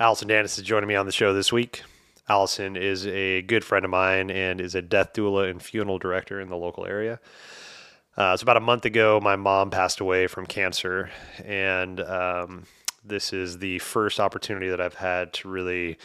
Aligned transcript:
Allison 0.00 0.28
Danis 0.28 0.58
is 0.58 0.64
joining 0.64 0.88
me 0.88 0.94
on 0.94 1.04
the 1.04 1.12
show 1.12 1.34
this 1.34 1.52
week. 1.52 1.82
Allison 2.26 2.74
is 2.74 3.06
a 3.06 3.42
good 3.42 3.62
friend 3.62 3.84
of 3.84 3.90
mine 3.90 4.30
and 4.30 4.58
is 4.58 4.74
a 4.74 4.80
death 4.80 5.12
doula 5.12 5.50
and 5.50 5.62
funeral 5.62 5.98
director 5.98 6.40
in 6.40 6.48
the 6.48 6.56
local 6.56 6.86
area. 6.86 7.20
Uh, 8.16 8.34
so 8.34 8.42
about 8.42 8.56
a 8.56 8.60
month 8.60 8.86
ago, 8.86 9.20
my 9.22 9.36
mom 9.36 9.68
passed 9.68 10.00
away 10.00 10.26
from 10.26 10.46
cancer, 10.46 11.10
and 11.44 12.00
um, 12.00 12.64
this 13.04 13.34
is 13.34 13.58
the 13.58 13.78
first 13.80 14.18
opportunity 14.18 14.70
that 14.70 14.80
I've 14.80 14.94
had 14.94 15.34
to 15.34 15.50
really 15.50 15.98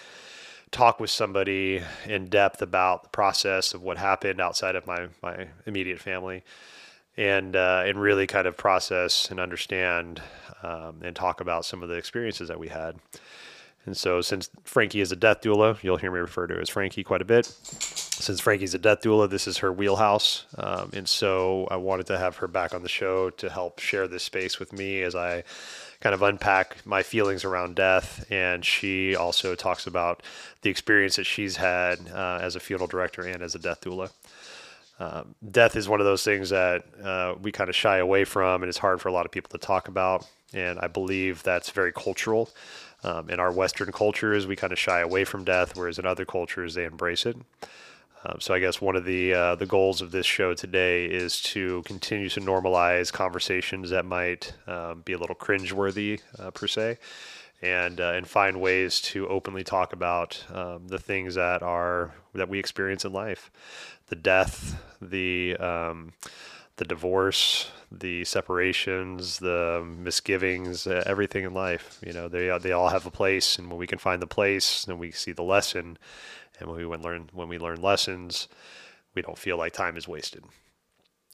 talk 0.71 0.99
with 0.99 1.09
somebody 1.09 1.81
in 2.05 2.25
depth 2.25 2.61
about 2.61 3.03
the 3.03 3.09
process 3.09 3.73
of 3.73 3.81
what 3.81 3.97
happened 3.97 4.41
outside 4.41 4.75
of 4.75 4.85
my 4.85 5.07
my 5.23 5.47
immediate 5.65 6.01
family, 6.01 6.43
and 7.15 7.55
uh, 7.55 7.83
and 7.85 8.01
really 8.01 8.27
kind 8.27 8.45
of 8.45 8.57
process 8.57 9.31
and 9.31 9.39
understand 9.39 10.21
um, 10.63 10.97
and 11.01 11.15
talk 11.15 11.39
about 11.39 11.63
some 11.63 11.81
of 11.81 11.87
the 11.87 11.95
experiences 11.95 12.49
that 12.49 12.59
we 12.59 12.67
had. 12.67 12.97
And 13.85 13.95
so, 13.95 14.21
since 14.21 14.49
Frankie 14.63 15.01
is 15.01 15.11
a 15.11 15.15
death 15.15 15.41
doula, 15.41 15.81
you'll 15.83 15.97
hear 15.97 16.11
me 16.11 16.19
refer 16.19 16.47
to 16.47 16.55
her 16.55 16.61
as 16.61 16.69
Frankie 16.69 17.03
quite 17.03 17.21
a 17.21 17.25
bit. 17.25 17.45
Since 17.45 18.39
Frankie's 18.39 18.73
a 18.73 18.79
death 18.79 19.01
doula, 19.01 19.29
this 19.29 19.47
is 19.47 19.59
her 19.59 19.71
wheelhouse. 19.71 20.45
Um, 20.57 20.89
and 20.93 21.07
so, 21.07 21.67
I 21.69 21.75
wanted 21.75 22.07
to 22.07 22.17
have 22.17 22.37
her 22.37 22.47
back 22.47 22.73
on 22.73 22.81
the 22.81 22.89
show 22.89 23.29
to 23.31 23.49
help 23.49 23.79
share 23.79 24.07
this 24.07 24.23
space 24.23 24.59
with 24.59 24.73
me 24.73 25.01
as 25.01 25.15
I 25.15 25.43
kind 26.01 26.13
of 26.13 26.21
unpack 26.21 26.85
my 26.85 27.03
feelings 27.03 27.43
around 27.43 27.75
death. 27.75 28.25
And 28.31 28.65
she 28.65 29.15
also 29.15 29.55
talks 29.55 29.87
about 29.87 30.23
the 30.61 30.69
experience 30.69 31.15
that 31.15 31.25
she's 31.25 31.57
had 31.57 31.99
uh, 32.13 32.39
as 32.41 32.55
a 32.55 32.59
funeral 32.59 32.87
director 32.87 33.21
and 33.23 33.41
as 33.41 33.55
a 33.55 33.59
death 33.59 33.81
doula. 33.81 34.11
Um, 34.99 35.35
death 35.51 35.75
is 35.75 35.89
one 35.89 35.99
of 35.99 36.05
those 36.05 36.23
things 36.23 36.49
that 36.51 36.85
uh, 37.03 37.35
we 37.41 37.51
kind 37.51 37.69
of 37.69 37.75
shy 37.75 37.97
away 37.97 38.23
from, 38.23 38.63
and 38.63 38.69
it's 38.69 38.77
hard 38.77 39.01
for 39.01 39.09
a 39.09 39.11
lot 39.11 39.25
of 39.25 39.31
people 39.31 39.49
to 39.49 39.57
talk 39.57 39.87
about. 39.87 40.27
And 40.53 40.79
I 40.79 40.87
believe 40.87 41.43
that's 41.43 41.69
very 41.71 41.91
cultural. 41.91 42.49
Um, 43.05 43.29
in 43.29 43.39
our 43.39 43.51
Western 43.51 43.91
cultures, 43.91 44.47
we 44.47 44.55
kind 44.55 44.73
of 44.73 44.79
shy 44.79 44.99
away 44.99 45.25
from 45.25 45.43
death, 45.43 45.77
whereas 45.77 45.99
in 45.99 46.07
other 46.07 46.25
cultures, 46.25 46.73
they 46.73 46.85
embrace 46.85 47.27
it. 47.27 47.37
Um, 48.25 48.41
so 48.41 48.55
I 48.55 48.59
guess 48.59 48.81
one 48.81 48.95
of 48.95 49.05
the 49.05 49.33
uh, 49.33 49.55
the 49.55 49.67
goals 49.67 50.01
of 50.01 50.09
this 50.09 50.25
show 50.25 50.55
today 50.55 51.05
is 51.05 51.39
to 51.53 51.83
continue 51.83 52.29
to 52.29 52.41
normalize 52.41 53.13
conversations 53.13 53.91
that 53.91 54.05
might 54.05 54.53
um, 54.65 55.01
be 55.01 55.13
a 55.13 55.19
little 55.19 55.35
cringeworthy 55.35 56.21
uh, 56.39 56.49
per 56.49 56.65
se, 56.65 56.97
and 57.61 58.01
uh, 58.01 58.13
and 58.15 58.27
find 58.27 58.59
ways 58.59 58.99
to 59.01 59.27
openly 59.27 59.63
talk 59.63 59.93
about 59.93 60.43
um, 60.51 60.87
the 60.87 60.97
things 60.97 61.35
that 61.35 61.61
are 61.61 62.15
that 62.33 62.49
we 62.49 62.57
experience 62.57 63.05
in 63.05 63.13
life, 63.13 63.51
the 64.07 64.15
death, 64.15 64.81
the 64.99 65.55
um, 65.57 66.13
the 66.77 66.85
divorce, 66.85 67.69
the 67.99 68.25
separations, 68.25 69.39
the 69.39 69.85
misgivings, 69.85 70.87
uh, 70.87 71.03
everything 71.05 71.43
in 71.43 71.53
life. 71.53 71.99
You 72.05 72.13
know, 72.13 72.27
they 72.27 72.55
they 72.59 72.71
all 72.71 72.89
have 72.89 73.05
a 73.05 73.11
place, 73.11 73.57
and 73.57 73.69
when 73.69 73.79
we 73.79 73.87
can 73.87 73.99
find 73.99 74.21
the 74.21 74.27
place, 74.27 74.85
then 74.85 74.97
we 74.97 75.11
see 75.11 75.31
the 75.31 75.43
lesson, 75.43 75.97
and 76.59 76.69
when 76.69 76.77
we 76.77 76.85
learn 76.97 77.29
when 77.33 77.47
we 77.47 77.57
learn 77.57 77.81
lessons, 77.81 78.47
we 79.13 79.21
don't 79.21 79.37
feel 79.37 79.57
like 79.57 79.73
time 79.73 79.97
is 79.97 80.07
wasted. 80.07 80.43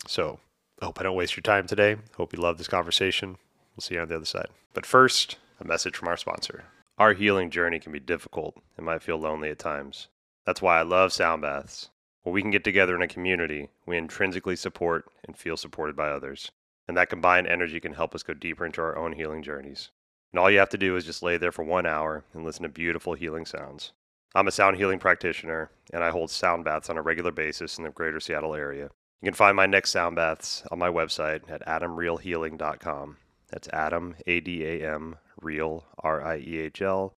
So, 0.07 0.39
I 0.81 0.85
hope 0.85 0.99
I 0.99 1.03
don't 1.03 1.15
waste 1.15 1.35
your 1.35 1.43
time 1.43 1.67
today. 1.67 1.97
Hope 2.17 2.33
you 2.33 2.39
love 2.39 2.57
this 2.57 2.67
conversation. 2.67 3.37
We'll 3.75 3.81
see 3.81 3.95
you 3.95 4.01
on 4.01 4.07
the 4.07 4.15
other 4.15 4.25
side. 4.25 4.49
But 4.73 4.85
first, 4.85 5.37
a 5.59 5.63
message 5.63 5.95
from 5.95 6.07
our 6.07 6.17
sponsor. 6.17 6.65
Our 6.97 7.13
healing 7.13 7.49
journey 7.49 7.79
can 7.79 7.91
be 7.91 7.99
difficult 7.99 8.57
and 8.77 8.85
might 8.85 9.03
feel 9.03 9.17
lonely 9.17 9.49
at 9.49 9.59
times. 9.59 10.07
That's 10.45 10.61
why 10.61 10.79
I 10.79 10.83
love 10.83 11.13
sound 11.13 11.41
baths. 11.43 11.89
When 12.23 12.33
we 12.33 12.41
can 12.41 12.51
get 12.51 12.63
together 12.63 12.95
in 12.95 13.01
a 13.01 13.07
community, 13.07 13.69
we 13.87 13.97
intrinsically 13.97 14.55
support 14.55 15.05
and 15.25 15.35
feel 15.35 15.57
supported 15.57 15.95
by 15.95 16.09
others. 16.09 16.51
And 16.87 16.95
that 16.95 17.09
combined 17.09 17.47
energy 17.47 17.79
can 17.79 17.93
help 17.93 18.13
us 18.13 18.21
go 18.21 18.33
deeper 18.35 18.63
into 18.65 18.81
our 18.81 18.95
own 18.95 19.13
healing 19.13 19.41
journeys. 19.41 19.89
And 20.31 20.39
all 20.39 20.51
you 20.51 20.59
have 20.59 20.69
to 20.69 20.77
do 20.77 20.95
is 20.95 21.05
just 21.05 21.23
lay 21.23 21.37
there 21.37 21.51
for 21.51 21.63
one 21.63 21.87
hour 21.87 22.23
and 22.33 22.45
listen 22.45 22.63
to 22.63 22.69
beautiful 22.69 23.15
healing 23.15 23.45
sounds. 23.45 23.91
I'm 24.35 24.47
a 24.47 24.51
sound 24.51 24.77
healing 24.77 24.99
practitioner, 24.99 25.71
and 25.91 26.03
I 26.03 26.11
hold 26.11 26.29
sound 26.29 26.63
baths 26.63 26.89
on 26.89 26.97
a 26.97 27.01
regular 27.01 27.31
basis 27.31 27.77
in 27.77 27.83
the 27.83 27.89
greater 27.89 28.19
Seattle 28.19 28.53
area. 28.53 28.91
You 29.21 29.25
can 29.25 29.33
find 29.33 29.55
my 29.55 29.65
next 29.65 29.89
sound 29.89 30.15
baths 30.15 30.63
on 30.71 30.77
my 30.77 30.89
website 30.89 31.49
at 31.49 31.65
adamriehlhealing.com. 31.65 33.17
That's 33.49 33.67
Adam, 33.69 34.15
A 34.27 34.39
D 34.39 34.63
A 34.63 34.93
M, 34.93 35.17
Riehl, 35.41 35.83
R 35.99 36.23
I 36.23 36.37
E 36.37 36.59
H 36.59 36.81
L, 36.81 37.13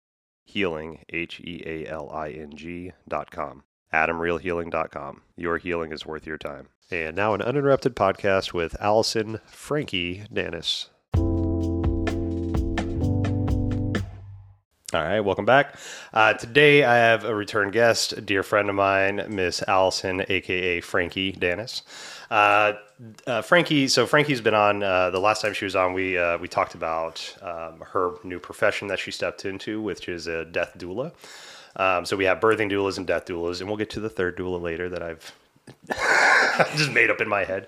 Healing, 0.45 1.03
H 1.09 1.41
E 1.41 1.63
A 1.65 1.87
L 1.87 2.09
I 2.11 2.29
N 2.29 2.55
G.com 2.55 3.63
adamriehlhealing.com. 3.93 5.21
Your 5.35 5.57
healing 5.57 5.91
is 5.91 6.05
worth 6.05 6.25
your 6.25 6.37
time. 6.37 6.67
And 6.89 7.15
now 7.15 7.33
an 7.33 7.41
uninterrupted 7.41 7.95
podcast 7.95 8.53
with 8.53 8.75
Allison 8.81 9.39
Frankie 9.47 10.23
Danis. 10.33 10.87
All 14.93 15.01
right, 15.01 15.21
welcome 15.21 15.45
back. 15.45 15.77
Uh, 16.13 16.33
today 16.33 16.83
I 16.83 16.97
have 16.97 17.23
a 17.23 17.33
return 17.33 17.71
guest, 17.71 18.11
a 18.11 18.19
dear 18.19 18.43
friend 18.43 18.67
of 18.67 18.75
mine, 18.75 19.25
Miss 19.29 19.63
Allison, 19.65 20.25
aka 20.27 20.81
Frankie 20.81 21.31
Danis. 21.31 21.83
Uh, 22.29 22.73
uh, 23.25 23.41
Frankie, 23.41 23.87
so 23.87 24.05
Frankie's 24.05 24.41
been 24.41 24.53
on. 24.53 24.83
Uh, 24.83 25.09
the 25.09 25.19
last 25.19 25.41
time 25.41 25.53
she 25.53 25.63
was 25.63 25.77
on, 25.77 25.93
we 25.93 26.17
uh, 26.17 26.37
we 26.39 26.49
talked 26.49 26.75
about 26.75 27.37
um, 27.41 27.81
her 27.93 28.15
new 28.25 28.37
profession 28.37 28.89
that 28.89 28.99
she 28.99 29.11
stepped 29.11 29.45
into, 29.45 29.81
which 29.81 30.09
is 30.09 30.27
a 30.27 30.43
death 30.43 30.73
doula. 30.77 31.13
Um, 31.75 32.05
so 32.05 32.17
we 32.17 32.25
have 32.25 32.39
birthing 32.39 32.71
doulas 32.71 32.97
and 32.97 33.07
death 33.07 33.25
doulas, 33.25 33.59
and 33.59 33.69
we'll 33.69 33.77
get 33.77 33.89
to 33.91 33.99
the 33.99 34.09
third 34.09 34.37
doula 34.37 34.61
later 34.61 34.89
that 34.89 35.01
I've 35.01 35.33
just 36.75 36.91
made 36.91 37.09
up 37.09 37.21
in 37.21 37.27
my 37.27 37.43
head. 37.43 37.67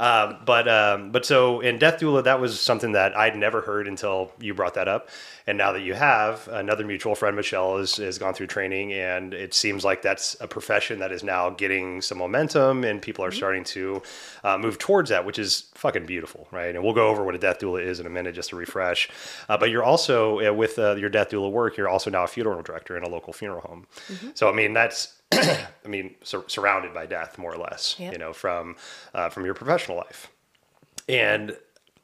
Um, 0.00 0.38
but 0.44 0.68
um, 0.68 1.12
but 1.12 1.24
so 1.24 1.60
in 1.60 1.78
Death 1.78 2.00
Doula, 2.00 2.24
that 2.24 2.40
was 2.40 2.60
something 2.60 2.92
that 2.92 3.16
I'd 3.16 3.36
never 3.36 3.60
heard 3.60 3.88
until 3.88 4.32
you 4.40 4.54
brought 4.54 4.74
that 4.74 4.88
up. 4.88 5.08
And 5.46 5.58
now 5.58 5.72
that 5.72 5.80
you 5.80 5.94
have, 5.94 6.46
another 6.48 6.86
mutual 6.86 7.14
friend, 7.16 7.34
Michelle, 7.34 7.78
has, 7.78 7.96
has 7.96 8.16
gone 8.18 8.32
through 8.32 8.46
training, 8.46 8.92
and 8.92 9.34
it 9.34 9.54
seems 9.54 9.84
like 9.84 10.00
that's 10.00 10.36
a 10.40 10.46
profession 10.46 11.00
that 11.00 11.10
is 11.10 11.24
now 11.24 11.50
getting 11.50 12.00
some 12.00 12.18
momentum, 12.18 12.84
and 12.84 13.02
people 13.02 13.24
are 13.24 13.30
mm-hmm. 13.30 13.36
starting 13.36 13.64
to 13.64 14.02
uh, 14.44 14.56
move 14.56 14.78
towards 14.78 15.10
that, 15.10 15.26
which 15.26 15.40
is 15.40 15.70
fucking 15.74 16.06
beautiful, 16.06 16.46
right? 16.52 16.74
And 16.74 16.84
we'll 16.84 16.92
go 16.92 17.08
over 17.08 17.24
what 17.24 17.34
a 17.34 17.38
Death 17.38 17.58
Doula 17.58 17.84
is 17.84 17.98
in 17.98 18.06
a 18.06 18.10
minute 18.10 18.36
just 18.36 18.50
to 18.50 18.56
refresh. 18.56 19.10
Uh, 19.48 19.58
but 19.58 19.70
you're 19.70 19.82
also, 19.82 20.40
uh, 20.46 20.52
with 20.52 20.78
uh, 20.78 20.94
your 20.94 21.10
Death 21.10 21.30
Doula 21.30 21.50
work, 21.50 21.76
you're 21.76 21.88
also 21.88 22.08
now 22.08 22.22
a 22.22 22.28
funeral 22.28 22.62
director 22.62 22.96
in 22.96 23.02
a 23.02 23.08
local 23.08 23.32
funeral 23.32 23.62
home. 23.62 23.86
Mm-hmm. 24.08 24.28
So, 24.34 24.48
I 24.48 24.52
mean, 24.52 24.74
that's 24.74 25.21
I 25.84 25.88
mean, 25.88 26.14
sur- 26.22 26.48
surrounded 26.48 26.94
by 26.94 27.06
death, 27.06 27.38
more 27.38 27.52
or 27.52 27.58
less, 27.58 27.96
yep. 27.98 28.12
you 28.12 28.18
know, 28.18 28.32
from 28.32 28.76
uh, 29.14 29.28
from 29.28 29.44
your 29.44 29.54
professional 29.54 29.96
life, 29.96 30.30
and 31.08 31.56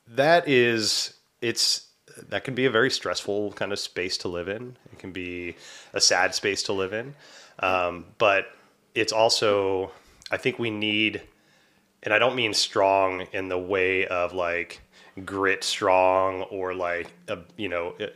that 0.08 0.48
is 0.48 1.14
it's 1.40 1.86
that 2.28 2.44
can 2.44 2.54
be 2.54 2.64
a 2.64 2.70
very 2.70 2.90
stressful 2.90 3.52
kind 3.52 3.72
of 3.72 3.78
space 3.78 4.16
to 4.18 4.28
live 4.28 4.48
in. 4.48 4.76
It 4.92 4.98
can 4.98 5.12
be 5.12 5.56
a 5.92 6.00
sad 6.00 6.34
space 6.34 6.62
to 6.64 6.72
live 6.72 6.92
in, 6.92 7.14
um, 7.60 8.06
but 8.18 8.46
it's 8.94 9.12
also 9.12 9.92
I 10.30 10.36
think 10.36 10.58
we 10.58 10.70
need, 10.70 11.22
and 12.02 12.12
I 12.12 12.18
don't 12.18 12.36
mean 12.36 12.54
strong 12.54 13.26
in 13.32 13.48
the 13.48 13.58
way 13.58 14.06
of 14.06 14.32
like 14.32 14.80
grit 15.24 15.64
strong 15.64 16.42
or 16.42 16.74
like 16.74 17.10
uh, 17.28 17.36
you 17.56 17.68
know 17.68 17.94
uh, 18.00 18.06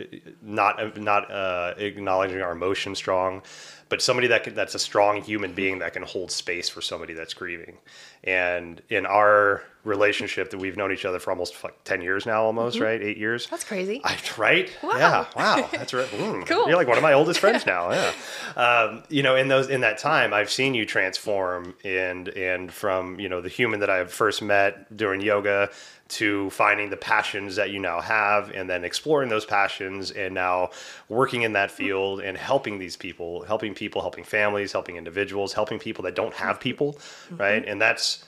not 0.40 0.96
not 1.00 1.30
uh, 1.30 1.74
acknowledging 1.76 2.40
our 2.40 2.52
emotion 2.52 2.94
strong 2.94 3.42
but 3.92 4.00
somebody 4.00 4.26
that 4.28 4.42
can, 4.42 4.54
that's 4.54 4.74
a 4.74 4.78
strong 4.78 5.20
human 5.20 5.52
being 5.52 5.80
that 5.80 5.92
can 5.92 6.02
hold 6.02 6.30
space 6.30 6.66
for 6.66 6.80
somebody 6.80 7.12
that's 7.12 7.34
grieving. 7.34 7.76
And 8.24 8.80
in 8.88 9.04
our 9.04 9.64
relationship 9.84 10.50
that 10.50 10.58
we've 10.58 10.76
known 10.76 10.92
each 10.92 11.04
other 11.04 11.18
for 11.18 11.30
almost 11.30 11.62
like 11.64 11.82
10 11.84 12.02
years 12.02 12.24
now, 12.24 12.44
almost, 12.44 12.76
mm-hmm. 12.76 12.84
right? 12.84 13.02
Eight 13.02 13.16
years. 13.16 13.48
That's 13.48 13.64
crazy. 13.64 14.00
I, 14.04 14.16
right? 14.38 14.70
Wow. 14.82 14.90
Yeah. 14.96 15.26
Wow. 15.36 15.68
That's 15.72 15.92
right. 15.92 16.06
Mm. 16.06 16.46
cool. 16.46 16.68
You're 16.68 16.76
like 16.76 16.86
one 16.86 16.98
of 16.98 17.02
my 17.02 17.12
oldest 17.12 17.40
friends 17.40 17.66
now. 17.66 17.82
Yeah. 17.92 18.12
Um, 18.56 19.02
you 19.08 19.22
know, 19.22 19.36
in 19.36 19.48
those, 19.48 19.68
in 19.68 19.82
that 19.82 19.98
time, 19.98 20.32
I've 20.32 20.50
seen 20.50 20.72
you 20.72 20.86
transform 20.86 21.74
and, 21.84 22.28
and 22.28 22.72
from, 22.72 23.20
you 23.20 23.28
know, 23.28 23.40
the 23.40 23.48
human 23.48 23.80
that 23.80 23.90
I 23.90 24.04
first 24.04 24.40
met 24.40 24.96
during 24.96 25.20
yoga 25.20 25.70
to 26.08 26.50
finding 26.50 26.90
the 26.90 26.96
passions 26.96 27.56
that 27.56 27.70
you 27.70 27.78
now 27.78 28.00
have 28.00 28.50
and 28.50 28.68
then 28.68 28.84
exploring 28.84 29.28
those 29.28 29.44
passions 29.44 30.10
and 30.10 30.34
now 30.34 30.70
working 31.08 31.42
in 31.42 31.54
that 31.54 31.70
field 31.70 32.20
and 32.20 32.36
helping 32.36 32.78
these 32.78 32.96
people, 32.96 33.42
helping 33.44 33.74
people, 33.74 34.00
helping 34.00 34.24
families, 34.24 34.72
helping 34.72 34.96
individuals, 34.96 35.52
helping 35.52 35.78
people 35.78 36.04
that 36.04 36.14
don't 36.14 36.34
have 36.34 36.60
people, 36.60 36.94
mm-hmm. 36.94 37.36
right? 37.36 37.64
And 37.66 37.80
that's 37.80 38.24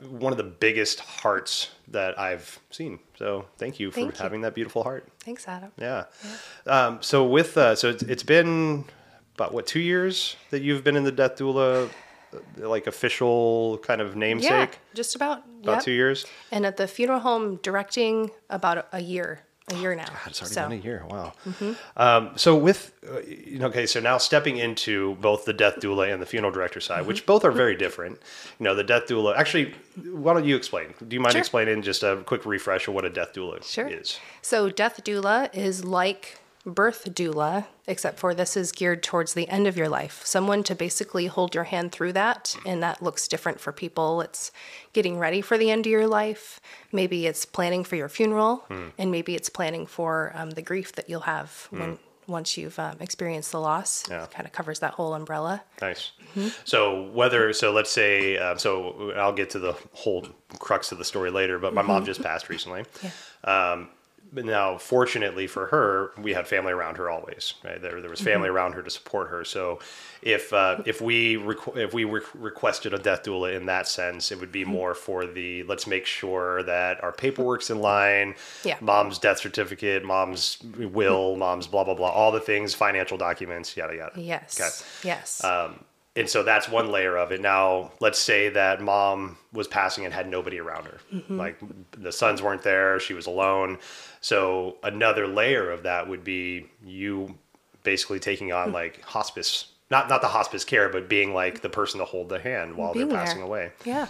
one 0.00 0.32
of 0.32 0.36
the 0.36 0.44
biggest 0.44 1.00
hearts 1.00 1.70
that 1.88 2.18
I've 2.18 2.58
seen. 2.70 2.98
So 3.16 3.46
thank 3.58 3.80
you 3.80 3.90
for 3.90 3.96
thank 3.96 4.16
having 4.16 4.40
you. 4.40 4.44
that 4.44 4.54
beautiful 4.54 4.82
heart. 4.82 5.08
Thanks, 5.20 5.46
Adam. 5.48 5.72
Yeah. 5.78 6.04
yeah. 6.66 6.86
Um, 6.86 7.02
so 7.02 7.26
with 7.26 7.56
uh, 7.56 7.74
so 7.74 7.90
it's, 7.90 8.02
it's 8.04 8.22
been 8.22 8.84
about 9.34 9.52
what 9.52 9.66
two 9.66 9.80
years 9.80 10.36
that 10.50 10.62
you've 10.62 10.84
been 10.84 10.96
in 10.96 11.04
the 11.04 11.12
death 11.12 11.36
doula 11.36 11.90
like 12.56 12.86
official 12.86 13.78
kind 13.78 14.00
of 14.00 14.16
namesake? 14.16 14.50
Yeah, 14.50 14.68
just 14.94 15.16
about. 15.16 15.42
About 15.62 15.76
yep. 15.76 15.82
two 15.82 15.92
years. 15.92 16.26
And 16.50 16.66
at 16.66 16.76
the 16.76 16.88
funeral 16.88 17.20
home 17.20 17.56
directing 17.62 18.30
about 18.50 18.88
a 18.92 19.00
year. 19.00 19.40
A 19.68 19.76
year 19.76 19.94
now. 19.94 20.06
God, 20.06 20.16
it's 20.26 20.40
already 20.42 20.54
so. 20.54 20.68
been 20.68 20.78
a 20.78 20.82
year. 20.82 21.04
Wow. 21.08 21.32
Mm-hmm. 21.46 21.72
Um, 21.96 22.30
so 22.36 22.56
with, 22.56 22.92
uh, 23.08 23.20
you 23.20 23.60
know, 23.60 23.66
okay, 23.66 23.86
so 23.86 24.00
now 24.00 24.18
stepping 24.18 24.56
into 24.56 25.14
both 25.16 25.44
the 25.44 25.52
death 25.52 25.76
doula 25.76 26.12
and 26.12 26.20
the 26.20 26.26
funeral 26.26 26.52
director 26.52 26.80
side, 26.80 27.00
mm-hmm. 27.00 27.08
which 27.08 27.26
both 27.26 27.44
are 27.44 27.52
very 27.52 27.76
different. 27.76 28.20
You 28.58 28.64
know, 28.64 28.74
the 28.74 28.82
death 28.82 29.06
doula. 29.06 29.36
Actually, 29.36 29.74
why 30.04 30.34
don't 30.34 30.44
you 30.44 30.56
explain? 30.56 30.94
Do 31.06 31.14
you 31.14 31.20
mind 31.20 31.34
sure. 31.34 31.40
explaining 31.40 31.82
just 31.82 32.02
a 32.02 32.22
quick 32.26 32.44
refresh 32.44 32.88
of 32.88 32.94
what 32.94 33.04
a 33.04 33.10
death 33.10 33.34
doula 33.34 33.62
sure. 33.62 33.86
is? 33.86 34.18
So 34.42 34.68
death 34.68 35.02
doula 35.04 35.54
is 35.54 35.84
like 35.84 36.40
birth 36.64 37.08
doula, 37.12 37.66
except 37.86 38.18
for 38.18 38.34
this 38.34 38.56
is 38.56 38.72
geared 38.72 39.02
towards 39.02 39.34
the 39.34 39.48
end 39.48 39.66
of 39.66 39.76
your 39.76 39.88
life. 39.88 40.22
Someone 40.24 40.62
to 40.64 40.74
basically 40.74 41.26
hold 41.26 41.54
your 41.54 41.64
hand 41.64 41.92
through 41.92 42.12
that, 42.12 42.56
and 42.64 42.82
that 42.82 43.02
looks 43.02 43.26
different 43.28 43.60
for 43.60 43.72
people. 43.72 44.20
It's 44.20 44.52
getting 44.92 45.18
ready 45.18 45.40
for 45.40 45.58
the 45.58 45.70
end 45.70 45.86
of 45.86 45.90
your 45.90 46.06
life. 46.06 46.60
Maybe 46.92 47.26
it's 47.26 47.44
planning 47.44 47.84
for 47.84 47.96
your 47.96 48.08
funeral, 48.08 48.64
and 48.98 49.10
maybe 49.10 49.34
it's 49.34 49.48
planning 49.48 49.86
for 49.86 50.32
um, 50.34 50.50
the 50.50 50.62
grief 50.62 50.92
that 50.92 51.10
you'll 51.10 51.20
have 51.20 51.66
when 51.70 51.98
once 52.28 52.56
you've 52.56 52.78
um, 52.78 52.96
experienced 53.00 53.50
the 53.50 53.60
loss. 53.60 54.08
Yeah. 54.08 54.26
Kind 54.30 54.46
of 54.46 54.52
covers 54.52 54.78
that 54.78 54.94
whole 54.94 55.14
umbrella. 55.14 55.62
Nice. 55.80 56.12
So 56.64 57.10
whether 57.10 57.52
so, 57.52 57.72
let's 57.72 57.90
say 57.90 58.38
uh, 58.38 58.56
so. 58.56 59.12
I'll 59.16 59.32
get 59.32 59.50
to 59.50 59.58
the 59.58 59.74
whole 59.92 60.26
crux 60.58 60.92
of 60.92 60.98
the 60.98 61.04
story 61.04 61.30
later. 61.30 61.58
But 61.58 61.74
my 61.74 61.82
mom 61.82 62.04
just 62.04 62.22
passed 62.22 62.48
recently. 62.48 62.84
Um, 63.44 63.88
but 64.01 64.01
now, 64.32 64.78
fortunately 64.78 65.46
for 65.46 65.66
her, 65.66 66.10
we 66.18 66.32
had 66.32 66.48
family 66.48 66.72
around 66.72 66.96
her 66.96 67.10
always. 67.10 67.54
Right? 67.62 67.80
There, 67.80 68.00
there 68.00 68.10
was 68.10 68.20
family 68.20 68.48
around 68.48 68.72
her 68.72 68.82
to 68.82 68.90
support 68.90 69.28
her. 69.28 69.44
So, 69.44 69.78
if 70.22 70.52
uh, 70.52 70.82
if 70.86 71.00
we 71.00 71.36
requ- 71.36 71.76
if 71.76 71.92
we 71.92 72.04
re- 72.04 72.22
requested 72.34 72.94
a 72.94 72.98
death 72.98 73.24
doula 73.24 73.54
in 73.54 73.66
that 73.66 73.86
sense, 73.86 74.32
it 74.32 74.40
would 74.40 74.52
be 74.52 74.64
more 74.64 74.94
for 74.94 75.26
the 75.26 75.64
let's 75.64 75.86
make 75.86 76.06
sure 76.06 76.62
that 76.62 77.02
our 77.04 77.12
paperwork's 77.12 77.70
in 77.70 77.80
line. 77.80 78.34
Yeah. 78.64 78.78
Mom's 78.80 79.18
death 79.18 79.38
certificate, 79.38 80.04
mom's 80.04 80.58
will, 80.76 81.36
mom's 81.36 81.66
blah 81.66 81.84
blah 81.84 81.94
blah, 81.94 82.10
all 82.10 82.32
the 82.32 82.40
things, 82.40 82.74
financial 82.74 83.18
documents, 83.18 83.76
yada 83.76 83.96
yada. 83.96 84.20
Yes. 84.20 84.60
Okay. 84.60 85.08
Yes. 85.08 85.44
Um, 85.44 85.84
and 86.16 86.28
so 86.28 86.42
that's 86.42 86.68
one 86.68 86.90
layer 86.90 87.16
of 87.16 87.32
it. 87.32 87.40
Now, 87.40 87.92
let's 88.00 88.18
say 88.18 88.48
that 88.50 88.80
mom 88.82 89.38
was 89.52 89.66
passing 89.68 90.04
and 90.04 90.12
had 90.12 90.28
nobody 90.28 90.58
around 90.60 90.84
her. 90.86 90.98
Like 91.28 91.58
the 91.96 92.12
sons 92.12 92.42
weren't 92.42 92.62
there, 92.62 93.00
she 93.00 93.14
was 93.14 93.26
alone. 93.26 93.78
So 94.20 94.76
another 94.82 95.26
layer 95.26 95.70
of 95.70 95.82
that 95.84 96.08
would 96.08 96.22
be 96.24 96.66
you 96.84 97.34
basically 97.82 98.20
taking 98.20 98.52
on 98.52 98.72
like 98.72 99.02
hospice, 99.02 99.66
not 99.90 100.08
not 100.08 100.20
the 100.20 100.28
hospice 100.28 100.64
care, 100.64 100.88
but 100.88 101.08
being 101.08 101.34
like 101.34 101.62
the 101.62 101.68
person 101.70 101.98
to 102.00 102.04
hold 102.04 102.28
the 102.28 102.38
hand 102.38 102.76
while 102.76 102.92
Being 102.92 103.08
they're 103.08 103.16
there. 103.16 103.26
passing 103.26 103.42
away. 103.42 103.72
Yeah. 103.84 104.06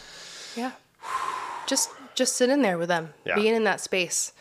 Yeah. 0.57 0.73
Just 1.67 1.91
just 2.15 2.37
sit 2.37 2.51
in 2.51 2.61
there 2.63 2.77
with 2.77 2.89
them. 2.89 3.15
Yeah. 3.25 3.37
Being 3.37 3.55
in 3.55 3.65
that 3.65 3.81
space. 3.81 4.33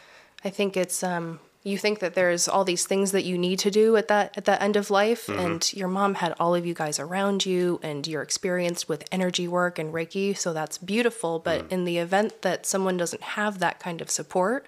I 0.43 0.49
think 0.49 0.75
it's 0.75 1.03
um 1.03 1.39
you 1.63 1.77
think 1.77 1.99
that 1.99 2.15
there's 2.15 2.47
all 2.47 2.63
these 2.63 2.85
things 2.87 3.11
that 3.11 3.23
you 3.23 3.37
need 3.37 3.59
to 3.59 3.69
do 3.69 3.95
at 3.95 4.07
that 4.07 4.35
at 4.37 4.45
that 4.45 4.61
end 4.61 4.75
of 4.75 4.89
life 4.89 5.27
Mm-hmm. 5.27 5.39
and 5.39 5.73
your 5.73 5.87
mom 5.87 6.15
had 6.15 6.33
all 6.39 6.55
of 6.55 6.65
you 6.65 6.73
guys 6.73 6.99
around 6.99 7.45
you 7.45 7.79
and 7.83 8.07
you're 8.07 8.23
experienced 8.23 8.89
with 8.89 9.03
energy 9.11 9.47
work 9.47 9.77
and 9.77 9.93
reiki 9.93 10.35
so 10.35 10.53
that's 10.53 10.77
beautiful 10.77 11.37
but 11.39 11.61
Mm. 11.67 11.71
in 11.71 11.85
the 11.85 11.97
event 11.99 12.41
that 12.41 12.65
someone 12.65 12.97
doesn't 12.97 13.21
have 13.37 13.59
that 13.59 13.79
kind 13.79 14.01
of 14.01 14.09
support 14.09 14.67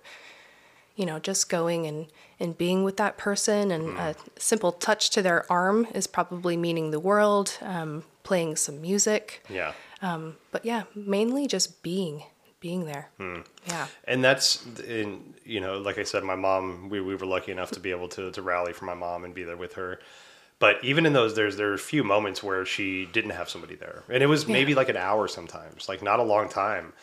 you 0.96 1.06
know 1.06 1.18
just 1.20 1.50
going 1.50 1.88
and 1.88 2.08
and 2.40 2.58
being 2.58 2.84
with 2.84 2.98
that 2.98 3.18
person 3.18 3.72
and 3.72 3.84
Mm. 3.98 4.00
a 4.00 4.16
simple 4.40 4.72
touch 4.72 5.10
to 5.12 5.22
their 5.22 5.52
arm 5.52 5.88
is 5.96 6.06
probably 6.08 6.56
meaning 6.58 6.92
the 6.92 7.00
world 7.00 7.58
um, 7.62 8.04
playing 8.24 8.56
some 8.56 8.82
music 8.82 9.44
Yeah. 9.50 9.74
but 10.52 10.64
yeah, 10.66 10.84
mainly 10.96 11.48
just 11.48 11.82
being, 11.82 12.24
being 12.64 12.86
there. 12.86 13.10
Hmm. 13.18 13.42
Yeah. 13.68 13.88
and 14.06 14.24
that's 14.24 14.66
in 14.88 15.34
you 15.46 15.60
know 15.60 15.78
like 15.80 15.98
i 15.98 16.04
said 16.04 16.24
my 16.24 16.36
mom 16.36 16.88
we, 16.90 17.02
we 17.02 17.14
were 17.16 17.26
lucky 17.26 17.52
enough 17.52 17.72
to 17.72 17.80
be 17.82 17.92
able 17.92 18.08
to, 18.10 18.32
to 18.32 18.42
rally 18.42 18.72
for 18.74 18.86
my 18.86 18.94
mom 18.94 19.26
and 19.26 19.34
be 19.34 19.44
there 19.44 19.58
with 19.58 19.74
her 19.74 20.00
but 20.60 20.82
even 20.84 21.06
in 21.06 21.12
those 21.14 21.36
there's 21.36 21.58
there 21.58 21.70
are 21.72 21.74
a 21.74 21.88
few 21.94 22.04
moments 22.04 22.42
where 22.42 22.66
she 22.66 23.06
didn't 23.12 23.32
have 23.32 23.50
somebody 23.50 23.76
there 23.76 24.04
and 24.10 24.24
it 24.24 24.28
was 24.28 24.48
maybe 24.48 24.74
like 24.76 24.88
an 24.90 24.96
hour 24.98 25.28
sometimes 25.28 25.90
like 25.90 26.02
not 26.02 26.20
a 26.20 26.24
long 26.24 26.48
time 26.48 26.94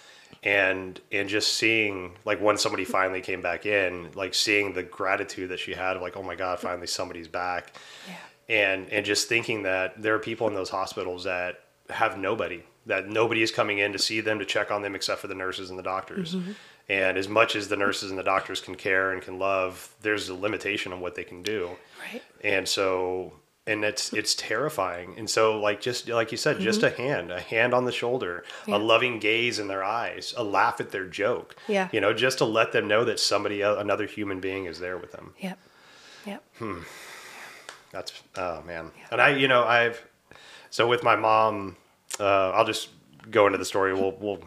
and 0.43 1.01
and 1.13 1.29
just 1.29 1.53
seeing 1.55 2.13
like 2.25 2.41
when 2.41 2.57
somebody 2.57 2.85
finally 2.87 3.21
came 3.21 3.43
back 3.43 3.67
in 3.67 4.11
like 4.15 4.33
seeing 4.35 4.73
the 4.73 4.83
gratitude 4.83 5.51
that 5.51 5.59
she 5.59 5.75
had 5.75 6.01
like 6.01 6.17
oh 6.17 6.23
my 6.23 6.35
god 6.35 6.59
finally 6.59 6.87
somebody's 6.87 7.29
back 7.29 7.75
Yeah. 8.09 8.15
and 8.65 8.89
and 8.91 9.05
just 9.05 9.29
thinking 9.29 9.65
that 9.65 10.01
there 10.01 10.15
are 10.15 10.19
people 10.31 10.47
in 10.49 10.55
those 10.55 10.71
hospitals 10.71 11.25
that 11.25 11.61
have 11.91 12.17
nobody 12.17 12.63
that 12.87 13.09
nobody 13.09 13.43
is 13.43 13.51
coming 13.51 13.79
in 13.79 13.93
to 13.93 13.99
see 13.99 14.21
them 14.21 14.39
to 14.39 14.45
check 14.45 14.71
on 14.71 14.83
them 14.83 14.95
except 14.95 15.21
for 15.21 15.27
the 15.27 15.35
nurses 15.35 15.71
and 15.71 15.79
the 15.79 15.83
doctors 15.83 16.35
mm-hmm. 16.35 16.53
and 16.89 17.19
as 17.19 17.29
much 17.29 17.55
as 17.57 17.69
the 17.69 17.77
nurses 17.77 18.11
and 18.11 18.19
the 18.19 18.23
doctors 18.25 18.61
can 18.61 18.75
care 18.75 19.13
and 19.13 19.23
can 19.23 19.39
love 19.39 19.95
there's 20.03 20.29
a 20.29 20.35
limitation 20.35 20.93
on 20.93 21.01
what 21.01 21.15
they 21.15 21.25
can 21.25 21.43
do 21.43 21.71
Right. 22.13 22.23
and 22.43 22.67
so 22.69 23.33
and 23.67 23.85
it's 23.85 24.09
hmm. 24.11 24.17
it's 24.17 24.35
terrifying 24.35 25.15
and 25.19 25.29
so 25.29 25.61
like 25.61 25.81
just 25.81 26.09
like 26.09 26.33
you 26.33 26.39
said 26.39 26.59
just 26.61 26.81
mm-hmm. 26.81 27.01
a 27.03 27.07
hand 27.07 27.31
a 27.31 27.41
hand 27.41 27.75
on 27.75 27.85
the 27.85 27.93
shoulder 27.93 28.45
Yeah. 28.67 28.77
a 28.77 28.79
loving 28.79 29.19
gaze 29.19 29.59
in 29.59 29.69
their 29.69 29.85
eyes 29.85 30.33
a 30.37 30.43
laugh 30.43 30.81
at 30.81 30.91
their 30.91 31.07
joke 31.07 31.57
Yeah. 31.69 31.89
you 31.93 32.01
know 32.01 32.13
just 32.15 32.39
to 32.39 32.45
let 32.47 32.73
them 32.73 32.89
know 32.89 33.05
that 33.05 33.21
somebody 33.21 33.63
uh, 33.63 33.77
another 33.77 34.07
human 34.07 34.41
being 34.41 34.65
is 34.65 34.81
there 34.81 34.97
with 34.97 35.13
them 35.13 35.35
Yep. 35.39 35.59
Yep. 36.27 36.43
Hmm. 36.59 36.79
That's 37.93 38.13
oh 38.37 38.63
man. 38.63 38.91
And 39.11 39.21
I, 39.21 39.37
you 39.37 39.49
know, 39.49 39.65
I've 39.65 40.03
so 40.71 40.87
with 40.87 41.03
my 41.03 41.17
mom. 41.17 41.77
Uh, 42.21 42.51
I'll 42.51 42.65
just 42.65 42.91
go 43.31 43.47
into 43.47 43.59
the 43.59 43.65
story. 43.65 43.93
We'll 43.95 44.17
we'll 44.21 44.41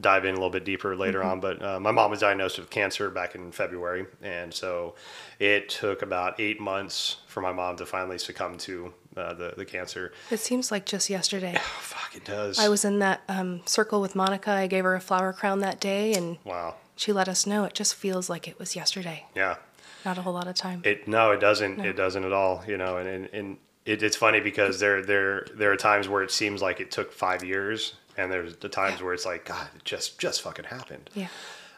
dive 0.00 0.24
in 0.24 0.30
a 0.30 0.34
little 0.34 0.50
bit 0.50 0.64
deeper 0.64 0.96
later 0.96 1.22
on. 1.22 1.40
But 1.40 1.62
uh, 1.62 1.80
my 1.80 1.90
mom 1.90 2.10
was 2.10 2.20
diagnosed 2.20 2.58
with 2.58 2.70
cancer 2.70 3.10
back 3.10 3.34
in 3.34 3.52
February, 3.52 4.06
and 4.22 4.52
so 4.52 4.94
it 5.38 5.68
took 5.68 6.02
about 6.02 6.38
eight 6.40 6.60
months 6.60 7.18
for 7.26 7.40
my 7.40 7.52
mom 7.52 7.76
to 7.76 7.86
finally 7.86 8.18
succumb 8.18 8.56
to 8.58 8.92
uh, 9.16 9.34
the 9.34 9.54
the 9.56 9.64
cancer. 9.64 10.12
It 10.30 10.40
seems 10.40 10.70
like 10.70 10.86
just 10.86 11.10
yesterday. 11.10 11.54
Oh, 11.56 11.60
fuck, 11.80 12.14
it 12.14 12.24
does. 12.24 12.58
I 12.58 12.68
was 12.68 12.84
in 12.84 12.98
that 13.00 13.22
um, 13.28 13.62
circle 13.66 14.00
with 14.00 14.14
Monica. 14.14 14.50
I 14.50 14.66
gave 14.66 14.84
her 14.84 14.94
a 14.94 15.00
flower 15.00 15.32
crown 15.32 15.60
that 15.60 15.80
day, 15.80 16.14
and 16.14 16.38
wow. 16.44 16.76
she 16.96 17.12
let 17.12 17.28
us 17.28 17.46
know 17.46 17.64
it 17.64 17.74
just 17.74 17.94
feels 17.94 18.30
like 18.30 18.48
it 18.48 18.58
was 18.58 18.76
yesterday. 18.76 19.26
Yeah. 19.34 19.56
Not 20.04 20.18
a 20.18 20.22
whole 20.22 20.34
lot 20.34 20.46
of 20.46 20.54
time. 20.54 20.82
It 20.84 21.08
no, 21.08 21.30
it 21.30 21.40
doesn't. 21.40 21.80
It 21.80 21.94
doesn't 21.94 22.24
at 22.24 22.32
all. 22.32 22.62
You 22.66 22.76
know, 22.76 22.98
and 22.98 23.08
and, 23.08 23.28
and 23.32 23.56
it, 23.86 24.02
it's 24.02 24.16
funny 24.16 24.40
because 24.40 24.80
there 24.80 25.02
there 25.02 25.46
there 25.54 25.72
are 25.72 25.76
times 25.76 26.08
where 26.08 26.22
it 26.22 26.30
seems 26.30 26.62
like 26.62 26.80
it 26.80 26.90
took 26.90 27.12
five 27.12 27.42
years, 27.44 27.94
and 28.16 28.30
there's 28.32 28.56
the 28.56 28.68
times 28.68 28.98
Yeah. 29.00 29.04
where 29.06 29.14
it's 29.14 29.26
like 29.26 29.44
God, 29.44 29.68
it 29.76 29.84
just 29.84 30.18
just 30.18 30.42
fucking 30.42 30.64
happened. 30.66 31.10
yeah. 31.14 31.28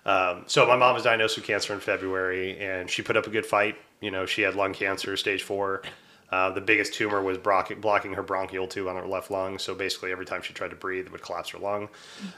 Um, 0.05 0.44
so 0.47 0.64
my 0.67 0.76
mom 0.76 0.94
was 0.94 1.03
diagnosed 1.03 1.37
with 1.37 1.44
cancer 1.47 1.75
in 1.75 1.81
February, 1.81 2.56
and 2.61 2.88
she 2.88 3.03
put 3.03 3.17
up 3.17 3.26
a 3.26 3.31
good 3.31 3.44
fight. 3.44 3.75
You 4.00 4.12
know, 4.12 4.25
she 4.25 4.43
had 4.43 4.55
lung 4.55 4.73
cancer, 4.73 5.17
stage 5.17 5.43
four. 5.43 5.82
Uh, 6.31 6.50
the 6.50 6.61
biggest 6.61 6.93
tumor 6.94 7.23
was 7.23 7.38
block- 7.38 7.73
blocking 7.81 8.12
her 8.12 8.23
bronchial 8.23 8.67
tube 8.69 8.87
on 8.88 8.97
her 8.97 9.06
left 9.06 9.31
lung. 9.31 9.59
So 9.59 9.75
basically, 9.75 10.11
every 10.12 10.26
time 10.26 10.43
she 10.43 10.52
tried 10.52 10.70
to 10.70 10.76
breathe, 10.76 11.06
it 11.06 11.12
would 11.12 11.23
collapse 11.23 11.50
her 11.50 11.59
lung. 11.59 11.88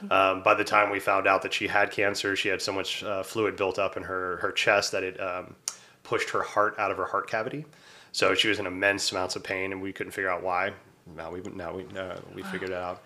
Um, 0.09 0.41
by 0.43 0.53
the 0.55 0.63
time 0.63 0.89
we 0.91 0.99
found 0.99 1.27
out 1.27 1.41
that 1.43 1.53
she 1.53 1.67
had 1.67 1.91
cancer, 1.91 2.35
she 2.35 2.49
had 2.49 2.61
so 2.61 2.71
much 2.71 3.03
uh, 3.03 3.21
fluid 3.23 3.55
built 3.55 3.77
up 3.77 3.97
in 3.97 4.03
her 4.03 4.37
her 4.37 4.51
chest 4.51 4.91
that 4.93 5.03
it 5.03 5.19
um, 5.19 5.55
pushed 6.03 6.29
her 6.31 6.41
heart 6.41 6.75
out 6.79 6.89
of 6.91 6.97
her 6.97 7.05
heart 7.05 7.29
cavity. 7.29 7.65
So 8.11 8.33
she 8.35 8.47
was 8.47 8.59
in 8.59 8.65
immense 8.65 9.11
amounts 9.11 9.35
of 9.35 9.43
pain, 9.43 9.71
and 9.71 9.81
we 9.81 9.93
couldn't 9.93 10.11
figure 10.11 10.29
out 10.29 10.43
why. 10.43 10.73
Now 11.15 11.31
we 11.31 11.41
now 11.41 11.73
we 11.73 11.85
uh, 11.97 12.17
we 12.33 12.43
figured 12.43 12.71
it 12.71 12.75
out. 12.75 13.03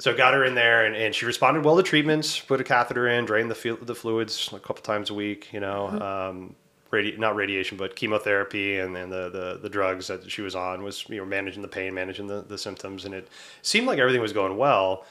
So 0.00 0.16
got 0.16 0.32
her 0.34 0.44
in 0.44 0.54
there, 0.54 0.84
and, 0.86 0.94
and 0.94 1.12
she 1.14 1.26
responded 1.26 1.64
well 1.64 1.76
to 1.76 1.82
treatments. 1.82 2.38
Put 2.38 2.60
a 2.60 2.64
catheter 2.64 3.08
in, 3.08 3.24
drained 3.24 3.50
the 3.50 3.54
fu- 3.56 3.78
the 3.82 3.94
fluids 3.94 4.48
a 4.52 4.60
couple 4.60 4.82
times 4.82 5.10
a 5.10 5.14
week. 5.14 5.52
You 5.52 5.60
know, 5.60 5.88
um, 5.88 6.54
radi- 6.92 7.18
not 7.18 7.34
radiation, 7.34 7.76
but 7.76 7.96
chemotherapy, 7.96 8.78
and 8.78 8.94
then 8.94 9.10
the, 9.10 9.28
the 9.30 9.58
the 9.60 9.68
drugs 9.68 10.06
that 10.06 10.30
she 10.30 10.42
was 10.42 10.54
on 10.54 10.82
was 10.84 11.04
you 11.08 11.16
know 11.16 11.24
managing 11.24 11.62
the 11.62 11.68
pain, 11.68 11.94
managing 11.94 12.28
the, 12.28 12.42
the 12.42 12.58
symptoms, 12.58 13.04
and 13.04 13.14
it 13.14 13.28
seemed 13.62 13.86
like 13.86 13.98
everything 13.98 14.20
was 14.20 14.32
going 14.32 14.56
well 14.56 15.04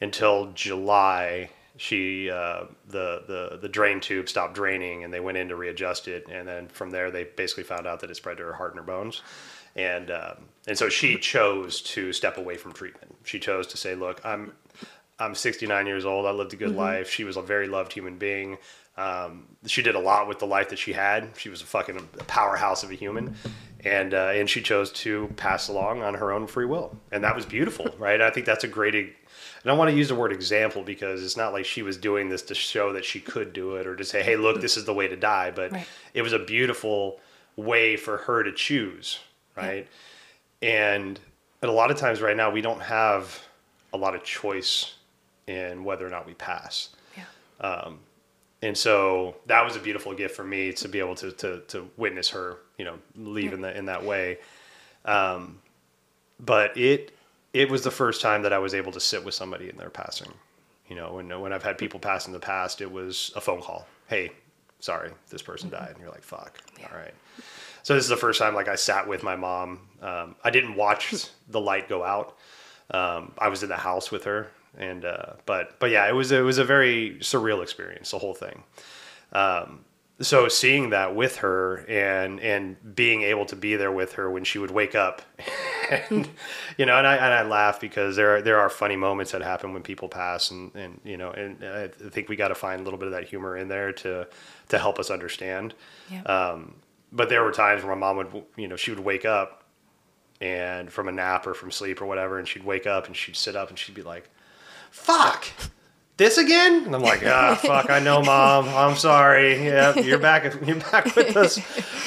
until 0.00 0.52
July. 0.54 1.50
She 1.76 2.30
uh, 2.30 2.64
the 2.86 3.22
the 3.26 3.58
the 3.60 3.68
drain 3.68 4.00
tube 4.00 4.28
stopped 4.28 4.54
draining, 4.54 5.04
and 5.04 5.12
they 5.12 5.20
went 5.20 5.38
in 5.38 5.48
to 5.48 5.56
readjust 5.56 6.06
it, 6.08 6.28
and 6.30 6.46
then 6.46 6.68
from 6.68 6.90
there 6.90 7.10
they 7.10 7.24
basically 7.24 7.64
found 7.64 7.86
out 7.86 8.00
that 8.00 8.10
it 8.10 8.16
spread 8.16 8.36
to 8.36 8.44
her 8.44 8.52
heart 8.52 8.72
and 8.72 8.78
her 8.78 8.86
bones 8.86 9.22
and 9.76 10.10
um, 10.10 10.36
and 10.66 10.78
so 10.78 10.88
she 10.88 11.16
chose 11.16 11.82
to 11.82 12.12
step 12.12 12.38
away 12.38 12.56
from 12.56 12.72
treatment. 12.72 13.14
She 13.24 13.38
chose 13.38 13.66
to 13.68 13.76
say, 13.76 13.94
"Look, 13.94 14.20
I'm 14.24 14.52
I'm 15.18 15.34
69 15.34 15.86
years 15.86 16.04
old. 16.04 16.26
I 16.26 16.30
lived 16.30 16.52
a 16.52 16.56
good 16.56 16.74
life. 16.74 17.10
She 17.10 17.24
was 17.24 17.36
a 17.36 17.42
very 17.42 17.68
loved 17.68 17.92
human 17.92 18.18
being. 18.18 18.58
Um, 18.96 19.46
she 19.66 19.82
did 19.82 19.96
a 19.96 19.98
lot 19.98 20.28
with 20.28 20.38
the 20.38 20.46
life 20.46 20.68
that 20.70 20.78
she 20.78 20.92
had. 20.92 21.30
She 21.36 21.48
was 21.48 21.60
a 21.60 21.66
fucking 21.66 22.08
powerhouse 22.26 22.82
of 22.82 22.90
a 22.90 22.94
human." 22.94 23.36
And, 23.86 24.14
uh, 24.14 24.30
and 24.32 24.48
she 24.48 24.62
chose 24.62 24.90
to 24.92 25.28
pass 25.36 25.68
along 25.68 26.02
on 26.02 26.14
her 26.14 26.32
own 26.32 26.46
free 26.46 26.64
will, 26.64 26.96
and 27.12 27.22
that 27.22 27.36
was 27.36 27.44
beautiful, 27.44 27.86
right? 27.98 28.18
I 28.18 28.30
think 28.30 28.46
that's 28.46 28.64
a 28.64 28.68
great. 28.68 29.14
E- 29.64 29.68
I 29.68 29.72
want 29.72 29.90
to 29.90 29.96
use 29.96 30.08
the 30.08 30.14
word 30.14 30.32
example 30.32 30.82
because 30.82 31.22
it's 31.24 31.36
not 31.36 31.52
like 31.52 31.64
she 31.64 31.82
was 31.82 31.96
doing 31.96 32.28
this 32.28 32.42
to 32.42 32.54
show 32.54 32.92
that 32.92 33.04
she 33.04 33.20
could 33.20 33.52
do 33.52 33.76
it 33.76 33.86
or 33.86 33.96
to 33.96 34.04
say, 34.04 34.22
"Hey, 34.22 34.36
look, 34.36 34.60
this 34.60 34.76
is 34.76 34.84
the 34.84 34.94
way 34.94 35.08
to 35.08 35.16
die." 35.16 35.50
But 35.50 35.72
Right. 35.72 35.86
it 36.14 36.22
was 36.22 36.32
a 36.32 36.38
beautiful 36.38 37.20
way 37.56 37.96
for 37.96 38.16
her 38.18 38.42
to 38.42 38.52
choose, 38.52 39.18
right? 39.56 39.86
And 40.62 41.18
and 41.62 41.70
a 41.70 41.74
lot 41.74 41.90
of 41.90 41.96
times 41.96 42.20
right 42.20 42.36
now 42.36 42.50
we 42.50 42.60
don't 42.60 42.82
have 42.82 43.42
a 43.92 43.96
lot 43.96 44.14
of 44.14 44.22
choice 44.24 44.94
in 45.46 45.84
whether 45.84 46.06
or 46.06 46.10
not 46.10 46.26
we 46.26 46.34
pass. 46.34 46.90
Yeah. 47.16 47.24
Um, 47.66 48.00
and 48.60 48.76
so 48.76 49.36
that 49.46 49.64
was 49.64 49.76
a 49.76 49.78
beautiful 49.78 50.14
gift 50.14 50.34
for 50.34 50.44
me 50.44 50.72
to 50.74 50.88
be 50.88 50.98
able 50.98 51.14
to 51.16 51.32
to, 51.32 51.60
to 51.68 51.88
witness 51.96 52.30
her, 52.30 52.58
you 52.78 52.84
know, 52.84 52.98
leave 53.16 53.52
in 53.52 53.60
that 53.62 53.76
in 53.76 53.86
that 53.86 54.04
way. 54.04 54.38
Um, 55.04 55.60
but 56.40 56.76
it 56.76 57.13
it 57.54 57.70
was 57.70 57.82
the 57.82 57.90
first 57.90 58.20
time 58.20 58.42
that 58.42 58.52
I 58.52 58.58
was 58.58 58.74
able 58.74 58.92
to 58.92 59.00
sit 59.00 59.24
with 59.24 59.32
somebody 59.32 59.70
in 59.70 59.76
their 59.76 59.88
passing. 59.88 60.32
You 60.88 60.96
know, 60.96 61.14
when 61.14 61.40
when 61.40 61.52
I've 61.52 61.62
had 61.62 61.78
people 61.78 61.98
pass 61.98 62.26
in 62.26 62.32
the 62.34 62.40
past, 62.40 62.82
it 62.82 62.90
was 62.90 63.32
a 63.36 63.40
phone 63.40 63.62
call. 63.62 63.86
Hey, 64.08 64.32
sorry, 64.80 65.12
this 65.30 65.40
person 65.40 65.70
died, 65.70 65.90
and 65.90 66.00
you're 66.00 66.10
like, 66.10 66.24
fuck, 66.24 66.58
all 66.82 66.98
right. 66.98 67.14
so 67.82 67.94
this 67.94 68.02
is 68.02 68.10
the 68.10 68.16
first 68.16 68.38
time 68.38 68.54
like 68.54 68.68
I 68.68 68.74
sat 68.74 69.08
with 69.08 69.22
my 69.22 69.36
mom. 69.36 69.88
Um, 70.02 70.34
I 70.44 70.50
didn't 70.50 70.74
watch 70.74 71.14
the 71.48 71.60
light 71.60 71.88
go 71.88 72.04
out. 72.04 72.36
Um, 72.90 73.32
I 73.38 73.48
was 73.48 73.62
in 73.62 73.70
the 73.70 73.76
house 73.76 74.10
with 74.10 74.24
her, 74.24 74.50
and 74.76 75.04
uh, 75.06 75.34
but 75.46 75.78
but 75.78 75.90
yeah, 75.90 76.06
it 76.06 76.14
was 76.14 76.32
it 76.32 76.42
was 76.42 76.58
a 76.58 76.64
very 76.64 77.16
surreal 77.20 77.62
experience. 77.62 78.10
The 78.10 78.18
whole 78.18 78.34
thing. 78.34 78.64
Um, 79.32 79.84
so 80.20 80.48
seeing 80.48 80.90
that 80.90 81.14
with 81.14 81.36
her 81.36 81.84
and 81.88 82.40
and 82.40 82.94
being 82.94 83.22
able 83.22 83.46
to 83.46 83.56
be 83.56 83.76
there 83.76 83.92
with 83.92 84.12
her 84.12 84.30
when 84.30 84.44
she 84.44 84.58
would 84.58 84.70
wake 84.70 84.94
up 84.94 85.22
and 86.10 86.28
you 86.78 86.86
know 86.86 86.96
and 86.96 87.06
I 87.06 87.16
and 87.16 87.32
I 87.34 87.42
laugh 87.42 87.80
because 87.80 88.16
there 88.16 88.36
are 88.36 88.42
there 88.42 88.58
are 88.60 88.68
funny 88.70 88.96
moments 88.96 89.32
that 89.32 89.42
happen 89.42 89.72
when 89.72 89.82
people 89.82 90.08
pass 90.08 90.50
and 90.50 90.74
and 90.74 91.00
you 91.04 91.16
know 91.16 91.30
and 91.30 91.62
I 91.64 91.88
think 91.88 92.28
we 92.28 92.36
got 92.36 92.48
to 92.48 92.54
find 92.54 92.80
a 92.80 92.84
little 92.84 92.98
bit 92.98 93.06
of 93.06 93.12
that 93.12 93.24
humor 93.24 93.56
in 93.56 93.68
there 93.68 93.92
to 93.92 94.26
to 94.68 94.78
help 94.78 94.98
us 94.98 95.10
understand 95.10 95.74
Yeah. 96.10 96.22
um, 96.22 96.74
but 97.12 97.28
there 97.28 97.42
were 97.44 97.52
times 97.52 97.84
where 97.84 97.94
my 97.94 98.00
mom 98.00 98.16
would 98.16 98.44
you 98.56 98.68
know 98.68 98.76
she 98.76 98.90
would 98.90 99.00
wake 99.00 99.24
up 99.24 99.64
and 100.40 100.92
from 100.92 101.08
a 101.08 101.12
nap 101.12 101.46
or 101.46 101.54
from 101.54 101.70
sleep 101.70 102.00
or 102.02 102.06
whatever 102.06 102.38
and 102.38 102.46
she'd 102.48 102.64
wake 102.64 102.86
up 102.86 103.06
and 103.06 103.16
she'd 103.16 103.36
sit 103.36 103.54
up 103.56 103.68
and 103.70 103.78
she'd 103.78 103.94
be 103.94 104.02
like 104.02 104.28
fuck 104.90 105.46
this 106.16 106.38
again? 106.38 106.84
And 106.84 106.94
I'm 106.94 107.02
like, 107.02 107.24
ah, 107.26 107.54
fuck, 107.62 107.90
I 107.90 107.98
know, 107.98 108.22
mom. 108.22 108.68
I'm 108.68 108.96
sorry. 108.96 109.64
Yeah, 109.64 109.98
you're 109.98 110.18
back. 110.18 110.44
You're 110.64 110.76
back 110.76 111.16
with 111.16 111.36
us. 111.36 111.58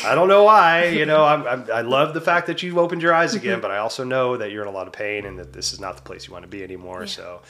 I 0.05 0.15
don't 0.15 0.27
know 0.27 0.43
why. 0.43 0.85
You 0.85 1.05
know, 1.05 1.23
I'm, 1.23 1.45
I'm, 1.47 1.71
I 1.71 1.81
love 1.81 2.13
the 2.13 2.21
fact 2.21 2.47
that 2.47 2.63
you've 2.63 2.77
opened 2.77 3.01
your 3.01 3.13
eyes 3.13 3.33
again, 3.35 3.59
but 3.59 3.71
I 3.71 3.77
also 3.77 4.03
know 4.03 4.37
that 4.37 4.51
you're 4.51 4.61
in 4.61 4.69
a 4.69 4.71
lot 4.71 4.87
of 4.87 4.93
pain 4.93 5.25
and 5.25 5.37
that 5.39 5.53
this 5.53 5.73
is 5.73 5.79
not 5.79 5.97
the 5.97 6.03
place 6.03 6.27
you 6.27 6.33
want 6.33 6.43
to 6.43 6.49
be 6.49 6.63
anymore. 6.63 7.05
So, 7.07 7.41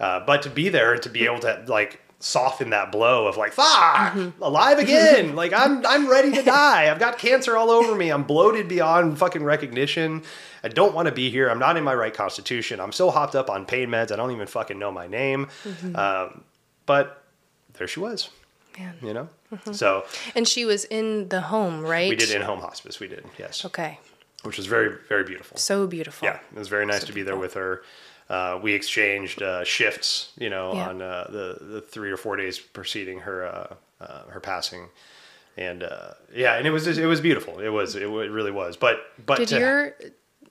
uh, 0.00 0.20
but 0.24 0.42
to 0.42 0.50
be 0.50 0.68
there 0.68 0.92
and 0.92 1.02
to 1.02 1.08
be 1.10 1.24
able 1.24 1.40
to 1.40 1.64
like 1.66 2.00
soften 2.20 2.70
that 2.70 2.90
blow 2.90 3.26
of 3.26 3.36
like, 3.36 3.52
fuck, 3.52 4.16
alive 4.40 4.78
again. 4.80 5.34
like 5.36 5.52
I'm, 5.52 5.84
I'm 5.84 6.08
ready 6.08 6.32
to 6.32 6.42
die. 6.42 6.90
I've 6.90 6.98
got 6.98 7.18
cancer 7.18 7.56
all 7.56 7.70
over 7.70 7.94
me. 7.94 8.10
I'm 8.10 8.22
bloated 8.24 8.68
beyond 8.68 9.18
fucking 9.18 9.42
recognition. 9.42 10.22
I 10.64 10.68
don't 10.68 10.94
want 10.94 11.06
to 11.06 11.12
be 11.12 11.30
here. 11.30 11.48
I'm 11.50 11.58
not 11.58 11.76
in 11.76 11.84
my 11.84 11.94
right 11.94 12.14
constitution. 12.14 12.80
I'm 12.80 12.90
so 12.92 13.10
hopped 13.10 13.34
up 13.36 13.48
on 13.50 13.66
pain 13.66 13.88
meds. 13.90 14.10
I 14.10 14.16
don't 14.16 14.30
even 14.32 14.46
fucking 14.46 14.78
know 14.78 14.90
my 14.90 15.06
name. 15.06 15.48
Um, 15.94 16.42
but 16.86 17.22
there 17.74 17.86
she 17.86 18.00
was, 18.00 18.30
Man. 18.78 18.94
you 19.02 19.12
know? 19.12 19.28
So 19.72 20.04
And 20.34 20.48
she 20.48 20.64
was 20.64 20.84
in 20.86 21.28
the 21.28 21.42
home, 21.42 21.82
right? 21.82 22.08
we 22.08 22.16
did 22.16 22.30
in 22.30 22.42
home 22.42 22.60
hospice. 22.60 22.98
We 22.98 23.08
did, 23.08 23.24
yes. 23.38 23.64
Okay. 23.64 23.98
Which 24.42 24.56
was 24.56 24.66
very, 24.66 24.96
very 25.08 25.24
beautiful. 25.24 25.56
So 25.58 25.86
beautiful. 25.86 26.26
Yeah, 26.28 26.38
it 26.52 26.58
was 26.58 26.68
very 26.68 26.86
nice 26.86 27.00
So 27.02 27.06
to 27.08 27.12
be 27.12 27.22
there 27.22 27.36
with 27.36 27.54
her. 27.54 27.82
Uh, 28.28 28.58
we 28.62 28.72
exchanged 28.72 29.42
uh, 29.42 29.64
shifts, 29.64 30.32
you 30.38 30.48
know, 30.50 30.72
Yeah. 30.74 30.88
on 30.88 31.02
uh, 31.02 31.26
the 31.30 31.58
the 31.60 31.80
three 31.82 32.10
or 32.10 32.16
four 32.16 32.36
days 32.36 32.58
preceding 32.58 33.20
her 33.20 33.44
uh, 33.46 33.74
uh, 34.02 34.22
her 34.28 34.40
passing, 34.40 34.88
and 35.58 35.82
uh, 35.82 36.12
yeah, 36.34 36.56
and 36.56 36.66
it 36.66 36.70
was 36.70 36.84
just, 36.84 36.98
it 36.98 37.06
was 37.06 37.20
beautiful. 37.20 37.60
It 37.60 37.68
was 37.68 37.96
it, 37.96 38.02
it 38.04 38.06
really 38.08 38.50
was. 38.50 38.78
But 38.78 38.96
but 39.26 39.36
Did 39.38 39.48
to- 39.48 39.58
your 39.58 39.94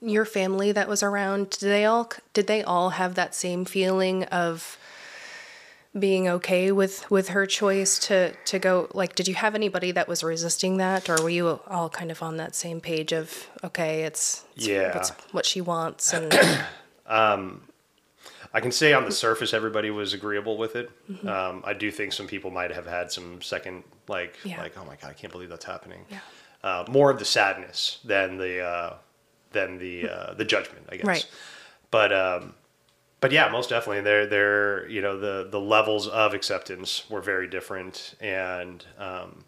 your 0.03 0.25
family 0.25 0.71
that 0.71 0.87
was 0.87 1.01
around 1.01 1.49
did 1.51 1.61
they 1.69 1.85
all 1.85 2.09
did 2.33 2.47
they 2.47 2.61
all 2.63 2.91
have 2.91 3.15
that 3.15 3.33
same 3.33 3.65
feeling 3.65 4.23
of 4.25 4.77
being 5.97 6.27
okay 6.27 6.71
with 6.71 7.09
with 7.11 7.29
her 7.29 7.45
choice 7.45 7.99
to 7.99 8.33
to 8.45 8.57
go 8.59 8.87
like 8.93 9.13
did 9.15 9.27
you 9.27 9.35
have 9.35 9.53
anybody 9.55 9.91
that 9.91 10.07
was 10.07 10.23
resisting 10.23 10.77
that 10.77 11.07
or 11.09 11.15
were 11.21 11.29
you 11.29 11.59
all 11.67 11.87
kind 11.89 12.09
of 12.11 12.21
on 12.23 12.37
that 12.37 12.55
same 12.55 12.81
page 12.81 13.11
of 13.13 13.47
okay 13.63 14.03
it's, 14.03 14.43
it's 14.55 14.67
Yeah. 14.67 14.97
it's 14.97 15.11
what 15.31 15.45
she 15.45 15.61
wants 15.61 16.11
and 16.13 16.33
I 18.55 18.59
can 18.59 18.71
say 18.71 18.93
on 18.93 19.05
the 19.05 19.11
surface 19.11 19.53
everybody 19.53 19.89
was 19.89 20.13
agreeable 20.13 20.57
with 20.57 20.75
it. 20.75 20.91
Mm-hmm. 21.11 21.27
Um, 21.27 21.63
I 21.65 21.73
do 21.73 21.89
think 21.89 22.13
some 22.13 22.27
people 22.27 22.51
might 22.51 22.69
have 22.71 22.85
had 22.85 23.11
some 23.11 23.41
second 23.41 23.83
like 24.07 24.37
Yeah. 24.43 24.61
like 24.61 24.77
oh 24.77 24.85
my 24.85 24.95
god 24.95 25.09
I 25.09 25.13
can't 25.13 25.31
believe 25.33 25.49
that's 25.49 25.65
happening. 25.65 26.05
Yeah. 26.09 26.19
Uh, 26.63 26.85
more 26.87 27.09
of 27.11 27.19
the 27.19 27.25
sadness 27.25 27.99
than 28.05 28.37
the 28.37 28.61
uh, 28.61 28.93
than 29.53 29.77
the 29.77 30.09
uh, 30.09 30.33
the 30.33 30.45
judgment 30.45 30.85
I 30.91 30.97
guess. 30.97 31.05
Right. 31.05 31.25
But 31.91 32.11
um, 32.11 32.53
but 33.19 33.31
yeah, 33.31 33.49
most 33.49 33.69
definitely 33.69 34.01
they're 34.01 34.27
they're 34.27 34.87
you 34.89 35.01
know 35.01 35.19
the 35.19 35.47
the 35.49 35.59
levels 35.59 36.07
of 36.07 36.33
acceptance 36.33 37.09
were 37.09 37.21
very 37.21 37.47
different. 37.47 38.15
And. 38.19 38.85
Um, 38.97 39.45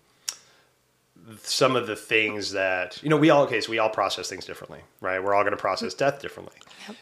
some 1.41 1.75
of 1.75 1.87
the 1.87 1.95
things 1.95 2.51
that 2.51 3.01
you 3.01 3.09
know 3.09 3.17
we 3.17 3.31
all 3.31 3.43
okay 3.43 3.59
so 3.59 3.71
we 3.71 3.79
all 3.79 3.89
process 3.89 4.29
things 4.29 4.45
differently 4.45 4.81
right? 5.01 5.23
We're 5.23 5.33
all 5.33 5.41
going 5.41 5.55
to 5.55 5.57
process 5.57 5.95
death 5.95 6.21
differently. 6.21 6.55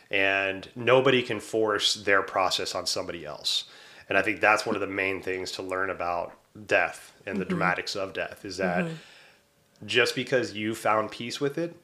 And 0.09 0.69
nobody 0.75 1.21
can 1.21 1.41
force 1.41 1.95
their 1.95 2.21
process 2.21 2.73
on 2.73 2.85
somebody 2.85 3.25
else. 3.25 3.65
And 4.07 4.17
i 4.17 4.21
think 4.21 4.39
that's 4.39 4.65
one 4.65 4.75
of 4.75 4.81
the 4.81 4.87
main 4.87 5.21
things 5.21 5.51
to 5.53 5.61
learn 5.61 5.89
about 5.89 6.33
death 6.67 7.13
and 7.25 7.37
the 7.37 7.45
dramatics 7.45 7.95
of 7.95 8.13
death 8.13 8.45
is 8.45 8.57
that 8.57 8.85
just 9.85 10.15
because 10.15 10.53
you 10.53 10.75
found 10.75 11.11
peace 11.11 11.41
with 11.41 11.57
it 11.57 11.75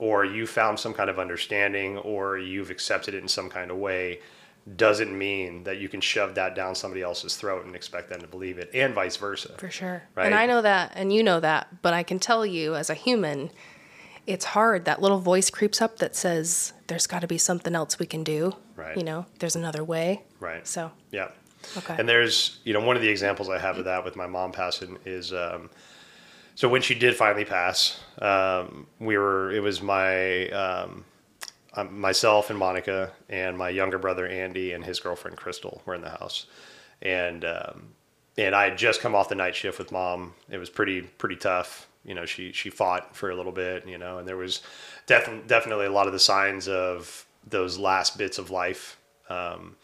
or 0.00 0.24
you 0.24 0.46
found 0.46 0.78
some 0.80 0.92
kind 0.94 1.08
of 1.10 1.18
understanding 1.18 1.98
or 1.98 2.38
you've 2.38 2.70
accepted 2.70 3.14
it 3.14 3.18
in 3.22 3.28
some 3.28 3.48
kind 3.48 3.70
of 3.70 3.76
way 3.76 4.18
doesn't 4.76 5.16
mean 5.16 5.64
that 5.64 5.78
you 5.78 5.88
can 5.88 6.00
shove 6.00 6.34
that 6.34 6.54
down 6.54 6.74
somebody 6.74 7.02
else's 7.02 7.36
throat 7.36 7.64
and 7.64 7.74
expect 7.74 8.08
them 8.10 8.20
to 8.20 8.26
believe 8.26 8.58
it 8.58 8.70
and 8.74 8.94
vice 8.94 9.16
versa 9.16 9.52
for 9.58 9.70
sure 9.70 10.02
Right. 10.14 10.26
and 10.26 10.34
i 10.34 10.44
know 10.46 10.60
that 10.62 10.92
and 10.94 11.12
you 11.12 11.22
know 11.22 11.40
that 11.40 11.82
but 11.82 11.94
i 11.94 12.02
can 12.02 12.18
tell 12.18 12.44
you 12.44 12.74
as 12.76 12.90
a 12.90 12.94
human 12.94 13.50
it's 14.26 14.44
hard 14.44 14.84
that 14.84 15.00
little 15.00 15.18
voice 15.18 15.48
creeps 15.50 15.80
up 15.80 15.98
that 15.98 16.14
says 16.14 16.72
there's 16.88 17.06
got 17.06 17.20
to 17.20 17.26
be 17.26 17.38
something 17.38 17.74
else 17.74 17.98
we 17.98 18.06
can 18.06 18.22
do 18.22 18.54
Right. 18.76 18.96
you 18.96 19.02
know 19.04 19.26
there's 19.38 19.56
another 19.56 19.82
way 19.84 20.22
right 20.40 20.66
so 20.66 20.90
Yeah. 21.10 21.28
Okay. 21.76 21.94
And 21.98 22.08
there's, 22.08 22.58
you 22.64 22.72
know, 22.72 22.80
one 22.80 22.96
of 22.96 23.02
the 23.02 23.08
examples 23.10 23.50
I 23.50 23.58
have 23.58 23.76
of 23.76 23.84
that 23.84 24.02
with 24.02 24.16
my 24.16 24.26
mom 24.26 24.50
passing 24.50 24.96
is, 25.04 25.30
um, 25.34 25.68
so 26.60 26.68
when 26.68 26.82
she 26.82 26.94
did 26.94 27.16
finally 27.16 27.46
pass, 27.46 27.98
um, 28.20 28.86
we 28.98 29.16
were, 29.16 29.50
it 29.50 29.60
was 29.60 29.80
my, 29.80 30.46
um, 30.50 31.06
um, 31.72 31.98
myself 31.98 32.50
and 32.50 32.58
Monica 32.58 33.12
and 33.30 33.56
my 33.56 33.70
younger 33.70 33.96
brother 33.96 34.26
Andy 34.26 34.74
and 34.74 34.84
his 34.84 35.00
girlfriend 35.00 35.38
Crystal 35.38 35.80
were 35.86 35.94
in 35.94 36.02
the 36.02 36.10
house, 36.10 36.44
and 37.00 37.46
um, 37.46 37.94
and 38.36 38.54
I 38.54 38.64
had 38.64 38.76
just 38.76 39.00
come 39.00 39.14
off 39.14 39.30
the 39.30 39.36
night 39.36 39.56
shift 39.56 39.78
with 39.78 39.90
mom. 39.90 40.34
It 40.50 40.58
was 40.58 40.68
pretty 40.68 41.00
pretty 41.00 41.36
tough. 41.36 41.88
You 42.04 42.14
know, 42.14 42.26
she 42.26 42.52
she 42.52 42.68
fought 42.68 43.16
for 43.16 43.30
a 43.30 43.34
little 43.34 43.52
bit. 43.52 43.88
You 43.88 43.96
know, 43.96 44.18
and 44.18 44.28
there 44.28 44.36
was 44.36 44.60
definitely 45.06 45.44
definitely 45.46 45.86
a 45.86 45.92
lot 45.92 46.08
of 46.08 46.12
the 46.12 46.18
signs 46.18 46.68
of 46.68 47.24
those 47.48 47.78
last 47.78 48.18
bits 48.18 48.36
of 48.36 48.50
life. 48.50 48.98
Um, 49.30 49.76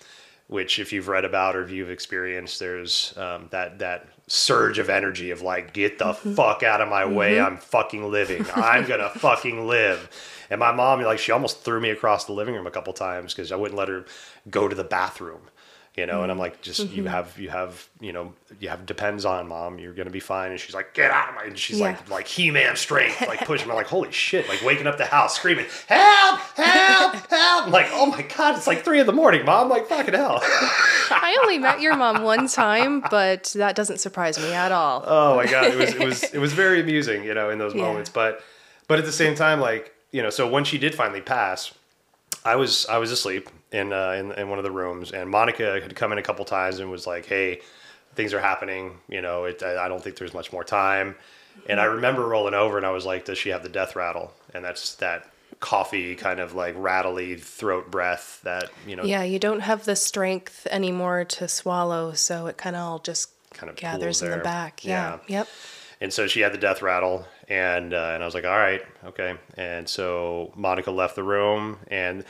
which 0.49 0.79
if 0.79 0.93
you've 0.93 1.09
read 1.09 1.25
about 1.25 1.57
or 1.57 1.63
if 1.63 1.71
you've 1.71 1.91
experienced, 1.91 2.61
there's 2.61 3.17
um, 3.17 3.47
that 3.51 3.79
that 3.79 4.09
surge 4.29 4.79
of 4.79 4.91
energy 4.91 5.31
of 5.31 5.43
like, 5.43 5.73
get 5.73 5.99
the 5.99 6.07
mm-hmm. 6.07 6.35
fuck 6.35 6.63
out 6.63 6.81
of 6.81 6.89
my 6.89 7.03
mm-hmm. 7.03 7.15
way, 7.15 7.41
I'm 7.41 7.59
fucking 7.59 8.11
living, 8.11 8.47
I'm 8.55 8.87
gonna 8.87 9.11
fucking 9.17 9.67
live. 9.67 10.11
And 10.51 10.61
my 10.61 10.73
mom, 10.73 11.01
like, 11.03 11.19
she 11.19 11.33
almost 11.33 11.63
threw 11.63 11.81
me 11.81 11.91
across 11.91 12.25
the 12.25 12.33
living 12.33 12.55
room 12.55 12.67
a 12.67 12.71
couple 12.71 12.93
times 12.93 13.35
because 13.35 13.51
I 13.51 13.57
wouldn't 13.57 13.79
let 13.79 13.89
her 13.89 14.05
go 14.49 14.69
to 14.69 14.75
the 14.77 14.85
bathroom, 14.85 15.41
you 15.97 16.07
know. 16.07 16.23
And 16.23 16.31
I'm 16.31 16.39
like, 16.39 16.61
just 16.61 16.81
you 16.81 17.03
mm-hmm. 17.03 17.07
have 17.07 17.37
you 17.39 17.49
have 17.49 17.89
you 18.01 18.13
know 18.13 18.33
you 18.61 18.69
have 18.69 18.87
depends 18.87 19.25
on 19.25 19.49
mom, 19.49 19.81
you're 19.81 19.93
gonna 19.93 20.11
be 20.11 20.21
fine. 20.21 20.53
And 20.53 20.61
she's 20.61 20.75
like, 20.75 20.95
get 20.95 21.11
out 21.11 21.31
of 21.31 21.35
my, 21.35 21.45
and 21.45 21.59
she's 21.59 21.81
Yeah. 21.81 21.87
like 21.87 22.11
like 22.11 22.29
He 22.29 22.53
Man 22.53 22.77
strength, 22.77 23.27
like 23.27 23.45
pushing 23.45 23.69
me, 23.69 23.75
like 23.75 23.89
holy 23.89 24.13
shit, 24.13 24.49
like 24.49 24.63
waking 24.63 24.87
up 24.87 24.99
the 24.99 25.07
house 25.07 25.35
screaming, 25.35 25.67
help, 25.89 26.41
help, 26.55 27.15
help. 27.29 27.67
I'm 27.67 27.73
like, 27.73 27.89
oh 27.91 28.07
my 28.07 28.23
god, 28.23 28.57
it's 28.57 28.69
like 28.69 28.85
three 28.85 29.01
in 29.01 29.07
the 29.07 29.13
morning, 29.13 29.45
mom. 29.45 29.69
Like 29.69 29.89
fucking 29.89 30.15
hell. 30.15 30.43
I 31.11 31.39
only 31.43 31.59
met 31.59 31.81
your 31.81 31.97
mom 31.97 32.23
one 32.23 32.49
time, 32.49 33.03
but 33.11 33.53
that 33.57 33.75
doesn't 33.77 33.99
surprise 33.99 34.39
me 34.39 34.53
at 34.53 34.73
all. 34.73 35.05
oh 35.07 35.37
my 35.37 35.47
god, 35.47 35.65
it 35.73 35.77
was 35.77 35.95
it 35.95 36.01
was 36.05 36.23
it 36.25 36.39
was 36.39 36.53
very 36.53 36.81
amusing, 36.81 37.25
you 37.25 37.35
know, 37.35 37.51
in 37.51 37.59
those 37.59 37.75
Yeah. 37.75 37.83
moments. 37.83 38.11
But 38.11 38.43
but 38.89 38.99
at 38.99 39.05
the 39.05 39.13
same 39.13 39.35
time, 39.35 39.61
like 39.61 39.93
you 40.13 40.23
know, 40.23 40.31
so 40.31 40.49
when 40.49 40.65
she 40.65 40.79
did 40.79 40.95
finally 40.95 41.21
pass, 41.21 41.73
I 42.45 42.57
was 42.57 42.87
I 42.87 42.99
was 42.99 43.11
asleep 43.13 43.49
in 43.73 43.93
uh, 43.93 44.11
in, 44.13 44.33
in 44.33 44.49
one 44.49 44.59
of 44.59 44.65
the 44.65 44.71
rooms, 44.71 45.13
and 45.13 45.29
Monica 45.31 45.81
had 45.81 45.95
come 45.97 46.13
in 46.13 46.19
a 46.19 46.23
couple 46.23 46.45
times 46.45 46.79
and 46.79 46.91
was 46.91 47.07
like, 47.07 47.27
"Hey, 47.27 47.61
things 48.15 48.33
are 48.33 48.41
happening. 48.41 48.99
You 49.09 49.21
know, 49.23 49.45
it, 49.45 49.63
I, 49.63 49.85
I 49.85 49.89
don't 49.89 50.03
think 50.03 50.17
there's 50.17 50.35
much 50.35 50.53
more 50.53 50.65
time." 50.65 51.17
And 51.69 51.81
I 51.81 51.85
remember 51.85 52.27
rolling 52.29 52.55
over, 52.55 52.77
and 52.77 52.87
I 52.87 52.91
was 52.91 53.05
like, 53.07 53.25
"Does 53.25 53.39
she 53.39 53.49
have 53.51 53.63
the 53.63 53.69
death 53.69 53.97
rattle?" 53.97 54.33
And 54.55 54.65
that's 54.65 54.95
that 54.97 55.29
coffee 55.67 56.15
kind 56.15 56.39
of 56.39 56.55
like 56.55 56.75
rattly 56.79 57.35
throat 57.35 57.91
breath 57.91 58.41
that 58.45 58.71
you 58.87 58.95
know 58.95 59.03
Yeah, 59.03 59.25
you 59.25 59.41
don't 59.41 59.61
have 59.61 59.85
the 59.85 59.97
strength 59.97 60.65
anymore 60.71 61.25
to 61.25 61.49
swallow, 61.49 62.13
so 62.13 62.47
it 62.47 62.57
kind 62.57 62.77
of 62.77 62.83
all 62.83 62.99
just 63.01 63.31
Kind 63.51 63.71
of 63.71 63.77
gathers 63.77 64.23
in 64.23 64.31
the 64.31 64.37
back. 64.39 64.85
Yeah. 64.85 65.19
Yep. 65.27 65.49
And 66.01 66.13
so 66.13 66.29
she 66.29 66.41
had 66.41 66.53
the 66.53 66.59
death 66.59 66.83
rattle, 66.83 67.27
and 67.49 67.93
uh, 67.93 68.13
and 68.15 68.23
I 68.23 68.27
was 68.27 68.35
like, 68.35 68.45
all 68.45 68.57
right, 68.57 68.83
okay. 69.07 69.35
And 69.57 69.89
so 69.89 70.53
Monica 70.55 70.93
left 70.93 71.17
the 71.17 71.25
room, 71.25 71.79
and 71.89 72.25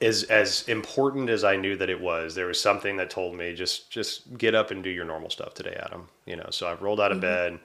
as 0.00 0.24
as 0.24 0.66
important 0.66 1.30
as 1.30 1.44
I 1.44 1.54
knew 1.54 1.76
that 1.76 1.90
it 1.90 2.00
was, 2.00 2.34
there 2.34 2.46
was 2.46 2.60
something 2.60 2.96
that 2.96 3.08
told 3.08 3.36
me 3.36 3.54
just 3.54 3.90
just 3.90 4.36
get 4.36 4.54
up 4.56 4.72
and 4.72 4.82
do 4.82 4.90
your 4.90 5.04
normal 5.04 5.30
stuff 5.30 5.54
today, 5.54 5.76
Adam. 5.78 6.08
You 6.26 6.36
know. 6.36 6.48
So 6.50 6.66
I 6.66 6.74
rolled 6.74 7.00
out 7.00 7.12
of 7.12 7.20
bed, 7.20 7.60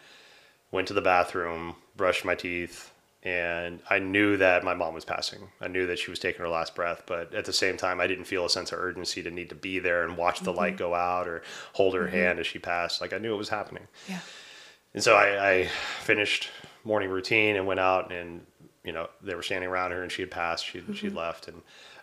went 0.72 0.88
to 0.89 0.94
the 0.94 1.01
bathroom, 1.01 1.75
brushed 1.96 2.25
my 2.25 2.36
teeth, 2.36 2.92
and 3.24 3.82
I 3.90 4.00
knew 4.00 4.38
that 4.38 4.64
my 4.64 4.74
mom 4.74 4.94
was 4.94 5.04
passing. 5.06 5.50
I 5.60 5.68
knew 5.68 5.86
that 5.88 6.00
she 6.00 6.10
was 6.10 6.20
taking 6.20 6.40
her 6.42 6.48
last 6.50 6.74
breath, 6.76 7.04
but 7.06 7.34
at 7.34 7.44
the 7.46 7.52
same 7.54 7.76
time, 7.76 8.00
I 8.00 8.08
didn't 8.08 8.24
feel 8.26 8.46
a 8.46 8.50
sense 8.50 8.72
of 8.72 8.80
urgency 8.80 9.22
to 9.24 9.30
need 9.32 9.50
to 9.50 9.56
be 9.56 9.80
there 9.80 10.04
and 10.06 10.16
watch 10.16 10.40
the 10.40 10.54
light 10.54 10.78
go 10.78 10.96
out 10.96 11.28
or 11.28 11.42
hold 11.74 11.96
her 11.96 12.08
hand 12.08 12.40
as 12.40 12.48
she 12.48 12.60
passed. 12.60 13.02
Like 13.02 13.12
I 13.14 13.18
knew 13.18 13.34
it 13.34 13.38
was 13.38 13.50
happening. 13.50 13.88
Yeah. 14.08 14.20
And 14.94 15.04
so 15.04 15.16
I, 15.16 15.50
I 15.52 15.68
finished 16.02 16.50
morning 16.86 17.10
routine 17.10 17.58
and 17.58 17.68
went 17.68 17.80
out 17.82 18.12
and 18.14 18.46
you 18.86 18.94
know 18.94 19.10
they 19.22 19.36
were 19.36 19.44
standing 19.44 19.70
around 19.70 19.92
her 19.92 20.02
and 20.02 20.12
she 20.12 20.22
had 20.22 20.32
passed. 20.32 20.66
She 20.66 20.80
Mm-hmm. 20.80 20.94
she'd 20.94 21.14
left 21.14 21.48
and 21.50 21.58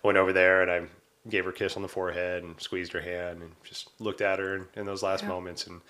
I 0.05 0.07
went 0.07 0.19
over 0.19 0.33
there 0.35 0.61
and 0.63 0.71
I 0.71 0.83
gave 1.31 1.45
her 1.45 1.51
a 1.51 1.55
kiss 1.55 1.77
on 1.77 1.83
the 1.83 1.89
forehead 1.89 2.45
and 2.45 2.61
squeezed 2.61 2.93
her 2.93 3.01
hand 3.01 3.41
and 3.43 3.53
just 3.65 3.89
looked 4.01 4.21
at 4.21 4.39
her 4.39 4.55
in, 4.57 4.67
in 4.77 4.87
those 4.87 5.03
last 5.03 5.23
Yeah. 5.23 5.31
moments 5.31 5.67
and 5.67 5.81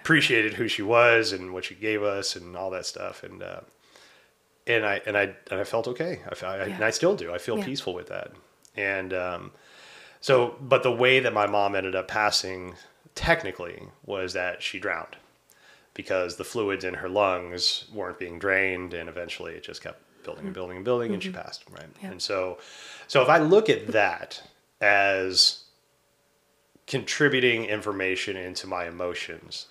appreciated 0.00 0.54
who 0.54 0.68
she 0.68 0.82
was 0.82 1.32
and 1.32 1.52
what 1.52 1.64
she 1.64 1.74
gave 1.74 2.02
us 2.04 2.36
and 2.36 2.56
all 2.56 2.70
that 2.70 2.86
stuff 2.86 3.24
and 3.24 3.42
uh, 3.42 3.60
and 4.68 4.84
I 4.86 5.00
and 5.06 5.16
I 5.16 5.22
and 5.50 5.60
I 5.60 5.64
felt 5.64 5.88
okay. 5.88 6.20
I, 6.42 6.46
I 6.46 6.56
and 6.66 6.84
I 6.84 6.90
still 6.90 7.16
do. 7.16 7.32
I 7.32 7.38
feel 7.38 7.58
Yeah. 7.58 7.64
peaceful 7.64 7.94
with 7.94 8.08
that. 8.08 8.30
And 8.76 9.12
um, 9.12 9.50
so, 10.20 10.54
but 10.60 10.82
the 10.82 10.92
way 10.92 11.18
that 11.20 11.32
my 11.32 11.46
mom 11.46 11.74
ended 11.74 11.96
up 11.96 12.06
passing 12.08 12.74
technically 13.14 13.82
was 14.06 14.32
that 14.34 14.62
she 14.62 14.78
drowned 14.78 15.16
because 15.94 16.36
the 16.36 16.44
fluids 16.44 16.84
in 16.84 16.94
her 16.94 17.08
lungs 17.08 17.86
weren't 17.92 18.18
being 18.18 18.38
drained, 18.38 18.94
and 18.94 19.08
eventually 19.08 19.54
it 19.54 19.64
just 19.64 19.82
kept 19.82 20.00
building 20.22 20.44
and 20.44 20.54
building 20.54 20.76
and 20.76 20.84
building, 20.84 21.12
and 21.12 21.22
she 21.22 21.30
passed. 21.30 21.64
Right. 21.70 21.86
Yeah. 22.02 22.12
And 22.12 22.22
so, 22.22 22.58
so 23.08 23.22
if 23.22 23.28
I 23.28 23.38
look 23.38 23.68
at 23.68 23.88
that 23.88 24.42
as 24.80 25.64
contributing 26.86 27.64
information 27.64 28.36
into 28.36 28.66
my 28.66 28.86
emotions, 28.86 29.66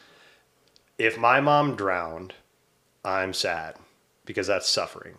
if 0.97 1.17
my 1.17 1.39
mom 1.39 1.75
drowned, 1.75 2.33
I'm 3.05 3.33
sad 3.33 3.75
because 4.27 4.45
that's 4.45 4.69
suffering, 4.69 5.15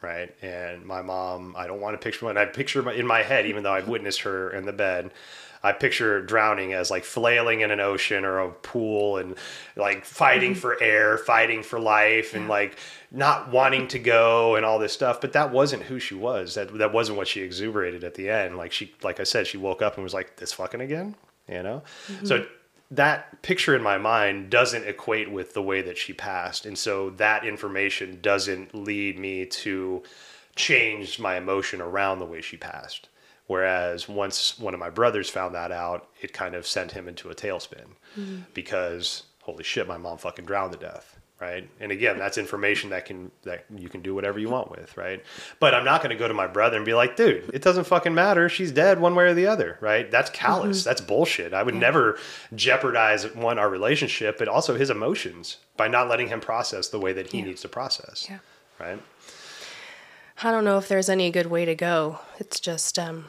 right? 0.00 0.34
And 0.40 0.86
my 0.86 1.02
mom, 1.02 1.54
I 1.58 1.66
don't 1.66 1.82
want 1.82 2.00
to 2.00 2.02
picture 2.02 2.24
when 2.24 2.38
I 2.38 2.46
picture 2.46 2.82
my, 2.82 2.94
in 2.94 3.06
my 3.06 3.22
head, 3.22 3.44
even 3.44 3.62
though 3.62 3.74
I've 3.74 3.88
witnessed 3.88 4.20
her 4.22 4.50
in 4.50 4.64
the 4.64 4.72
bed, 4.72 5.10
I 5.62 5.72
picture 5.72 6.20
drowning 6.20 6.74
as 6.74 6.90
like 6.90 7.04
flailing 7.04 7.62
in 7.62 7.70
an 7.70 7.80
ocean 7.80 8.26
or 8.26 8.38
a 8.38 8.50
pool 8.50 9.16
and 9.16 9.34
like 9.76 10.04
fighting 10.04 10.54
for 10.54 10.74
mm-hmm. 10.74 10.84
air, 10.84 11.18
fighting 11.18 11.62
for 11.62 11.80
life, 11.80 12.34
and 12.34 12.48
like 12.48 12.76
not 13.10 13.50
wanting 13.50 13.88
to 13.88 13.98
go 13.98 14.56
and 14.56 14.64
all 14.64 14.78
this 14.78 14.92
stuff. 14.92 15.22
But 15.22 15.32
that 15.32 15.52
wasn't 15.52 15.84
who 15.84 15.98
she 15.98 16.14
was. 16.14 16.54
That 16.54 16.76
that 16.78 16.92
wasn't 16.92 17.16
what 17.16 17.28
she 17.28 17.40
exuberated 17.40 18.04
at 18.04 18.14
the 18.14 18.28
end. 18.28 18.58
Like 18.58 18.72
she, 18.72 18.92
like 19.02 19.20
I 19.20 19.24
said, 19.24 19.46
she 19.46 19.56
woke 19.56 19.80
up 19.80 19.94
and 19.94 20.04
was 20.04 20.12
like, 20.12 20.36
"This 20.36 20.52
fucking 20.52 20.82
again," 20.82 21.16
you 21.48 21.62
know. 21.62 21.82
So 22.24 22.40
mm-hmm. 22.40 22.52
That 22.90 23.42
picture 23.42 23.74
in 23.74 23.82
my 23.82 23.98
mind 23.98 24.50
doesn't 24.50 24.86
equate 24.86 25.30
with 25.30 25.54
the 25.54 25.62
way 25.62 25.82
that 25.82 25.98
she 25.98 26.12
passed. 26.12 26.66
And 26.66 26.76
so 26.76 27.10
that 27.10 27.44
information 27.44 28.18
doesn't 28.20 28.74
lead 28.74 29.18
me 29.18 29.46
to 29.46 30.02
change 30.54 31.18
my 31.18 31.36
emotion 31.36 31.80
around 31.80 32.18
the 32.18 32.26
way 32.26 32.40
she 32.40 32.56
passed. 32.56 33.08
Whereas 33.46 34.08
once 34.08 34.58
one 34.58 34.74
of 34.74 34.80
my 34.80 34.90
brothers 34.90 35.28
found 35.28 35.54
that 35.54 35.72
out, 35.72 36.08
it 36.20 36.32
kind 36.32 36.54
of 36.54 36.66
sent 36.66 36.92
him 36.92 37.08
into 37.08 37.30
a 37.30 37.34
tailspin 37.34 37.86
mm-hmm. 38.18 38.38
because 38.54 39.24
holy 39.42 39.64
shit, 39.64 39.86
my 39.86 39.98
mom 39.98 40.18
fucking 40.18 40.44
drowned 40.46 40.72
to 40.72 40.78
death. 40.78 41.13
Right. 41.44 41.68
And 41.78 41.92
again, 41.92 42.18
that's 42.18 42.38
information 42.38 42.88
that 42.90 43.04
can, 43.04 43.30
that 43.42 43.66
you 43.76 43.90
can 43.90 44.00
do 44.00 44.14
whatever 44.14 44.38
you 44.38 44.48
want 44.48 44.70
with. 44.70 44.96
Right. 44.96 45.22
But 45.60 45.74
I'm 45.74 45.84
not 45.84 46.00
going 46.02 46.08
to 46.10 46.18
go 46.18 46.26
to 46.26 46.32
my 46.32 46.46
brother 46.46 46.76
and 46.78 46.86
be 46.86 46.94
like, 46.94 47.16
dude, 47.16 47.50
it 47.52 47.60
doesn't 47.60 47.84
fucking 47.84 48.14
matter. 48.14 48.48
She's 48.48 48.72
dead 48.72 48.98
one 48.98 49.14
way 49.14 49.24
or 49.24 49.34
the 49.34 49.46
other. 49.46 49.76
Right. 49.82 50.10
That's 50.10 50.30
callous. 50.30 50.84
That's 50.84 51.02
bullshit. 51.02 51.52
I 51.52 51.62
would 51.62 51.74
never 51.74 52.18
jeopardize 52.54 53.26
one, 53.34 53.58
our 53.58 53.68
relationship, 53.68 54.38
but 54.38 54.48
also 54.48 54.74
his 54.74 54.88
emotions 54.88 55.58
by 55.76 55.86
not 55.86 56.08
letting 56.08 56.28
him 56.28 56.40
process 56.40 56.88
the 56.88 56.98
way 56.98 57.12
that 57.12 57.26
he 57.30 57.40
Yeah. 57.40 57.44
needs 57.44 57.60
to 57.60 57.68
process. 57.68 58.26
Yeah. 58.30 58.38
Right. 58.80 59.02
I 60.42 60.50
don't 60.50 60.64
know 60.64 60.78
if 60.78 60.88
there's 60.88 61.10
any 61.10 61.30
good 61.30 61.46
way 61.46 61.66
to 61.66 61.74
go. 61.74 62.20
It's 62.38 62.58
just, 62.58 62.98
um, 62.98 63.26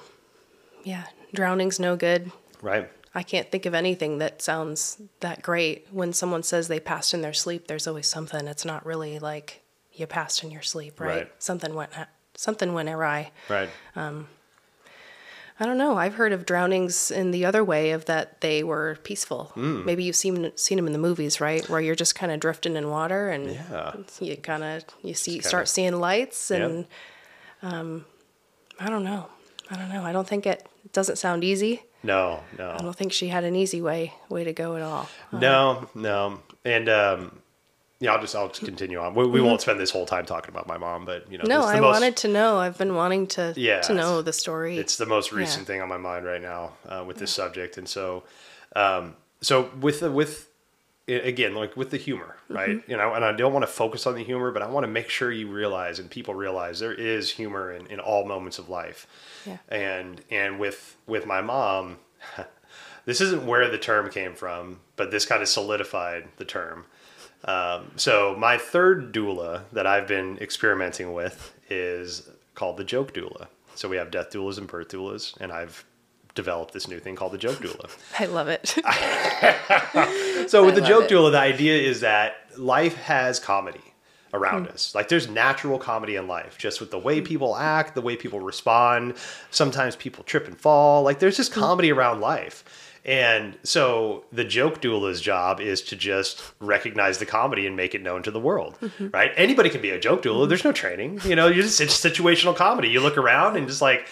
yeah, 0.85 1.03
drowning's 1.33 1.81
no 1.81 1.97
good. 1.97 2.31
Right. 2.61 2.89
I 3.17 3.23
can't 3.23 3.49
think 3.49 3.65
of 3.65 3.73
anything 3.73 4.17
that 4.17 4.41
sounds 4.41 4.97
that 5.21 5.41
great. 5.41 5.87
When 5.91 6.11
someone 6.13 6.43
says 6.43 6.67
they 6.67 6.79
passed 6.81 7.13
in 7.13 7.21
their 7.21 7.33
sleep, 7.33 7.67
there's 7.67 7.87
always 7.87 8.07
something. 8.07 8.45
It's 8.47 8.65
not 8.65 8.85
really 8.85 9.19
like 9.19 9.61
you 9.93 10.05
passed 10.05 10.43
in 10.43 10.51
your 10.51 10.61
sleep, 10.61 10.99
right? 10.99 11.07
Right. 11.15 11.31
Something 11.39 11.73
went 11.73 11.91
something 12.35 12.73
went 12.73 12.89
awry. 12.89 13.31
Right. 13.49 13.69
I 15.57 15.65
don't 15.65 15.77
know. 15.77 15.95
I've 15.97 16.15
heard 16.15 16.33
of 16.33 16.45
drownings 16.45 17.11
in 17.11 17.31
the 17.31 17.45
other 17.45 17.63
way 17.63 17.91
of 17.91 18.05
that 18.05 18.41
they 18.41 18.61
were 18.61 18.97
peaceful. 19.03 19.45
Hmm. 19.53 19.85
Maybe 19.85 20.03
you've 20.03 20.17
seen 20.17 20.51
seen 20.57 20.75
them 20.75 20.85
in 20.87 20.91
the 20.91 20.99
movies, 20.99 21.39
right? 21.39 21.67
Where 21.69 21.79
you're 21.79 21.95
just 21.95 22.13
kind 22.13 22.29
of 22.33 22.41
drifting 22.41 22.75
in 22.75 22.89
water 22.89 23.29
and 23.29 23.51
Yeah. 23.53 23.93
you 24.19 24.35
kind 24.35 24.63
of 24.65 24.83
you 25.01 25.13
see 25.13 25.35
kinda- 25.35 25.47
start 25.47 25.69
seeing 25.69 25.95
lights 26.01 26.51
Yep. 26.51 26.61
and 26.61 26.85
um, 27.61 28.05
I 28.81 28.89
don't 28.89 29.05
know. 29.05 29.27
I 29.71 29.77
don't 29.77 29.87
know. 29.87 30.03
I 30.03 30.11
don't 30.11 30.27
think 30.27 30.45
it, 30.45 30.67
it 30.83 30.91
doesn't 30.91 31.15
sound 31.15 31.45
easy. 31.45 31.83
No, 32.05 32.43
no. 32.57 32.69
I 32.71 32.81
don't 32.81 32.95
think 32.95 33.11
she 33.13 33.27
had 33.29 33.43
an 33.43 33.55
easy 33.55 33.81
way 33.81 34.13
way 34.29 34.43
to 34.43 34.53
go 34.53 34.75
at 34.75 34.81
all. 34.81 35.09
No, 35.31 35.89
no, 35.95 36.39
and 36.63 36.87
um, 36.87 37.39
yeah, 37.99 38.13
I'll 38.13 38.21
just 38.21 38.35
I'll 38.35 38.49
just 38.49 38.63
continue 38.63 38.99
on. 38.99 39.15
We, 39.15 39.25
we 39.25 39.41
won't 39.41 39.61
spend 39.61 39.79
this 39.79 39.91
whole 39.91 40.05
time 40.05 40.25
talking 40.25 40.51
about 40.53 40.67
my 40.67 40.77
mom, 40.77 41.05
but 41.05 41.31
you 41.31 41.37
know, 41.37 41.45
Mm-hmm. 41.45 41.59
No, 41.61 41.65
I 41.65 41.79
most, 41.79 41.93
wanted 41.93 42.15
to 42.17 42.27
know. 42.27 42.57
I've 42.57 42.77
been 42.77 42.93
wanting 42.95 43.27
to 43.27 43.53
Yeah, 43.55 43.81
to 43.81 43.93
know 43.93 44.21
the 44.21 44.33
story. 44.33 44.77
It's 44.77 44.97
the 44.97 45.05
most 45.05 45.31
recent 45.31 45.63
Yeah. 45.63 45.65
thing 45.73 45.81
on 45.81 45.89
my 45.89 45.97
mind 45.97 46.25
right 46.25 46.41
now 46.41 46.73
uh, 46.87 47.03
with 47.07 47.17
this 47.17 47.31
subject, 47.31 47.77
and 47.77 47.87
so, 47.89 48.23
um, 48.75 49.15
so 49.41 49.71
with 49.81 49.99
the 50.01 50.11
with 50.11 50.49
again, 51.07 51.53
like 51.53 51.77
with 51.77 51.91
the 51.91 51.97
humor, 51.97 52.37
right? 52.49 52.69
Mm-hmm. 52.69 52.91
You 52.91 52.97
know, 52.97 53.13
and 53.13 53.23
I 53.23 53.31
don't 53.31 53.53
want 53.53 53.63
to 53.63 53.71
focus 53.71 54.07
on 54.07 54.15
the 54.15 54.23
humor, 54.23 54.51
but 54.51 54.61
I 54.61 54.67
want 54.67 54.85
to 54.85 54.91
make 54.91 55.09
sure 55.09 55.31
you 55.31 55.47
realize 55.51 55.99
and 55.99 56.09
people 56.09 56.33
realize 56.33 56.79
there 56.79 56.93
is 56.93 57.31
humor 57.31 57.71
in, 57.71 57.87
in 57.87 57.99
all 57.99 58.25
moments 58.25 58.59
of 58.59 58.69
life. 58.69 59.07
Yeah. 59.45 59.57
And 59.69 60.21
and 60.31 60.59
with 60.59 60.97
with 61.05 61.25
my 61.25 61.41
mom, 61.41 61.97
this 63.05 63.21
isn't 63.21 63.45
where 63.45 63.69
the 63.69 63.77
term 63.77 64.09
came 64.09 64.33
from, 64.33 64.79
but 64.95 65.11
this 65.11 65.25
kind 65.25 65.41
of 65.41 65.47
solidified 65.47 66.27
the 66.37 66.45
term. 66.45 66.85
Um, 67.43 67.91
so 67.95 68.35
my 68.39 68.57
third 68.57 69.13
doula 69.13 69.63
that 69.71 69.85
I've 69.85 70.07
been 70.07 70.39
experimenting 70.39 71.13
with 71.13 71.53
is 71.69 72.27
called 72.55 72.77
the 72.77 72.83
joke 72.83 73.13
doula. 73.13 73.47
So 73.75 73.87
we 73.87 73.97
have 73.97 74.09
death 74.09 74.31
doulas 74.31 74.57
and 74.57 74.67
birth 74.67 74.87
doulas, 74.87 75.39
and 75.39 75.51
I've 75.51 75.85
developed 76.35 76.73
this 76.73 76.87
new 76.87 76.99
thing 76.99 77.15
called 77.15 77.31
the 77.31 77.37
joke 77.37 77.57
doula. 77.57 77.89
I 78.19 78.25
love 78.25 78.47
it. 78.47 78.75
So 80.49 80.63
with 80.65 80.75
the 80.75 80.81
joke 80.81 81.05
it. 81.05 81.11
doula, 81.11 81.31
the 81.31 81.39
idea 81.39 81.81
is 81.81 82.01
that 82.01 82.35
life 82.57 82.95
has 82.95 83.39
comedy 83.39 83.79
Hmm. 84.31 84.37
around 84.37 84.67
us. 84.67 84.93
Like 84.93 85.07
there's 85.09 85.27
natural 85.29 85.79
comedy 85.79 86.15
in 86.17 86.27
life, 86.27 86.57
just 86.57 86.79
with 86.81 86.91
the 86.91 86.99
way 86.99 87.21
people 87.21 87.55
act, 87.55 87.95
the 87.95 88.01
way 88.01 88.15
people 88.15 88.39
respond. 88.41 89.15
Sometimes 89.51 89.95
people 89.95 90.23
trip 90.25 90.47
and 90.47 90.59
fall. 90.59 91.03
Like 91.03 91.19
there's 91.19 91.35
Hmm. 91.37 91.41
just 91.41 91.51
comedy 91.53 91.91
around 91.91 92.21
life. 92.21 92.63
And 93.05 93.55
so 93.63 94.25
the 94.31 94.43
joke 94.43 94.81
doula's 94.81 95.21
job 95.21 95.61
is 95.61 95.81
to 95.83 95.95
just 95.95 96.41
recognize 96.59 97.19
the 97.19 97.25
comedy 97.27 97.67
and 97.67 97.75
make 97.75 97.93
it 97.93 98.01
known 98.01 98.23
to 98.23 98.31
the 98.31 98.39
world, 98.39 98.77
Mm-hmm. 98.81 99.09
right? 99.13 99.31
Anybody 99.37 99.69
can 99.69 99.81
be 99.81 99.91
a 99.91 99.99
joke 99.99 100.23
doula. 100.23 100.47
There's 100.49 100.63
no 100.63 100.71
training. 100.71 101.21
You 101.23 101.35
know, 101.35 101.47
you're 101.47 101.63
just 101.63 101.79
it's 101.81 101.95
situational 101.99 102.55
comedy. 102.55 102.89
You 102.89 103.01
look 103.01 103.17
around 103.17 103.57
and 103.57 103.67
just 103.67 103.81
like, 103.81 104.07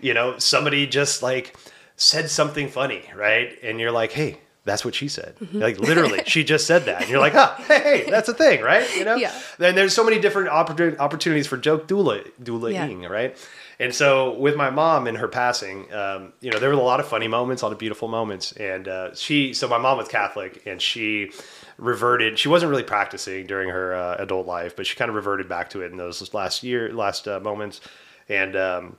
you 0.00 0.14
know, 0.14 0.38
somebody 0.38 0.86
just 0.86 1.22
like 1.22 1.56
said 1.96 2.30
something 2.30 2.68
funny, 2.68 3.02
right? 3.14 3.56
And 3.62 3.80
you're 3.80 3.92
like, 3.92 4.12
hey, 4.12 4.38
that's 4.64 4.84
what 4.84 4.94
she 4.94 5.06
said. 5.08 5.36
Mm-hmm. 5.40 5.60
Like 5.60 5.78
literally, 5.78 6.22
she 6.26 6.42
just 6.44 6.66
said 6.66 6.86
that. 6.86 7.02
And 7.02 7.10
you're 7.10 7.20
like, 7.20 7.32
huh, 7.34 7.54
hey, 7.68 7.80
hey, 8.04 8.10
that's 8.10 8.28
a 8.28 8.34
thing, 8.34 8.62
right? 8.62 8.86
You 8.96 9.04
know? 9.04 9.14
Yeah. 9.14 9.32
Then 9.58 9.76
there's 9.76 9.94
so 9.94 10.04
many 10.04 10.18
different 10.18 10.50
opportun- 10.50 10.98
opportunities 10.98 11.46
for 11.46 11.56
joke 11.56 11.86
doula, 11.86 12.28
doulaing, 12.42 13.02
Yeah. 13.02 13.08
right? 13.08 13.36
And 13.78 13.94
so 13.94 14.36
with 14.38 14.56
my 14.56 14.70
mom 14.70 15.06
and 15.06 15.18
her 15.18 15.28
passing, 15.28 15.92
um, 15.94 16.32
you 16.40 16.50
know, 16.50 16.58
there 16.58 16.68
were 16.70 16.74
a 16.74 16.80
lot 16.82 16.98
of 16.98 17.06
funny 17.06 17.28
moments, 17.28 17.62
a 17.62 17.66
lot 17.66 17.72
of 17.72 17.78
beautiful 17.78 18.08
moments. 18.08 18.52
And 18.52 18.88
uh, 18.88 19.14
she, 19.14 19.54
so 19.54 19.68
my 19.68 19.78
mom 19.78 19.98
was 19.98 20.08
Catholic 20.08 20.62
and 20.66 20.82
she 20.82 21.30
reverted, 21.78 22.38
she 22.38 22.48
wasn't 22.48 22.70
really 22.70 22.82
practicing 22.82 23.46
during 23.46 23.68
her 23.68 23.94
uh, 23.94 24.16
adult 24.18 24.46
life, 24.46 24.74
but 24.74 24.86
she 24.86 24.96
kind 24.96 25.10
of 25.10 25.14
reverted 25.14 25.48
back 25.48 25.70
to 25.70 25.82
it 25.82 25.92
in 25.92 25.96
those 25.98 26.32
last 26.34 26.62
year, 26.62 26.92
last 26.92 27.28
uh, 27.28 27.38
moments. 27.40 27.80
And, 28.28 28.56
um, 28.56 28.96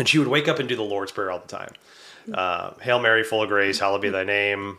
and 0.00 0.08
she 0.08 0.18
would 0.18 0.28
wake 0.28 0.48
up 0.48 0.58
and 0.58 0.68
do 0.68 0.74
the 0.74 0.82
Lord's 0.82 1.12
Prayer 1.12 1.30
all 1.30 1.38
the 1.38 1.46
time. 1.46 1.72
Uh, 2.32 2.72
Hail 2.80 2.98
Mary, 2.98 3.22
full 3.22 3.42
of 3.42 3.48
grace, 3.48 3.78
hallowed 3.78 4.00
be 4.02 4.08
thy 4.08 4.24
name. 4.24 4.78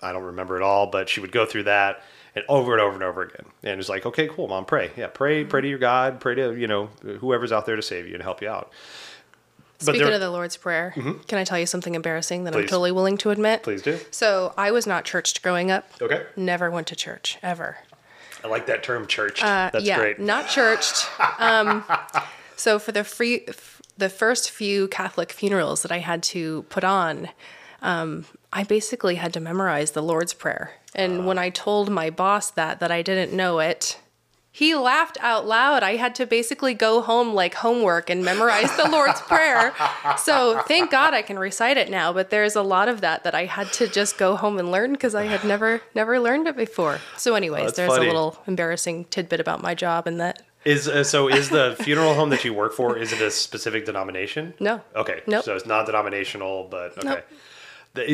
I 0.00 0.12
don't 0.12 0.24
remember 0.24 0.56
it 0.56 0.62
all, 0.62 0.86
but 0.86 1.08
she 1.08 1.20
would 1.20 1.32
go 1.32 1.44
through 1.44 1.64
that 1.64 2.02
and 2.34 2.44
over 2.48 2.72
and 2.72 2.80
over 2.80 2.94
and 2.94 3.02
over 3.02 3.22
again. 3.22 3.46
And 3.62 3.78
it's 3.78 3.88
like, 3.88 4.06
okay, 4.06 4.28
cool, 4.28 4.48
mom, 4.48 4.64
pray. 4.64 4.90
Yeah, 4.96 5.08
pray, 5.08 5.44
pray 5.44 5.60
to 5.60 5.68
your 5.68 5.78
God, 5.78 6.20
pray 6.20 6.34
to, 6.36 6.54
you 6.54 6.66
know, 6.66 6.86
whoever's 7.20 7.52
out 7.52 7.66
there 7.66 7.76
to 7.76 7.82
save 7.82 8.06
you 8.06 8.14
and 8.14 8.22
help 8.22 8.40
you 8.40 8.48
out. 8.48 8.72
Speaking 9.80 10.02
there- 10.06 10.14
of 10.14 10.20
the 10.20 10.30
Lord's 10.30 10.56
Prayer, 10.56 10.92
can 11.26 11.38
I 11.38 11.44
tell 11.44 11.58
you 11.58 11.66
something 11.66 11.94
embarrassing 11.94 12.44
that 12.44 12.54
I'm 12.56 12.62
totally 12.62 12.90
willing 12.90 13.16
to 13.18 13.30
admit? 13.30 13.62
Please 13.62 13.82
do. 13.82 13.98
So 14.10 14.52
I 14.56 14.70
was 14.70 14.86
not 14.86 15.04
churched 15.04 15.42
growing 15.42 15.70
up. 15.70 15.88
Okay. 16.00 16.26
Never 16.36 16.70
went 16.70 16.86
to 16.88 16.96
church 16.96 17.38
ever. 17.42 17.78
I 18.42 18.48
like 18.48 18.66
that 18.66 18.82
term, 18.82 19.06
church. 19.06 19.42
Uh, 19.42 19.70
That's 19.72 19.84
yeah, 19.84 19.98
great. 19.98 20.20
not 20.20 20.48
churched. 20.48 21.06
Um, 21.38 21.84
so 22.56 22.78
for 22.78 22.92
the 22.92 23.04
free, 23.04 23.46
the 23.98 24.08
first 24.08 24.50
few 24.50 24.88
Catholic 24.88 25.32
funerals 25.32 25.82
that 25.82 25.92
I 25.92 25.98
had 25.98 26.22
to 26.24 26.62
put 26.70 26.84
on, 26.84 27.28
um, 27.82 28.24
I 28.52 28.62
basically 28.62 29.16
had 29.16 29.32
to 29.34 29.40
memorize 29.40 29.90
the 29.90 30.02
Lord's 30.02 30.32
Prayer. 30.32 30.72
And 30.94 31.26
when 31.26 31.36
I 31.38 31.50
told 31.50 31.90
my 31.90 32.08
boss 32.08 32.50
that 32.52 32.80
that 32.80 32.90
I 32.90 33.02
didn't 33.02 33.36
know 33.36 33.58
it, 33.58 34.00
he 34.50 34.74
laughed 34.74 35.18
out 35.20 35.46
loud. 35.46 35.82
I 35.82 35.96
had 35.96 36.14
to 36.16 36.26
basically 36.26 36.74
go 36.74 37.00
home 37.00 37.34
like 37.34 37.54
homework 37.54 38.10
and 38.10 38.24
memorize 38.24 38.74
the 38.76 38.88
Lord's 38.88 39.20
Prayer. 39.20 39.74
So 40.16 40.62
thank 40.66 40.90
God 40.90 41.14
I 41.14 41.22
can 41.22 41.38
recite 41.38 41.76
it 41.76 41.90
now. 41.90 42.12
But 42.12 42.30
there's 42.30 42.56
a 42.56 42.62
lot 42.62 42.88
of 42.88 43.02
that 43.02 43.24
that 43.24 43.34
I 43.34 43.44
had 43.44 43.72
to 43.74 43.86
just 43.86 44.16
go 44.18 44.36
home 44.36 44.58
and 44.58 44.72
learn 44.72 44.92
because 44.92 45.14
I 45.14 45.24
had 45.24 45.44
never 45.44 45.82
never 45.94 46.18
learned 46.18 46.46
it 46.46 46.56
before. 46.56 46.98
So, 47.16 47.34
anyways, 47.34 47.66
that's 47.66 47.76
there's 47.76 47.92
funny. 47.92 48.06
a 48.06 48.08
little 48.08 48.38
embarrassing 48.46 49.04
tidbit 49.06 49.40
about 49.40 49.62
my 49.62 49.74
job 49.74 50.06
and 50.06 50.18
that. 50.20 50.42
Is 50.68 50.86
uh, 50.86 51.02
so? 51.02 51.28
Is 51.28 51.48
the 51.48 51.76
funeral 51.80 52.14
home 52.14 52.28
that 52.30 52.44
you 52.44 52.52
work 52.52 52.74
for? 52.74 52.98
Is 52.98 53.12
it 53.12 53.22
a 53.22 53.30
specific 53.30 53.86
denomination? 53.86 54.52
No. 54.60 54.82
Okay. 54.94 55.22
Nope. 55.26 55.44
So 55.44 55.56
it's 55.56 55.64
non-denominational, 55.64 56.68
but 56.70 56.98
okay. 56.98 57.08
Nope. 57.08 57.24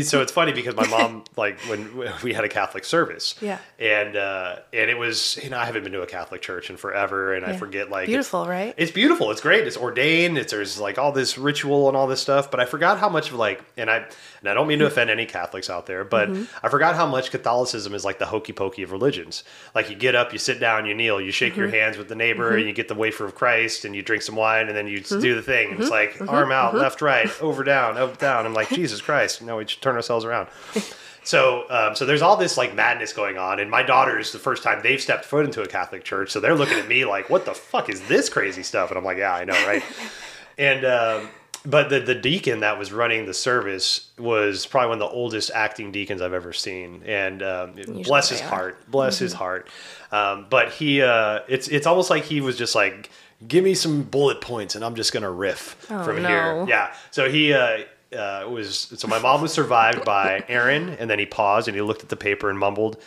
So 0.02 0.20
it's 0.22 0.32
funny 0.32 0.52
because 0.52 0.74
my 0.74 0.86
mom, 0.86 1.24
like 1.36 1.58
when 1.62 1.90
we 2.22 2.32
had 2.32 2.44
a 2.44 2.48
Catholic 2.48 2.84
service, 2.84 3.34
Yeah. 3.40 3.58
and 3.78 4.16
uh, 4.16 4.56
and 4.72 4.90
it 4.90 4.98
was 4.98 5.38
you 5.42 5.50
know 5.50 5.58
I 5.58 5.64
haven't 5.64 5.84
been 5.84 5.92
to 5.92 6.02
a 6.02 6.06
Catholic 6.06 6.42
church 6.42 6.70
in 6.70 6.76
forever, 6.76 7.34
and 7.34 7.44
I 7.44 7.56
forget 7.56 7.90
like 7.90 8.06
Beautiful, 8.06 8.42
it's, 8.42 8.48
right? 8.50 8.74
It's 8.76 8.92
beautiful. 8.92 9.30
It's 9.30 9.40
great. 9.40 9.66
It's 9.66 9.76
ordained. 9.76 10.38
It's 10.38 10.52
there's 10.52 10.78
like 10.80 10.98
all 10.98 11.12
this 11.12 11.36
ritual 11.38 11.88
and 11.88 11.96
all 11.96 12.06
this 12.06 12.20
stuff, 12.20 12.50
but 12.50 12.60
I 12.60 12.64
forgot 12.64 12.98
how 12.98 13.08
much 13.08 13.28
of 13.30 13.34
like 13.36 13.62
and 13.76 13.90
I 13.90 14.06
and 14.40 14.48
I 14.48 14.54
don't 14.54 14.66
mean 14.66 14.78
to 14.80 14.86
offend 14.86 15.10
any 15.10 15.26
Catholics 15.26 15.68
out 15.70 15.86
there, 15.86 16.04
but 16.04 16.28
Mm-hmm. 16.28 16.66
I 16.66 16.68
forgot 16.70 16.94
how 16.94 17.06
much 17.06 17.30
Catholicism 17.30 17.94
is 17.94 18.04
like 18.04 18.18
the 18.18 18.26
hokey 18.26 18.52
pokey 18.52 18.82
of 18.82 18.92
religions. 18.92 19.44
Like 19.74 19.90
you 19.90 19.96
get 19.96 20.14
up, 20.14 20.32
you 20.32 20.38
sit 20.38 20.58
down, 20.60 20.86
you 20.86 20.94
kneel, 20.94 21.20
you 21.20 21.30
shake 21.32 21.56
your 21.56 21.66
Mm-hmm. 21.66 21.74
hands 21.76 21.98
with 21.98 22.08
the 22.08 22.14
neighbor, 22.14 22.56
and 22.56 22.66
you 22.66 22.72
get 22.72 22.88
the 22.88 22.94
wafer 22.94 23.24
of 23.24 23.34
Christ, 23.34 23.84
and 23.84 23.94
you 23.94 24.02
drink 24.02 24.22
some 24.22 24.36
wine, 24.36 24.68
and 24.68 24.76
then 24.76 24.86
you 24.86 25.00
Mm-hmm. 25.00 25.20
do 25.20 25.34
the 25.34 25.42
thing. 25.42 25.72
And 25.72 25.80
it's 25.80 25.90
like 25.90 26.20
arm 26.28 26.50
out, 26.52 26.74
left, 26.74 27.02
right, 27.02 27.28
over, 27.42 27.62
down, 27.64 27.96
up, 27.98 28.18
down. 28.18 28.46
I'm 28.46 28.54
like 28.54 28.68
Jesus 28.70 29.00
Christ. 29.00 29.42
no. 29.42 29.56
we 29.58 29.64
should 29.74 29.82
turn 29.82 29.96
ourselves 29.96 30.24
around. 30.24 30.48
So, 31.24 31.64
um, 31.70 31.96
so 31.96 32.04
there's 32.04 32.20
all 32.20 32.36
this 32.36 32.58
like 32.58 32.74
madness 32.74 33.14
going 33.14 33.38
on, 33.38 33.58
and 33.58 33.70
my 33.70 33.82
daughters, 33.82 34.30
the 34.32 34.38
first 34.38 34.62
time 34.62 34.80
they've 34.82 35.00
stepped 35.00 35.24
foot 35.24 35.46
into 35.46 35.62
a 35.62 35.66
Catholic 35.66 36.04
church, 36.04 36.30
so 36.30 36.38
they're 36.38 36.54
looking 36.54 36.78
at 36.78 36.86
me 36.86 37.06
like, 37.06 37.30
"What 37.30 37.46
the 37.46 37.54
fuck 37.54 37.88
is 37.88 38.06
this 38.08 38.28
crazy 38.28 38.62
stuff?" 38.62 38.90
And 38.90 38.98
I'm 38.98 39.04
like, 39.04 39.16
"Yeah, 39.16 39.34
I 39.34 39.44
know, 39.44 39.54
right?" 39.66 39.82
and 40.58 40.84
um, 40.84 41.30
but 41.64 41.88
the 41.88 42.00
the 42.00 42.14
deacon 42.14 42.60
that 42.60 42.78
was 42.78 42.92
running 42.92 43.24
the 43.24 43.32
service 43.32 44.10
was 44.18 44.66
probably 44.66 44.90
one 44.90 45.00
of 45.00 45.10
the 45.10 45.14
oldest 45.14 45.50
acting 45.54 45.92
deacons 45.92 46.20
I've 46.20 46.34
ever 46.34 46.52
seen, 46.52 47.02
and 47.06 47.42
um, 47.42 47.74
bless 48.02 48.28
his 48.28 48.42
are. 48.42 48.48
heart, 48.48 48.90
bless 48.90 49.18
his 49.18 49.32
heart. 49.32 49.70
Um, 50.12 50.46
but 50.50 50.72
he, 50.72 51.00
uh, 51.00 51.40
it's 51.48 51.68
it's 51.68 51.86
almost 51.86 52.10
like 52.10 52.24
he 52.24 52.42
was 52.42 52.58
just 52.58 52.74
like, 52.74 53.08
"Give 53.48 53.64
me 53.64 53.74
some 53.74 54.02
bullet 54.02 54.42
points, 54.42 54.74
and 54.74 54.84
I'm 54.84 54.94
just 54.94 55.14
gonna 55.14 55.30
riff 55.30 55.58
from 55.86 56.20
no. 56.20 56.28
here." 56.28 56.66
Yeah. 56.68 56.94
So 57.10 57.30
he. 57.30 57.54
Uh, 57.54 57.84
uh, 58.14 58.48
was 58.48 58.92
so 58.96 59.08
my 59.08 59.18
mom 59.18 59.42
was 59.42 59.52
survived 59.52 60.04
by 60.04 60.44
Aaron, 60.48 60.90
and 60.90 61.08
then 61.10 61.18
he 61.18 61.26
paused 61.26 61.68
and 61.68 61.74
he 61.74 61.82
looked 61.82 62.02
at 62.02 62.08
the 62.08 62.16
paper 62.16 62.50
and 62.50 62.58
mumbled, 62.58 63.00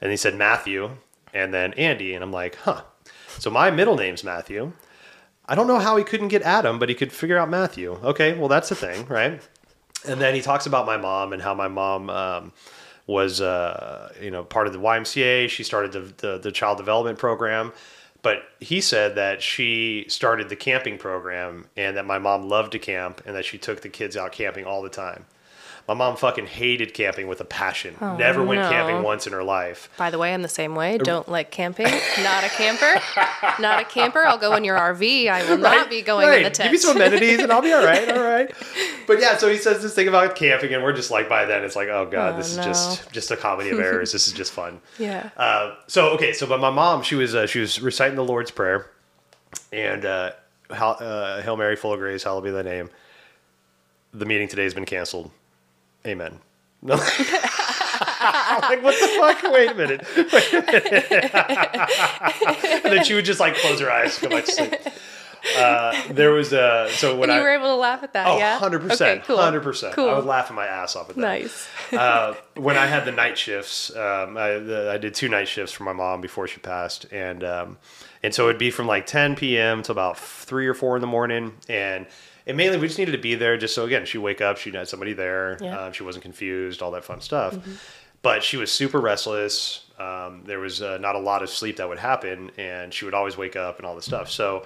and 0.00 0.10
he 0.10 0.16
said 0.16 0.34
Matthew, 0.34 0.90
and 1.32 1.52
then 1.52 1.72
Andy, 1.74 2.14
and 2.14 2.22
I'm 2.22 2.32
like, 2.32 2.56
huh. 2.56 2.82
So 3.38 3.50
my 3.50 3.70
middle 3.70 3.96
name's 3.96 4.24
Matthew. 4.24 4.72
I 5.46 5.54
don't 5.54 5.66
know 5.66 5.78
how 5.78 5.96
he 5.96 6.04
couldn't 6.04 6.28
get 6.28 6.42
Adam, 6.42 6.78
but 6.78 6.88
he 6.88 6.94
could 6.94 7.12
figure 7.12 7.36
out 7.36 7.50
Matthew. 7.50 7.92
Okay, 8.02 8.32
well 8.38 8.48
that's 8.48 8.68
the 8.68 8.74
thing, 8.74 9.06
right? 9.06 9.40
And 10.06 10.20
then 10.20 10.34
he 10.34 10.40
talks 10.40 10.66
about 10.66 10.86
my 10.86 10.96
mom 10.96 11.32
and 11.32 11.42
how 11.42 11.54
my 11.54 11.68
mom 11.68 12.10
um, 12.10 12.52
was, 13.06 13.40
uh, 13.40 14.12
you 14.20 14.30
know, 14.30 14.44
part 14.44 14.66
of 14.66 14.72
the 14.72 14.78
YMCA. 14.78 15.48
She 15.48 15.62
started 15.62 15.92
the, 15.92 16.00
the 16.16 16.38
the 16.38 16.52
child 16.52 16.78
development 16.78 17.18
program, 17.18 17.72
but 18.24 18.42
he 18.58 18.80
said 18.80 19.16
that 19.16 19.42
she 19.42 20.06
started 20.08 20.48
the 20.48 20.56
camping 20.56 20.96
program 20.96 21.66
and 21.76 21.98
that 21.98 22.06
my 22.06 22.18
mom 22.18 22.48
loved 22.48 22.72
to 22.72 22.78
camp 22.78 23.20
and 23.26 23.36
that 23.36 23.44
she 23.44 23.58
took 23.58 23.82
the 23.82 23.88
kids 23.90 24.16
out 24.16 24.32
camping 24.32 24.64
all 24.64 24.80
the 24.80 24.88
time. 24.88 25.26
My 25.86 25.92
mom 25.92 26.16
fucking 26.16 26.46
hated 26.46 26.94
camping 26.94 27.26
with 27.28 27.42
a 27.42 27.44
passion. 27.44 27.96
Never 28.00 28.42
went 28.42 28.62
no. 28.62 28.70
camping 28.70 29.02
once 29.02 29.26
in 29.26 29.34
her 29.34 29.44
life. 29.44 29.90
By 29.98 30.10
the 30.10 30.18
way, 30.18 30.32
I'm 30.32 30.40
the 30.40 30.48
same 30.48 30.74
way. 30.74 30.96
Don't 30.96 31.28
like 31.28 31.50
camping. 31.50 31.84
Not 32.22 32.42
a 32.42 32.48
camper. 32.48 32.94
Not 33.60 33.82
a 33.82 33.84
camper. 33.84 34.24
I'll 34.24 34.38
go 34.38 34.54
in 34.56 34.64
your 34.64 34.78
RV. 34.78 35.28
I 35.28 35.48
will 35.48 35.58
not 35.58 35.90
be 35.90 36.00
going 36.00 36.32
in 36.32 36.42
the 36.44 36.50
tent. 36.50 36.70
Give 36.70 36.72
me 36.72 36.78
some 36.78 36.96
amenities 36.96 37.40
and 37.40 37.52
I'll 37.52 37.60
be 37.60 37.72
all 37.72 37.84
right. 37.84 38.08
All 38.10 38.22
right. 38.24 38.50
But 39.06 39.20
yeah, 39.20 39.36
so 39.36 39.50
he 39.50 39.58
says 39.58 39.82
this 39.82 39.94
thing 39.94 40.08
about 40.08 40.36
camping, 40.36 40.72
and 40.72 40.82
we're 40.82 40.94
just 40.94 41.10
like, 41.10 41.28
by 41.28 41.44
then, 41.44 41.62
it's 41.64 41.76
like, 41.76 41.88
oh 41.88 42.08
god, 42.10 42.34
Oh, 42.34 42.36
this 42.38 42.56
no. 42.56 42.62
is 42.62 42.66
just 42.66 43.12
just 43.12 43.30
a 43.30 43.36
comedy 43.36 43.68
of 43.68 43.78
errors. 43.78 44.12
this 44.12 44.26
is 44.26 44.32
just 44.32 44.52
fun. 44.52 44.80
yeah. 44.98 45.28
Uh, 45.36 45.74
so 45.86 46.10
okay, 46.12 46.32
so 46.32 46.46
but 46.46 46.60
my 46.60 46.70
mom, 46.70 47.02
she 47.02 47.14
was 47.14 47.34
uh, 47.34 47.46
she 47.46 47.60
was 47.60 47.80
reciting 47.82 48.16
the 48.16 48.24
Lord's 48.24 48.50
Prayer, 48.50 48.90
and 49.70 50.06
uh, 50.06 50.32
Hail, 50.70 50.96
uh, 50.98 51.42
Hail 51.42 51.56
Mary, 51.58 51.76
full 51.76 51.92
of 51.92 51.98
grace, 52.00 52.22
hallowed 52.24 52.44
be 52.44 52.50
thy 52.50 52.62
name. 52.62 52.88
The 54.14 54.24
meeting 54.24 54.48
today 54.48 54.62
has 54.64 54.72
been 54.72 54.86
canceled. 54.86 55.30
Amen. 56.06 56.38
No. 56.86 56.96
Like, 56.96 58.82
what 58.82 58.94
the 59.00 59.08
fuck? 59.18 59.42
Wait 59.52 59.70
a 59.70 59.74
minute. 59.74 60.04
Wait 60.16 60.52
a 60.52 60.60
minute. 60.60 60.94
and 62.84 62.92
then 62.92 63.04
she 63.04 63.14
would 63.14 63.24
just 63.24 63.40
like 63.40 63.54
close 63.56 63.80
her 63.80 63.90
eyes, 63.90 64.20
and 64.20 64.30
go 64.30 64.36
back 64.36 64.44
to 64.46 64.52
sleep. 64.52 64.74
Uh, 65.58 65.94
there 66.12 66.30
was 66.32 66.52
a 66.52 66.88
so 66.92 67.16
when 67.16 67.28
and 67.30 67.36
you 67.36 67.40
I 67.40 67.42
were 67.42 67.50
able 67.54 67.66
to 67.68 67.74
laugh 67.76 68.02
at 68.02 68.12
that, 68.14 68.26
oh, 68.26 68.38
yeah? 68.38 68.52
100 68.52 68.78
Okay, 68.80 68.88
percent, 68.88 69.24
cool. 69.24 69.36
hundred 69.38 69.62
percent. 69.62 69.98
I 69.98 70.12
was 70.14 70.24
laughing 70.24 70.56
my 70.56 70.66
ass 70.66 70.96
off 70.96 71.08
at 71.10 71.16
that 71.16 71.20
Nice. 71.22 71.68
uh, 71.92 72.34
when 72.56 72.76
I 72.76 72.86
had 72.86 73.04
the 73.04 73.12
night 73.12 73.36
shifts, 73.38 73.94
um, 73.94 74.36
I, 74.38 74.58
the, 74.58 74.90
I 74.92 74.96
did 74.98 75.14
two 75.14 75.28
night 75.28 75.48
shifts 75.48 75.72
for 75.72 75.84
my 75.84 75.92
mom 75.92 76.20
before 76.22 76.46
she 76.48 76.60
passed, 76.60 77.06
and 77.12 77.44
um, 77.44 77.78
and 78.22 78.34
so 78.34 78.48
it'd 78.48 78.58
be 78.58 78.70
from 78.70 78.86
like 78.86 79.06
10 79.06 79.36
p.m. 79.36 79.82
to 79.84 79.92
about 79.92 80.18
three 80.18 80.66
or 80.66 80.74
four 80.74 80.96
in 80.96 81.00
the 81.02 81.06
morning, 81.06 81.54
and 81.68 82.06
and 82.46 82.56
mainly 82.56 82.78
we 82.78 82.86
just 82.86 82.98
needed 82.98 83.12
to 83.12 83.18
be 83.18 83.34
there 83.34 83.56
just 83.56 83.74
so 83.74 83.84
again 83.84 84.04
she 84.06 84.18
wake 84.18 84.40
up, 84.40 84.56
she 84.58 84.70
had 84.70 84.88
somebody 84.88 85.12
there, 85.12 85.58
Yeah. 85.60 85.78
um, 85.86 85.92
she 85.92 86.02
wasn't 86.02 86.22
confused, 86.22 86.82
all 86.82 86.90
that 86.92 87.04
fun 87.04 87.20
stuff. 87.20 87.56
But 88.22 88.42
she 88.42 88.56
was 88.56 88.72
super 88.72 89.00
restless. 89.00 89.84
Um, 89.98 90.42
there 90.46 90.58
was 90.58 90.80
uh, 90.80 90.96
not 90.98 91.14
a 91.14 91.18
lot 91.18 91.42
of 91.42 91.50
sleep 91.50 91.76
that 91.76 91.88
would 91.88 91.98
happen, 91.98 92.50
and 92.56 92.92
she 92.92 93.04
would 93.04 93.12
always 93.14 93.36
wake 93.36 93.54
up 93.54 93.76
and 93.78 93.86
all 93.86 93.94
this 93.94 94.06
stuff. 94.06 94.30
So 94.30 94.64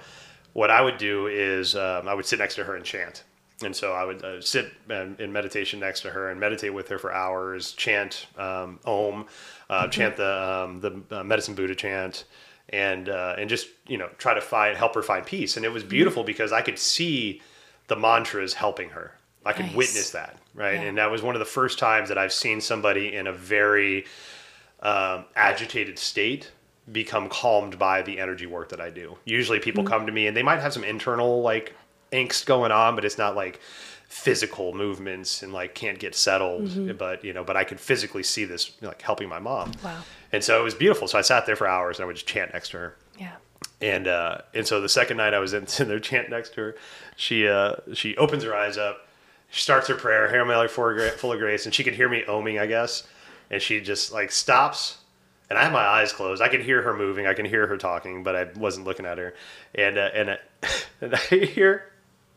what 0.53 0.71
I 0.71 0.81
would 0.81 0.97
do 0.97 1.27
is 1.27 1.75
um, 1.75 2.07
I 2.07 2.13
would 2.13 2.25
sit 2.25 2.39
next 2.39 2.55
to 2.55 2.63
her 2.63 2.75
and 2.77 2.85
chant. 2.85 3.23
And 3.61 3.75
so 3.75 3.91
I 3.91 4.05
would 4.05 4.23
uh, 4.23 4.39
sit 4.39 4.71
um, 4.89 5.17
in 5.19 5.33
meditation 5.33 5.81
next 5.81 6.01
to 6.01 6.09
her 6.09 6.29
and 6.29 6.39
meditate 6.39 6.73
with 6.73 6.87
her 6.87 6.97
for 6.97 7.13
hours, 7.13 7.73
chant 7.73 8.27
um, 8.37 8.79
Om, 8.85 9.25
uh, 9.69 9.89
chant 9.89 10.15
the 10.15 10.41
um, 10.65 10.79
the 10.79 11.19
uh, 11.19 11.23
Medicine 11.25 11.55
Buddha 11.55 11.75
chant, 11.75 12.23
and 12.69 13.09
uh, 13.09 13.35
and 13.37 13.49
just 13.49 13.67
you 13.87 13.97
know 13.97 14.07
try 14.17 14.33
to 14.33 14.39
find 14.39 14.77
help 14.77 14.95
her 14.95 15.01
find 15.03 15.25
peace. 15.25 15.57
And 15.57 15.65
it 15.65 15.69
was 15.73 15.83
beautiful 15.83 16.23
because 16.23 16.53
I 16.53 16.61
could 16.61 16.79
see 16.79 17.41
the 17.89 17.95
mantras 17.97 18.53
helping 18.53 18.89
her. 18.89 19.13
I 19.45 19.53
could 19.53 19.65
Nice. 19.67 19.75
witness 19.75 20.09
that, 20.11 20.37
right? 20.53 20.75
Yeah. 20.75 20.81
And 20.81 20.97
that 20.97 21.11
was 21.11 21.21
one 21.21 21.35
of 21.35 21.39
the 21.39 21.45
first 21.45 21.79
times 21.79 22.09
that 22.09 22.17
I've 22.17 22.33
seen 22.33 22.61
somebody 22.61 23.13
in 23.15 23.27
a 23.27 23.33
very 23.33 24.05
um, 24.81 25.25
agitated 25.35 25.97
state 25.99 26.51
become 26.91 27.29
calmed 27.29 27.77
by 27.77 28.01
the 28.01 28.19
energy 28.19 28.45
work 28.45 28.69
that 28.69 28.81
I 28.81 28.89
do. 28.89 29.17
Usually 29.25 29.59
people 29.59 29.83
come 29.83 30.05
to 30.05 30.11
me 30.11 30.27
and 30.27 30.35
they 30.35 30.43
might 30.43 30.59
have 30.59 30.73
some 30.73 30.83
internal 30.83 31.41
like 31.41 31.73
angst 32.11 32.45
going 32.45 32.71
on, 32.71 32.95
but 32.95 33.05
it's 33.05 33.17
not 33.17 33.35
like 33.35 33.59
physical 34.07 34.73
movements 34.73 35.43
and 35.43 35.53
like 35.53 35.75
can't 35.75 35.99
get 35.99 36.15
settled. 36.15 36.97
But 36.97 37.23
you 37.23 37.31
know, 37.33 37.43
but 37.43 37.55
I 37.55 37.63
could 37.63 37.79
physically 37.79 38.23
see 38.23 38.43
this 38.45 38.71
like 38.81 39.01
helping 39.01 39.29
my 39.29 39.39
mom. 39.39 39.71
Wow. 39.83 40.01
And 40.31 40.43
so 40.43 40.59
it 40.59 40.63
was 40.63 40.73
beautiful. 40.73 41.07
So 41.07 41.17
I 41.17 41.21
sat 41.21 41.45
there 41.45 41.55
for 41.55 41.67
hours 41.67 41.97
and 41.97 42.03
I 42.03 42.07
would 42.07 42.15
just 42.15 42.27
chant 42.27 42.53
next 42.53 42.69
to 42.69 42.77
her. 42.77 42.95
And 43.81 44.07
uh, 44.07 44.39
and 44.53 44.67
so 44.67 44.81
the 44.81 44.89
second 44.89 45.17
night 45.17 45.33
I 45.33 45.39
was 45.39 45.53
in, 45.53 45.65
in 45.79 45.87
there 45.87 45.99
chanting 45.99 46.31
next 46.31 46.53
to 46.55 46.61
her, 46.61 46.75
she 47.15 47.47
uh, 47.47 47.75
she 47.93 48.15
opens 48.17 48.43
her 48.43 48.55
eyes 48.55 48.77
up, 48.77 49.07
she 49.49 49.61
starts 49.61 49.87
her 49.87 49.95
prayer, 49.95 50.29
Hail 50.29 50.45
Mary, 50.45 50.67
full 50.67 50.99
of 50.99 51.11
full 51.13 51.31
of 51.31 51.39
grace, 51.39 51.65
and 51.65 51.73
she 51.73 51.83
could 51.83 51.95
hear 51.95 52.09
me 52.09 52.23
oming, 52.27 52.59
I 52.59 52.67
guess, 52.67 53.07
and 53.49 53.61
she 53.61 53.81
just 53.81 54.11
like 54.11 54.31
stops, 54.31 54.97
and 55.49 55.57
I 55.57 55.63
have 55.63 55.73
my 55.73 55.85
eyes 55.85 56.13
closed. 56.13 56.41
I 56.41 56.49
can 56.49 56.61
hear 56.61 56.81
her 56.81 56.95
moving, 56.95 57.25
I 57.25 57.33
can 57.33 57.45
hear 57.45 57.67
her 57.67 57.77
talking, 57.77 58.23
but 58.23 58.35
I 58.35 58.47
wasn't 58.55 58.85
looking 58.85 59.05
at 59.05 59.17
her, 59.17 59.33
and 59.73 59.97
uh, 59.97 60.09
and 60.13 60.29
uh, 60.29 60.37
and 61.01 61.15
I 61.15 61.17
hear 61.17 61.91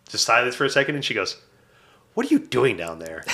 just 0.09 0.25
silence 0.25 0.55
for 0.55 0.65
a 0.65 0.71
second, 0.71 0.95
and 0.95 1.05
she 1.05 1.15
goes, 1.15 1.41
"What 2.15 2.27
are 2.27 2.31
you 2.31 2.39
doing 2.39 2.77
down 2.77 2.99
there?" 2.99 3.25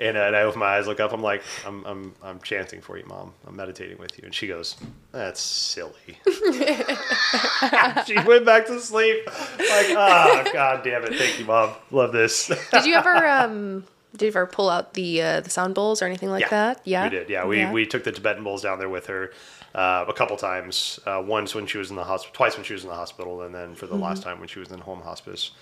And, 0.00 0.16
uh, 0.16 0.20
and 0.22 0.34
I 0.34 0.42
open 0.42 0.58
my 0.58 0.66
eyes, 0.78 0.86
look 0.86 0.98
up. 1.00 1.12
I'm 1.12 1.22
like, 1.22 1.42
I'm, 1.66 1.84
I'm, 1.84 2.14
I'm 2.22 2.40
chanting 2.40 2.80
for 2.80 2.98
you, 2.98 3.04
mom. 3.06 3.34
I'm 3.46 3.54
meditating 3.54 3.98
with 3.98 4.18
you. 4.18 4.24
And 4.24 4.34
she 4.34 4.48
goes, 4.48 4.76
That's 5.12 5.40
silly. 5.40 6.18
she 8.06 8.16
went 8.26 8.44
back 8.44 8.66
to 8.66 8.80
sleep. 8.80 9.26
Like, 9.26 9.86
oh, 9.90 10.44
god 10.52 10.82
damn 10.84 11.04
it. 11.04 11.14
Thank 11.14 11.38
you, 11.38 11.44
mom. 11.44 11.70
Love 11.90 12.12
this. 12.12 12.46
Did 12.72 12.86
you 12.86 12.94
ever 12.94 13.26
um 13.26 13.84
did 14.14 14.22
you 14.26 14.28
ever 14.28 14.46
pull 14.46 14.68
out 14.68 14.92
the 14.92 15.22
uh, 15.22 15.40
the 15.40 15.48
sound 15.48 15.74
bowls 15.74 16.02
or 16.02 16.04
anything 16.04 16.28
like 16.28 16.50
that? 16.50 16.82
Yeah. 16.84 17.04
We 17.04 17.10
did. 17.10 17.30
Yeah. 17.30 17.46
We, 17.46 17.64
we 17.70 17.86
took 17.86 18.04
the 18.04 18.12
Tibetan 18.12 18.44
bowls 18.44 18.60
down 18.60 18.78
there 18.78 18.90
with 18.90 19.06
her 19.06 19.32
uh, 19.74 20.04
a 20.06 20.12
couple 20.12 20.36
times. 20.36 21.00
Uh, 21.06 21.22
once 21.24 21.54
when 21.54 21.66
she 21.66 21.78
was 21.78 21.88
in 21.88 21.96
the 21.96 22.04
hospital, 22.04 22.34
twice 22.34 22.54
when 22.56 22.64
she 22.64 22.74
was 22.74 22.82
in 22.82 22.90
the 22.90 22.94
hospital, 22.94 23.40
and 23.40 23.54
then 23.54 23.74
for 23.74 23.86
the 23.86 23.94
Mm-hmm. 23.94 24.02
last 24.02 24.22
time 24.22 24.38
when 24.38 24.48
she 24.48 24.58
was 24.58 24.70
in 24.70 24.80
home 24.80 25.00
hospice. 25.00 25.52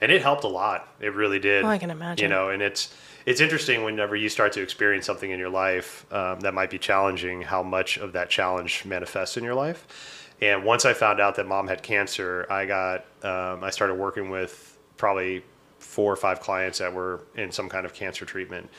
And 0.00 0.10
it 0.10 0.22
helped 0.22 0.44
a 0.44 0.48
lot. 0.48 0.88
It 1.00 1.12
really 1.12 1.38
did. 1.38 1.64
Oh, 1.64 1.68
I 1.68 1.76
can 1.76 1.90
imagine. 1.90 2.22
You 2.22 2.28
know, 2.30 2.48
and 2.48 2.62
it's 2.62 2.94
it's 3.28 3.42
interesting 3.42 3.84
whenever 3.84 4.16
you 4.16 4.30
start 4.30 4.54
to 4.54 4.62
experience 4.62 5.04
something 5.04 5.30
in 5.30 5.38
your 5.38 5.50
life 5.50 6.10
um, 6.10 6.40
that 6.40 6.54
might 6.54 6.70
be 6.70 6.78
challenging, 6.78 7.42
how 7.42 7.62
much 7.62 7.98
of 7.98 8.14
that 8.14 8.30
challenge 8.30 8.86
manifests 8.86 9.36
in 9.36 9.44
your 9.44 9.54
life. 9.54 10.32
And 10.40 10.64
once 10.64 10.86
I 10.86 10.94
found 10.94 11.20
out 11.20 11.34
that 11.34 11.46
mom 11.46 11.68
had 11.68 11.82
cancer, 11.82 12.46
I 12.48 12.64
got 12.64 13.04
um, 13.22 13.62
I 13.62 13.68
started 13.68 13.96
working 13.96 14.30
with 14.30 14.78
probably 14.96 15.44
four 15.78 16.10
or 16.10 16.16
five 16.16 16.40
clients 16.40 16.78
that 16.78 16.90
were 16.90 17.20
in 17.34 17.52
some 17.52 17.68
kind 17.68 17.84
of 17.84 17.92
cancer 17.92 18.24
treatment, 18.24 18.70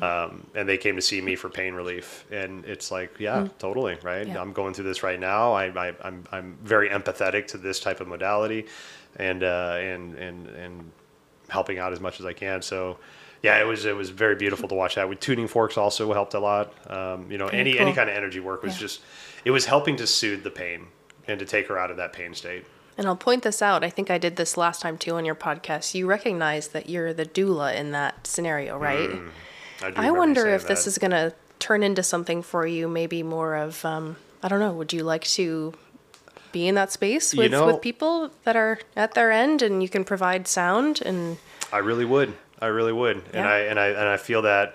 um, 0.00 0.46
and 0.54 0.66
they 0.66 0.78
came 0.78 0.96
to 0.96 1.02
see 1.02 1.20
me 1.20 1.36
for 1.36 1.50
pain 1.50 1.74
relief. 1.74 2.24
And 2.30 2.64
it's 2.64 2.90
like, 2.90 3.20
yeah, 3.20 3.46
totally, 3.58 3.98
right? 4.02 4.26
Yeah. 4.26 4.40
I'm 4.40 4.54
going 4.54 4.72
through 4.72 4.86
this 4.86 5.02
right 5.02 5.20
now. 5.20 5.52
I, 5.52 5.66
I, 5.66 5.94
I'm 6.02 6.24
I'm 6.32 6.56
very 6.62 6.88
empathetic 6.88 7.46
to 7.48 7.58
this 7.58 7.78
type 7.78 8.00
of 8.00 8.08
modality, 8.08 8.68
and 9.16 9.42
uh, 9.42 9.76
and 9.78 10.14
and 10.14 10.46
and 10.46 10.90
helping 11.50 11.78
out 11.78 11.92
as 11.92 12.00
much 12.00 12.20
as 12.20 12.24
I 12.24 12.32
can. 12.32 12.62
So. 12.62 12.96
Yeah, 13.42 13.60
it 13.60 13.64
was 13.66 13.84
it 13.84 13.94
was 13.96 14.10
very 14.10 14.34
beautiful 14.34 14.68
to 14.68 14.74
watch 14.74 14.96
that. 14.96 15.08
With 15.08 15.20
tuning 15.20 15.46
forks 15.48 15.76
also 15.78 16.12
helped 16.12 16.34
a 16.34 16.40
lot. 16.40 16.72
Um, 16.90 17.30
you 17.30 17.38
know, 17.38 17.46
any 17.48 17.78
any 17.78 17.92
kind 17.92 18.10
of 18.10 18.16
energy 18.16 18.40
work 18.40 18.62
was 18.62 18.74
Yeah. 18.74 18.80
just 18.80 19.00
it 19.44 19.50
was 19.52 19.66
helping 19.66 19.96
to 19.96 20.06
soothe 20.06 20.42
the 20.42 20.50
pain 20.50 20.86
and 21.28 21.38
to 21.38 21.44
take 21.44 21.68
her 21.68 21.78
out 21.78 21.90
of 21.90 21.96
that 21.98 22.12
pain 22.12 22.34
state. 22.34 22.64
And 22.96 23.06
I'll 23.06 23.14
point 23.16 23.44
this 23.44 23.62
out. 23.62 23.84
I 23.84 23.90
think 23.90 24.10
I 24.10 24.18
did 24.18 24.34
this 24.34 24.56
last 24.56 24.82
time 24.82 24.98
too 24.98 25.14
on 25.14 25.24
your 25.24 25.36
podcast. 25.36 25.94
You 25.94 26.06
recognize 26.06 26.68
that 26.68 26.88
you're 26.88 27.12
the 27.12 27.26
doula 27.26 27.74
in 27.76 27.92
that 27.92 28.26
scenario, 28.26 28.76
right? 28.76 29.10
I, 29.80 29.90
do 29.92 30.00
I 30.00 30.06
you 30.06 30.14
wonder 30.14 30.48
if 30.48 30.66
this 30.66 30.88
is 30.88 30.98
going 30.98 31.12
to 31.12 31.32
turn 31.60 31.84
into 31.84 32.02
something 32.02 32.42
for 32.42 32.66
you, 32.66 32.88
maybe 32.88 33.22
more 33.22 33.54
of, 33.54 33.84
um, 33.84 34.16
I 34.42 34.48
don't 34.48 34.58
know, 34.58 34.72
would 34.72 34.92
you 34.92 35.04
like 35.04 35.22
to 35.24 35.74
be 36.50 36.66
in 36.66 36.74
that 36.74 36.90
space 36.90 37.32
You 37.34 37.42
with, 37.42 37.52
know- 37.52 37.66
with 37.66 37.80
people 37.80 38.30
that 38.42 38.56
are 38.56 38.80
at 38.96 39.14
their 39.14 39.30
end 39.30 39.62
and 39.62 39.80
you 39.80 39.88
can 39.88 40.04
provide 40.04 40.48
sound 40.48 41.00
and 41.06 41.38
I 41.72 41.78
really 41.78 42.04
would. 42.04 42.34
I 42.60 42.66
really 42.66 42.92
would. 42.92 43.22
And 43.32 43.46
I 43.46 43.58
and 43.60 43.78
I 43.78 43.88
and 43.88 44.08
I 44.08 44.16
feel 44.16 44.42
that 44.42 44.74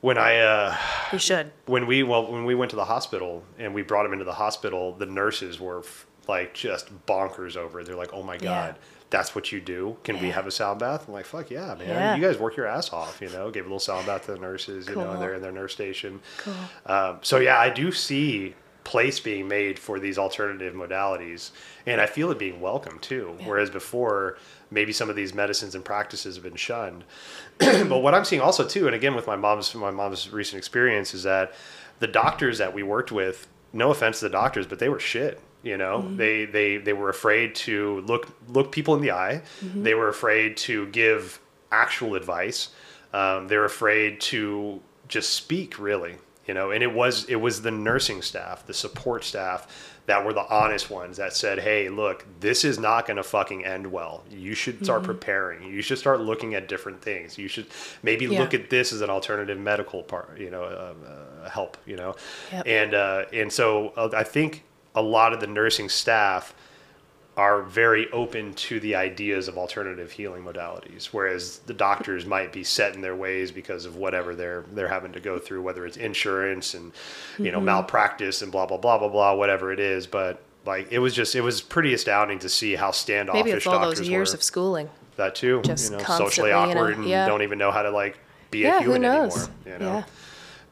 when 0.00 0.18
I 0.18 0.38
uh, 0.38 0.76
you 1.12 1.18
should. 1.18 1.50
when 1.66 1.86
we 1.86 2.02
well 2.02 2.30
when 2.30 2.44
we 2.44 2.54
went 2.54 2.70
to 2.70 2.76
the 2.76 2.84
hospital 2.84 3.42
and 3.58 3.74
we 3.74 3.82
brought 3.82 4.06
him 4.06 4.12
into 4.12 4.24
the 4.24 4.34
hospital, 4.34 4.92
the 4.92 5.06
nurses 5.06 5.58
were 5.58 5.80
f- 5.80 6.06
like 6.28 6.54
just 6.54 7.06
bonkers 7.06 7.56
over 7.56 7.80
it. 7.80 7.86
They're 7.86 7.96
like, 7.96 8.12
"Oh 8.12 8.22
my 8.22 8.36
god, 8.36 8.76
that's 9.10 9.34
what 9.34 9.50
you 9.52 9.60
do? 9.60 9.96
Can 10.04 10.20
we 10.20 10.30
have 10.30 10.46
a 10.46 10.50
sound 10.50 10.78
bath?" 10.80 11.06
I'm 11.08 11.14
like, 11.14 11.26
"Fuck 11.26 11.50
yeah, 11.50 11.74
man! 11.74 11.88
Yeah. 11.88 12.14
You 12.16 12.22
guys 12.22 12.38
work 12.38 12.56
your 12.56 12.66
ass 12.66 12.92
off." 12.92 13.20
You 13.20 13.30
know, 13.30 13.50
gave 13.50 13.64
a 13.64 13.66
little 13.66 13.80
sound 13.80 14.06
bath 14.06 14.26
to 14.26 14.32
the 14.32 14.38
nurses. 14.38 14.88
You 14.88 14.96
know, 14.96 15.12
and 15.12 15.22
they're 15.22 15.34
in 15.34 15.42
their 15.42 15.52
nurse 15.52 15.72
station. 15.72 16.20
Cool. 16.38 16.54
Um, 16.86 17.18
so 17.22 17.38
yeah, 17.38 17.58
I 17.58 17.70
do 17.70 17.90
see 17.90 18.54
place 18.84 19.18
being 19.18 19.48
made 19.48 19.80
for 19.80 19.98
these 19.98 20.16
alternative 20.18 20.72
modalities, 20.74 21.50
and 21.86 22.00
I 22.00 22.06
feel 22.06 22.30
it 22.30 22.38
being 22.38 22.60
welcome 22.60 23.00
too. 23.00 23.36
Whereas 23.44 23.68
before, 23.70 24.38
maybe 24.70 24.92
some 24.92 25.08
of 25.08 25.16
these 25.16 25.34
medicines 25.34 25.74
and 25.74 25.84
practices 25.84 26.36
have 26.36 26.44
been 26.44 26.56
shunned. 26.56 27.04
but 27.58 27.98
what 27.98 28.14
I'm 28.14 28.24
seeing 28.24 28.42
also 28.42 28.66
too, 28.66 28.86
and 28.86 28.94
again 28.94 29.14
with 29.14 29.26
my 29.26 29.36
mom's 29.36 29.74
my 29.74 29.90
mom's 29.90 30.30
recent 30.30 30.58
experience, 30.58 31.14
is 31.14 31.22
that 31.22 31.52
the 31.98 32.06
doctors 32.06 32.58
that 32.58 32.74
we 32.74 32.82
worked 32.82 33.12
with, 33.12 33.48
no 33.72 33.90
offense 33.90 34.20
to 34.20 34.26
the 34.26 34.30
doctors, 34.30 34.66
but 34.66 34.78
they 34.78 34.88
were 34.88 35.00
shit. 35.00 35.40
You 35.62 35.76
know, 35.76 36.14
they 36.16 36.44
they 36.44 36.76
they 36.76 36.92
were 36.92 37.08
afraid 37.08 37.54
to 37.56 38.00
look 38.02 38.28
look 38.48 38.70
people 38.70 38.94
in 38.94 39.02
the 39.02 39.10
eye. 39.10 39.42
They 39.82 39.94
were 39.94 40.08
afraid 40.08 40.56
to 40.58 40.86
give 40.88 41.40
actual 41.72 42.14
advice. 42.14 42.68
Um, 43.12 43.48
they're 43.48 43.64
afraid 43.64 44.20
to 44.22 44.80
just 45.08 45.30
speak 45.34 45.78
really 45.78 46.16
you 46.46 46.54
know 46.54 46.70
and 46.70 46.82
it 46.82 46.92
was 46.92 47.24
it 47.26 47.36
was 47.36 47.62
the 47.62 47.70
nursing 47.70 48.22
staff 48.22 48.66
the 48.66 48.74
support 48.74 49.24
staff 49.24 49.95
that 50.06 50.24
were 50.24 50.32
the 50.32 50.46
honest 50.48 50.88
ones 50.90 51.16
that 51.16 51.34
said 51.34 51.58
hey 51.58 51.88
look 51.88 52.24
this 52.40 52.64
is 52.64 52.78
not 52.78 53.06
going 53.06 53.16
to 53.16 53.22
fucking 53.22 53.64
end 53.64 53.86
well. 53.86 54.22
You 54.30 54.54
should 54.54 54.84
start 54.84 55.02
preparing. 55.02 55.64
You 55.64 55.82
should 55.82 55.98
start 55.98 56.20
looking 56.20 56.54
at 56.54 56.68
different 56.68 57.02
things. 57.02 57.36
You 57.38 57.48
should 57.48 57.66
maybe 58.02 58.26
Yeah. 58.26 58.38
look 58.40 58.54
at 58.54 58.70
this 58.70 58.92
as 58.92 59.00
an 59.00 59.10
alternative 59.10 59.58
medical 59.58 60.02
part 60.02 60.38
you 60.38 60.50
know 60.50 60.62
uh, 60.64 60.94
uh, 61.44 61.50
help 61.50 61.76
you 61.86 61.96
know? 61.96 62.14
Yep. 62.52 62.62
and 62.66 62.94
uh, 62.94 63.24
and 63.32 63.52
so 63.52 63.92
uh, 63.96 64.10
i 64.14 64.22
think 64.22 64.62
a 64.94 65.02
lot 65.02 65.32
of 65.32 65.40
the 65.40 65.46
nursing 65.46 65.88
staff 65.88 66.54
are 67.36 67.62
very 67.62 68.10
open 68.12 68.54
to 68.54 68.80
the 68.80 68.94
ideas 68.94 69.46
of 69.46 69.58
alternative 69.58 70.10
healing 70.10 70.42
modalities, 70.42 71.06
whereas 71.06 71.58
the 71.66 71.74
doctors 71.74 72.24
might 72.24 72.50
be 72.50 72.64
set 72.64 72.94
in 72.94 73.02
their 73.02 73.14
ways 73.14 73.52
because 73.52 73.84
of 73.84 73.96
whatever 73.96 74.34
they're 74.34 74.64
they're 74.72 74.88
having 74.88 75.12
to 75.12 75.20
go 75.20 75.38
through, 75.38 75.60
whether 75.60 75.84
it's 75.84 75.98
insurance 75.98 76.74
and 76.74 76.92
you 77.38 77.52
know 77.52 77.58
mm-hmm. 77.58 77.66
malpractice 77.66 78.40
and 78.40 78.50
blah 78.50 78.64
blah 78.64 78.78
blah 78.78 78.98
blah 78.98 79.08
blah, 79.08 79.34
whatever 79.34 79.70
it 79.70 79.80
is. 79.80 80.06
But 80.06 80.42
like 80.64 80.90
it 80.90 80.98
was 80.98 81.14
just 81.14 81.34
it 81.34 81.42
was 81.42 81.60
pretty 81.60 81.92
astounding 81.92 82.38
to 82.38 82.48
see 82.48 82.74
how 82.74 82.90
standoffish 82.90 83.44
Maybe 83.44 83.56
it's 83.56 83.66
all 83.66 83.80
doctors 83.80 83.98
those 83.98 84.08
years 84.08 84.32
were. 84.32 84.36
of 84.36 84.42
schooling. 84.42 84.88
that 85.16 85.34
too, 85.34 85.60
just 85.62 85.92
you 85.92 85.98
know, 85.98 86.04
socially 86.04 86.50
in 86.50 86.56
a- 86.56 86.58
awkward 86.58 86.96
and 86.96 87.06
yeah. 87.06 87.26
don't 87.26 87.42
even 87.42 87.58
know 87.58 87.70
how 87.70 87.82
to 87.82 87.90
like 87.90 88.18
be 88.50 88.60
Yeah, 88.60 88.78
a 88.78 88.80
human 88.80 89.04
anymore. 89.04 89.48
You 89.66 89.78
know. 89.78 89.78
Yeah. 89.78 90.04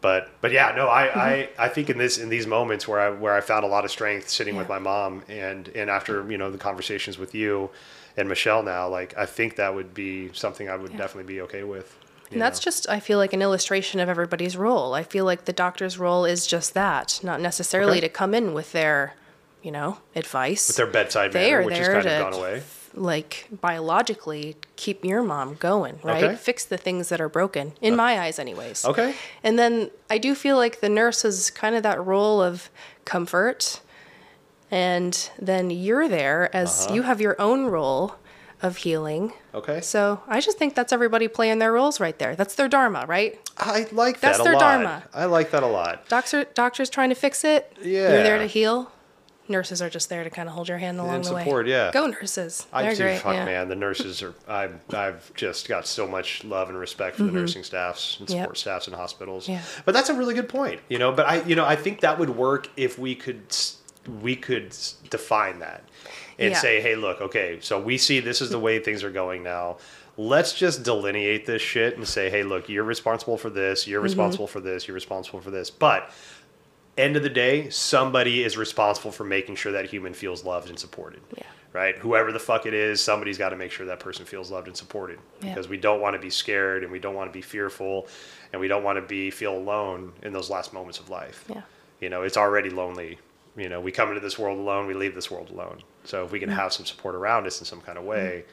But 0.04 0.28
but 0.42 0.52
yeah, 0.52 0.68
no, 0.76 0.86
I, 0.88 1.02
Mm-hmm. 1.06 1.18
I, 1.18 1.48
I 1.66 1.68
think 1.74 1.88
in 1.88 1.96
this 1.96 2.18
in 2.18 2.28
these 2.28 2.46
moments 2.46 2.86
where 2.86 3.00
I 3.00 3.08
where 3.08 3.34
I 3.34 3.40
found 3.40 3.64
a 3.64 3.68
lot 3.68 3.84
of 3.86 3.90
strength 3.90 4.28
sitting 4.28 4.54
with 4.54 4.68
my 4.68 4.78
mom 4.78 5.22
and 5.28 5.62
and 5.80 5.88
after 5.88 6.30
you 6.30 6.36
know 6.36 6.50
the 6.50 6.58
conversations 6.58 7.16
with 7.18 7.34
you 7.34 7.70
and 8.18 8.28
Michelle 8.28 8.62
now, 8.62 8.86
like 8.98 9.16
I 9.16 9.24
think 9.24 9.56
that 9.56 9.74
would 9.74 9.94
be 9.94 10.30
something 10.34 10.68
I 10.68 10.76
would 10.76 10.90
Yeah. 10.92 10.98
definitely 10.98 11.32
be 11.34 11.40
okay 11.46 11.64
with. 11.64 11.88
And 12.30 12.42
that's 12.42 12.60
know? 12.60 12.64
just, 12.70 12.88
I 12.88 13.00
feel 13.00 13.18
like, 13.18 13.32
an 13.32 13.42
illustration 13.42 13.98
of 14.00 14.08
everybody's 14.08 14.56
role. 14.56 14.92
I 14.92 15.04
feel 15.04 15.24
like 15.24 15.44
the 15.46 15.52
doctor's 15.52 15.98
role 15.98 16.24
is 16.34 16.46
just 16.46 16.74
that, 16.74 17.20
not 17.22 17.40
necessarily 17.40 17.98
Okay. 17.98 18.08
to 18.08 18.08
come 18.20 18.34
in 18.34 18.52
with 18.54 18.72
their, 18.72 19.14
you 19.64 19.72
know, 19.72 19.98
advice. 20.14 20.68
with 20.68 20.76
their 20.76 20.86
bedside 20.86 21.32
they 21.32 21.50
manner, 21.50 21.64
which 21.64 21.76
has 21.78 21.88
kind 21.88 22.06
of 22.06 22.32
gone 22.32 22.34
away. 22.34 22.62
like, 22.94 23.48
biologically 23.50 24.56
keep 24.76 25.04
your 25.04 25.22
mom 25.22 25.54
going, 25.54 25.98
right? 26.04 26.22
Okay. 26.22 26.36
Fix 26.36 26.64
the 26.64 26.76
things 26.76 27.08
that 27.08 27.20
are 27.20 27.28
broken, 27.28 27.72
in 27.80 27.96
my 27.96 28.20
eyes, 28.20 28.38
anyways. 28.38 28.84
Okay. 28.84 29.14
And 29.42 29.58
then 29.58 29.90
I 30.08 30.18
do 30.18 30.34
feel 30.36 30.56
like 30.56 30.80
the 30.80 30.88
nurse 30.88 31.24
is 31.24 31.50
kind 31.50 31.74
of 31.74 31.82
that 31.82 32.04
role 32.04 32.40
of 32.42 32.68
comfort. 33.04 33.80
And 34.70 35.30
then 35.38 35.70
you're 35.70 36.08
there 36.08 36.54
as 36.54 36.86
Uh-huh. 36.86 36.94
you 36.94 37.02
have 37.02 37.20
your 37.20 37.36
own 37.40 37.66
role 37.66 38.16
of 38.62 38.78
healing. 38.78 39.32
Okay. 39.54 39.80
So 39.80 40.20
I 40.26 40.40
just 40.40 40.58
think 40.58 40.74
that's 40.74 40.92
everybody 40.92 41.28
playing 41.28 41.58
their 41.58 41.72
roles 41.72 42.00
right 42.00 42.18
there. 42.18 42.34
That's 42.34 42.54
their 42.54 42.68
dharma, 42.68 43.04
right? 43.06 43.38
I 43.58 43.86
like 43.92 44.20
That's 44.20 44.38
that 44.38 44.40
a 44.40 44.44
their 44.44 44.52
lot. 44.54 44.60
dharma. 44.60 45.02
I 45.12 45.26
like 45.26 45.50
that 45.50 45.62
a 45.62 45.66
lot. 45.66 46.08
Doctor, 46.08 46.44
doctors 46.54 46.88
trying 46.90 47.10
to 47.10 47.14
fix 47.14 47.44
it. 47.44 47.72
Yeah. 47.82 48.12
You're 48.12 48.22
there 48.22 48.38
to 48.38 48.46
heal. 48.46 48.90
Nurses 49.46 49.82
are 49.82 49.90
just 49.90 50.08
there 50.08 50.24
to 50.24 50.30
kind 50.30 50.48
of 50.48 50.54
hold 50.54 50.68
your 50.68 50.78
hand 50.78 50.98
along 50.98 51.16
And 51.16 51.24
the 51.24 51.28
support, 51.40 51.66
way. 51.66 51.72
yeah. 51.72 51.90
Go 51.92 52.06
nurses. 52.06 52.66
I 52.72 52.82
They're 52.82 52.92
do. 52.94 53.02
great. 53.02 53.20
Fuck 53.20 53.34
yeah. 53.34 53.44
man, 53.44 53.68
the 53.68 53.74
nurses 53.74 54.22
are. 54.22 54.32
I've 54.48 54.80
I've 54.94 55.34
just 55.34 55.68
got 55.68 55.86
so 55.86 56.06
much 56.06 56.44
love 56.44 56.70
and 56.70 56.78
respect 56.78 57.16
for 57.16 57.24
the 57.24 57.32
nursing 57.32 57.62
staffs 57.62 58.18
and 58.20 58.26
Mm-hmm. 58.28 58.36
Yep. 58.38 58.42
support 58.44 58.58
staffs 58.58 58.88
in 58.88 58.94
hospitals. 58.94 59.46
Yeah. 59.46 59.60
But 59.84 59.92
that's 59.92 60.08
a 60.08 60.14
really 60.14 60.32
good 60.34 60.48
point. 60.48 60.80
You 60.88 60.98
know, 60.98 61.12
but 61.12 61.26
I 61.26 61.42
you 61.42 61.56
know 61.56 61.64
I 61.66 61.76
think 61.76 62.00
that 62.00 62.18
would 62.18 62.30
work 62.30 62.68
if 62.76 62.98
we 62.98 63.14
could 63.14 63.42
we 64.22 64.34
could 64.36 64.74
define 65.10 65.58
that 65.58 65.84
and 66.38 66.52
Yeah. 66.52 66.58
say, 66.58 66.80
hey, 66.80 66.94
look, 66.96 67.20
okay, 67.20 67.58
so 67.60 67.80
we 67.80 67.96
see 67.98 68.20
this 68.20 68.40
is 68.40 68.48
the 68.50 68.58
way 68.58 68.78
things 68.78 69.04
are 69.04 69.10
going 69.10 69.42
now. 69.42 69.76
Let's 70.16 70.52
just 70.52 70.84
delineate 70.84 71.44
this 71.44 71.60
shit 71.60 71.96
and 71.96 72.06
say, 72.06 72.30
hey, 72.30 72.44
look, 72.44 72.68
you're 72.68 72.84
responsible 72.84 73.36
for 73.36 73.50
this. 73.50 73.86
You're 73.86 73.98
Mm-hmm. 73.98 74.04
responsible 74.04 74.46
for 74.46 74.60
this. 74.60 74.86
You're 74.86 74.94
responsible 74.94 75.40
for 75.40 75.50
this. 75.50 75.70
But 75.70 76.10
end 76.96 77.16
of 77.16 77.22
the 77.22 77.30
day, 77.30 77.68
somebody 77.70 78.44
is 78.44 78.56
responsible 78.56 79.10
for 79.12 79.24
making 79.24 79.56
sure 79.56 79.72
that 79.72 79.86
human 79.86 80.14
feels 80.14 80.44
loved 80.44 80.68
and 80.68 80.78
supported. 80.78 81.20
Yeah. 81.36 81.42
Right? 81.72 81.98
Whoever 81.98 82.30
the 82.30 82.38
fuck 82.38 82.66
it 82.66 82.74
is, 82.74 83.00
somebody's 83.00 83.36
got 83.36 83.48
to 83.48 83.56
make 83.56 83.72
sure 83.72 83.86
that 83.86 83.98
person 83.98 84.24
feels 84.24 84.48
loved 84.50 84.68
and 84.68 84.76
supported. 84.76 85.18
Yeah. 85.42 85.50
Because 85.54 85.68
we 85.68 85.76
don't 85.76 86.00
want 86.00 86.14
to 86.14 86.20
be 86.20 86.30
scared 86.30 86.84
and 86.84 86.92
we 86.92 87.00
don't 87.00 87.16
want 87.16 87.28
to 87.28 87.32
be 87.32 87.42
fearful 87.42 88.06
and 88.52 88.60
we 88.60 88.68
don't 88.68 88.84
want 88.84 88.96
to 88.96 89.02
be 89.02 89.30
feel 89.30 89.56
alone 89.56 90.12
in 90.22 90.32
those 90.32 90.50
last 90.50 90.72
moments 90.72 91.00
of 91.00 91.10
life. 91.10 91.44
Yeah. 91.48 91.62
You 92.00 92.10
know, 92.10 92.22
it's 92.22 92.36
already 92.36 92.70
lonely. 92.70 93.18
You 93.56 93.68
know, 93.68 93.80
we 93.80 93.90
come 93.90 94.08
into 94.08 94.20
this 94.20 94.38
world 94.38 94.58
alone, 94.58 94.86
we 94.86 94.94
leave 94.94 95.14
this 95.16 95.30
world 95.30 95.50
alone. 95.50 95.78
So 96.04 96.24
if 96.24 96.30
we 96.32 96.38
can 96.38 96.48
have 96.48 96.72
some 96.72 96.86
support 96.86 97.14
around 97.16 97.46
us 97.46 97.58
in 97.60 97.64
some 97.66 97.80
kind 97.80 97.98
of 97.98 98.04
way, 98.04 98.44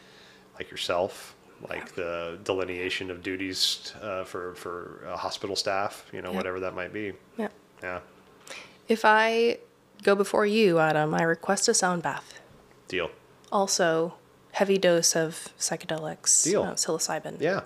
like 0.56 0.72
yourself, 0.72 1.36
like 1.70 1.94
the 1.94 2.40
delineation 2.44 3.12
of 3.12 3.22
duties 3.22 3.94
uh, 4.02 4.24
for 4.24 4.56
for 4.56 5.04
uh, 5.08 5.16
hospital 5.16 5.56
staff, 5.56 6.06
you 6.12 6.22
know, 6.24 6.32
Yeah. 6.32 6.38
whatever 6.38 6.60
that 6.62 6.76
might 6.76 6.92
be. 6.94 7.14
Yeah. 7.38 7.50
Yeah. 7.84 8.00
If 8.92 9.06
I 9.06 9.60
go 10.04 10.16
before 10.16 10.46
you, 10.46 10.80
Adam, 10.80 11.14
I 11.14 11.24
request 11.24 11.70
a 11.70 11.74
sound 11.74 12.04
bath. 12.04 12.42
Deal. 12.90 13.10
Also, 13.50 14.16
heavy 14.52 14.78
dose 14.78 15.16
of 15.16 15.48
psychedelics, 15.58 16.44
Deal. 16.44 16.64
uh, 16.64 16.74
psilocybin. 16.74 17.40
Yeah, 17.40 17.62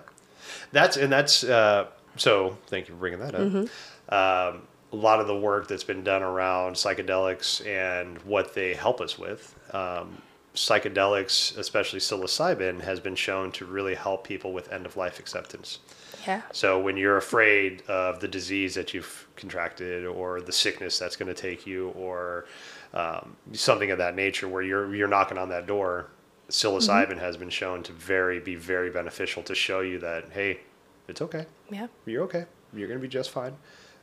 that's 0.72 0.98
and 0.98 1.12
that's 1.12 1.44
uh, 1.44 1.88
so. 2.16 2.60
Thank 2.68 2.88
you 2.88 2.94
for 2.94 3.00
bringing 3.00 3.22
that 3.22 3.34
up. 3.34 3.42
Um, 3.42 4.68
a 4.94 4.96
lot 4.96 5.20
of 5.20 5.26
the 5.26 5.36
work 5.36 5.68
that's 5.68 5.84
been 5.84 6.04
done 6.04 6.22
around 6.22 6.76
psychedelics 6.76 7.66
and 7.66 8.20
what 8.20 8.54
they 8.54 8.76
help 8.76 9.02
us 9.02 9.18
with. 9.18 9.56
Um, 9.74 10.22
psychedelics, 10.54 11.58
especially 11.58 12.02
psilocybin, 12.02 12.82
has 12.82 13.00
been 13.00 13.16
shown 13.16 13.52
to 13.54 13.66
really 13.66 13.96
help 13.96 14.28
people 14.28 14.54
with 14.54 14.72
end 14.72 14.86
of 14.86 14.96
life 14.96 15.18
acceptance. 15.20 15.80
Yeah. 16.28 16.42
So 16.52 16.80
when 16.80 16.98
you're 16.98 17.18
afraid 17.18 17.84
of 17.88 18.20
the 18.20 18.28
disease 18.28 18.74
that 18.76 18.94
you've 18.94 19.28
contracted 19.36 20.06
or 20.06 20.42
the 20.42 20.52
sickness 20.52 20.98
that's 21.00 21.16
going 21.16 21.28
to 21.34 21.40
take 21.40 21.66
you 21.68 21.90
or 21.90 22.46
um, 22.94 23.36
something 23.54 23.92
of 23.92 23.98
that 24.00 24.16
nature 24.16 24.48
where 24.48 24.64
you're 24.64 24.94
you're 24.96 25.08
knocking 25.08 25.38
on 25.38 25.50
that 25.50 25.68
door, 25.68 26.08
psilocybin 26.50 27.18
has 27.20 27.38
been 27.38 27.50
shown 27.50 27.84
to 27.84 27.92
very 27.94 28.40
be 28.40 28.56
very 28.56 28.90
beneficial 28.90 29.44
to 29.44 29.56
show 29.56 29.82
you 29.82 30.00
that 30.00 30.26
hey, 30.32 30.60
it's 31.08 31.22
okay. 31.22 31.46
Yeah. 31.70 31.88
You're 32.06 32.24
okay. 32.24 32.46
You're 32.74 32.88
going 32.88 33.00
to 33.00 33.02
be 33.02 33.08
just 33.10 33.30
fine. 33.32 33.54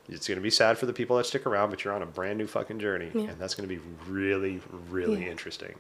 It's 0.09 0.27
going 0.27 0.37
to 0.39 0.43
be 0.43 0.51
sad 0.51 0.79
for 0.79 0.87
the 0.87 0.93
people 0.93 1.17
that 1.17 1.27
stick 1.27 1.47
around, 1.47 1.71
but 1.71 1.85
you're 1.85 1.93
on 1.95 2.03
a 2.03 2.07
brand 2.07 2.37
new 2.37 2.47
fucking 2.47 2.81
journey, 2.81 3.11
Yeah. 3.15 3.31
and 3.31 3.39
that's 3.39 3.55
going 3.55 3.69
to 3.69 3.75
be 3.75 3.81
really, 4.09 4.61
really 4.91 5.23
Yeah. 5.25 5.31
interesting. 5.31 5.75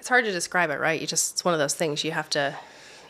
It's 0.00 0.08
hard 0.08 0.24
to 0.24 0.32
describe 0.32 0.70
it, 0.70 0.80
right? 0.80 1.00
You 1.00 1.06
just 1.06 1.34
it's 1.34 1.44
one 1.44 1.54
of 1.54 1.60
those 1.60 1.74
things 1.74 2.02
you 2.04 2.10
have 2.12 2.28
to 2.30 2.56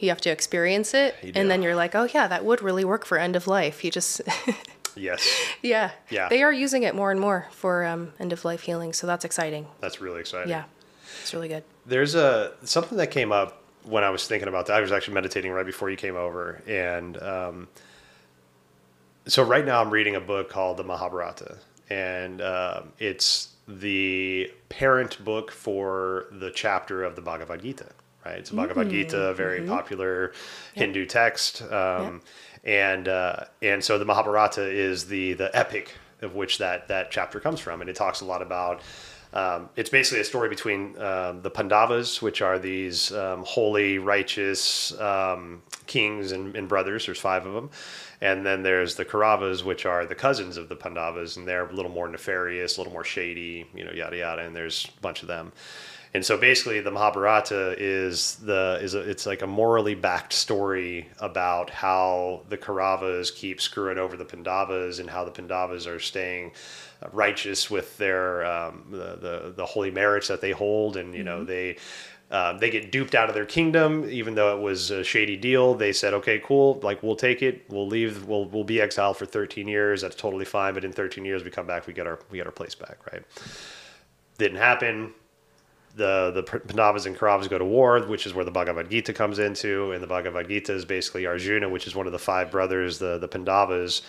you 0.03 0.09
have 0.09 0.21
to 0.23 0.31
experience 0.31 0.95
it 0.95 1.15
You 1.23 1.33
do. 1.33 1.41
and 1.41 1.51
then 1.51 1.63
you're 1.63 1.75
like, 1.77 1.95
"Oh 1.95 2.09
yeah, 2.13 2.27
that 2.29 2.45
would 2.45 2.63
really 2.63 2.85
work 2.85 3.05
for 3.05 3.19
end 3.19 3.37
of 3.37 3.47
life." 3.47 3.85
You 3.85 3.91
just 3.91 4.21
Yes, 4.97 5.27
yeah. 5.63 5.93
Yeah. 6.11 6.29
They 6.29 6.43
are 6.43 6.53
using 6.53 6.83
it 6.83 6.95
more 6.97 7.11
and 7.13 7.21
more 7.21 7.47
for 7.53 7.85
um, 7.85 8.13
end 8.19 8.33
of 8.33 8.45
life 8.45 8.63
healing, 8.63 8.93
so 8.93 9.07
that's 9.07 9.25
exciting. 9.25 9.67
that's 9.81 10.01
really 10.01 10.21
exciting. 10.21 10.49
Yeah. 10.51 10.65
It's 11.23 11.33
really 11.33 11.49
good. 11.49 11.63
There's 11.87 12.15
a 12.15 12.53
something 12.65 12.99
that 12.99 13.11
came 13.13 13.31
up 13.31 13.63
when 13.85 14.03
I 14.05 14.11
was 14.11 14.27
thinking 14.27 14.49
about 14.49 14.67
that. 14.67 14.77
I 14.77 14.81
was 14.81 14.91
actually 14.93 15.15
meditating 15.15 15.53
right 15.53 15.67
before 15.67 15.91
you 15.91 15.97
came 15.97 16.17
over, 16.17 16.61
and 16.67 17.17
um, 17.23 17.69
so 19.27 19.43
right 19.43 19.65
now 19.65 19.81
I'm 19.81 19.91
reading 19.91 20.17
a 20.17 20.21
book 20.21 20.49
called 20.51 20.77
the 20.77 20.85
Mahabharata, 20.85 21.59
and 21.89 22.41
um, 22.43 22.93
it's 22.99 23.49
the 23.69 24.51
parent 24.69 25.23
book 25.25 25.51
for 25.53 26.27
the 26.33 26.51
chapter 26.51 27.05
of 27.05 27.15
the 27.17 27.23
Bhagavad 27.23 27.63
Gita. 27.63 27.87
Right, 28.31 28.39
it's 28.39 28.53
a 28.53 28.55
Bhagavad 28.55 28.91
Gita, 28.91 29.31
a 29.31 29.35
very 29.35 29.63
popular 29.63 30.33
Hindu 30.75 31.05
text, 31.07 31.63
um, 31.63 32.23
and 32.63 33.09
uh, 33.09 33.47
and 33.61 33.83
so 33.83 33.99
the 33.99 34.05
Mahabharata 34.05 34.71
is 34.71 35.07
the 35.07 35.33
the 35.33 35.51
epic 35.53 35.97
of 36.23 36.37
which 36.37 36.59
that 36.59 36.87
that 36.87 37.11
chapter 37.11 37.41
comes 37.41 37.59
from, 37.59 37.81
and 37.81 37.91
it 37.91 37.97
talks 37.97 38.21
a 38.21 38.25
lot 38.25 38.41
about. 38.41 38.83
Um, 39.33 39.69
it's 39.75 39.91
basically 39.91 40.21
a 40.21 40.25
story 40.25 40.49
between 40.49 40.97
um, 41.01 41.43
the 41.43 41.51
Pandavas, 41.51 42.23
which 42.23 42.41
are 42.41 42.59
these 42.61 43.13
um, 43.13 43.43
holy, 43.45 43.99
righteous 43.99 44.99
um, 45.01 45.63
kings 45.89 46.31
and, 46.31 46.55
and 46.55 46.69
brothers. 46.69 47.07
There's 47.07 47.19
five 47.19 47.47
of 47.47 47.55
them, 47.55 47.71
and 48.21 48.47
then 48.47 48.63
there's 48.63 48.95
the 48.95 49.05
Kauravas, 49.05 49.65
which 49.65 49.87
are 49.87 50.07
the 50.07 50.15
cousins 50.15 50.57
of 50.57 50.69
the 50.69 50.77
Pandavas, 50.77 51.37
and 51.37 51.49
they're 51.49 51.67
a 51.67 51.73
little 51.73 51.91
more 51.91 52.07
nefarious, 52.07 52.77
a 52.77 52.81
little 52.81 52.93
more 52.93 53.05
shady, 53.05 53.67
you 53.75 53.85
know, 53.85 53.91
yada 53.91 54.19
yada. 54.19 54.43
And 54.43 54.55
there's 54.55 54.89
a 54.97 55.01
bunch 55.01 55.23
of 55.23 55.29
them. 55.29 55.51
And 56.13 56.25
so 56.25 56.37
basically, 56.37 56.81
the 56.81 56.91
Mahabharata 56.91 57.77
is 57.79 58.37
the 58.37 58.79
is 58.83 58.95
a, 58.95 59.01
it's 59.01 59.27
like 59.27 59.43
a 59.43 59.47
morally 59.47 59.95
backed 59.95 60.33
story 60.33 61.09
about 61.21 61.71
how 61.71 62.43
the 62.49 62.59
Kauravas 62.59 63.33
keep 63.35 63.61
screwing 63.61 63.97
over 63.97 64.17
the 64.17 64.25
Pandavas 64.25 64.99
and 64.99 65.09
how 65.09 65.25
the 65.25 65.31
Pandavas 65.31 65.87
are 65.87 66.01
staying 66.01 66.53
righteous 67.13 67.71
with 67.71 67.97
their 67.97 68.45
um, 68.45 68.87
the, 68.91 69.17
the 69.21 69.53
the 69.57 69.65
holy 69.65 69.93
merits 69.93 70.27
that 70.29 70.41
they 70.41 70.51
hold, 70.51 70.97
and 70.97 71.15
you 71.15 71.25
know 71.25 71.45
they. 71.45 71.77
Um, 72.33 72.61
they 72.61 72.71
get 72.71 72.93
duped 72.93 73.17
out 73.17 73.29
of 73.29 73.35
their 73.35 73.45
kingdom, 73.45 74.09
even 74.09 74.37
though 74.37 74.57
it 74.57 74.63
was 74.63 74.93
a 74.93 75.03
shady 75.03 75.37
deal. 75.37 75.75
They 75.75 75.93
said, 75.93 76.15
"Okay, 76.15 76.39
cool. 76.39 76.79
Like 76.81 77.03
we'll 77.03 77.17
take 77.17 77.43
it. 77.43 77.65
We'll 77.69 77.89
leave. 77.89 78.25
We'll 78.25 78.45
we'll 78.45 78.63
be 78.63 78.81
exiled 78.81 79.17
for 79.17 79.27
13 79.27 79.67
years. 79.67 80.03
That's 80.03 80.15
totally 80.15 80.45
fine. 80.45 80.75
But 80.75 80.85
in 80.85 80.93
13 80.93 81.25
years, 81.25 81.43
we 81.43 81.51
come 81.51 81.67
back. 81.67 81.89
We 81.89 81.93
get 81.93 82.07
our 82.07 82.21
we 82.31 82.39
get 82.39 82.47
our 82.47 82.53
place 82.53 82.77
back. 82.77 82.99
Right? 83.13 83.25
Didn't 84.39 84.59
happen 84.59 85.13
the 85.97 86.31
the 86.35 86.43
Pandavas 86.43 87.07
and 87.07 87.17
Kauravas 87.17 87.49
go 87.49 87.59
to 87.59 87.65
war, 87.65 88.01
which 88.01 88.27
is 88.27 88.35
where 88.35 88.45
the 88.45 88.51
Bhagavad 88.51 88.91
Gita 88.91 89.13
comes 89.13 89.39
into, 89.39 89.93
and 89.93 90.03
the 90.03 90.07
Bhagavad 90.07 90.49
Gita 90.49 90.73
is 90.75 90.85
basically 90.85 91.27
Arjuna, 91.27 91.69
which 91.69 91.87
is 91.87 91.95
one 91.95 92.07
of 92.07 92.13
the 92.13 92.19
five 92.19 92.51
brothers, 92.51 92.99
the 92.99 93.19
the 93.19 93.29
Pandavas, 93.29 94.03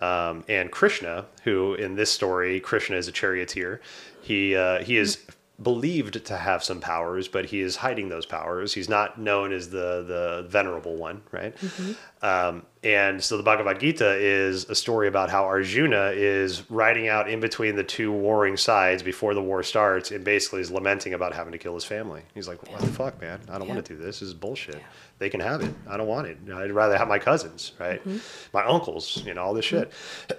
um, 0.00 0.44
and 0.48 0.70
Krishna, 0.70 1.26
who 1.44 1.74
in 1.74 1.94
this 1.94 2.10
story, 2.10 2.60
Krishna 2.60 2.96
is 2.96 3.08
a 3.08 3.12
charioteer. 3.12 3.80
He 4.22 4.56
uh, 4.56 4.82
he 4.82 4.96
is 4.98 5.18
believed 5.60 6.24
to 6.24 6.36
have 6.36 6.62
some 6.62 6.80
powers, 6.80 7.26
but 7.26 7.46
he 7.46 7.60
is 7.60 7.74
hiding 7.74 8.08
those 8.08 8.24
powers. 8.24 8.72
He's 8.72 8.88
not 8.88 9.18
known 9.18 9.52
as 9.52 9.68
the 9.70 10.04
the 10.06 10.46
venerable 10.48 10.94
one, 10.94 11.22
right? 11.32 11.56
Mm-hmm. 11.56 11.92
Um, 12.24 12.62
and 12.84 13.22
so 13.22 13.36
the 13.36 13.42
Bhagavad 13.42 13.80
Gita 13.80 14.16
is 14.18 14.68
a 14.68 14.74
story 14.74 15.08
about 15.08 15.30
how 15.30 15.44
Arjuna 15.44 16.12
is 16.14 16.68
riding 16.70 17.08
out 17.08 17.28
in 17.28 17.40
between 17.40 17.74
the 17.74 17.82
two 17.82 18.12
warring 18.12 18.56
sides 18.56 19.02
before 19.02 19.34
the 19.34 19.42
war 19.42 19.64
starts, 19.64 20.12
and 20.12 20.24
basically 20.24 20.60
is 20.60 20.70
lamenting 20.70 21.14
about 21.14 21.34
having 21.34 21.52
to 21.52 21.58
kill 21.58 21.74
his 21.74 21.84
family. 21.84 22.22
He's 22.34 22.46
like, 22.46 22.64
"What 22.70 22.80
the 22.80 22.86
fuck, 22.86 23.20
man? 23.20 23.40
I 23.50 23.58
don't 23.58 23.66
want 23.66 23.84
to 23.84 23.94
do 23.94 23.98
this. 24.00 24.20
This 24.20 24.28
is 24.28 24.34
bullshit. 24.34 24.80
They 25.18 25.28
can 25.28 25.40
have 25.40 25.60
it. 25.60 25.74
I 25.88 25.96
don't 25.96 26.06
want 26.06 26.28
it. 26.28 26.38
I'd 26.54 26.70
rather 26.70 26.96
have 26.96 27.08
my 27.08 27.18
cousins, 27.18 27.72
right? 27.80 27.98
Mm-hmm. 28.00 28.18
My 28.52 28.64
uncles, 28.64 29.24
you 29.26 29.34
know, 29.34 29.42
all 29.42 29.54
this 29.54 29.66
mm-hmm. 29.66 29.90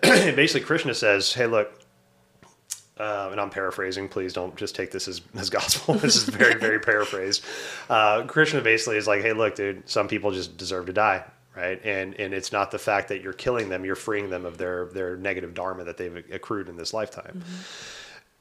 shit." 0.01 0.27
and 0.27 0.35
basically, 0.37 0.65
Krishna 0.65 0.93
says, 0.93 1.33
"Hey, 1.33 1.45
look." 1.45 1.78
Uh, 2.99 3.29
and 3.31 3.39
I'm 3.39 3.49
paraphrasing. 3.49 4.09
Please 4.09 4.33
don't 4.33 4.55
just 4.55 4.75
take 4.75 4.91
this 4.91 5.07
as, 5.07 5.21
as 5.35 5.49
gospel. 5.49 5.95
this 5.95 6.15
is 6.15 6.23
very, 6.23 6.59
very 6.59 6.79
paraphrased. 6.91 7.43
Uh, 7.89 8.23
Krishna 8.23 8.61
basically 8.61 8.97
is 8.97 9.07
like, 9.07 9.21
hey, 9.21 9.33
look, 9.33 9.55
dude, 9.55 9.87
some 9.89 10.07
people 10.07 10.31
just 10.31 10.57
deserve 10.57 10.85
to 10.87 10.93
die, 10.93 11.23
right? 11.55 11.83
And 11.83 12.13
and 12.15 12.33
it's 12.33 12.51
not 12.51 12.71
the 12.71 12.79
fact 12.79 13.07
that 13.09 13.21
you're 13.21 13.33
killing 13.33 13.69
them; 13.69 13.85
you're 13.85 13.95
freeing 13.95 14.29
them 14.29 14.45
of 14.45 14.57
their 14.57 14.85
their 14.85 15.15
negative 15.15 15.53
dharma 15.53 15.83
that 15.85 15.97
they've 15.97 16.23
accrued 16.31 16.69
in 16.69 16.75
this 16.75 16.93
lifetime. 16.93 17.43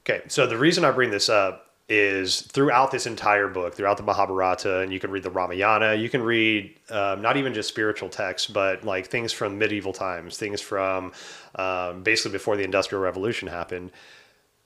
Okay, 0.05 0.21
so 0.27 0.47
the 0.47 0.57
reason 0.57 0.83
I 0.83 0.91
bring 0.91 1.11
this 1.11 1.29
up 1.29 1.67
is 1.87 2.41
throughout 2.43 2.91
this 2.91 3.07
entire 3.07 3.47
book, 3.47 3.73
throughout 3.73 3.97
the 3.97 4.03
Mahabharata, 4.03 4.81
and 4.81 4.93
you 4.93 4.99
can 4.99 5.09
read 5.09 5.23
the 5.23 5.31
Ramayana, 5.31 5.95
you 5.95 6.07
can 6.07 6.21
read 6.21 6.75
um, 6.91 7.19
not 7.21 7.35
even 7.35 7.51
just 7.51 7.67
spiritual 7.67 8.09
texts, 8.09 8.47
but 8.47 8.83
like 8.83 9.07
things 9.07 9.33
from 9.33 9.57
medieval 9.57 9.91
times, 9.91 10.37
things 10.37 10.61
from 10.61 11.11
um, 11.55 12.03
basically 12.03 12.31
before 12.31 12.55
the 12.55 12.63
Industrial 12.63 13.01
Revolution 13.01 13.47
happened 13.47 13.91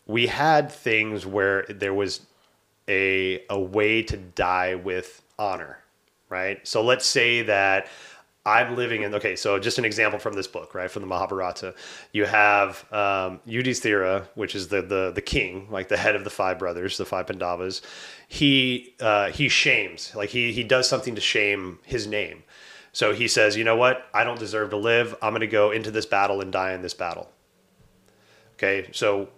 we 0.05 0.27
had 0.27 0.71
things 0.71 1.25
where 1.25 1.65
there 1.69 1.93
was 1.93 2.21
a 2.87 3.43
a 3.49 3.59
way 3.59 4.03
to 4.03 4.17
die 4.17 4.75
with 4.75 5.21
honor, 5.39 5.79
right? 6.29 6.65
So 6.67 6.83
let's 6.83 7.05
say 7.05 7.43
that 7.43 7.87
I'm 8.45 8.75
living 8.75 9.03
in 9.03 9.13
okay, 9.15 9.37
so 9.37 9.57
just 9.57 9.77
an 9.77 9.85
example 9.85 10.19
from 10.19 10.33
this 10.33 10.47
book, 10.47 10.75
right, 10.75 10.91
from 10.91 11.01
the 11.01 11.07
Mahabharata. 11.07 11.75
You 12.11 12.25
have 12.25 12.91
um, 12.91 13.39
Yudhishthira, 13.45 14.27
which 14.35 14.53
is 14.53 14.67
the 14.67 14.81
the 14.81 15.11
the 15.15 15.21
king, 15.21 15.67
like 15.71 15.87
the 15.87 15.97
head 15.97 16.15
of 16.15 16.25
the 16.25 16.29
five 16.29 16.59
brothers, 16.59 16.97
the 16.97 17.05
five 17.05 17.27
Pandavas. 17.27 17.81
He 18.27 18.95
uh, 18.99 19.29
he 19.29 19.47
shames, 19.47 20.13
like 20.13 20.29
he 20.29 20.51
he 20.51 20.63
does 20.63 20.89
something 20.89 21.15
to 21.15 21.21
shame 21.21 21.79
his 21.83 22.05
name. 22.05 22.43
So 22.91 23.11
he 23.11 23.27
says, 23.27 23.57
you 23.57 23.63
know 23.63 23.75
what? 23.75 24.05
I 24.13 24.23
don't 24.23 24.37
deserve 24.37 24.69
to 24.69 24.77
live. 24.77 25.15
I'm 25.21 25.31
going 25.31 25.41
to 25.41 25.47
go 25.47 25.71
into 25.71 25.89
this 25.89 26.05
battle 26.05 26.41
and 26.41 26.51
die 26.51 26.73
in 26.73 26.83
this 26.83 26.93
battle. 26.93 27.31
Okay, 28.55 28.87
so 28.91 29.29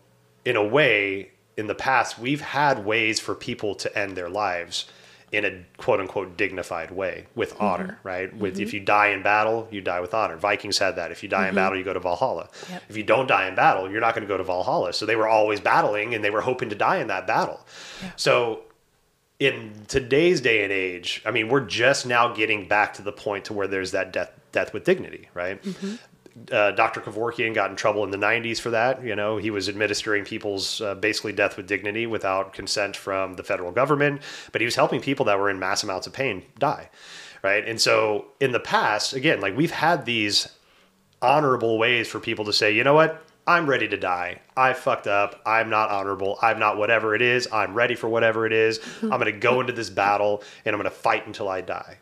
in 0.46 0.56
a 0.56 0.64
way, 0.64 1.32
in 1.58 1.68
the 1.68 1.76
past, 1.76 2.20
we've 2.20 2.42
had 2.42 2.86
ways 2.86 3.20
for 3.20 3.36
people 3.36 3.76
to 3.76 3.98
end 3.98 4.16
their 4.16 4.30
lives 4.30 4.86
in 5.32 5.44
a 5.44 5.66
quote 5.78 6.00
unquote 6.00 6.38
dignified 6.38 6.92
way 6.92 7.26
with 7.36 7.54
mm-hmm. 7.56 7.64
honor, 7.64 8.00
right? 8.04 8.34
With 8.36 8.60
if 8.60 8.70
mm-hmm. 8.70 8.78
you 8.78 8.84
die 8.84 9.08
in 9.08 9.24
battle, 9.24 9.68
you 9.72 9.82
die 9.82 10.00
with 10.00 10.14
honor. 10.14 10.38
Vikings 10.38 10.78
had 10.78 10.96
that. 10.96 11.12
If 11.12 11.24
you 11.24 11.30
die 11.30 11.44
in 11.44 11.48
mm-hmm. 11.48 11.56
battle, 11.56 11.78
you 11.78 11.84
go 11.84 11.94
to 11.94 12.00
Valhalla. 12.00 12.50
Yep. 12.70 12.84
If 12.90 12.98
you 12.98 13.04
don't 13.04 13.28
die 13.28 13.48
in 13.48 13.56
battle, 13.56 13.92
you're 13.92 14.02
not 14.02 14.14
going 14.14 14.26
to 14.26 14.32
go 14.32 14.38
to 14.38 14.44
Valhalla. 14.44 14.94
So 14.94 15.06
they 15.06 15.16
were 15.16 15.28
always 15.28 15.60
battling 15.60 16.14
and 16.14 16.24
they 16.24 16.30
were 16.30 16.42
hoping 16.42 16.70
to 16.70 16.76
die 16.76 16.98
in 16.98 17.08
that 17.08 17.28
battle. 17.28 17.66
So 18.16 18.62
in 19.40 19.74
today's 19.88 20.42
day 20.42 20.64
and 20.64 20.72
age, 20.72 21.22
I 21.26 21.32
mean, 21.32 21.50
we're 21.50 21.66
just 21.66 22.06
now 22.06 22.34
getting 22.34 22.68
back 22.68 22.94
to 22.96 23.02
the 23.02 23.12
point 23.12 23.46
to 23.46 23.54
where 23.54 23.68
there's 23.68 23.92
that 23.92 24.14
death 24.14 24.32
death 24.52 24.74
with 24.74 24.86
dignity, 24.86 25.28
right? 25.34 25.62
Uh, 26.52 26.72
Dr. 26.72 27.00
Kevorkian 27.00 27.54
got 27.54 27.70
in 27.70 27.78
trouble 27.78 28.04
in 28.04 28.12
the 28.12 28.18
90s 28.18 28.60
for 28.60 28.70
that. 28.72 29.04
You 29.04 29.16
know, 29.16 29.38
he 29.38 29.52
was 29.52 29.70
administering 29.70 30.26
people's 30.26 30.82
uh, 30.82 30.96
basically 30.96 31.32
death 31.32 31.56
with 31.56 31.68
dignity 31.68 32.08
without 32.08 32.54
consent 32.54 32.96
from 32.98 33.36
the 33.36 33.44
federal 33.44 33.72
government, 33.72 34.22
but 34.52 34.60
he 34.60 34.66
was 34.66 34.76
helping 34.76 35.00
people 35.00 35.26
that 35.26 35.40
were 35.40 35.50
in 35.50 35.60
mass 35.60 35.84
amounts 35.84 36.08
of 36.08 36.14
pain 36.14 36.44
die, 36.60 36.90
right? 37.42 37.66
And 37.66 37.80
so 37.80 38.26
in 38.42 38.52
the 38.52 38.60
past, 38.60 39.14
again, 39.14 39.40
like 39.40 39.56
we've 39.56 39.72
had 39.72 40.06
these 40.06 40.50
honorable 41.22 41.78
ways 41.78 42.08
for 42.08 42.20
people 42.20 42.46
to 42.46 42.54
say, 42.54 42.76
you 42.76 42.84
know 42.84 42.94
what? 42.94 43.24
I'm 43.48 43.68
ready 43.68 43.88
to 43.88 43.98
die. 43.98 44.42
I 44.58 44.74
fucked 44.74 45.08
up. 45.08 45.42
I'm 45.46 45.70
not 45.70 45.92
honorable. 45.92 46.40
I'm 46.42 46.58
not 46.58 46.78
whatever 46.78 47.14
it 47.14 47.22
is. 47.22 47.48
I'm 47.52 47.76
ready 47.76 47.94
for 47.94 48.10
whatever 48.10 48.46
it 48.48 48.54
is. 48.54 48.80
I'm 49.04 49.10
going 49.10 49.26
to 49.26 49.32
go 49.32 49.62
into 49.62 49.72
this 49.74 49.90
battle 49.90 50.44
and 50.66 50.76
I'm 50.76 50.82
going 50.82 50.92
to 50.92 50.98
fight 50.98 51.28
until 51.28 51.48
I 51.48 51.62
die. 51.62 52.00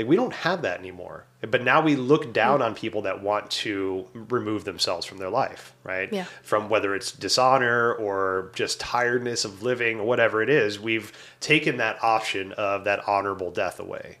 Like 0.00 0.08
we 0.08 0.16
don't 0.16 0.32
have 0.32 0.62
that 0.62 0.78
anymore. 0.80 1.26
But 1.42 1.62
now 1.62 1.80
we 1.82 1.96
look 1.96 2.32
down 2.32 2.60
on 2.62 2.74
people 2.74 3.02
that 3.02 3.22
want 3.22 3.50
to 3.50 4.06
remove 4.14 4.64
themselves 4.64 5.06
from 5.06 5.18
their 5.18 5.30
life, 5.30 5.74
right? 5.84 6.12
Yeah. 6.12 6.24
From 6.42 6.68
whether 6.68 6.94
it's 6.94 7.12
dishonor 7.12 7.92
or 7.94 8.50
just 8.54 8.80
tiredness 8.80 9.44
of 9.44 9.62
living 9.62 10.00
or 10.00 10.04
whatever 10.06 10.42
it 10.42 10.48
is, 10.50 10.78
we've 10.80 11.12
taken 11.40 11.76
that 11.78 12.02
option 12.02 12.52
of 12.52 12.84
that 12.84 13.06
honorable 13.08 13.50
death 13.50 13.78
away 13.80 14.18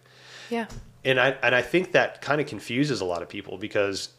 Yeah. 0.50 0.66
and 1.04 1.18
I 1.18 1.30
and 1.42 1.54
I 1.54 1.62
think 1.62 1.92
that 1.92 2.20
kind 2.22 2.40
of 2.40 2.46
confuses 2.46 3.00
a 3.00 3.04
lot 3.06 3.22
of 3.22 3.28
people 3.28 3.56
because 3.58 4.10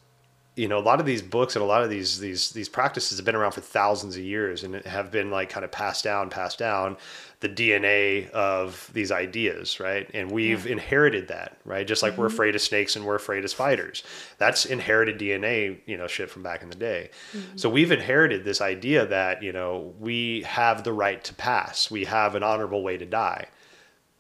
you 0.55 0.67
know 0.67 0.77
a 0.77 0.81
lot 0.81 0.99
of 0.99 1.05
these 1.05 1.21
books 1.21 1.55
and 1.55 1.63
a 1.63 1.65
lot 1.65 1.81
of 1.81 1.89
these 1.89 2.19
these 2.19 2.51
these 2.51 2.67
practices 2.67 3.17
have 3.17 3.25
been 3.25 3.35
around 3.35 3.53
for 3.53 3.61
thousands 3.61 4.15
of 4.15 4.21
years 4.21 4.63
and 4.63 4.75
have 4.85 5.09
been 5.11 5.31
like 5.31 5.49
kind 5.49 5.63
of 5.63 5.71
passed 5.71 6.03
down 6.03 6.29
passed 6.29 6.59
down 6.59 6.97
the 7.39 7.49
DNA 7.49 8.29
of 8.31 8.89
these 8.93 9.11
ideas 9.11 9.79
right? 9.79 10.09
And 10.13 10.29
we've 10.29 10.67
inherited 10.67 11.29
that 11.29 11.57
right? 11.63 11.87
Just 11.87 12.03
like 12.03 12.17
we're 12.17 12.27
mm-hmm. 12.27 12.35
afraid 12.35 12.55
of 12.55 12.61
snakes 12.61 12.95
and 12.95 13.05
we're 13.05 13.15
afraid 13.15 13.43
of 13.43 13.49
spiders. 13.49 14.03
That's 14.37 14.65
inherited 14.65 15.19
DNA 15.19 15.79
you 15.85 15.97
know 15.97 16.07
shit 16.07 16.29
from 16.29 16.43
back 16.43 16.63
in 16.63 16.69
the 16.69 16.75
day. 16.75 17.11
Mm-hmm. 17.33 17.57
So 17.57 17.69
we've 17.69 17.91
inherited 17.91 18.43
this 18.43 18.61
idea 18.61 19.05
that 19.05 19.41
you 19.41 19.53
know 19.53 19.93
we 19.99 20.41
have 20.41 20.83
the 20.83 20.93
right 20.93 21.23
to 21.23 21.33
pass. 21.33 21.89
We 21.89 22.05
have 22.05 22.35
an 22.35 22.43
honorable 22.43 22.83
way 22.83 22.97
to 22.97 23.05
die 23.05 23.47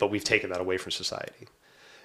but 0.01 0.09
we've 0.09 0.23
taken 0.23 0.49
that 0.49 0.59
away 0.59 0.77
from 0.77 0.91
society. 0.91 1.47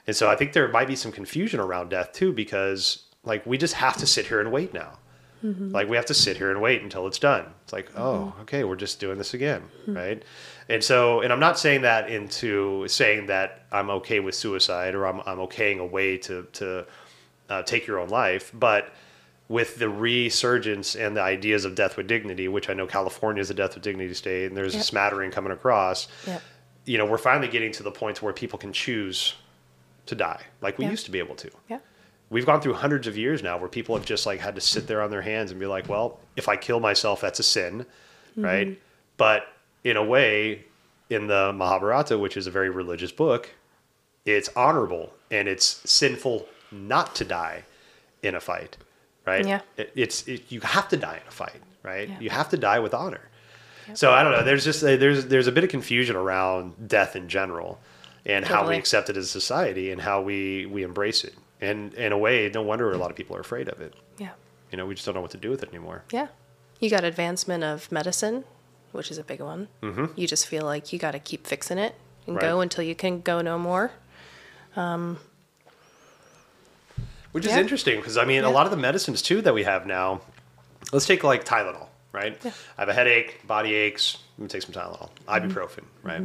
And 0.06 0.14
so 0.14 0.28
I 0.30 0.36
think 0.36 0.52
there 0.52 0.68
might 0.68 0.86
be 0.86 0.94
some 0.94 1.10
confusion 1.10 1.58
around 1.58 1.88
death 1.88 2.12
too, 2.12 2.32
because 2.32 3.05
like 3.26 3.44
we 3.44 3.58
just 3.58 3.74
have 3.74 3.98
to 3.98 4.06
sit 4.06 4.26
here 4.26 4.40
and 4.40 4.50
wait 4.50 4.72
now. 4.72 4.98
Mm-hmm. 5.44 5.70
Like 5.70 5.88
we 5.88 5.96
have 5.96 6.06
to 6.06 6.14
sit 6.14 6.38
here 6.38 6.50
and 6.50 6.62
wait 6.62 6.82
until 6.82 7.06
it's 7.06 7.18
done. 7.18 7.44
It's 7.62 7.72
like, 7.72 7.90
oh, 7.94 8.32
mm-hmm. 8.32 8.40
okay, 8.42 8.64
we're 8.64 8.76
just 8.76 8.98
doing 9.00 9.18
this 9.18 9.34
again, 9.34 9.62
mm-hmm. 9.82 9.94
right? 9.94 10.22
And 10.68 10.82
so, 10.82 11.20
and 11.20 11.32
I'm 11.32 11.40
not 11.40 11.58
saying 11.58 11.82
that 11.82 12.08
into 12.08 12.88
saying 12.88 13.26
that 13.26 13.66
I'm 13.70 13.90
okay 13.90 14.20
with 14.20 14.34
suicide 14.34 14.94
or 14.94 15.06
I'm, 15.06 15.20
I'm 15.26 15.38
okaying 15.38 15.78
a 15.78 15.84
way 15.84 16.16
to, 16.18 16.44
to 16.54 16.86
uh, 17.50 17.62
take 17.62 17.86
your 17.86 17.98
own 17.98 18.08
life, 18.08 18.50
but 18.54 18.94
with 19.48 19.76
the 19.76 19.88
resurgence 19.88 20.96
and 20.96 21.16
the 21.16 21.20
ideas 21.22 21.64
of 21.64 21.74
death 21.74 21.96
with 21.96 22.08
dignity, 22.08 22.48
which 22.48 22.68
I 22.68 22.74
know 22.74 22.86
California 22.86 23.40
is 23.40 23.50
a 23.50 23.54
death 23.54 23.74
with 23.74 23.84
dignity 23.84 24.14
state, 24.14 24.46
and 24.46 24.56
there's 24.56 24.74
Yep. 24.74 24.82
a 24.82 24.84
smattering 24.84 25.30
coming 25.30 25.52
across, 25.52 26.08
Yep. 26.26 26.42
you 26.84 26.98
know, 26.98 27.06
we're 27.06 27.18
finally 27.18 27.46
getting 27.46 27.70
to 27.72 27.82
the 27.84 27.92
point 27.92 28.22
where 28.22 28.32
people 28.32 28.58
can 28.58 28.72
choose 28.72 29.34
to 30.06 30.14
die 30.14 30.40
like 30.60 30.78
we 30.78 30.84
Yeah. 30.86 30.90
used 30.92 31.04
to 31.04 31.12
be 31.12 31.18
able 31.20 31.36
to. 31.36 31.50
Yeah. 31.68 31.78
We've 32.28 32.46
gone 32.46 32.60
through 32.60 32.74
hundreds 32.74 33.06
of 33.06 33.16
years 33.16 33.42
now 33.42 33.56
where 33.56 33.68
people 33.68 33.96
have 33.96 34.04
just 34.04 34.26
like 34.26 34.40
had 34.40 34.56
to 34.56 34.60
sit 34.60 34.86
there 34.86 35.00
on 35.00 35.10
their 35.10 35.22
hands 35.22 35.50
and 35.52 35.60
be 35.60 35.66
like, 35.66 35.88
well, 35.88 36.18
if 36.34 36.48
I 36.48 36.56
kill 36.56 36.80
myself, 36.80 37.20
that's 37.20 37.38
a 37.38 37.44
sin, 37.44 37.86
mm-hmm. 38.32 38.44
right? 38.44 38.80
But 39.16 39.46
in 39.84 39.96
a 39.96 40.04
way, 40.04 40.64
in 41.08 41.28
the 41.28 41.52
Mahabharata, 41.52 42.18
which 42.18 42.36
is 42.36 42.46
a 42.46 42.50
very 42.50 42.70
religious 42.70 43.12
book, 43.12 43.50
it's 44.24 44.48
honorable 44.56 45.12
and 45.30 45.46
it's 45.46 45.88
sinful 45.88 46.46
not 46.72 47.14
to 47.14 47.24
die 47.24 47.62
in 48.22 48.34
a 48.34 48.40
fight, 48.40 48.76
right? 49.24 49.46
Yeah. 49.46 49.60
It, 49.76 49.92
it's 49.94 50.26
it, 50.26 50.44
you 50.48 50.60
have 50.60 50.88
to 50.88 50.96
die 50.96 51.20
in 51.22 51.28
a 51.28 51.30
fight, 51.30 51.62
right? 51.82 52.08
Yeah. 52.08 52.18
You 52.20 52.30
have 52.30 52.48
to 52.50 52.56
die 52.56 52.80
with 52.80 52.92
honor. 52.92 53.20
So 53.94 54.10
I 54.10 54.24
don't 54.24 54.32
know. 54.32 54.42
There's 54.42 54.64
just 54.64 54.82
a, 54.82 54.96
there's 54.96 55.26
there's 55.26 55.46
a 55.46 55.52
bit 55.52 55.62
of 55.62 55.70
confusion 55.70 56.16
around 56.16 56.88
death 56.88 57.14
in 57.14 57.28
general, 57.28 57.78
and 58.24 58.44
how 58.44 58.68
we 58.68 58.76
accept 58.76 59.10
it 59.10 59.16
as 59.16 59.26
a 59.26 59.28
society 59.28 59.92
and 59.92 60.00
how 60.00 60.22
we 60.22 60.66
we 60.66 60.82
embrace 60.82 61.22
it. 61.22 61.34
And 61.60 61.94
in 61.94 62.12
a 62.12 62.18
way, 62.18 62.50
no 62.52 62.62
wonder 62.62 62.92
a 62.92 62.98
lot 62.98 63.10
of 63.10 63.16
people 63.16 63.34
are 63.36 63.40
afraid 63.40 63.68
of 63.68 63.80
it. 63.80 63.94
Yeah. 64.18 64.30
You 64.70 64.76
know, 64.78 64.86
we 64.86 64.94
just 64.94 65.06
don't 65.06 65.14
know 65.14 65.20
what 65.22 65.30
to 65.30 65.36
do 65.38 65.50
with 65.50 65.62
it 65.62 65.68
anymore. 65.70 66.04
Yeah. 66.12 66.28
You 66.80 66.90
got 66.90 67.04
advancement 67.04 67.64
of 67.64 67.90
medicine, 67.90 68.44
which 68.92 69.10
is 69.10 69.16
a 69.18 69.24
big 69.24 69.40
one. 69.40 69.68
Mm-hmm. 69.82 70.06
You 70.16 70.26
just 70.26 70.46
feel 70.46 70.64
like 70.64 70.92
you 70.92 70.98
got 70.98 71.12
to 71.12 71.18
keep 71.18 71.46
fixing 71.46 71.78
it 71.78 71.94
and 72.26 72.38
go 72.38 72.60
until 72.60 72.84
you 72.84 72.94
can 72.94 73.20
go 73.22 73.40
no 73.40 73.58
more. 73.58 73.92
Which 77.32 77.44
is 77.46 77.52
Yeah. 77.52 77.60
interesting 77.60 77.96
because 77.96 78.16
I 78.16 78.24
mean, 78.24 78.44
a 78.44 78.50
lot 78.50 78.66
of 78.66 78.70
the 78.70 78.76
medicines 78.78 79.22
too 79.22 79.42
that 79.42 79.54
we 79.54 79.64
have 79.64 79.86
now. 79.86 80.20
Let's 80.92 81.06
take 81.06 81.24
like 81.24 81.44
Tylenol, 81.44 81.88
right? 82.12 82.38
I 82.44 82.52
have 82.80 82.88
a 82.88 82.94
headache, 82.94 83.46
body 83.46 83.74
aches. 83.74 84.18
Let 84.38 84.42
me 84.44 84.48
take 84.48 84.62
some 84.62 84.72
Tylenol, 84.72 85.10
Mm-hmm. 85.26 85.50
ibuprofen, 85.50 85.84
right? 86.02 86.22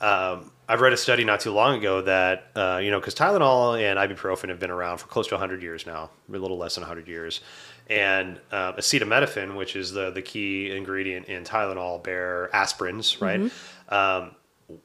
Um, 0.00 0.50
I've 0.68 0.80
read 0.80 0.92
a 0.92 0.96
study 0.96 1.24
not 1.24 1.40
too 1.40 1.52
long 1.52 1.78
ago 1.78 2.02
that 2.02 2.48
uh, 2.56 2.80
you 2.82 2.90
know 2.90 2.98
because 2.98 3.14
Tylenol 3.14 3.80
and 3.80 3.98
ibuprofen 3.98 4.48
have 4.48 4.58
been 4.58 4.70
around 4.70 4.98
for 4.98 5.06
close 5.06 5.28
to 5.28 5.34
100 5.34 5.62
years 5.62 5.86
now, 5.86 6.10
a 6.28 6.36
little 6.36 6.58
less 6.58 6.74
than 6.74 6.82
100 6.82 7.06
years, 7.06 7.40
and 7.88 8.40
uh, 8.50 8.72
acetaminophen, 8.72 9.56
which 9.56 9.76
is 9.76 9.92
the 9.92 10.10
the 10.10 10.22
key 10.22 10.74
ingredient 10.74 11.26
in 11.26 11.44
Tylenol, 11.44 12.02
Bayer 12.02 12.50
aspirins, 12.52 13.20
right? 13.20 13.50
Um, 13.88 14.32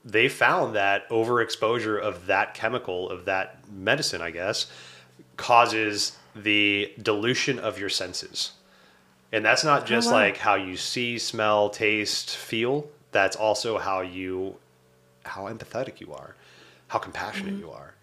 they 0.06 0.30
found 0.30 0.76
that 0.76 1.10
overexposure 1.10 2.00
of 2.00 2.28
that 2.28 2.54
chemical 2.54 3.10
of 3.10 3.26
that 3.26 3.68
medicine, 3.72 4.22
I 4.22 4.30
guess, 4.30 4.68
causes 5.38 6.18
the 6.36 6.94
dilution 7.02 7.60
of 7.60 7.80
your 7.80 7.90
senses. 7.90 8.52
And 9.32 9.46
that's 9.46 9.64
not 9.64 9.86
just 9.86 10.08
wow. 10.08 10.14
like 10.14 10.38
how 10.38 10.56
you 10.56 10.76
see, 10.76 11.18
smell, 11.18 11.70
taste, 11.70 12.36
feel. 12.36 12.88
That's 13.12 13.36
also 13.36 13.78
how 13.78 14.02
you 14.02 14.58
how 15.24 15.44
empathetic 15.46 16.00
you 16.00 16.14
are, 16.14 16.36
how 16.88 17.00
compassionate 17.00 17.56
you 17.60 17.70
are. 17.72 17.94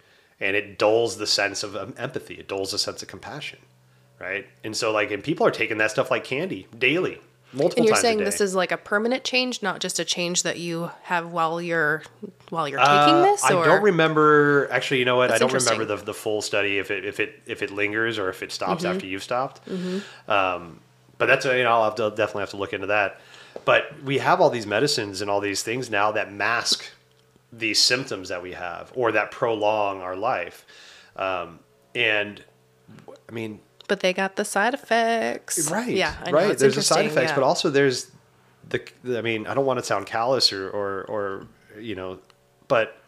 And 0.41 0.55
it 0.55 0.79
dulls 0.79 1.17
the 1.17 1.27
sense 1.27 1.63
of 1.63 1.75
um, 1.77 1.95
empathy. 1.99 2.35
It 2.35 2.47
dulls 2.49 2.71
the 2.71 2.79
sense 2.79 3.03
of 3.03 3.09
compassion, 3.09 3.59
right? 4.21 4.47
And 4.63 4.77
so 4.77 4.93
like 4.93 5.11
and 5.11 5.23
people 5.23 5.47
are 5.47 5.51
taking 5.51 5.79
that 5.79 5.91
stuff 5.91 6.11
like 6.11 6.23
candy 6.25 6.69
daily, 6.79 7.21
multiple 7.53 7.81
And 7.83 7.89
you're 7.89 7.97
saying 7.97 8.19
this 8.19 8.41
is 8.41 8.55
like 8.55 8.71
a 8.71 8.77
permanent 8.77 9.25
change, 9.25 9.63
not 9.63 9.81
just 9.81 9.99
a 9.99 10.05
change 10.05 10.45
that 10.45 10.59
you 10.59 10.91
have 11.03 11.33
while 11.33 11.61
you're 11.61 12.03
while 12.51 12.69
you're 12.69 12.79
taking 12.79 13.23
this. 13.23 13.43
Uh, 13.43 13.59
I 13.59 13.65
don't 13.65 13.83
remember. 13.83 14.69
Actually, 14.71 15.01
you 15.01 15.05
know 15.07 15.17
what? 15.17 15.31
That's 15.31 15.43
I 15.43 15.47
don't 15.47 15.53
remember 15.53 15.85
the, 15.85 15.97
the 15.97 16.15
full 16.15 16.41
study 16.41 16.79
if 16.79 16.93
it 16.93 17.05
if 17.05 17.19
it 17.19 17.43
if 17.47 17.61
it 17.63 17.73
lingers 17.73 18.17
or 18.17 18.29
if 18.29 18.43
it 18.45 18.53
stops 18.53 18.85
Mm-hmm. 18.85 18.95
after 18.95 19.07
you've 19.07 19.25
stopped. 19.25 19.61
Um, 20.29 20.81
but 21.19 21.27
that's 21.27 21.45
you 21.47 21.65
know 21.65 21.73
I'll 21.73 21.85
have 21.85 21.97
to 21.97 22.11
definitely 22.11 22.43
have 22.43 22.51
to 22.51 22.59
look 22.59 22.73
into 22.73 22.87
that. 22.87 23.21
But 23.65 24.03
we 24.05 24.19
have 24.19 24.41
all 24.41 24.51
these 24.51 24.67
medicines 24.69 25.21
and 25.21 25.29
all 25.29 25.41
these 25.41 25.65
things 25.65 25.91
now 25.91 26.13
that 26.13 26.33
mask 26.33 26.85
these 27.53 27.81
symptoms 27.81 28.29
that 28.29 28.43
we 28.43 28.53
have 28.53 28.93
or 28.95 29.13
that 29.13 29.31
prolong 29.31 30.01
our 30.01 30.17
life. 30.17 30.67
Um, 31.17 31.61
and 31.95 32.43
I 33.29 33.33
mean, 33.33 33.61
But 33.89 34.01
they 34.01 34.13
got 34.13 34.37
the 34.37 34.45
side 34.45 34.75
effects. 34.75 35.71
right? 35.71 35.89
Yeah. 35.89 36.15
I 36.25 36.31
right. 36.31 36.59
There's 36.59 36.75
the 36.75 36.83
side 36.83 37.07
effects, 37.07 37.31
yeah. 37.31 37.35
but 37.35 37.45
also 37.45 37.71
there's 37.71 38.11
the. 38.69 38.83
I 39.17 39.23
mean, 39.23 39.47
I 39.47 39.55
don't 39.55 39.67
want 39.67 39.79
to 39.79 39.85
sound 39.85 40.07
callous 40.07 40.53
or 40.53 40.69
or 40.71 41.05
or 41.05 41.47
you 41.81 41.95
know, 41.95 42.19
but 42.69 42.99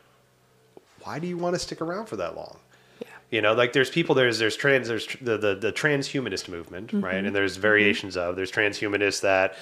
why 1.03 1.18
do 1.18 1.26
you 1.26 1.36
want 1.36 1.55
to 1.55 1.59
stick 1.59 1.80
around 1.80 2.07
for 2.07 2.16
that 2.16 2.36
long? 2.36 2.59
Yeah. 3.01 3.09
You 3.30 3.43
know, 3.43 3.55
like 3.55 3.72
there's 3.72 3.91
people, 3.91 4.14
there's 4.14 4.38
there's 4.38 4.57
trans, 4.57 4.88
there's 4.88 5.07
the 5.20 5.36
the, 5.36 5.55
the 5.55 5.72
transhumanist 5.72 6.49
movement, 6.49 6.93
right? 6.93 7.24
And 7.24 7.34
there's 7.34 7.57
variations 7.57 8.16
of 8.16 8.36
there's 8.36 8.51
transhumanists 8.51 9.20
that 9.22 9.57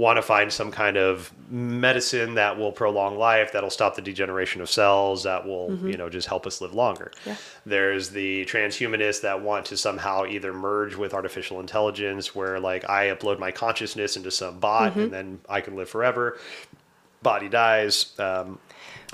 want 0.00 0.16
to 0.16 0.22
find 0.22 0.50
some 0.50 0.70
kind 0.70 0.96
of 0.96 1.30
medicine 1.50 2.34
that 2.34 2.56
will 2.58 2.72
prolong 2.72 3.18
life, 3.18 3.52
that'll 3.52 3.68
stop 3.68 3.94
the 3.96 4.00
degeneration 4.02 4.62
of 4.62 4.70
cells, 4.70 5.24
that 5.24 5.46
will 5.46 5.76
you 5.86 5.98
know 5.98 6.08
just 6.08 6.26
help 6.26 6.46
us 6.46 6.62
live 6.62 6.72
longer. 6.72 7.12
Yeah. 7.26 7.36
There's 7.66 8.08
the 8.08 8.46
transhumanists 8.46 9.20
that 9.20 9.42
want 9.42 9.66
to 9.66 9.76
somehow 9.76 10.24
either 10.24 10.54
merge 10.54 10.96
with 10.96 11.12
artificial 11.12 11.60
intelligence, 11.60 12.34
where 12.34 12.58
like 12.58 12.88
I 12.88 13.08
upload 13.08 13.38
my 13.38 13.50
consciousness 13.50 14.16
into 14.16 14.30
some 14.30 14.58
bot 14.58 14.96
and 14.96 15.12
then 15.12 15.40
I 15.48 15.60
can 15.60 15.76
live 15.76 15.90
forever. 15.90 16.38
Body 17.22 17.50
dies. 17.50 18.18
Um, 18.18 18.58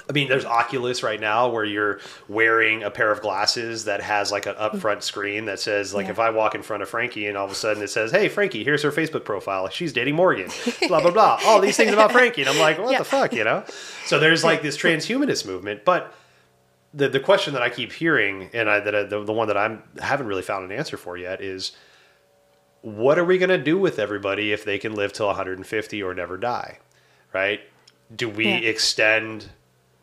I 0.08 0.12
mean, 0.12 0.28
there's 0.28 0.44
Oculus 0.44 1.02
right 1.02 1.18
now 1.20 1.48
where 1.48 1.64
you're 1.64 2.00
wearing 2.28 2.82
a 2.82 2.90
pair 2.90 3.10
of 3.10 3.20
glasses 3.22 3.86
that 3.86 4.00
has 4.02 4.30
like 4.30 4.46
an 4.46 4.54
upfront 4.54 5.02
screen 5.02 5.46
that 5.46 5.58
says, 5.58 5.94
like, 5.94 6.04
Yeah. 6.06 6.12
if 6.12 6.18
I 6.18 6.30
walk 6.30 6.54
in 6.54 6.62
front 6.62 6.82
of 6.82 6.88
Frankie 6.88 7.26
and 7.26 7.36
all 7.36 7.46
of 7.46 7.50
a 7.50 7.54
sudden 7.54 7.82
it 7.82 7.88
says, 7.88 8.10
"Hey, 8.12 8.28
Frankie, 8.28 8.62
here's 8.62 8.82
her 8.82 8.92
Facebook 8.92 9.24
profile. 9.24 9.68
She's 9.68 9.92
dating 9.92 10.14
Morgan." 10.14 10.50
blah 10.88 11.00
blah 11.00 11.10
blah. 11.10 11.40
All 11.44 11.60
these 11.60 11.76
things 11.76 11.92
about 11.92 12.12
Frankie, 12.12 12.42
and 12.42 12.50
I'm 12.50 12.58
like, 12.58 12.78
what 12.78 12.92
Yeah. 12.92 12.98
the 12.98 13.04
fuck, 13.04 13.32
you 13.32 13.42
know? 13.44 13.64
So 14.04 14.18
there's 14.18 14.44
like 14.44 14.62
this 14.62 14.76
transhumanist 14.82 15.46
movement, 15.46 15.84
but 15.84 16.12
the 16.94 17.08
the 17.08 17.20
question 17.20 17.52
that 17.54 17.62
I 17.62 17.70
keep 17.70 17.92
hearing, 17.92 18.50
and 18.52 18.70
I, 18.70 18.80
that 18.80 18.94
I, 18.94 19.02
the 19.04 19.24
the 19.24 19.32
one 19.32 19.48
that 19.48 19.56
I'm 19.56 19.82
haven't 20.00 20.26
really 20.28 20.42
found 20.42 20.70
an 20.70 20.76
answer 20.76 20.96
for 20.96 21.16
yet 21.16 21.40
is, 21.40 21.72
what 22.82 23.18
are 23.18 23.24
we 23.24 23.38
gonna 23.38 23.58
do 23.58 23.78
with 23.78 23.98
everybody 23.98 24.52
if 24.52 24.64
they 24.64 24.78
can 24.78 24.94
live 24.94 25.12
till 25.12 25.26
150 25.26 26.02
or 26.02 26.14
never 26.14 26.36
die, 26.36 26.78
right? 27.32 27.60
Do 28.14 28.28
we 28.28 28.44
Yeah. 28.46 28.58
extend 28.58 29.46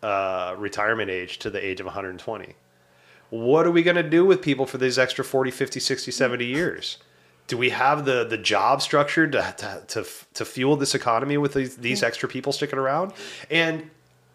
uh, 0.03 0.55
retirement 0.57 1.09
age 1.09 1.39
to 1.39 1.49
the 1.49 1.65
age 1.65 1.79
of 1.79 1.85
120? 1.85 2.55
What 3.29 3.65
are 3.65 3.71
we 3.71 3.81
going 3.81 3.95
to 3.95 4.03
do 4.03 4.25
with 4.25 4.41
people 4.41 4.65
for 4.65 4.77
these 4.77 4.99
extra 4.99 5.23
40, 5.23 5.49
50, 5.49 5.79
60, 5.79 6.11
70 6.11 6.45
years? 6.45 6.97
Do 7.47 7.57
we 7.57 7.71
have 7.71 8.05
the, 8.05 8.23
the 8.23 8.37
job 8.37 8.81
structure 8.81 9.27
to, 9.27 9.55
to, 9.57 9.83
to, 9.87 10.07
to 10.35 10.45
fuel 10.45 10.75
this 10.75 10.93
economy 10.93 11.37
with 11.37 11.53
these, 11.55 11.77
these 11.77 12.03
extra 12.03 12.29
people 12.29 12.53
sticking 12.53 12.77
around? 12.77 13.13
And 13.49 13.89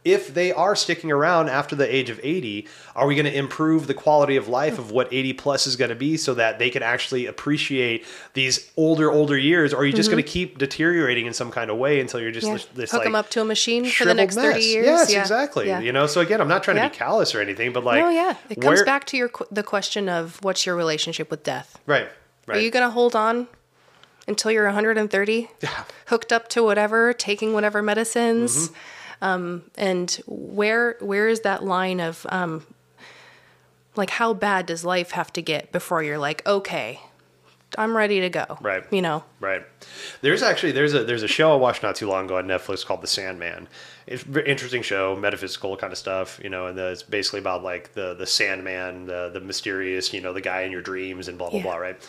if 0.05 0.33
they 0.33 0.53
are 0.53 0.75
sticking 0.77 1.11
around 1.13 1.49
after 1.51 1.75
the 1.77 1.95
age 1.95 2.09
of 2.09 2.19
80, 2.23 2.67
are 2.95 3.07
we 3.07 3.15
going 3.15 3.27
to 3.27 3.37
improve 3.37 3.87
the 3.87 3.95
quality 3.95 4.37
of 4.37 4.49
life 4.49 4.79
of 4.79 4.91
what 4.91 5.09
80 5.13 5.33
plus 5.35 5.67
is 5.67 5.77
going 5.77 5.91
to 5.91 5.95
be 5.97 6.17
so 6.17 6.35
that 6.35 6.59
they 6.59 6.71
can 6.71 6.83
actually 6.83 7.27
appreciate 7.27 8.07
these 8.33 8.71
older, 8.77 9.11
older 9.11 9.37
years? 9.37 9.75
Or 9.75 9.79
are 9.79 9.85
you 9.85 9.93
just 9.93 10.11
going 10.11 10.23
to 10.23 10.29
keep 10.29 10.57
deteriorating 10.57 11.27
in 11.27 11.35
some 11.35 11.51
kind 11.51 11.71
of 11.71 11.77
way 11.77 12.01
until 12.01 12.21
you're 12.21 12.31
just 12.31 12.47
Yeah. 12.47 12.53
this, 12.55 12.65
this 12.75 12.91
Hook 12.93 12.99
like 13.01 13.07
them 13.07 13.15
up 13.17 13.29
to 13.31 13.41
a 13.41 13.45
machine 13.45 13.85
for 13.87 14.05
the 14.05 14.15
next 14.15 14.37
30 14.37 14.61
years. 14.61 14.87
Yes, 14.87 15.13
yeah. 15.13 15.21
exactly. 15.21 15.67
Yeah. 15.67 15.81
You 15.81 15.93
know, 15.93 16.07
so 16.07 16.21
again, 16.21 16.41
I'm 16.41 16.49
not 16.49 16.63
trying 16.63 16.77
to 16.79 16.89
be 16.89 16.95
callous 16.97 17.35
or 17.35 17.41
anything, 17.41 17.73
but 17.73 17.85
like, 17.85 18.01
no, 18.01 18.09
yeah. 18.09 18.37
It 18.49 18.61
comes 18.61 18.79
where- 18.79 18.85
back 18.87 19.05
to 19.07 19.17
your 19.17 19.29
qu- 19.29 19.47
the 19.51 19.63
question 19.63 20.09
of 20.09 20.39
what's 20.43 20.65
your 20.65 20.77
relationship 20.77 21.31
with 21.31 21.43
death. 21.43 21.79
right, 21.87 22.09
right. 22.47 22.57
Are 22.59 22.61
you 22.61 22.71
going 22.71 22.85
to 22.87 22.91
hold 22.91 23.15
on 23.17 23.49
until 24.27 24.51
you're 24.53 24.65
130, 24.67 25.51
Yeah. 25.61 25.85
hooked 26.07 26.33
up 26.33 26.49
to 26.51 26.63
whatever, 26.63 27.13
taking 27.13 27.53
whatever 27.53 27.83
medicines? 27.83 28.69
Mm-hmm. 28.69 28.75
Um, 29.21 29.65
and 29.77 30.11
where 30.27 30.97
where 31.01 31.29
is 31.29 31.41
that 31.41 31.65
line 31.65 32.01
of 32.01 32.27
um, 32.31 32.65
like 33.97 34.11
how 34.11 34.33
bad 34.35 34.67
does 34.67 34.85
life 34.85 35.11
have 35.13 35.33
to 35.35 35.43
get 35.43 35.73
before 35.73 36.03
you're 36.03 36.19
like, 36.19 36.47
okay, 36.47 37.01
I'm 37.77 37.97
ready 37.97 38.21
to 38.21 38.31
go? 38.31 38.59
Right. 38.61 38.85
You 38.93 39.03
know. 39.03 39.25
Right. 39.41 39.63
There's 40.21 40.43
actually 40.43 40.73
there's 40.73 40.95
a 40.95 41.05
there's 41.05 41.23
a 41.25 41.29
show 41.29 41.53
I 41.53 41.57
watched 41.57 41.83
not 41.83 41.97
too 41.97 42.07
long 42.09 42.27
ago 42.27 42.39
on 42.39 42.47
Netflix 42.47 42.87
called 42.87 43.03
The 43.03 43.07
Sandman. 43.09 43.69
It's 44.07 44.23
a 44.23 44.27
very 44.27 44.49
interesting 44.49 44.83
show, 44.83 45.17
metaphysical 45.17 45.77
kind 45.77 45.93
of 45.93 45.99
stuff, 45.99 46.41
you 46.43 46.49
know, 46.49 46.67
and 46.67 46.79
the, 46.79 46.93
it's 46.93 47.03
basically 47.03 47.41
about 47.41 47.63
like 47.63 47.93
the 47.95 48.15
the 48.15 48.27
Sandman, 48.27 49.07
the 49.07 49.31
the 49.33 49.41
mysterious, 49.41 50.13
you 50.15 50.21
know, 50.21 50.33
the 50.33 50.41
guy 50.41 50.63
in 50.63 50.73
your 50.73 50.81
dreams 50.83 51.29
and 51.29 51.37
blah 51.37 51.51
blah 51.51 51.59
Yeah. 51.59 51.65
blah, 51.65 51.77
right? 51.77 52.09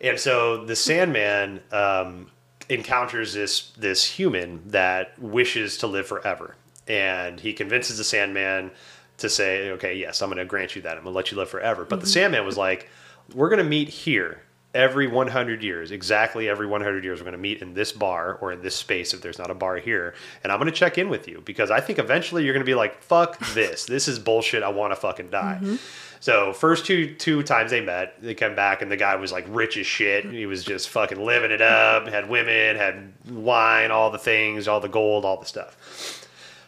And 0.00 0.18
so 0.18 0.64
the 0.64 0.76
Sandman 0.76 1.60
um, 1.72 2.30
encounters 2.68 3.32
this 3.34 3.70
this 3.76 4.04
human 4.04 4.62
that 4.68 5.18
wishes 5.18 5.78
to 5.78 5.86
live 5.86 6.06
forever, 6.06 6.56
and 6.86 7.40
he 7.40 7.52
convinces 7.52 7.98
the 7.98 8.04
Sandman 8.04 8.70
to 9.18 9.28
say, 9.28 9.70
"Okay, 9.70 9.96
yes, 9.96 10.22
I'm 10.22 10.28
going 10.28 10.38
to 10.38 10.44
grant 10.44 10.76
you 10.76 10.82
that. 10.82 10.96
I'm 10.96 11.04
going 11.04 11.12
to 11.12 11.16
let 11.16 11.30
you 11.30 11.38
live 11.38 11.50
forever." 11.50 11.84
But 11.84 12.00
the 12.00 12.06
mm-hmm. 12.06 12.12
Sandman 12.12 12.46
was 12.46 12.56
like, 12.56 12.88
"We're 13.34 13.48
going 13.48 13.62
to 13.62 13.68
meet 13.68 13.88
here." 13.88 14.42
every 14.74 15.06
100 15.06 15.62
years, 15.62 15.90
exactly 15.90 16.48
every 16.48 16.66
100 16.66 17.02
years, 17.02 17.20
we're 17.20 17.24
going 17.24 17.32
to 17.32 17.38
meet 17.38 17.62
in 17.62 17.74
this 17.74 17.90
bar 17.90 18.38
or 18.40 18.52
in 18.52 18.62
this 18.62 18.76
space 18.76 19.14
if 19.14 19.20
there's 19.22 19.38
not 19.38 19.50
a 19.50 19.54
bar 19.54 19.76
here. 19.76 20.14
And 20.42 20.52
I'm 20.52 20.58
going 20.58 20.70
to 20.70 20.76
check 20.76 20.98
in 20.98 21.08
with 21.08 21.26
you 21.26 21.42
because 21.44 21.70
I 21.70 21.80
think 21.80 21.98
eventually 21.98 22.44
you're 22.44 22.52
going 22.52 22.64
to 22.64 22.70
be 22.70 22.74
like, 22.74 23.02
fuck 23.02 23.38
this. 23.54 23.86
This 23.86 24.08
is 24.08 24.18
bullshit. 24.18 24.62
I 24.62 24.68
want 24.68 24.92
to 24.92 24.96
fucking 24.96 25.30
die. 25.30 25.58
Mm-hmm. 25.60 25.76
So 26.20 26.52
first 26.52 26.84
two 26.84 27.14
two 27.14 27.42
times 27.42 27.70
they 27.70 27.80
met, 27.80 28.20
they 28.20 28.34
come 28.34 28.54
back 28.54 28.82
and 28.82 28.90
the 28.90 28.96
guy 28.96 29.16
was 29.16 29.32
like 29.32 29.46
rich 29.48 29.76
as 29.76 29.86
shit. 29.86 30.24
He 30.24 30.46
was 30.46 30.64
just 30.64 30.88
fucking 30.88 31.22
living 31.22 31.50
it 31.50 31.62
up, 31.62 32.08
had 32.08 32.28
women, 32.28 32.76
had 32.76 33.12
wine, 33.30 33.90
all 33.90 34.10
the 34.10 34.18
things, 34.18 34.66
all 34.66 34.80
the 34.80 34.88
gold, 34.88 35.24
all 35.24 35.38
the 35.38 35.46
stuff. 35.46 35.76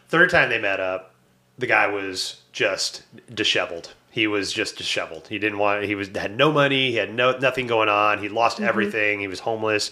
Third 0.07 0.29
time 0.29 0.49
they 0.49 0.59
met 0.59 0.79
up, 0.79 1.13
the 1.57 1.67
guy 1.67 1.87
was 1.87 2.41
just 2.51 3.03
disheveled. 3.33 3.93
He 4.09 4.27
was 4.27 4.51
just 4.51 4.77
disheveled. 4.77 5.27
He 5.27 5.39
didn't 5.39 5.57
want. 5.57 5.85
He 5.85 5.95
was 5.95 6.09
had 6.09 6.35
no 6.35 6.51
money. 6.51 6.91
He 6.91 6.97
had 6.97 7.13
no 7.13 7.37
nothing 7.37 7.67
going 7.67 7.89
on. 7.89 8.19
He 8.19 8.29
lost 8.29 8.57
mm-hmm. 8.57 8.67
everything. 8.67 9.19
He 9.19 9.27
was 9.27 9.39
homeless. 9.39 9.91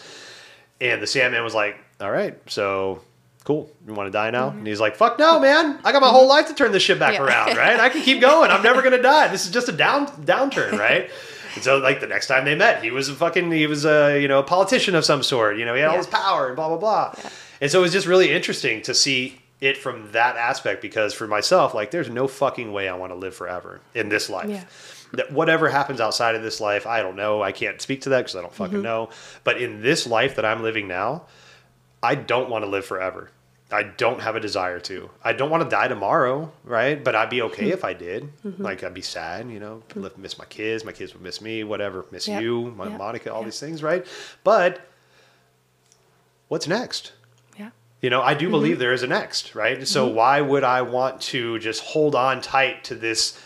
And 0.81 1.01
the 1.01 1.07
Sandman 1.07 1.43
was 1.43 1.55
like, 1.55 1.77
"All 2.01 2.11
right, 2.11 2.37
so 2.49 3.01
cool. 3.49 3.69
You 3.87 3.93
want 3.93 4.07
to 4.07 4.11
die 4.11 4.29
now?" 4.29 4.49
And 4.49 4.57
mm-hmm. 4.57 4.65
he's 4.67 4.79
like, 4.79 4.95
"Fuck 4.95 5.19
no, 5.19 5.39
man. 5.39 5.79
I 5.83 5.91
got 5.91 6.01
my 6.01 6.09
whole 6.09 6.21
mm-hmm. 6.21 6.29
life 6.29 6.47
to 6.47 6.53
turn 6.53 6.71
this 6.71 6.83
shit 6.83 6.99
back 6.99 7.15
Yeah. 7.15 7.23
around. 7.23 7.57
Right? 7.57 7.79
I 7.79 7.89
can 7.89 8.01
keep 8.01 8.21
going. 8.29 8.51
I'm 8.51 8.63
never 8.63 8.81
gonna 8.81 9.01
die. 9.01 9.27
This 9.27 9.45
is 9.45 9.51
just 9.51 9.67
a 9.67 9.73
down 9.73 10.07
downturn, 10.23 10.77
right?" 10.77 11.09
And 11.55 11.63
so, 11.63 11.79
like 11.79 11.99
the 11.99 12.05
next 12.05 12.27
time 12.27 12.45
they 12.45 12.53
met, 12.53 12.83
he 12.83 12.91
was 12.91 13.09
a 13.09 13.15
fucking 13.15 13.51
he 13.51 13.65
was 13.65 13.83
a 13.83 14.21
you 14.21 14.27
know 14.27 14.37
a 14.37 14.43
politician 14.43 14.93
of 14.93 15.03
some 15.03 15.23
sort. 15.23 15.57
You 15.57 15.65
know, 15.65 15.73
he 15.73 15.81
had 15.81 15.87
all 15.87 15.95
Yeah. 15.95 16.01
this 16.01 16.07
power 16.07 16.45
and 16.45 16.55
blah 16.55 16.67
blah 16.67 16.77
blah. 16.77 17.31
And 17.59 17.71
so 17.71 17.79
it 17.79 17.81
was 17.81 17.91
just 17.91 18.05
really 18.05 18.31
interesting 18.31 18.83
to 18.83 18.93
see 18.93 19.41
it 19.61 19.77
from 19.77 20.11
that 20.11 20.37
aspect 20.37 20.81
because 20.81 21.13
for 21.13 21.27
myself, 21.27 21.73
like, 21.73 21.91
there's 21.91 22.09
no 22.09 22.27
fucking 22.27 22.71
way 22.71 22.87
I 22.87 22.95
want 22.95 23.11
to 23.11 23.15
live 23.17 23.35
forever 23.35 23.81
in 23.93 24.09
this 24.09 24.29
life. 24.29 24.49
Yeah. 24.49 24.63
That 25.13 25.31
whatever 25.31 25.69
happens 25.69 25.99
outside 25.99 26.35
of 26.35 26.43
this 26.43 26.61
life, 26.61 26.85
I 26.85 27.01
don't 27.01 27.15
know. 27.15 27.41
I 27.41 27.51
can't 27.51 27.81
speak 27.81 28.01
to 28.01 28.09
that 28.09 28.19
because 28.19 28.35
I 28.35 28.41
don't 28.41 28.53
fucking 28.53 28.75
mm-hmm. 28.75 28.83
know. 28.83 29.09
But 29.43 29.61
in 29.61 29.81
this 29.81 30.05
life 30.05 30.35
that 30.35 30.45
I'm 30.45 30.61
living 30.61 30.87
now, 30.87 31.23
I 32.01 32.15
don't 32.15 32.49
want 32.49 32.63
to 32.63 32.69
live 32.69 32.85
forever. 32.85 33.31
I 33.71 33.83
don't 33.83 34.19
have 34.21 34.35
a 34.35 34.39
desire 34.39 34.79
to. 34.79 35.11
I 35.23 35.33
don't 35.33 35.51
want 35.51 35.63
to 35.63 35.69
die 35.69 35.87
tomorrow, 35.87 36.51
right? 36.63 37.03
But 37.03 37.15
I'd 37.15 37.29
be 37.29 37.41
okay 37.43 37.65
hmm. 37.67 37.73
if 37.73 37.83
I 37.83 37.93
did. 37.93 38.23
Mm-hmm. 38.43 38.63
Like 38.63 38.83
I'd 38.83 38.93
be 38.95 39.01
sad, 39.01 39.49
you 39.51 39.59
know, 39.59 39.83
hmm. 39.93 40.01
live- 40.01 40.17
miss 40.17 40.37
my 40.39 40.45
kids, 40.45 40.83
my 40.83 40.91
kids 40.91 41.13
would 41.13 41.21
miss 41.21 41.39
me, 41.39 41.63
whatever, 41.63 42.05
miss 42.11 42.27
Yep. 42.27 42.41
you, 42.41 42.73
my 42.75 42.87
Yep. 42.89 42.97
Monica, 42.97 43.31
all 43.31 43.41
Yep. 43.41 43.45
these 43.45 43.59
things, 43.59 43.83
right? 43.83 44.05
But 44.43 44.81
what's 46.47 46.67
next? 46.67 47.11
Yeah. 47.59 47.69
You 48.01 48.09
know, 48.09 48.21
I 48.21 48.33
do 48.33 48.45
Mm-hmm. 48.45 48.51
believe 48.51 48.79
there 48.79 48.93
is 48.93 49.03
a 49.03 49.07
next, 49.07 49.53
right? 49.53 49.87
So 49.87 50.07
mm-hmm. 50.07 50.15
why 50.15 50.41
would 50.41 50.63
I 50.63 50.81
want 50.81 51.21
to 51.21 51.59
just 51.59 51.83
hold 51.83 52.15
on 52.15 52.41
tight 52.41 52.83
to 52.85 52.95
this 52.95 53.37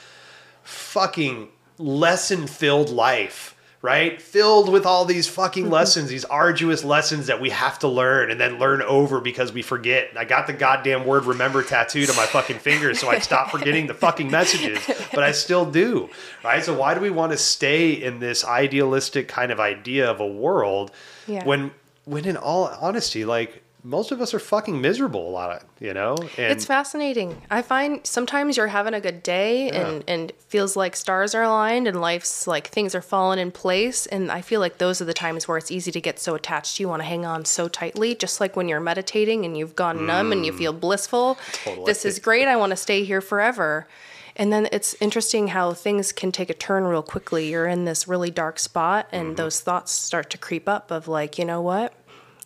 fucking 0.64 1.50
lesson 1.78 2.48
filled 2.48 2.90
life, 2.90 3.53
right? 3.84 4.20
Filled 4.22 4.70
with 4.70 4.86
all 4.88 5.04
these 5.06 5.28
fucking 5.28 5.66
Mm-hmm. 5.66 5.74
lessons, 5.74 6.10
these 6.10 6.24
arduous 6.26 6.84
lessons 6.84 7.28
that 7.28 7.40
we 7.42 7.50
have 7.52 7.78
to 7.80 7.88
learn 7.88 8.32
and 8.32 8.40
then 8.40 8.58
learn 8.58 8.82
over 8.82 9.20
because 9.22 9.52
we 9.54 9.62
forget. 9.62 10.10
I 10.18 10.24
got 10.26 10.48
the 10.48 10.54
goddamn 10.54 11.06
word 11.06 11.26
remember 11.26 11.62
tattooed 11.64 12.10
on 12.10 12.16
my 12.16 12.26
fucking 12.26 12.60
finger 12.60 12.94
so 12.96 13.10
I'd 13.10 13.24
stop 13.24 13.52
forgetting 13.52 13.86
the 13.88 13.94
fucking 13.94 14.32
messages, 14.32 14.80
but 15.14 15.22
I 15.24 15.34
still 15.34 15.66
do, 15.70 16.10
right? 16.44 16.64
So 16.64 16.74
why 16.74 16.94
do 16.94 17.02
we 17.02 17.10
want 17.10 17.34
to 17.34 17.38
stay 17.38 17.92
in 17.92 18.20
this 18.20 18.46
idealistic 18.46 19.28
kind 19.28 19.52
of 19.52 19.60
idea 19.60 20.10
of 20.10 20.20
a 20.22 20.28
world 20.28 20.92
Yeah. 21.28 21.44
when 21.46 21.72
when 22.06 22.26
in 22.26 22.36
all 22.38 22.68
honesty, 22.82 23.24
like 23.26 23.63
most 23.84 24.12
of 24.12 24.22
us 24.22 24.34
are 24.34 24.40
fucking 24.40 24.80
miserable 24.80 25.28
a 25.28 25.32
lot 25.32 25.52
of, 25.52 25.64
you 25.80 25.94
know? 25.94 26.16
And 26.38 26.52
it's 26.54 26.66
fascinating. 26.66 27.42
I 27.52 27.62
find 27.62 28.00
sometimes 28.06 28.56
you're 28.56 28.68
having 28.68 28.94
a 28.94 29.02
good 29.02 29.22
day 29.24 29.70
and 29.70 30.04
and 30.08 30.32
feels 30.48 30.76
like 30.76 30.96
stars 30.96 31.36
are 31.36 31.44
aligned 31.44 31.88
and 31.88 32.00
life's 32.00 32.48
like 32.48 32.68
things 32.68 32.96
are 32.96 33.02
falling 33.02 33.40
in 33.40 33.52
place 33.52 34.06
and 34.06 34.32
I 34.32 34.42
feel 34.42 34.60
like 34.62 34.78
those 34.78 35.02
are 35.02 35.06
the 35.06 35.14
times 35.14 35.48
where 35.48 35.58
it's 35.58 35.72
easy 35.72 35.92
to 35.92 36.00
get 36.02 36.20
so 36.20 36.34
attached. 36.36 36.80
You 36.80 36.88
want 36.88 37.02
to 37.02 37.06
hang 37.08 37.26
on 37.26 37.44
so 37.46 37.68
tightly, 37.68 38.16
just 38.16 38.40
like 38.40 38.56
when 38.56 38.70
you're 38.70 38.80
meditating 38.80 39.44
and 39.46 39.58
you've 39.58 39.76
gone 39.76 40.06
numb 40.06 40.32
and 40.32 40.46
you 40.46 40.54
feel 40.54 40.74
blissful. 40.74 41.36
Mm. 41.36 41.64
Totally. 41.66 41.86
This 41.86 42.06
is 42.06 42.20
great. 42.20 42.48
I 42.48 42.56
want 42.56 42.70
to 42.72 42.78
stay 42.78 43.04
here 43.04 43.22
forever. 43.22 43.88
And 44.36 44.52
then 44.52 44.68
it's 44.72 44.96
interesting 45.00 45.50
how 45.50 45.74
things 45.74 46.12
can 46.12 46.32
take 46.32 46.50
a 46.50 46.56
turn 46.56 46.86
real 46.86 47.04
quickly. 47.04 47.50
You're 47.52 47.68
in 47.68 47.86
this 47.86 48.08
really 48.08 48.32
dark 48.32 48.58
spot 48.60 49.08
and 49.12 49.28
Mm-hmm. 49.28 49.36
those 49.36 49.60
thoughts 49.60 49.92
start 49.92 50.30
to 50.32 50.38
creep 50.40 50.68
up 50.68 50.90
of 50.90 51.08
like, 51.08 51.38
you 51.38 51.46
know 51.46 51.62
what? 51.62 51.94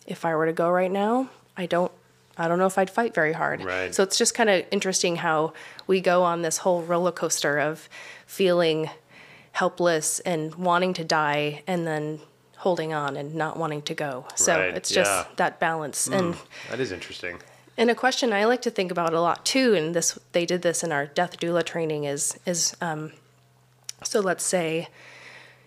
If 0.08 0.24
I 0.24 0.34
were 0.34 0.46
to 0.46 0.52
go 0.52 0.70
right 0.70 0.90
now, 0.90 1.28
I 1.56 1.66
don't 1.66 1.92
I 2.36 2.46
don't 2.48 2.58
know 2.58 2.66
if 2.66 2.78
I'd 2.78 2.90
fight 2.90 3.14
very 3.14 3.32
hard. 3.32 3.64
Right. 3.64 3.94
So 3.94 4.02
it's 4.02 4.16
just 4.16 4.32
kind 4.34 4.48
of 4.48 4.64
interesting 4.70 5.16
how 5.16 5.52
we 5.86 6.00
go 6.00 6.22
on 6.22 6.42
this 6.42 6.58
whole 6.58 6.82
roller 6.82 7.12
coaster 7.12 7.58
of 7.58 7.88
feeling 8.26 8.90
helpless 9.52 10.20
and 10.20 10.54
wanting 10.54 10.94
to 10.94 11.04
die 11.04 11.62
and 11.66 11.86
then 11.86 12.20
holding 12.58 12.92
on 12.92 13.16
and 13.16 13.34
not 13.34 13.56
wanting 13.56 13.82
to 13.82 13.94
go. 13.94 14.24
So 14.36 14.56
Right, 14.58 14.74
it's 14.74 14.88
just 14.90 15.10
yeah. 15.10 15.24
that 15.36 15.58
balance. 15.60 16.06
And 16.06 16.36
that 16.70 16.80
is 16.80 16.92
interesting. 16.92 17.38
and 17.76 17.90
a 17.90 17.94
question 17.94 18.32
I 18.32 18.44
like 18.44 18.62
to 18.62 18.70
think 18.70 18.90
about 18.92 19.12
a 19.14 19.20
lot 19.20 19.44
too, 19.44 19.74
and 19.74 19.94
this 19.94 20.18
they 20.32 20.46
did 20.46 20.62
this 20.62 20.82
in 20.84 20.92
our 20.92 21.06
death 21.06 21.38
doula 21.40 21.64
training 21.64 22.04
is 22.04 22.38
is 22.46 22.76
um, 22.80 23.12
so 24.04 24.20
let's 24.20 24.44
say 24.44 24.88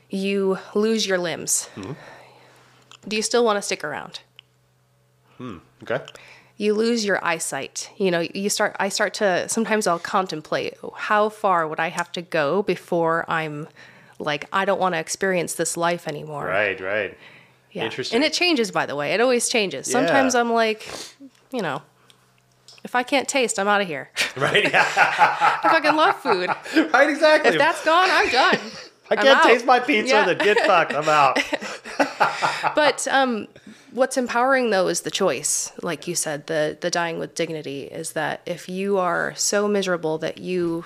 you 0.09 0.57
lose 0.73 1.05
your 1.05 1.17
limbs. 1.17 1.69
Mm-hmm. 1.75 1.93
Do 3.09 3.15
you 3.15 3.21
still 3.21 3.43
want 3.43 3.57
to 3.57 3.61
stick 3.61 3.83
around? 3.83 4.19
Okay. 5.83 6.03
you 6.57 6.73
lose 6.73 7.03
your 7.05 7.23
eyesight 7.25 7.89
you 7.97 8.11
know 8.11 8.19
you 8.33 8.49
start 8.49 8.75
i 8.79 8.87
start 8.89 9.13
to 9.15 9.47
sometimes 9.49 9.87
i'll 9.87 9.99
contemplate 9.99 10.75
how 10.95 11.29
far 11.29 11.67
would 11.67 11.79
i 11.79 11.87
have 11.89 12.11
to 12.11 12.21
go 12.21 12.61
before 12.63 13.25
i'm 13.27 13.67
like 14.19 14.45
i 14.53 14.63
don't 14.65 14.79
want 14.79 14.93
to 14.93 14.99
experience 14.99 15.53
this 15.55 15.75
life 15.77 16.07
anymore 16.07 16.45
Right, 16.45 16.79
right. 16.79 17.17
yeah. 17.71 17.85
Interesting. 17.85 18.17
and 18.17 18.23
it 18.23 18.33
changes 18.33 18.69
by 18.71 18.85
the 18.85 18.95
way 18.95 19.13
it 19.13 19.21
always 19.21 19.49
changes 19.49 19.89
sometimes 19.91 20.35
i'm 20.35 20.51
like 20.53 20.87
you 21.51 21.61
know 21.61 21.81
if 22.83 22.93
i 22.95 23.01
can't 23.03 23.27
taste 23.27 23.57
i'm 23.59 23.67
out 23.67 23.81
of 23.81 23.87
here 23.87 24.09
Right. 24.35 24.63
Yeah. 24.71 24.85
i 25.63 25.69
fucking 25.69 25.95
love 25.95 26.15
food 26.17 26.49
right, 26.93 27.09
exactly. 27.09 27.51
if 27.53 27.57
that's 27.57 27.83
gone 27.83 28.09
i'm 28.11 28.29
done 28.29 28.59
I 29.09 29.17
can't 29.17 29.43
taste 29.43 29.65
my 29.65 29.81
pizza, 29.81 30.13
Yeah. 30.15 30.25
then 30.25 30.37
get 30.37 30.57
fucked. 30.65 30.93
I'm 30.93 31.09
out. 31.09 31.37
but 32.75 33.05
um, 33.11 33.49
what's 33.91 34.17
empowering 34.17 34.69
though 34.69 34.87
is 34.87 35.01
the 35.01 35.11
choice 35.11 35.71
like 35.81 36.07
you 36.07 36.15
said 36.15 36.47
the 36.47 36.77
the 36.81 36.89
dying 36.89 37.19
with 37.19 37.35
dignity 37.35 37.83
is 37.83 38.13
that 38.13 38.41
if 38.45 38.67
you 38.69 38.97
are 38.97 39.33
so 39.35 39.67
miserable 39.67 40.17
that 40.17 40.37
you 40.37 40.85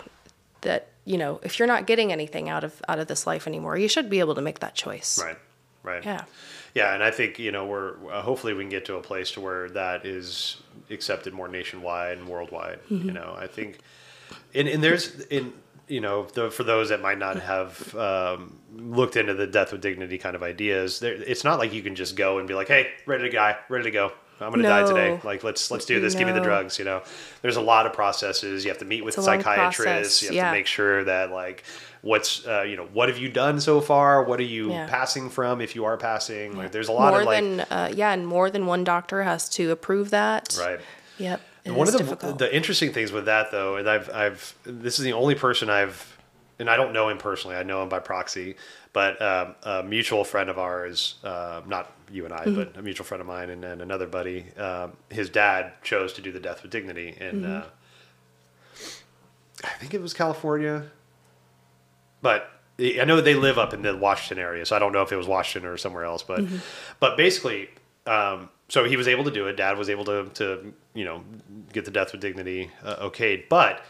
that 0.62 0.88
you 1.06 1.18
know 1.18 1.40
if 1.44 1.60
you're 1.60 1.68
not 1.68 1.86
getting 1.86 2.12
anything 2.12 2.50
out 2.50 2.64
of 2.64 2.82
out 2.88 3.00
of 3.00 3.08
this 3.08 3.28
life 3.28 3.48
anymore 3.48 3.78
you 3.78 3.88
should 3.88 4.10
be 4.10 4.20
able 4.20 4.36
to 4.36 4.42
make 4.42 4.60
that 4.60 4.76
choice 4.76 5.22
Right. 5.24 5.38
Right. 5.84 6.04
yeah 6.04 6.24
Yeah, 6.74 6.94
and 6.94 7.04
I 7.04 7.12
think 7.12 7.38
you 7.40 7.52
know 7.52 7.66
we're 7.66 7.94
uh, 8.12 8.22
hopefully 8.22 8.54
we 8.54 8.64
can 8.64 8.70
get 8.70 8.86
to 8.86 8.96
a 8.96 9.02
place 9.02 9.32
to 9.32 9.42
where 9.42 9.70
that 9.70 10.06
is 10.06 10.58
accepted 10.90 11.34
more 11.34 11.48
nationwide 11.48 12.18
and 12.18 12.28
worldwide. 12.28 12.80
Mm-hmm. 12.90 13.08
You 13.08 13.14
know, 13.14 13.36
I 13.38 13.48
think, 13.48 13.80
and, 14.54 14.68
and 14.68 14.84
there's 14.84 15.22
in 15.28 15.54
you 15.88 16.02
know 16.02 16.26
the, 16.34 16.50
for 16.50 16.64
those 16.64 16.90
that 16.90 17.02
might 17.02 17.18
not 17.18 17.40
have 17.40 17.96
um, 17.96 18.60
looked 18.74 19.16
into 19.16 19.34
the 19.34 19.48
death 19.48 19.72
with 19.72 19.82
dignity 19.82 20.18
kind 20.18 20.36
of 20.36 20.44
ideas, 20.44 21.00
there, 21.00 21.14
it's 21.14 21.44
not 21.44 21.60
like 21.60 21.74
you 21.74 21.82
can 21.82 21.96
just 21.96 22.16
go 22.16 22.40
and 22.40 22.48
be 22.48 22.54
like, 22.54 22.68
hey, 22.68 22.92
ready 23.06 23.24
to 23.24 23.30
die, 23.30 23.58
ready 23.70 23.86
to 23.86 23.92
go. 23.92 24.12
I'm 24.42 24.52
gonna 24.52 24.64
die 24.64 24.86
today. 24.86 25.20
Like 25.24 25.44
let's 25.44 25.72
let's 25.72 25.86
do 25.86 26.00
this. 26.02 26.14
Give 26.14 26.28
me 26.28 26.34
the 26.34 26.42
drugs. 26.42 26.78
You 26.78 26.84
know, 26.86 27.04
there's 27.42 27.56
a 27.56 27.62
lot 27.62 27.86
of 27.86 27.94
processes. 27.94 28.66
You 28.66 28.70
have 28.70 28.80
to 28.80 28.86
meet 28.86 29.06
with 29.06 29.18
It's 29.18 29.26
long 29.26 29.42
psychiatrists. 29.42 30.22
You 30.22 30.28
have 30.30 30.36
yeah. 30.36 30.46
to 30.48 30.52
make 30.52 30.68
sure 30.68 31.06
that 31.06 31.32
like 31.32 31.64
what's 32.02 32.46
uh, 32.46 32.64
you 32.64 32.76
know 32.76 32.86
what 32.92 33.08
have 33.08 33.18
you 33.18 33.30
done 33.30 33.62
so 33.62 33.80
far? 33.80 34.24
What 34.24 34.40
are 34.42 34.44
you 34.44 34.72
Yeah. 34.72 34.88
passing 34.90 35.30
from 35.30 35.62
if 35.62 35.74
you 35.74 35.86
are 35.86 35.96
passing? 35.96 36.58
Like 36.58 36.74
there's 36.74 36.90
a 36.90 36.92
lot 36.92 37.12
more 37.12 37.22
of 37.22 37.26
like 37.26 37.44
than 37.44 37.60
uh, 37.62 37.92
yeah 37.96 38.12
and 38.12 38.28
more 38.28 38.50
than 38.50 38.66
one 38.66 38.84
doctor 38.84 39.24
has 39.24 39.48
to 39.50 39.72
approve 39.72 40.10
that 40.10 40.58
right. 40.60 40.82
yep 41.18 41.40
it 41.66 41.72
One 41.74 41.88
of 41.88 41.94
the 41.94 42.00
difficult. 42.00 42.38
the 42.40 42.56
interesting 42.56 42.94
things 42.94 43.12
with 43.12 43.26
that 43.26 43.52
though, 43.52 43.76
and 43.78 43.90
I've 43.90 44.10
I've 44.14 44.56
this 44.64 45.00
is 45.00 45.06
the 45.06 45.14
only 45.14 45.36
person 45.36 45.70
I've 45.70 46.16
and 46.60 46.70
I 46.70 46.78
don't 46.78 46.94
know 46.94 47.10
him 47.10 47.18
personally. 47.18 47.58
I 47.58 47.64
know 47.64 47.84
him 47.84 47.90
by 47.90 48.00
proxy, 48.00 48.56
but 48.94 49.22
um, 49.22 49.56
a 49.64 49.84
mutual 49.84 50.24
friend 50.24 50.50
of 50.50 50.58
ours, 50.58 51.16
uh, 51.24 51.62
not 51.68 51.92
you 52.12 52.24
and 52.24 52.34
I, 52.34 52.46
Mm-hmm. 52.46 52.56
but 52.56 52.78
a 52.78 52.82
mutual 52.82 53.06
friend 53.06 53.20
of 53.20 53.28
mine 53.28 53.50
and, 53.50 53.66
and 53.66 53.82
another 53.82 54.08
buddy. 54.08 54.46
Um, 54.58 54.94
his 55.10 55.30
dad 55.30 55.74
chose 55.84 56.14
to 56.14 56.22
do 56.22 56.32
the 56.32 56.40
death 56.40 56.62
with 56.62 56.72
dignity, 56.72 57.18
and 57.20 57.44
Mm-hmm. 57.44 57.56
uh, 57.58 57.64
I 59.64 59.70
think 59.80 59.94
it 59.94 60.02
was 60.02 60.14
California, 60.14 60.84
but 62.22 62.50
I 62.80 63.04
know 63.06 63.20
they 63.22 63.36
live 63.36 63.58
up 63.58 63.74
in 63.74 63.82
the 63.82 63.96
Washington 63.96 64.44
area, 64.44 64.66
so 64.66 64.76
I 64.76 64.80
don't 64.80 64.92
know 64.92 65.02
if 65.02 65.12
it 65.12 65.16
was 65.16 65.28
Washington 65.28 65.70
or 65.70 65.78
somewhere 65.78 66.04
else. 66.06 66.24
But 66.24 66.42
Mm-hmm. 66.42 66.58
but 67.00 67.18
basically, 67.18 67.70
um, 68.06 68.50
so 68.68 68.84
he 68.84 68.98
was 68.98 69.08
able 69.08 69.24
to 69.24 69.32
do 69.32 69.48
it. 69.48 69.58
Dad 69.58 69.78
was 69.78 69.90
able 69.90 70.06
to 70.06 70.30
to 70.36 70.74
you 70.94 71.06
know 71.06 71.24
get 71.74 71.86
the 71.86 71.92
death 71.92 72.12
with 72.12 72.22
dignity 72.22 72.72
uh, 72.84 73.08
okayed. 73.08 73.50
But 73.50 73.84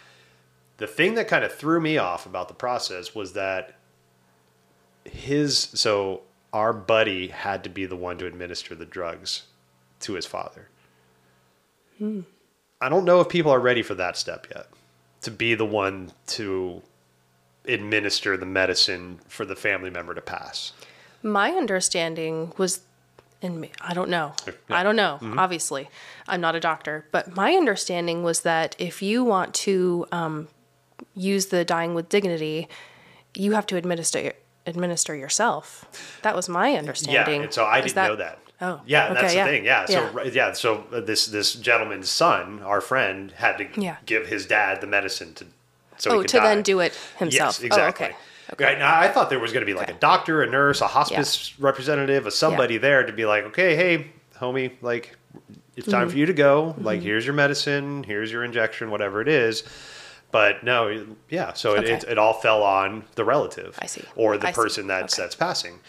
the 0.78 0.88
thing 0.88 1.16
that 1.16 1.28
kind 1.28 1.44
of 1.44 1.54
threw 1.54 1.80
me 1.80 1.98
off 1.98 2.26
about 2.26 2.48
the 2.48 2.54
process 2.54 3.16
was 3.16 3.34
that 3.34 3.76
his 5.04 5.58
so 5.74 6.22
our 6.52 6.74
buddy 6.74 7.28
had 7.28 7.64
to 7.64 7.70
be 7.70 7.86
the 7.86 7.96
one 7.96 8.18
to 8.18 8.26
administer 8.26 8.76
the 8.76 8.86
drugs 8.86 9.44
to 10.02 10.14
his 10.14 10.26
father. 10.26 10.70
I 12.82 12.90
don't 12.90 13.06
know 13.06 13.22
if 13.22 13.30
people 13.30 13.52
are 13.52 13.60
ready 13.60 13.82
for 13.82 13.96
that 13.96 14.18
step 14.18 14.48
yet. 14.54 14.68
To 15.22 15.32
be 15.32 15.56
the 15.56 15.66
one 15.66 16.12
to 16.28 16.82
administer 17.68 18.38
the 18.38 18.46
medicine 18.46 19.20
for 19.28 19.46
the 19.46 19.56
family 19.56 19.90
member 19.90 20.14
to 20.14 20.22
pass. 20.22 20.74
My 21.24 21.52
understanding 21.52 22.54
was, 22.58 22.82
and 23.46 23.70
I 23.82 23.94
don't 23.94 24.10
know, 24.10 24.34
I 24.70 24.84
don't 24.84 24.96
know, 24.96 25.20
obviously, 25.38 25.90
I'm 26.28 26.42
not 26.42 26.56
a 26.56 26.60
doctor, 26.60 27.06
but 27.12 27.36
my 27.36 27.54
understanding 27.54 28.24
was 28.24 28.42
that 28.42 28.76
if 28.80 29.02
you 29.02 29.24
want 29.24 29.54
to 29.66 30.06
um, 30.12 30.48
use 31.14 31.48
the 31.48 31.64
dying 31.64 31.94
with 31.94 32.10
dignity, 32.10 32.68
you 33.36 33.54
have 33.54 33.66
to 33.68 33.78
administer 33.78 34.34
administer 34.68 35.16
yourself. 35.16 36.20
That 36.24 36.36
was 36.36 36.50
my 36.50 36.74
understanding. 36.74 37.36
Yeah, 37.42 37.44
and 37.46 37.54
so 37.54 37.64
I 37.64 37.80
Is 37.80 37.94
didn't 37.94 38.08
know 38.08 38.16
that. 38.16 38.40
Oh, 38.62 38.82
yeah, 38.88 39.08
and 39.08 39.16
that's 39.16 39.26
okay, 39.26 39.34
the 39.34 39.38
yeah, 39.38 39.46
thing. 39.46 39.66
Yeah, 39.66 39.86
so 39.86 40.22
yeah. 40.24 40.32
yeah, 40.32 40.54
so 40.54 40.86
uh, 40.92 41.02
this 41.02 41.26
this 41.28 41.54
gentleman's 41.54 42.10
son, 42.10 42.62
our 42.64 42.82
friend, 42.82 43.32
had 43.32 43.58
to 43.58 43.68
Yeah. 43.80 43.98
give 44.06 44.28
his 44.28 44.46
dad 44.46 44.82
the 44.82 44.88
medicine 44.88 45.34
to 45.36 45.46
so 45.98 46.12
he 46.12 46.18
Oh, 46.18 46.24
to 46.24 46.38
die. 46.38 46.44
then 46.44 46.62
do 46.64 46.80
it 46.80 46.94
himself. 47.18 47.60
Yes, 47.60 47.64
exactly. 47.64 48.06
Oh, 48.08 48.10
okay. 48.10 48.18
Now, 48.60 49.00
I 49.00 49.08
thought 49.08 49.30
there 49.30 49.40
was 49.40 49.52
going 49.54 49.62
to 49.62 49.66
be 49.66 49.74
like 49.78 49.90
Okay. 49.90 49.98
a 49.98 50.00
doctor, 50.00 50.42
a 50.44 50.50
nurse, 50.50 50.82
a 50.82 50.88
hospice 50.88 51.54
representative, 51.60 52.26
a 52.28 52.32
somebody 52.32 52.78
there 52.78 53.04
to 53.06 53.14
be 53.14 53.26
like, 53.26 53.44
okay, 53.46 53.76
hey, 53.76 54.12
homie, 54.38 54.72
like 54.82 55.16
it's 55.76 55.88
Mm-hmm. 55.88 55.92
time 55.92 56.10
for 56.10 56.18
you 56.18 56.26
to 56.28 56.34
go. 56.34 56.76
Like, 56.80 57.02
here's 57.02 57.26
your 57.26 57.34
medicine, 57.36 58.04
here's 58.04 58.32
your 58.32 58.44
injection, 58.44 58.90
whatever 58.92 59.22
it 59.22 59.28
is. 59.28 59.64
But 60.32 60.64
no, 60.64 61.06
yeah. 61.30 61.54
So 61.54 61.76
it, 61.76 61.80
Okay. 61.84 61.94
it, 61.94 62.04
it 62.06 62.18
all 62.18 62.34
fell 62.34 62.62
on 62.64 63.04
the 63.16 63.24
relative, 63.24 63.78
I 63.82 63.86
see. 63.86 64.04
or 64.16 64.38
the 64.38 64.48
I 64.48 64.52
see. 64.52 64.56
person 64.56 64.88
that's 64.88 65.14
Okay. 65.14 65.24
that's 65.24 65.36
passing. 65.36 65.80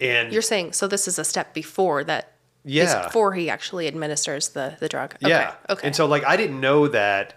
And 0.00 0.32
You're 0.32 0.42
saying 0.42 0.72
so 0.74 0.86
this 0.86 1.08
is 1.08 1.18
a 1.18 1.24
step 1.24 1.54
before 1.54 2.04
that. 2.04 2.32
Yeah. 2.68 3.04
before 3.04 3.32
he 3.34 3.48
actually 3.48 3.86
administers 3.86 4.48
the 4.50 4.76
the 4.80 4.88
drug. 4.88 5.14
Okay. 5.22 5.28
Yeah. 5.30 5.54
Okay. 5.70 5.86
And 5.86 5.94
so 5.96 6.06
like 6.06 6.24
I 6.24 6.36
didn't 6.36 6.60
know 6.60 6.88
that 6.88 7.34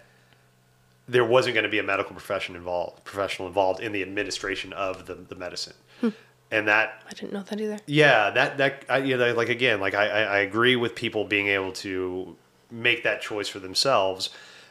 there 1.10 1.24
wasn't 1.24 1.54
going 1.54 1.64
to 1.64 1.70
be 1.70 1.78
a 1.78 1.82
medical 1.82 2.12
profession 2.12 2.54
involved, 2.54 3.04
professional 3.04 3.48
involved 3.48 3.80
in 3.80 3.92
the 3.92 4.00
administration 4.02 4.72
of 4.72 5.06
the, 5.06 5.14
the 5.14 5.34
medicine. 5.34 5.74
Hmm. 6.00 6.10
And 6.52 6.66
that 6.68 7.02
I 7.06 7.10
didn't 7.10 7.32
know 7.32 7.42
that 7.42 7.60
either. 7.60 7.78
yeah, 7.86 8.30
that 8.30 8.58
that 8.58 8.84
I, 8.88 8.98
you 8.98 9.16
know, 9.16 9.34
like 9.34 9.48
again, 9.48 9.80
like 9.80 9.94
I, 9.94 10.08
I 10.08 10.22
I 10.22 10.38
agree 10.38 10.74
with 10.74 10.96
people 10.96 11.24
being 11.24 11.46
able 11.46 11.72
to 11.74 12.36
make 12.72 13.04
that 13.04 13.22
choice 13.22 13.48
for 13.48 13.60
themselves, 13.60 14.30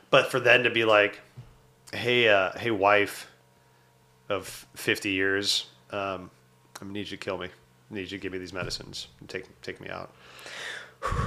but 0.10 0.30
for 0.30 0.42
them 0.42 0.64
to 0.64 0.70
be 0.70 0.84
like, 0.84 1.22
hey, 1.94 2.28
uh, 2.28 2.52
hey, 2.58 2.72
wife 2.72 3.32
of 4.28 4.68
fifty 4.76 5.12
years, 5.12 5.68
um, 5.92 6.30
I 6.82 6.86
need 6.86 7.10
you 7.10 7.16
to 7.16 7.18
kill 7.18 7.38
me. 7.38 7.48
I 7.48 7.94
need 7.94 8.02
you 8.02 8.08
to 8.08 8.18
give 8.18 8.34
me 8.34 8.40
these 8.40 8.54
medicines 8.54 9.08
and 9.22 9.30
take 9.30 9.46
take 9.62 9.80
me 9.80 9.90
out. 9.90 10.14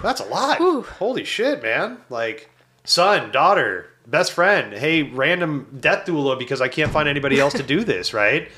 That's 0.03 0.21
a 0.21 0.27
lot. 0.27 0.59
Holy 0.59 1.25
shit, 1.25 1.63
man! 1.63 1.97
Like 2.11 2.51
son, 2.85 3.31
daughter, 3.33 3.91
best 4.07 4.33
friend. 4.33 4.73
Hey, 4.73 5.03
random 5.03 5.79
death 5.81 6.07
doula 6.07 6.39
because 6.39 6.61
I 6.61 6.69
can't 6.69 6.91
find 6.91 7.09
anybody 7.09 7.39
else 7.41 7.53
to 7.55 7.63
do 7.63 7.85
this. 7.93 8.13
Right? 8.15 8.51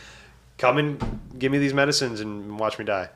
Come 0.58 0.78
and 0.78 1.20
give 1.38 1.50
me 1.52 1.58
these 1.58 1.74
medicines 1.74 2.20
and 2.20 2.58
watch 2.58 2.78
me 2.78 2.84
die. 2.84 3.08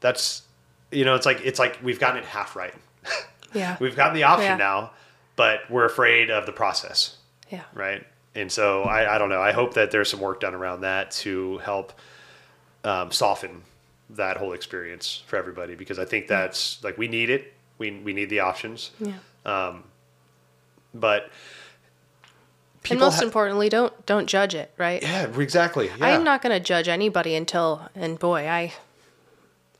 That's 0.00 0.42
you 0.90 1.04
know, 1.04 1.14
it's 1.14 1.26
like 1.26 1.40
it's 1.44 1.58
like 1.58 1.78
we've 1.82 2.00
gotten 2.00 2.18
it 2.18 2.24
half 2.24 2.56
right. 2.56 2.74
Yeah. 3.52 3.76
we've 3.80 3.96
gotten 3.96 4.14
the 4.14 4.22
option 4.22 4.46
Yeah. 4.52 4.56
now, 4.56 4.90
but 5.34 5.68
we're 5.68 5.84
afraid 5.84 6.30
of 6.30 6.46
the 6.46 6.52
process 6.52 7.16
yeah. 7.50 7.62
right? 7.74 8.06
And 8.36 8.50
so 8.52 8.82
I, 8.84 9.16
I 9.16 9.18
don't 9.18 9.28
know. 9.28 9.40
I 9.42 9.50
hope 9.50 9.74
that 9.74 9.90
there's 9.90 10.08
some 10.08 10.20
work 10.20 10.38
done 10.38 10.54
around 10.54 10.82
that 10.82 11.10
to 11.22 11.58
help 11.58 11.92
um, 12.84 13.10
soften 13.10 13.62
that 14.10 14.36
whole 14.36 14.52
experience 14.52 15.24
for 15.26 15.36
everybody 15.36 15.74
because 15.74 15.98
I 15.98 16.04
think 16.04 16.28
that's 16.28 16.82
like 16.84 16.96
we 16.96 17.08
need 17.08 17.28
it. 17.28 17.52
We 17.78 17.90
we 17.90 18.12
need 18.12 18.30
the 18.30 18.38
options, 18.40 18.90
Yeah. 19.00 19.14
But 20.94 21.30
and 22.90 22.98
most 22.98 23.16
ha- 23.16 23.22
importantly, 23.24 23.68
don't 23.68 24.06
don't 24.06 24.26
judge 24.26 24.54
it, 24.54 24.72
right? 24.78 25.02
yeah, 25.02 25.26
exactly. 25.38 25.86
Yeah. 25.98 26.06
I 26.06 26.10
am 26.10 26.24
not 26.24 26.42
going 26.42 26.52
to 26.52 26.60
judge 26.60 26.88
anybody 26.88 27.34
until 27.34 27.88
and 27.94 28.18
boy, 28.18 28.48
I 28.48 28.72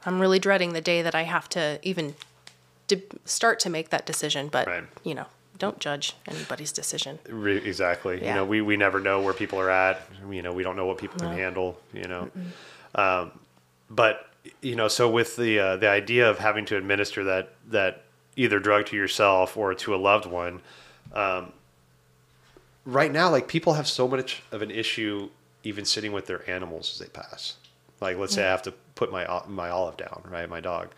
I'm 0.04 0.20
really 0.20 0.38
dreading 0.38 0.72
the 0.72 0.80
day 0.80 1.02
that 1.02 1.14
I 1.14 1.22
have 1.22 1.48
to 1.50 1.78
even 1.82 2.14
de- 2.88 3.02
start 3.24 3.60
to 3.60 3.70
make 3.70 3.90
that 3.90 4.06
decision, 4.06 4.48
but 4.48 4.66
Right. 4.66 4.84
you 5.04 5.14
know, 5.14 5.26
don't 5.58 5.78
judge 5.78 6.14
anybody's 6.26 6.72
decision. 6.72 7.18
Re- 7.28 7.56
exactly. 7.58 8.18
You 8.26 8.32
know, 8.34 8.44
we, 8.44 8.62
we 8.62 8.76
never 8.78 8.98
know 8.98 9.20
where 9.20 9.34
people 9.34 9.58
are 9.60 9.70
at. 9.70 10.00
You 10.30 10.40
know, 10.42 10.52
we 10.52 10.62
don't 10.62 10.74
know 10.76 10.86
what 10.86 10.98
people 10.98 11.18
can 11.20 11.32
handle. 11.32 11.78
You 11.92 12.04
know, 12.08 12.30
um, 12.94 13.32
but 13.90 14.26
you 14.62 14.74
know, 14.76 14.88
so 14.88 15.08
with 15.10 15.36
the 15.36 15.58
uh, 15.58 15.76
the 15.76 15.88
idea 15.88 16.28
of 16.30 16.38
having 16.38 16.64
to 16.66 16.76
administer 16.76 17.24
that 17.24 17.52
that 17.68 18.04
either 18.36 18.58
drug 18.58 18.86
to 18.86 18.96
yourself 18.96 19.56
or 19.56 19.74
to 19.74 19.94
a 19.94 19.96
loved 19.98 20.24
one, 20.24 20.62
um, 21.12 21.52
right 22.84 23.10
now, 23.12 23.30
like 23.30 23.48
people 23.48 23.74
have 23.74 23.86
so 23.88 24.06
much 24.08 24.42
of 24.52 24.62
an 24.62 24.70
issue 24.70 25.28
even 25.64 25.84
sitting 25.84 26.12
with 26.12 26.26
their 26.26 26.48
animals 26.50 26.90
as 26.92 26.98
they 26.98 27.10
pass. 27.10 27.56
Like, 28.00 28.16
let's 28.16 28.34
say 28.34 28.44
I 28.46 28.50
have 28.50 28.62
to 28.62 28.72
put 28.94 29.12
my 29.12 29.26
my 29.46 29.68
Olive 29.70 29.96
down, 29.96 30.22
right, 30.30 30.48
my 30.48 30.60
dog. 30.60 30.88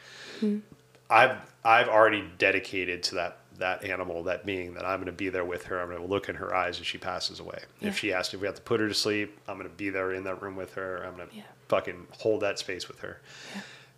I've 1.10 1.36
I've 1.64 1.88
already 1.88 2.24
dedicated 2.38 3.02
to 3.04 3.14
that 3.16 3.38
that 3.58 3.84
animal, 3.84 4.22
that 4.24 4.46
being, 4.46 4.74
that 4.74 4.84
I'm 4.84 4.96
going 4.98 5.06
to 5.06 5.12
be 5.12 5.28
there 5.28 5.44
with 5.44 5.64
her. 5.64 5.80
I'm 5.80 5.88
going 5.88 6.00
to 6.00 6.06
look 6.08 6.28
in 6.28 6.34
her 6.36 6.54
eyes 6.54 6.80
as 6.80 6.86
she 6.86 6.98
passes 6.98 7.38
away. 7.38 7.60
Yeah. 7.80 7.88
If 7.88 7.98
she 7.98 8.12
asks 8.12 8.32
if 8.34 8.40
we 8.40 8.46
have 8.46 8.56
to 8.56 8.62
put 8.62 8.80
her 8.80 8.88
to 8.88 8.94
sleep, 8.94 9.38
I'm 9.46 9.56
going 9.58 9.68
to 9.68 9.74
be 9.76 9.90
there 9.90 10.12
in 10.12 10.24
that 10.24 10.40
room 10.42 10.56
with 10.56 10.74
her. 10.74 11.04
I'm 11.04 11.16
going 11.16 11.28
to 11.28 11.36
Yeah. 11.36 11.42
fucking 11.68 12.06
hold 12.18 12.40
that 12.40 12.58
space 12.58 12.88
with 12.88 13.00
her. 13.00 13.20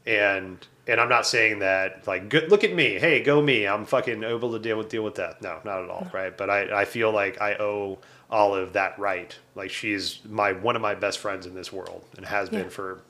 And 0.07 0.59
and 0.87 1.01
I'm 1.01 1.09
not 1.09 1.27
saying 1.27 1.61
that 1.61 2.07
like 2.07 2.29
good, 2.29 2.51
look 2.51 2.63
at 2.63 2.75
me, 2.75 2.99
hey, 2.99 3.23
go 3.23 3.41
me. 3.41 3.67
I'm 3.67 3.87
fucking 3.87 4.23
able 4.23 4.53
to 4.53 4.59
deal 4.59 4.77
with 4.77 4.89
deal 4.91 5.03
with 5.03 5.15
that. 5.15 5.41
No, 5.41 5.59
not 5.65 5.83
at 5.83 5.89
all, 5.91 6.07
right? 6.13 6.37
But 6.37 6.51
I 6.51 6.83
I 6.83 6.85
feel 6.85 7.11
like 7.11 7.41
I 7.41 7.55
owe 7.55 7.99
Olive 8.31 8.75
that 8.75 8.99
right. 8.99 9.35
Like 9.55 9.71
she's 9.71 10.21
my 10.29 10.53
one 10.53 10.77
of 10.77 10.83
my 10.83 10.95
best 10.95 11.19
friends 11.19 11.47
in 11.47 11.55
this 11.55 11.73
world 11.73 12.05
and 12.17 12.27
has 12.27 12.51
Yeah. 12.53 12.61
been 12.61 12.71
for 12.71 13.01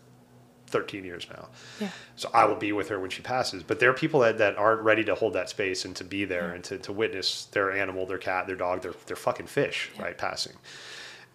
13 0.68 1.04
years 1.04 1.26
now. 1.30 1.48
Yeah. 1.80 1.88
So 2.16 2.28
I 2.34 2.44
will 2.46 2.56
be 2.56 2.72
with 2.72 2.88
her 2.88 2.98
when 2.98 3.10
she 3.10 3.22
passes. 3.22 3.62
But 3.62 3.78
there 3.78 3.90
are 3.90 3.94
people 3.94 4.20
that, 4.20 4.38
that 4.38 4.56
aren't 4.56 4.82
ready 4.82 5.04
to 5.04 5.14
hold 5.14 5.34
that 5.34 5.48
space 5.48 5.84
and 5.84 5.94
to 5.96 6.04
be 6.04 6.24
there 6.24 6.50
and 6.50 6.64
to, 6.64 6.78
to 6.78 6.92
witness 6.92 7.44
their 7.52 7.70
animal, 7.70 8.06
their 8.06 8.18
cat, 8.18 8.48
their 8.48 8.56
dog, 8.56 8.82
their, 8.82 8.94
their 9.06 9.14
fucking 9.16 9.46
fish, 9.46 9.90
right, 10.00 10.18
passing. 10.18 10.54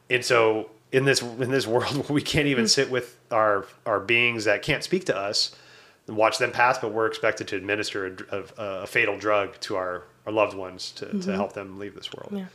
And 0.10 0.26
so 0.26 0.72
in 0.92 1.06
this 1.06 1.22
in 1.22 1.52
this 1.52 1.68
world 1.68 2.10
we 2.10 2.22
can't 2.22 2.48
even 2.48 2.66
hmm. 2.66 2.70
sit 2.70 2.90
with 2.90 3.18
our 3.32 3.66
our 3.86 4.00
beings 4.00 4.46
that 4.46 4.62
can't 4.62 4.84
speak 4.84 5.06
to 5.06 5.18
us 5.18 5.56
and 6.10 6.18
watch 6.18 6.40
them 6.40 6.52
pass, 6.52 6.80
but 6.80 6.92
we're 6.92 7.06
expected 7.06 7.48
to 7.48 7.56
administer 7.56 8.18
a, 8.32 8.38
a, 8.38 8.64
a 8.82 8.88
fatal 8.88 9.16
drug 9.18 9.58
to 9.62 9.76
our, 9.76 10.04
our 10.26 10.34
loved 10.34 10.58
ones 10.58 10.92
to, 10.94 11.06
to 11.06 11.14
mm-hmm. 11.14 11.32
help 11.34 11.54
them 11.54 11.78
leave 11.78 11.94
this 11.94 12.12
world. 12.12 12.32
Yeah. 12.34 12.46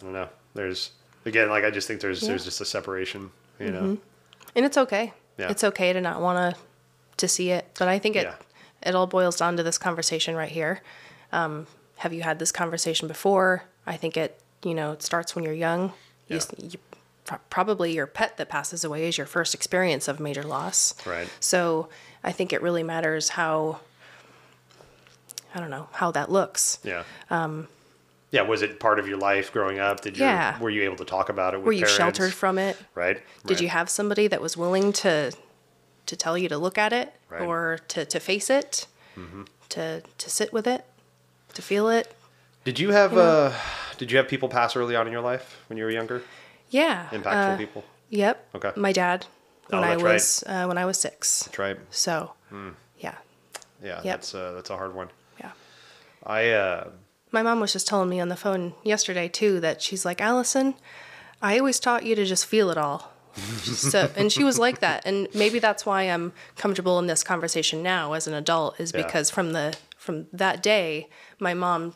I 0.00 0.04
don't 0.04 0.12
know. 0.14 0.28
There's 0.54 0.92
again, 1.26 1.50
like 1.50 1.64
I 1.64 1.70
just 1.70 1.86
think 1.86 2.00
there's 2.00 2.22
Yeah. 2.22 2.30
there's 2.30 2.46
just 2.46 2.60
a 2.62 2.64
separation, 2.64 3.30
you 3.60 3.70
know. 3.70 3.82
Mm-hmm. 3.82 3.94
And 4.56 4.64
it's 4.64 4.78
okay. 4.78 5.12
Yeah. 5.36 5.50
It's 5.50 5.62
okay 5.62 5.92
to 5.92 6.00
not 6.00 6.22
want 6.22 6.56
to 6.56 6.60
to 7.18 7.28
see 7.28 7.50
it, 7.50 7.66
but 7.78 7.86
I 7.86 7.98
think 7.98 8.16
it 8.16 8.24
Yeah. 8.24 8.34
it 8.82 8.94
all 8.94 9.06
boils 9.06 9.36
down 9.36 9.58
to 9.58 9.62
this 9.62 9.76
conversation 9.76 10.34
right 10.34 10.50
here. 10.50 10.80
Um, 11.32 11.66
have 11.98 12.14
you 12.14 12.22
had 12.22 12.38
this 12.38 12.50
conversation 12.50 13.08
before? 13.08 13.64
I 13.86 13.98
think 13.98 14.16
it 14.16 14.40
you 14.62 14.72
know 14.72 14.92
it 14.92 15.02
starts 15.02 15.34
when 15.34 15.44
you're 15.44 15.52
young. 15.52 15.92
You, 16.28 16.40
you, 16.58 16.78
probably 17.50 17.92
your 17.94 18.06
pet 18.06 18.36
that 18.36 18.48
passes 18.48 18.84
away 18.84 19.08
is 19.08 19.18
your 19.18 19.26
first 19.26 19.54
experience 19.54 20.08
of 20.08 20.20
major 20.20 20.42
loss. 20.42 20.94
Right. 21.06 21.28
So 21.40 21.88
I 22.24 22.32
think 22.32 22.52
it 22.52 22.62
really 22.62 22.82
matters 22.82 23.30
how 23.30 23.80
I 25.54 25.60
don't 25.60 25.70
know 25.70 25.88
how 25.92 26.10
that 26.12 26.30
looks. 26.30 26.78
Yeah. 26.84 27.04
Um, 27.30 27.68
yeah. 28.30 28.42
Was 28.42 28.62
it 28.62 28.78
part 28.80 28.98
of 28.98 29.08
your 29.08 29.16
life 29.18 29.52
growing 29.52 29.78
up? 29.78 30.00
Did 30.02 30.16
you 30.18 30.24
Yeah. 30.24 30.58
were 30.60 30.70
you 30.70 30.82
able 30.82 30.96
to 30.96 31.04
talk 31.04 31.28
about 31.28 31.54
it 31.54 31.58
with 31.58 31.66
Were 31.66 31.72
you 31.72 31.80
parents? 31.82 31.96
sheltered 31.96 32.34
from 32.34 32.58
it? 32.58 32.76
Right. 32.94 33.22
Did 33.46 33.54
right. 33.54 33.60
you 33.62 33.68
have 33.68 33.88
somebody 33.88 34.28
that 34.28 34.40
was 34.40 34.56
willing 34.56 34.92
to 34.94 35.32
to 36.06 36.16
tell 36.16 36.38
you 36.38 36.48
to 36.48 36.56
look 36.58 36.78
at 36.78 36.92
it 36.92 37.12
Right. 37.28 37.40
Mm-hmm. 37.40 37.50
or 37.50 37.78
to, 37.88 38.04
to 38.04 38.20
face 38.20 38.48
it, 38.50 38.86
to 39.70 40.02
to 40.18 40.30
sit 40.30 40.52
with 40.52 40.66
it, 40.66 40.84
to 41.54 41.62
feel 41.62 41.88
it? 41.88 42.14
Did 42.64 42.78
you 42.78 42.90
have 42.90 43.16
uh 43.16 43.52
did 43.96 44.10
you 44.12 44.18
have 44.18 44.28
people 44.28 44.48
pass 44.48 44.76
early 44.76 44.94
on 44.94 45.06
in 45.06 45.12
your 45.12 45.22
life 45.22 45.56
when 45.68 45.78
you 45.78 45.84
were 45.84 45.90
younger? 45.90 46.22
Yeah. 46.70 47.08
Impactful 47.12 47.54
uh, 47.54 47.56
people. 47.56 47.84
Yep. 48.10 48.48
Okay. 48.56 48.72
My 48.76 48.92
dad 48.92 49.26
Oh, 49.72 49.80
when 49.80 49.84
I 49.84 49.88
that's 49.94 50.02
right. 50.02 50.12
was 50.12 50.44
uh, 50.46 50.64
when 50.66 50.78
I 50.78 50.84
was 50.84 50.98
six. 51.00 51.42
That's 51.44 51.58
right. 51.58 51.76
So, 51.90 52.32
Hmm. 52.50 52.70
yeah, 52.98 53.16
Yeah. 53.82 53.96
Yep. 53.96 54.04
That's 54.04 54.34
uh, 54.34 54.52
that's 54.54 54.70
a 54.70 54.76
hard 54.76 54.94
one. 54.94 55.08
yeah. 55.40 55.50
I 56.24 56.50
uh 56.50 56.88
My 57.32 57.42
mom 57.42 57.58
was 57.60 57.72
just 57.72 57.88
telling 57.88 58.08
me 58.08 58.20
on 58.20 58.28
the 58.28 58.36
phone 58.36 58.74
yesterday 58.84 59.28
too 59.28 59.58
that 59.60 59.82
she's 59.82 60.04
like, 60.04 60.20
Allison, 60.20 60.74
I 61.42 61.58
always 61.58 61.80
taught 61.80 62.04
you 62.04 62.14
to 62.14 62.24
just 62.24 62.46
feel 62.46 62.70
it 62.70 62.78
all. 62.78 63.12
so, 63.92 64.08
and 64.16 64.32
she 64.32 64.44
was 64.44 64.58
like 64.58 64.78
that, 64.80 65.04
and 65.04 65.28
maybe 65.34 65.58
that's 65.58 65.84
why 65.84 66.02
I'm 66.04 66.32
comfortable 66.56 66.98
in 66.98 67.06
this 67.06 67.22
conversation 67.22 67.82
now 67.82 68.14
as 68.14 68.26
an 68.26 68.32
adult, 68.34 68.80
is 68.80 68.92
Yeah. 68.92 69.02
because 69.02 69.30
from 69.30 69.52
the 69.52 69.76
from 69.98 70.26
that 70.32 70.62
day, 70.62 71.08
my 71.38 71.52
mom 71.54 71.94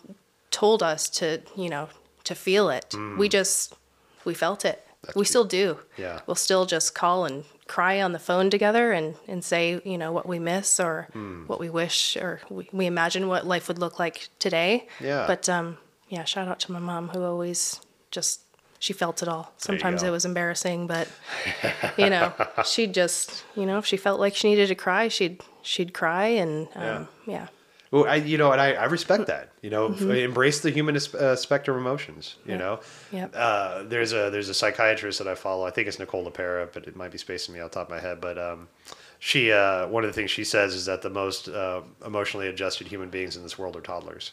told 0.50 0.82
us 0.82 1.08
to, 1.10 1.40
you 1.56 1.68
know, 1.70 1.88
to 2.24 2.34
feel 2.34 2.68
it. 2.68 2.94
We 3.16 3.28
just 3.28 3.72
we 4.24 4.34
felt 4.34 4.64
it. 4.64 4.86
we 5.14 5.24
still 5.24 5.44
do. 5.44 5.78
Yeah. 5.96 6.20
We'll 6.26 6.34
still 6.34 6.66
just 6.66 6.94
call 6.94 7.24
and 7.24 7.44
cry 7.66 8.02
on 8.02 8.12
the 8.12 8.18
phone 8.18 8.50
together 8.50 8.92
and, 8.92 9.14
and 9.28 9.44
say, 9.44 9.80
you 9.84 9.96
know, 9.96 10.12
what 10.12 10.26
we 10.26 10.38
miss 10.38 10.78
or 10.80 11.08
what 11.46 11.58
we 11.60 11.70
wish 11.70 12.16
or 12.16 12.40
we, 12.50 12.68
we 12.72 12.86
imagine 12.86 13.28
what 13.28 13.46
life 13.46 13.68
would 13.68 13.78
look 13.78 13.98
like 13.98 14.28
today. 14.38 14.88
Yeah. 15.00 15.26
But 15.26 15.48
um, 15.48 15.78
yeah, 16.08 16.24
shout 16.24 16.48
out 16.48 16.60
to 16.60 16.72
my 16.72 16.80
mom 16.80 17.08
who 17.08 17.22
always 17.22 17.80
just 18.10 18.40
she 18.80 18.92
felt 18.94 19.22
it 19.22 19.28
all. 19.28 19.52
Sometimes 19.58 20.02
it 20.02 20.10
was 20.10 20.24
embarrassing, 20.24 20.86
but 20.86 21.06
you 21.98 22.08
know, 22.10 22.32
she'd 22.64 22.94
just, 22.94 23.44
you 23.54 23.66
know, 23.66 23.78
if 23.78 23.86
she 23.86 23.96
felt 23.98 24.18
like 24.18 24.34
she 24.34 24.48
needed 24.48 24.68
to 24.68 24.74
cry, 24.74 25.08
she'd 25.08 25.42
she'd 25.62 25.92
cry, 25.92 26.26
and 26.26 26.66
um, 26.74 27.08
yeah. 27.26 27.48
Well, 27.90 28.04
I, 28.06 28.16
you 28.16 28.38
know, 28.38 28.52
and 28.52 28.60
I, 28.60 28.72
I 28.74 28.84
respect 28.84 29.26
that. 29.26 29.50
You 29.62 29.70
know, 29.70 29.92
f- 29.92 30.00
embrace 30.02 30.60
the 30.60 30.70
human 30.70 30.96
uh, 30.96 31.34
spectrum 31.34 31.76
of 31.76 31.80
emotions. 31.82 32.36
You 32.46 32.56
know, 32.56 32.76
Mm-hmm. 32.76 33.16
Yep. 33.16 33.32
uh, 33.34 33.82
there's 33.84 34.12
a 34.12 34.30
there's 34.30 34.48
a 34.48 34.54
psychiatrist 34.54 35.18
that 35.18 35.26
I 35.26 35.34
follow. 35.34 35.66
I 35.66 35.70
think 35.70 35.88
it's 35.88 35.98
Nicole 35.98 36.24
LaPera, 36.30 36.68
but 36.72 36.86
it 36.86 36.94
might 36.94 37.10
be 37.10 37.18
spacing 37.18 37.52
me 37.54 37.60
off 37.60 37.70
the 37.72 37.80
top 37.80 37.88
of 37.88 37.90
my 37.96 38.00
head. 38.00 38.20
But 38.20 38.38
um, 38.38 38.68
she 39.18 39.50
uh, 39.50 39.88
one 39.88 40.04
of 40.04 40.10
the 40.10 40.14
things 40.14 40.30
she 40.30 40.44
says 40.44 40.74
is 40.74 40.86
that 40.86 41.02
the 41.02 41.10
most 41.10 41.48
uh, 41.48 41.80
emotionally 42.06 42.46
adjusted 42.46 42.86
human 42.86 43.10
beings 43.10 43.34
in 43.36 43.42
this 43.42 43.58
world 43.58 43.76
are 43.76 43.80
toddlers. 43.80 44.32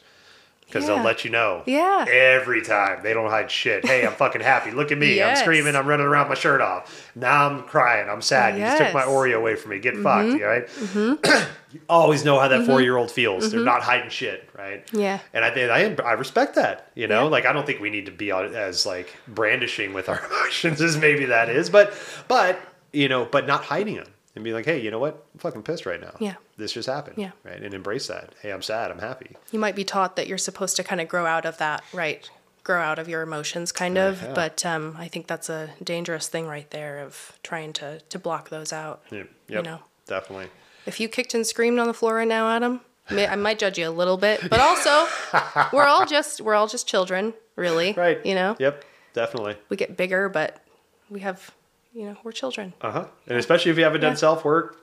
Because 0.67 0.83
Yeah. 0.87 0.95
they'll 0.95 1.03
let 1.05 1.23
you 1.23 1.31
know 1.31 1.63
Yeah. 1.65 2.03
every 2.11 2.61
time. 2.61 2.99
They 3.01 3.13
don't 3.13 3.29
hide 3.29 3.49
shit. 3.49 3.85
Hey, 3.85 4.05
I'm 4.05 4.11
fucking 4.11 4.41
happy. 4.41 4.71
Look 4.71 4.91
at 4.91 4.97
me. 4.97 5.15
Yes. 5.15 5.37
I'm 5.39 5.43
screaming. 5.45 5.75
I'm 5.77 5.87
running 5.87 6.05
around 6.05 6.27
my 6.27 6.35
shirt 6.35 6.59
off. 6.59 7.09
Now 7.15 7.47
I'm 7.49 7.63
crying. 7.63 8.09
I'm 8.09 8.21
sad. 8.21 8.55
You 8.55 8.61
just 8.65 8.77
took 8.77 8.93
my 8.93 9.03
Mm-hmm. 9.03 9.11
Oreo 9.11 9.35
away 9.37 9.55
from 9.55 9.71
me. 9.71 9.79
Get 9.79 9.95
fucked. 9.97 10.27
You 10.37 10.45
right? 10.45 10.67
you 11.71 11.79
always 11.89 12.25
know 12.25 12.37
how 12.37 12.49
that 12.49 12.65
four 12.65 12.81
year 12.81 12.97
old 12.97 13.09
feels. 13.11 13.49
They're 13.51 13.61
not 13.61 13.81
hiding 13.81 14.09
shit, 14.09 14.49
right? 14.57 14.85
Mm-hmm. 14.87 14.99
Yeah. 14.99 15.19
And 15.33 15.45
I 15.45 15.51
think 15.51 15.71
I 15.71 16.03
I 16.03 16.11
respect 16.13 16.55
that. 16.55 16.89
You 16.95 17.07
know, 17.07 17.23
Yeah. 17.23 17.29
like 17.29 17.45
I 17.45 17.53
don't 17.53 17.65
think 17.65 17.79
we 17.79 17.89
need 17.89 18.05
to 18.07 18.11
be 18.11 18.31
as 18.31 18.85
like 18.85 19.15
brandishing 19.27 19.93
with 19.93 20.09
our 20.09 20.21
emotions 20.29 20.81
as 20.81 20.97
maybe 20.97 21.25
that 21.25 21.49
is, 21.49 21.69
but 21.69 21.93
but 22.27 22.59
you 22.91 23.07
know, 23.07 23.25
but 23.25 23.47
not 23.47 23.63
hiding 23.63 23.95
them 23.95 24.07
and 24.37 24.43
be 24.45 24.53
like, 24.53 24.65
hey, 24.65 24.79
you 24.81 24.89
know 24.91 24.99
what? 24.99 25.25
I'm 25.33 25.39
fucking 25.39 25.63
pissed 25.63 25.85
right 25.85 25.99
now. 25.99 26.15
Yeah. 26.19 26.35
This 26.55 26.71
just 26.71 26.87
happened. 26.87 27.17
Yeah. 27.17 27.31
Right. 27.43 27.61
And 27.61 27.73
embrace 27.73 28.07
that. 28.07 28.33
Hey, 28.41 28.51
I'm 28.51 28.61
sad. 28.61 28.89
I'm 28.91 28.99
happy. 28.99 29.35
You 29.51 29.59
might 29.59 29.75
be 29.75 29.83
taught 29.83 30.15
that 30.15 30.27
you're 30.27 30.37
supposed 30.37 30.75
to 30.77 30.83
kind 30.83 31.01
of 31.01 31.07
grow 31.09 31.25
out 31.25 31.45
of 31.45 31.57
that, 31.57 31.83
right? 31.93 32.29
Grow 32.63 32.81
out 32.81 32.99
of 32.99 33.07
your 33.09 33.21
emotions, 33.21 33.71
kind 33.71 33.97
of. 33.97 34.21
Yeah. 34.21 34.33
But 34.33 34.65
um, 34.65 34.95
I 34.99 35.07
think 35.07 35.27
that's 35.27 35.49
a 35.49 35.69
dangerous 35.83 36.27
thing 36.27 36.47
right 36.47 36.69
there 36.71 36.99
of 36.99 37.37
trying 37.43 37.73
to 37.73 37.99
to 37.99 38.19
block 38.19 38.49
those 38.49 38.71
out. 38.73 39.03
Yeah. 39.11 39.17
Yep. 39.19 39.29
You 39.49 39.61
know, 39.63 39.79
Definitely. 40.05 40.47
if 40.85 40.99
you 40.99 41.07
kicked 41.09 41.33
and 41.33 41.45
screamed 41.45 41.79
on 41.79 41.87
the 41.87 41.93
floor 41.93 42.15
right 42.15 42.27
now, 42.27 42.49
Adam, 42.49 42.81
may, 43.09 43.25
I 43.27 43.35
might 43.35 43.57
judge 43.59 43.77
you 43.79 43.87
a 43.87 43.91
little 43.91 44.17
bit, 44.17 44.41
but 44.49 44.59
also 44.59 45.07
we're 45.73 45.85
all 45.87 46.05
just 46.05 46.41
we're 46.41 46.55
all 46.55 46.67
just 46.67 46.87
children, 46.87 47.33
really. 47.55 47.93
Right. 47.93 48.23
You 48.25 48.35
know, 48.35 48.55
Yep. 48.59 48.83
Definitely. 49.13 49.55
we 49.69 49.77
get 49.77 49.95
bigger, 49.97 50.27
but 50.29 50.61
we 51.09 51.21
have, 51.21 51.49
you 51.97 52.05
know, 52.05 52.15
we're 52.23 52.31
children. 52.31 52.73
Uh 52.81 52.91
huh. 52.91 53.05
And 53.27 53.37
especially 53.39 53.71
if 53.71 53.77
you 53.77 53.83
haven't 53.83 54.01
done 54.01 54.11
Yeah. 54.11 54.17
self 54.17 54.45
work, 54.45 54.77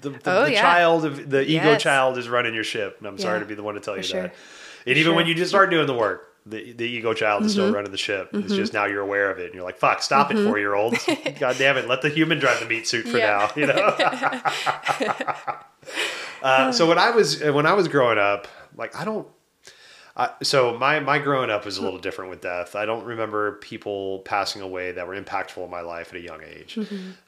the, 0.00 0.10
the, 0.10 0.20
Oh, 0.26 0.44
the 0.46 0.52
yeah. 0.52 0.60
child 0.60 1.04
of 1.04 1.30
the 1.30 1.42
ego 1.42 1.70
Yes. 1.72 1.82
child 1.82 2.18
is 2.18 2.28
running 2.28 2.52
your 2.54 2.64
ship. 2.64 2.96
And 2.98 3.06
I'm 3.06 3.16
sorry 3.18 3.38
to 3.40 3.46
be 3.46 3.54
the 3.54 3.62
one 3.62 3.74
to 3.74 3.80
tell 3.80 3.94
for 3.94 3.98
you 4.00 4.04
sure. 4.04 4.22
that. 4.22 4.34
And 4.86 4.98
even 4.98 5.14
when 5.14 5.26
you 5.26 5.34
just 5.34 5.50
start 5.50 5.70
doing 5.70 5.86
the 5.86 5.94
work, 5.94 6.24
the, 6.46 6.72
the 6.72 6.84
ego 6.84 7.12
child 7.14 7.44
is 7.44 7.52
Mm-hmm. 7.52 7.62
still 7.62 7.74
running 7.74 7.90
the 7.92 7.96
ship. 7.98 8.30
It's 8.32 8.54
just 8.54 8.72
now 8.72 8.86
you're 8.86 9.02
aware 9.02 9.30
of 9.30 9.38
it, 9.38 9.46
and 9.46 9.54
you're 9.54 9.64
like, 9.64 9.76
"Fuck, 9.78 10.02
stop 10.02 10.30
it, 10.32 10.42
four 10.46 10.58
year 10.58 10.74
olds! 10.74 11.06
God 11.38 11.56
damn 11.58 11.76
it, 11.76 11.86
let 11.88 12.00
the 12.02 12.08
human 12.08 12.38
drive 12.38 12.58
the 12.60 12.66
meat 12.66 12.88
suit 12.88 13.06
for 13.06 13.18
Yeah. 13.18 13.50
now." 13.54 13.60
You 13.60 13.66
know. 13.66 13.74
uh, 16.42 16.72
so 16.72 16.86
when 16.88 16.98
I 16.98 17.10
was 17.10 17.42
when 17.42 17.66
I 17.66 17.74
was 17.74 17.88
growing 17.88 18.18
up, 18.18 18.48
like 18.76 18.96
I 18.96 19.04
don't. 19.04 19.26
I, 20.18 20.30
so 20.42 20.76
my 20.76 20.98
my 21.00 21.18
growing 21.20 21.48
up 21.48 21.64
was 21.64 21.78
a 21.78 21.82
little 21.82 21.98
different 22.00 22.30
with 22.30 22.40
death. 22.40 22.74
I 22.74 22.84
don't 22.86 23.04
remember 23.04 23.52
people 23.52 24.18
passing 24.20 24.60
away 24.62 24.92
that 24.92 25.06
were 25.06 25.14
impactful 25.20 25.64
in 25.64 25.70
my 25.70 25.80
life 25.82 26.08
at 26.12 26.16
a 26.16 26.20
young 26.20 26.40
age. 26.42 26.76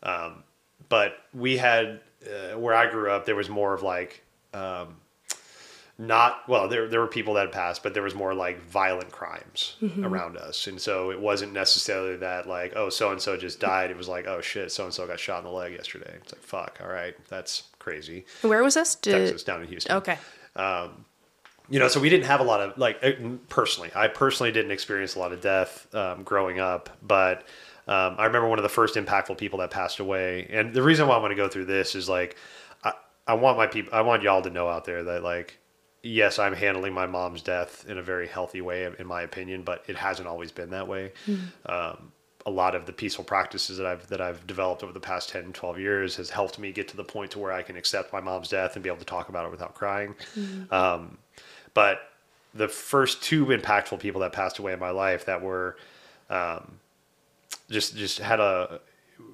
Um, 0.03 0.43
but 0.89 1.19
we 1.33 1.57
had 1.57 2.01
uh, 2.27 2.59
where 2.59 2.75
I 2.75 2.91
grew 2.91 3.11
up, 3.11 3.27
there 3.27 3.37
was 3.37 3.49
more 3.49 3.73
of 3.75 3.83
like 3.83 4.23
um, 4.53 4.97
not 5.99 6.49
well 6.49 6.67
there 6.67 6.89
there 6.89 6.99
were 7.01 7.07
people 7.07 7.35
that 7.35 7.43
had 7.43 7.53
passed 7.53 7.83
but 7.83 7.93
there 7.93 8.03
was 8.03 8.15
more 8.15 8.33
like 8.33 8.59
violent 8.63 9.13
crimes 9.13 9.77
around 10.03 10.37
us 10.39 10.67
and 10.67 10.81
so 10.81 11.11
it 11.11 11.21
wasn't 11.21 11.53
necessarily 11.53 12.17
that 12.17 12.49
like 12.49 12.73
oh 12.75 12.89
so 12.89 13.11
and 13.13 13.21
so 13.21 13.37
just 13.37 13.61
died 13.61 13.91
it 13.91 13.97
was 13.99 14.09
like 14.09 14.27
oh 14.27 14.41
shit 14.41 14.73
so 14.73 14.85
and 14.85 14.95
so 14.95 15.07
got 15.07 15.21
shot 15.21 15.39
in 15.39 15.45
the 15.45 15.51
leg 15.51 15.73
yesterday 15.75 16.11
it's 16.23 16.33
like 16.33 16.41
fuck 16.43 16.81
all 16.83 16.89
right 16.91 17.15
that's 17.29 17.65
crazy 17.79 18.25
Where 18.41 18.63
was 18.65 18.75
this? 18.75 18.95
Did, 18.95 19.13
texas 19.13 19.45
down 19.45 19.61
in 19.61 19.69
houston 19.69 19.95
Okay. 19.97 20.17
You 21.71 21.79
know, 21.79 21.89
so 21.89 22.01
we 22.01 22.09
didn't 22.09 22.27
have 22.27 22.41
a 22.41 22.45
lot 22.45 22.61
of 22.61 22.77
like 22.77 22.99
uh, 23.03 23.13
personally. 23.49 23.91
I 23.95 24.09
personally 24.09 24.53
didn't 24.53 24.73
experience 24.73 25.15
a 25.15 25.19
lot 25.21 25.33
of 25.33 25.41
death 25.41 25.93
um, 25.95 26.25
growing 26.25 26.59
up, 26.59 26.91
but 27.01 27.47
um, 27.89 28.17
I 28.19 28.27
remember 28.27 28.49
one 28.49 28.59
of 28.59 28.63
the 28.63 28.69
first 28.69 28.97
impactful 28.97 29.39
people 29.39 29.61
that 29.61 29.71
passed 29.71 30.01
away. 30.01 30.49
And 30.51 30.75
the 30.75 30.83
reason 30.83 31.09
why 31.09 31.15
I 31.15 31.19
want 31.19 31.33
to 31.33 31.37
go 31.37 31.49
through 31.49 31.67
this 31.67 31.95
is 31.95 32.09
like, 32.09 32.37
I, 32.85 32.93
I 33.27 33.35
want 33.35 33.57
my 33.57 33.67
people, 33.67 33.95
I 33.95 34.03
want 34.03 34.23
y'all 34.23 34.43
to 34.43 34.51
know 34.51 34.69
out 34.69 34.85
there 34.85 35.05
that 35.05 35.23
like, 35.23 35.59
yes, 36.03 36.39
I'm 36.39 36.55
handling 36.55 36.93
my 36.93 37.07
mom's 37.07 37.43
death 37.43 37.85
in 37.89 37.99
a 37.99 38.03
very 38.03 38.27
healthy 38.27 38.61
way, 38.61 38.89
in 38.99 39.07
my 39.07 39.23
opinion, 39.23 39.63
but 39.63 39.85
it 39.87 39.97
hasn't 39.97 40.29
always 40.29 40.51
been 40.53 40.71
that 40.71 40.89
way. 40.89 41.13
Um, 41.67 42.13
a 42.47 42.51
lot 42.51 42.75
of 42.75 42.87
the 42.87 42.93
peaceful 42.93 43.23
practices 43.23 43.77
that 43.77 43.87
I've 43.87 44.07
that 44.09 44.21
I've 44.21 44.47
developed 44.47 44.83
over 44.83 44.93
the 44.93 45.01
past 45.01 45.29
10, 45.29 45.53
12 45.53 45.79
years 45.79 46.17
has 46.17 46.31
helped 46.31 46.59
me 46.59 46.73
get 46.73 46.89
to 46.89 46.97
the 46.97 47.05
point 47.05 47.33
to 47.33 47.39
where 47.39 47.53
I 47.53 47.63
can 47.63 47.77
accept 47.77 48.13
my 48.15 48.21
mom's 48.21 48.49
death 48.49 48.77
and 48.77 48.83
be 48.83 48.89
able 48.89 48.99
to 49.01 49.05
talk 49.05 49.29
about 49.29 49.45
it 49.45 49.51
without 49.51 49.75
crying. 49.75 50.15
Um, 50.71 51.19
but 51.75 52.01
the 52.55 52.69
first 52.69 53.23
two 53.23 53.47
impactful 53.47 54.01
people 54.01 54.21
that 54.23 54.33
passed 54.33 54.59
away 54.59 54.73
in 54.73 54.79
my 54.79 54.91
life 54.91 55.27
that 55.27 55.41
were 55.41 55.77
um, 56.29 56.79
just 57.71 57.97
just 57.97 58.19
had 58.19 58.41
a 58.41 58.81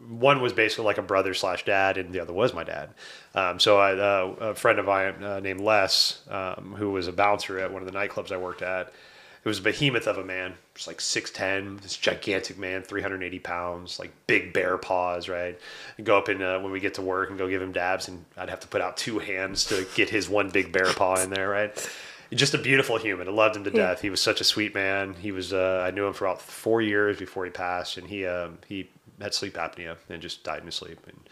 one 0.09 0.41
was 0.41 0.53
basically 0.53 0.85
like 0.85 0.99
a 0.99 1.03
brother 1.03 1.35
slash 1.35 1.65
dad, 1.65 1.97
and 1.97 2.13
the 2.13 2.21
other 2.21 2.33
was 2.33 2.53
my 2.53 2.65
dad. 2.65 2.91
Um, 3.35 3.61
so 3.61 3.79
I, 3.79 3.95
uh, 3.95 4.35
a 4.41 4.55
friend 4.55 4.79
of 4.79 4.87
mine 4.87 5.23
uh, 5.23 5.41
named 5.41 5.61
Les, 5.61 6.23
um, 6.29 6.75
who 6.77 6.91
was 6.91 7.09
a 7.09 7.13
bouncer 7.13 7.59
at 7.59 7.73
one 7.73 7.83
of 7.83 7.91
the 7.91 7.97
nightclubs 7.97 8.33
I 8.33 8.37
worked 8.37 8.63
at, 8.63 8.89
it 8.89 9.49
was 9.49 9.59
a 9.61 9.63
behemoth 9.63 10.07
of 10.07 10.19
a 10.19 10.25
man. 10.25 10.55
Just 10.75 10.89
like 10.89 11.01
six 11.01 11.31
ten, 11.31 11.79
this 11.79 11.97
gigantic 11.97 12.59
man, 12.59 12.83
three 12.83 13.01
hundred 13.01 13.23
eighty 13.23 13.39
pounds, 13.39 13.99
like 13.99 14.13
big 14.27 14.53
bear 14.53 14.77
paws, 14.77 15.29
right? 15.29 15.59
And 15.97 16.07
go 16.07 16.19
up 16.19 16.29
and 16.29 16.43
uh, 16.43 16.59
when 16.59 16.73
we 16.73 16.81
get 16.81 16.95
to 16.95 17.03
work 17.03 17.31
and 17.31 17.39
go 17.39 17.49
give 17.49 17.63
him 17.63 17.73
dabs, 17.73 18.09
and 18.09 18.25
I'd 18.37 18.51
have 18.51 18.61
to 18.61 18.69
put 18.69 18.81
out 18.81 18.97
two 18.97 19.19
hands 19.19 19.65
to 19.67 19.87
get 19.95 20.11
his 20.11 20.29
one 20.29 20.51
big 20.51 20.73
bear 20.73 20.93
paw 20.93 21.17
in 21.21 21.31
there, 21.31 21.49
right? 21.49 21.91
Just 22.33 22.55
a 22.55 22.59
beautiful 22.59 22.99
human. 22.99 23.29
I 23.29 23.31
loved 23.31 23.57
him 23.57 23.65
to 23.65 23.71
death. 23.71 24.01
He 24.01 24.11
was 24.11 24.21
such 24.21 24.41
a 24.41 24.45
sweet 24.45 24.75
man. 24.75 25.15
He 25.15 25.31
was. 25.31 25.53
Uh, 25.53 25.85
I 25.87 25.91
knew 25.93 26.07
him 26.07 26.13
for 26.13 26.27
about 26.27 26.43
four 26.43 26.83
years 26.83 27.19
before 27.19 27.45
he 27.45 27.51
passed, 27.51 27.97
and 27.97 28.09
he 28.09 28.27
um, 28.27 28.59
he 28.67 28.91
had 29.21 29.33
sleep 29.33 29.55
apnea 29.55 29.97
and 30.09 30.21
just 30.21 30.43
died 30.43 30.61
in 30.61 30.67
his 30.67 30.75
sleep. 30.75 30.99
And 31.07 31.29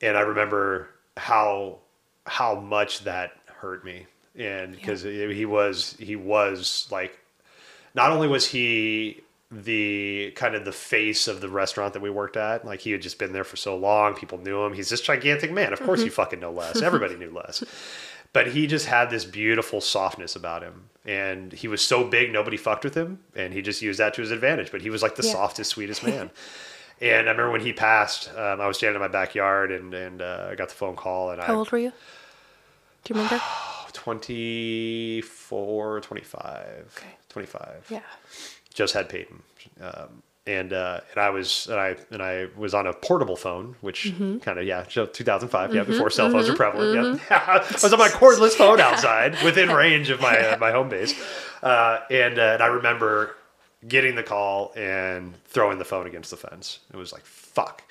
and 0.00 0.16
I 0.16 0.20
remember 0.20 0.88
how 1.16 1.78
how 2.26 2.54
much 2.54 3.04
that 3.04 3.32
hurt 3.46 3.84
me, 3.84 4.06
and 4.36 4.74
because 4.74 5.02
he 5.02 5.44
was 5.44 5.96
he 5.98 6.16
was 6.16 6.88
like, 6.90 7.18
not 7.94 8.10
only 8.10 8.28
was 8.28 8.48
he 8.48 9.22
the 9.50 10.32
kind 10.34 10.56
of 10.56 10.64
the 10.64 10.72
face 10.72 11.28
of 11.28 11.40
the 11.40 11.48
restaurant 11.48 11.92
that 11.92 12.02
we 12.02 12.10
worked 12.10 12.36
at, 12.36 12.64
like 12.64 12.80
he 12.80 12.90
had 12.90 13.00
just 13.00 13.18
been 13.18 13.32
there 13.32 13.44
for 13.44 13.56
so 13.56 13.76
long, 13.76 14.14
people 14.14 14.38
knew 14.38 14.64
him. 14.64 14.72
He's 14.72 14.88
this 14.88 15.00
gigantic 15.00 15.52
man. 15.52 15.72
Of 15.72 15.80
course, 15.80 16.02
you 16.02 16.10
fucking 16.10 16.40
know 16.40 16.50
Les. 16.50 16.82
Everybody 16.82 17.16
knew 17.16 17.30
Les. 17.30 17.62
But 18.36 18.48
he 18.48 18.66
just 18.66 18.84
had 18.86 19.08
this 19.08 19.24
beautiful 19.24 19.80
softness 19.80 20.36
about 20.36 20.62
him. 20.62 20.90
And 21.06 21.54
he 21.54 21.68
was 21.68 21.80
so 21.80 22.04
big, 22.04 22.30
nobody 22.32 22.58
fucked 22.58 22.84
with 22.84 22.94
him. 22.94 23.20
And 23.34 23.54
he 23.54 23.62
just 23.62 23.80
used 23.80 23.98
that 23.98 24.12
to 24.14 24.20
his 24.20 24.30
advantage. 24.30 24.70
But 24.70 24.82
he 24.82 24.90
was 24.90 25.02
like 25.02 25.14
the 25.14 25.24
Yeah. 25.24 25.32
softest, 25.32 25.70
sweetest 25.70 26.04
man. 26.04 26.30
And 27.00 27.28
I 27.28 27.30
remember 27.30 27.50
when 27.50 27.62
he 27.62 27.72
passed, 27.72 28.28
um, 28.36 28.60
I 28.60 28.66
was 28.66 28.76
standing 28.76 28.96
in 28.96 29.00
my 29.00 29.08
backyard 29.08 29.72
and, 29.72 29.94
and 29.94 30.20
uh, 30.20 30.48
I 30.50 30.54
got 30.54 30.68
the 30.68 30.74
phone 30.74 30.96
call 30.96 31.30
and 31.30 31.40
How 31.40 31.54
I 31.54 31.56
old 31.56 31.72
were 31.72 31.78
you? 31.78 31.92
Do 33.04 33.14
you 33.14 33.20
remember? 33.20 33.42
24, 33.94 36.00
25, 36.02 36.94
Okay. 36.98 37.14
25. 37.30 37.86
Yeah. 37.88 38.00
Just 38.74 38.92
had 38.92 39.08
Peyton. 39.08 39.42
Um, 39.80 40.22
and 40.46 40.72
uh, 40.72 41.00
and 41.10 41.20
I 41.20 41.30
was 41.30 41.66
and 41.68 41.78
I 41.80 41.96
and 42.10 42.22
I 42.22 42.46
was 42.56 42.74
on 42.74 42.86
a 42.86 42.92
portable 42.92 43.36
phone, 43.36 43.74
which 43.80 44.04
Mm-hmm. 44.06 44.38
kind 44.38 44.58
of 44.58 44.64
yeah, 44.66 44.84
so 44.88 45.06
2005, 45.06 45.74
yeah, 45.74 45.82
before 45.84 46.10
cell 46.10 46.30
phones 46.30 46.48
were 46.48 46.54
prevalent. 46.54 47.20
Yeah, 47.30 47.40
I 47.46 47.58
was 47.82 47.92
on 47.92 47.98
my 47.98 48.08
cordless 48.08 48.52
phone 48.56 48.80
outside, 48.80 49.36
within 49.42 49.70
range 49.70 50.10
of 50.10 50.20
my 50.20 50.38
uh, 50.38 50.58
my 50.58 50.70
home 50.70 50.88
base, 50.88 51.14
uh, 51.62 52.00
and 52.10 52.38
uh, 52.38 52.42
and 52.54 52.62
I 52.62 52.66
remember 52.66 53.34
getting 53.88 54.14
the 54.14 54.22
call 54.22 54.72
and 54.76 55.34
throwing 55.44 55.78
the 55.78 55.84
phone 55.84 56.06
against 56.06 56.30
the 56.30 56.36
fence. 56.36 56.80
It 56.92 56.96
was 56.96 57.12
like 57.12 57.24
fuck, 57.24 57.82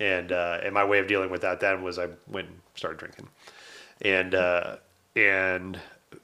and 0.00 0.32
uh, 0.32 0.58
and 0.62 0.74
my 0.74 0.84
way 0.84 0.98
of 0.98 1.06
dealing 1.06 1.30
with 1.30 1.42
that 1.42 1.60
then 1.60 1.82
was 1.82 1.98
I 1.98 2.08
went 2.26 2.48
and 2.48 2.58
started 2.74 2.98
drinking, 2.98 3.28
and 4.02 4.34
uh, 4.34 4.76
and 5.14 5.78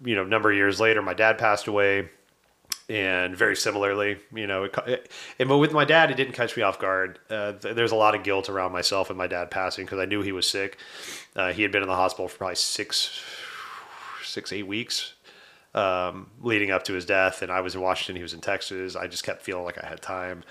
you 0.04 0.16
know, 0.16 0.22
a 0.22 0.26
number 0.26 0.50
of 0.50 0.56
years 0.56 0.80
later, 0.80 1.02
my 1.02 1.14
dad 1.14 1.38
passed 1.38 1.68
away 1.68 2.08
and 2.92 3.34
very 3.34 3.56
similarly, 3.56 4.18
you 4.34 4.46
know, 4.46 4.64
it, 4.64 4.74
it, 4.86 5.12
and 5.38 5.48
but 5.48 5.56
with 5.56 5.72
my 5.72 5.86
dad, 5.86 6.10
it 6.10 6.16
didn't 6.18 6.34
catch 6.34 6.54
me 6.58 6.62
off 6.62 6.78
guard. 6.78 7.18
Uh, 7.30 7.52
th- 7.52 7.74
there's 7.74 7.90
a 7.90 7.96
lot 7.96 8.14
of 8.14 8.22
guilt 8.22 8.50
around 8.50 8.70
myself 8.70 9.08
and 9.08 9.16
my 9.16 9.26
dad 9.26 9.50
passing 9.50 9.86
because 9.86 9.98
I 9.98 10.04
knew 10.04 10.20
he 10.20 10.30
was 10.30 10.46
sick. 10.46 10.76
Uh, 11.34 11.52
he 11.54 11.62
had 11.62 11.72
been 11.72 11.80
in 11.80 11.88
the 11.88 11.96
hospital 11.96 12.28
for 12.28 12.36
probably 12.36 12.56
six, 12.56 13.18
six, 14.22 14.52
eight 14.52 14.66
weeks 14.66 15.14
um, 15.74 16.30
leading 16.42 16.70
up 16.70 16.84
to 16.84 16.92
his 16.92 17.06
death, 17.06 17.40
and 17.40 17.50
I 17.50 17.62
was 17.62 17.74
in 17.74 17.80
Washington. 17.80 18.16
He 18.16 18.22
was 18.22 18.34
in 18.34 18.42
Texas. 18.42 18.94
I 18.94 19.06
just 19.06 19.24
kept 19.24 19.40
feeling 19.40 19.64
like 19.64 19.82
I 19.82 19.88
had 19.88 20.02
time, 20.02 20.44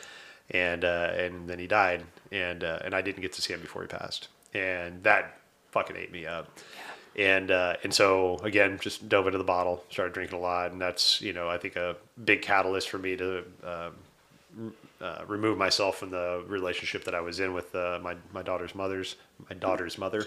and 0.49 0.83
uh, 0.83 1.11
and 1.15 1.47
then 1.47 1.59
he 1.59 1.67
died, 1.67 2.03
and 2.31 2.63
uh, 2.63 2.79
and 2.83 2.95
I 2.95 3.01
didn't 3.01 3.21
get 3.21 3.33
to 3.33 3.41
see 3.43 3.53
him 3.53 3.61
before 3.61 3.83
he 3.83 3.87
passed, 3.87 4.29
and 4.55 5.03
that 5.03 5.37
fucking 5.69 5.95
ate 5.95 6.11
me 6.11 6.25
up 6.25 6.49
and 7.17 7.51
uh, 7.51 7.75
and 7.83 7.93
so 7.93 8.37
again, 8.43 8.79
just 8.81 9.07
dove 9.09 9.25
into 9.27 9.37
the 9.37 9.43
bottle, 9.43 9.83
started 9.89 10.13
drinking 10.13 10.37
a 10.37 10.41
lot, 10.41 10.71
and 10.71 10.79
that's 10.81 11.21
you 11.21 11.33
know 11.33 11.49
I 11.49 11.57
think 11.57 11.75
a 11.75 11.95
big 12.23 12.41
catalyst 12.41 12.89
for 12.89 12.97
me 12.97 13.15
to 13.17 13.43
um, 13.63 14.73
uh, 15.01 15.23
remove 15.27 15.57
myself 15.57 15.97
from 15.97 16.11
the 16.11 16.43
relationship 16.47 17.03
that 17.05 17.15
I 17.15 17.21
was 17.21 17.39
in 17.39 17.53
with 17.53 17.73
uh, 17.75 17.99
my 18.01 18.15
my 18.33 18.41
daughter's 18.41 18.73
mother's 18.75 19.15
my 19.49 19.55
daughter's 19.55 19.97
mother, 19.97 20.25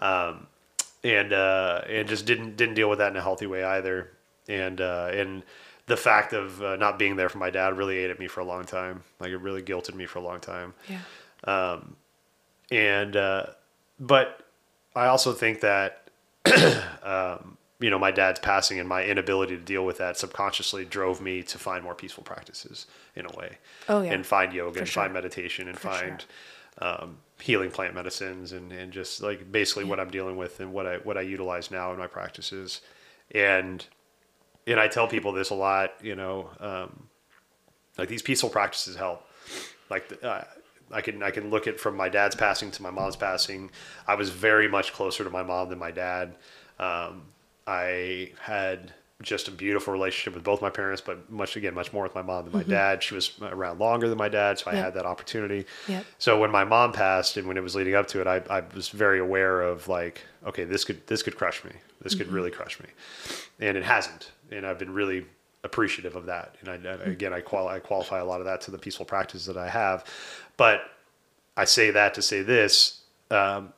um, 0.00 0.46
and 1.04 1.32
uh, 1.32 1.82
and 1.88 2.08
just 2.08 2.26
didn't 2.26 2.56
didn't 2.56 2.74
deal 2.74 2.88
with 2.90 2.98
that 2.98 3.10
in 3.12 3.16
a 3.16 3.22
healthy 3.22 3.46
way 3.46 3.62
either, 3.62 4.10
and 4.48 4.80
uh, 4.80 5.10
and 5.12 5.42
the 5.86 5.96
fact 5.96 6.32
of 6.32 6.60
uh, 6.62 6.74
not 6.76 6.98
being 6.98 7.14
there 7.14 7.28
for 7.28 7.38
my 7.38 7.50
dad 7.50 7.76
really 7.76 7.98
ate 7.98 8.10
at 8.10 8.18
me 8.18 8.26
for 8.26 8.40
a 8.40 8.44
long 8.44 8.64
time. 8.64 9.04
Like 9.20 9.30
it 9.30 9.36
really 9.38 9.62
guilted 9.62 9.94
me 9.94 10.06
for 10.06 10.18
a 10.18 10.22
long 10.22 10.40
time 10.40 10.74
Yeah. 10.88 11.78
and 12.72 13.16
uh, 13.16 13.46
but 14.00 14.40
I 14.94 15.06
also 15.06 15.32
think 15.32 15.60
that 15.60 16.05
um, 17.02 17.56
you 17.78 17.90
know 17.90 17.98
my 17.98 18.10
dad's 18.10 18.40
passing 18.40 18.78
and 18.78 18.88
my 18.88 19.04
inability 19.04 19.56
to 19.56 19.62
deal 19.62 19.84
with 19.84 19.98
that 19.98 20.16
subconsciously 20.16 20.84
drove 20.84 21.20
me 21.20 21.42
to 21.42 21.58
find 21.58 21.84
more 21.84 21.94
peaceful 21.94 22.22
practices 22.22 22.86
in 23.14 23.26
a 23.26 23.36
way. 23.36 23.58
Oh, 23.88 24.02
yeah. 24.02 24.12
and 24.12 24.24
find 24.24 24.52
yoga 24.52 24.74
For 24.74 24.78
and 24.80 24.88
sure. 24.88 25.02
find 25.02 25.12
meditation 25.12 25.68
and 25.68 25.78
For 25.78 25.88
find 25.88 26.24
um, 26.78 27.18
healing 27.40 27.70
plant 27.70 27.94
medicines 27.94 28.52
and 28.52 28.72
and 28.72 28.92
just 28.92 29.22
like 29.22 29.50
basically 29.50 29.84
what 29.84 30.00
I'm 30.00 30.10
dealing 30.10 30.36
with 30.36 30.60
and 30.60 30.72
what 30.72 30.86
I 30.86 30.96
what 30.98 31.18
I 31.18 31.22
utilize 31.22 31.70
now 31.70 31.92
in 31.92 31.98
my 31.98 32.06
practices, 32.06 32.80
and 33.34 33.84
and 34.66 34.80
I 34.80 34.88
tell 34.88 35.06
people 35.06 35.32
this 35.32 35.50
a 35.50 35.54
lot. 35.54 35.92
You 36.02 36.16
know, 36.16 36.50
um, 36.60 37.08
like 37.98 38.08
these 38.08 38.22
peaceful 38.22 38.50
practices 38.50 38.96
help. 38.96 39.26
Like 39.88 40.18
uh, 40.22 40.42
I 40.90 41.00
can 41.00 41.22
I 41.22 41.30
can 41.30 41.50
look 41.50 41.66
at 41.66 41.80
from 41.80 41.96
my 41.96 42.08
dad's 42.08 42.34
passing 42.34 42.70
to 42.72 42.82
my 42.82 42.90
mom's 42.90 43.16
passing. 43.16 43.70
I 44.06 44.14
was 44.14 44.30
very 44.30 44.68
much 44.68 44.92
closer 44.92 45.24
to 45.24 45.30
my 45.30 45.42
mom 45.42 45.68
than 45.68 45.78
my 45.78 45.90
dad. 45.90 46.36
Um, 46.78 47.22
I 47.66 48.32
had 48.40 48.92
just 49.22 49.48
a 49.48 49.50
beautiful 49.50 49.92
relationship 49.92 50.34
with 50.34 50.44
both 50.44 50.60
my 50.60 50.68
parents, 50.68 51.00
but 51.00 51.30
much 51.30 51.56
again 51.56 51.74
much 51.74 51.92
more 51.92 52.02
with 52.02 52.14
my 52.14 52.22
mom 52.22 52.44
than 52.44 52.52
my 52.52 52.62
dad. 52.62 53.02
She 53.02 53.14
was 53.14 53.32
around 53.40 53.80
longer 53.80 54.08
than 54.08 54.18
my 54.18 54.28
dad, 54.28 54.58
so 54.58 54.70
I 54.70 54.74
had 54.74 54.94
that 54.94 55.06
opportunity. 55.06 55.64
Yeah. 55.88 56.02
So 56.18 56.38
when 56.38 56.50
my 56.50 56.64
mom 56.64 56.92
passed 56.92 57.36
and 57.38 57.48
when 57.48 57.56
it 57.56 57.62
was 57.62 57.74
leading 57.74 57.94
up 57.94 58.06
to 58.08 58.20
it, 58.20 58.26
I, 58.26 58.42
I 58.50 58.62
was 58.74 58.90
very 58.90 59.18
aware 59.18 59.62
of 59.62 59.88
like, 59.88 60.20
okay, 60.46 60.64
this 60.64 60.84
could 60.84 61.06
this 61.06 61.22
could 61.22 61.36
crush 61.36 61.64
me. 61.64 61.72
This 62.02 62.14
could 62.14 62.28
really 62.28 62.50
crush 62.50 62.78
me, 62.78 62.86
and 63.58 63.76
it 63.76 63.84
hasn't. 63.84 64.32
And 64.52 64.66
I've 64.66 64.78
been 64.78 64.92
really 64.92 65.24
appreciative 65.66 66.16
of 66.16 66.24
that. 66.26 66.54
And 66.62 66.86
I, 66.86 66.90
I- 66.90 67.10
again, 67.10 67.34
I, 67.34 67.40
qual- 67.42 67.68
I 67.68 67.78
qualify 67.80 68.18
a 68.20 68.24
lot 68.24 68.40
of 68.40 68.46
that 68.46 68.62
to 68.62 68.70
the 68.70 68.78
peaceful 68.78 69.04
practice 69.04 69.44
that 69.44 69.58
I 69.58 69.68
have, 69.68 70.04
but 70.56 70.80
I 71.58 71.64
say 71.66 71.90
that 71.90 72.14
to 72.14 72.22
say 72.22 72.40
this: 72.42 73.02
um, 73.30 73.74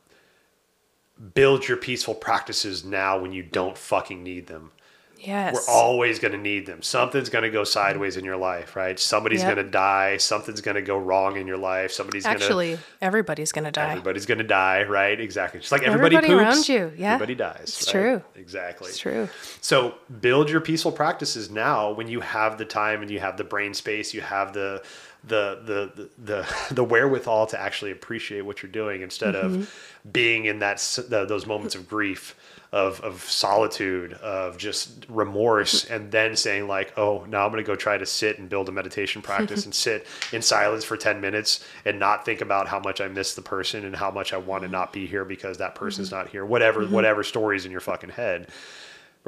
build 1.34 1.66
your 1.66 1.76
peaceful 1.76 2.14
practices 2.14 2.84
now 2.84 3.18
when 3.18 3.32
you 3.32 3.42
don't 3.42 3.76
fucking 3.76 4.22
need 4.22 4.46
them. 4.46 4.70
Yes. 5.18 5.54
We're 5.54 5.74
always 5.74 6.20
going 6.20 6.30
to 6.32 6.38
need 6.38 6.64
them. 6.66 6.80
Something's 6.80 7.28
going 7.28 7.42
to 7.42 7.50
go 7.50 7.64
sideways 7.64 8.16
in 8.16 8.24
your 8.24 8.36
life, 8.36 8.76
right? 8.76 8.98
Somebody's 9.00 9.40
Yep. 9.42 9.54
going 9.54 9.66
to 9.66 9.70
die. 9.72 10.16
Something's 10.16 10.60
going 10.60 10.76
to 10.76 10.82
go 10.82 10.96
wrong 10.96 11.36
in 11.36 11.46
your 11.48 11.56
life. 11.56 11.90
Somebody's 11.90 12.24
going 12.24 12.38
to 12.38 12.44
Actually, 12.44 12.78
everybody's 13.02 13.50
going 13.50 13.64
to 13.64 13.72
die. 13.72 13.90
Everybody's 13.90 14.26
going 14.26 14.38
to 14.38 14.44
die, 14.44 14.84
right? 14.84 15.18
Exactly. 15.20 15.58
Just 15.60 15.72
like 15.72 15.82
everybody, 15.82 16.14
Everybody 16.16 16.44
poops, 16.44 16.56
around 16.56 16.68
you, 16.68 16.92
yeah. 16.96 17.14
Everybody 17.14 17.34
dies. 17.34 17.62
It's 17.64 17.86
right? 17.94 18.00
true. 18.00 18.22
Exactly. 18.36 18.88
It's 18.90 18.98
true. 18.98 19.28
So 19.60 19.94
build 20.20 20.50
your 20.50 20.60
peaceful 20.60 20.92
practices 20.92 21.50
now 21.50 21.90
when 21.90 22.06
you 22.06 22.20
have 22.20 22.56
the 22.56 22.64
time 22.64 23.02
and 23.02 23.10
you 23.10 23.18
have 23.18 23.36
the 23.36 23.44
brain 23.44 23.74
space, 23.74 24.14
you 24.14 24.20
have 24.20 24.52
the 24.52 24.82
the 25.24 25.58
the 25.64 25.92
the 25.96 26.08
the, 26.18 26.56
the 26.74 26.84
wherewithal 26.84 27.46
to 27.48 27.60
actually 27.60 27.90
appreciate 27.90 28.42
what 28.42 28.62
you're 28.62 28.70
doing 28.70 29.02
instead 29.02 29.34
Mm-hmm. 29.34 29.62
of 29.62 29.74
being 30.12 30.44
in 30.44 30.60
that 30.60 30.78
the, 31.08 31.24
those 31.26 31.44
moments 31.44 31.74
of 31.74 31.88
grief. 31.88 32.36
Of, 32.70 33.00
of 33.00 33.22
solitude 33.22 34.12
of 34.12 34.58
just 34.58 35.06
remorse 35.08 35.84
and 35.90 36.12
then 36.12 36.36
saying 36.36 36.68
like 36.68 36.92
oh 36.98 37.24
now 37.26 37.46
i'm 37.46 37.50
going 37.50 37.64
to 37.64 37.66
go 37.66 37.74
try 37.74 37.96
to 37.96 38.04
sit 38.04 38.38
and 38.38 38.46
build 38.46 38.68
a 38.68 38.72
meditation 38.72 39.22
practice 39.22 39.64
and 39.64 39.74
sit 39.86 40.06
in 40.34 40.42
silence 40.42 40.84
for 40.84 40.98
10 40.98 41.18
minutes 41.18 41.64
and 41.86 41.98
not 41.98 42.26
think 42.26 42.42
about 42.42 42.68
how 42.68 42.78
much 42.78 43.00
i 43.00 43.08
miss 43.08 43.34
the 43.34 43.40
person 43.40 43.86
and 43.86 43.96
how 43.96 44.10
much 44.10 44.34
i 44.34 44.36
want 44.36 44.60
to 44.60 44.66
mm-hmm. 44.66 44.72
not 44.72 44.92
be 44.92 45.06
here 45.06 45.24
because 45.24 45.56
that 45.56 45.74
person's 45.74 46.08
mm-hmm. 46.08 46.18
not 46.18 46.28
here 46.28 46.44
whatever 46.44 46.82
mm-hmm. 46.82 46.92
whatever 46.92 47.22
stories 47.22 47.64
in 47.64 47.72
your 47.72 47.80
fucking 47.80 48.10
head 48.10 48.48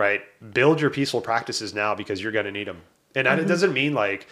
right? 0.00 0.22
Build 0.54 0.80
your 0.80 0.90
peaceful 0.90 1.20
practices 1.20 1.74
now 1.74 1.94
because 1.94 2.22
you're 2.22 2.32
going 2.32 2.46
to 2.46 2.50
need 2.50 2.66
them. 2.66 2.80
And 3.14 3.26
Mm-hmm. 3.26 3.40
it 3.40 3.46
doesn't 3.46 3.72
mean 3.72 3.92
like 3.92 4.26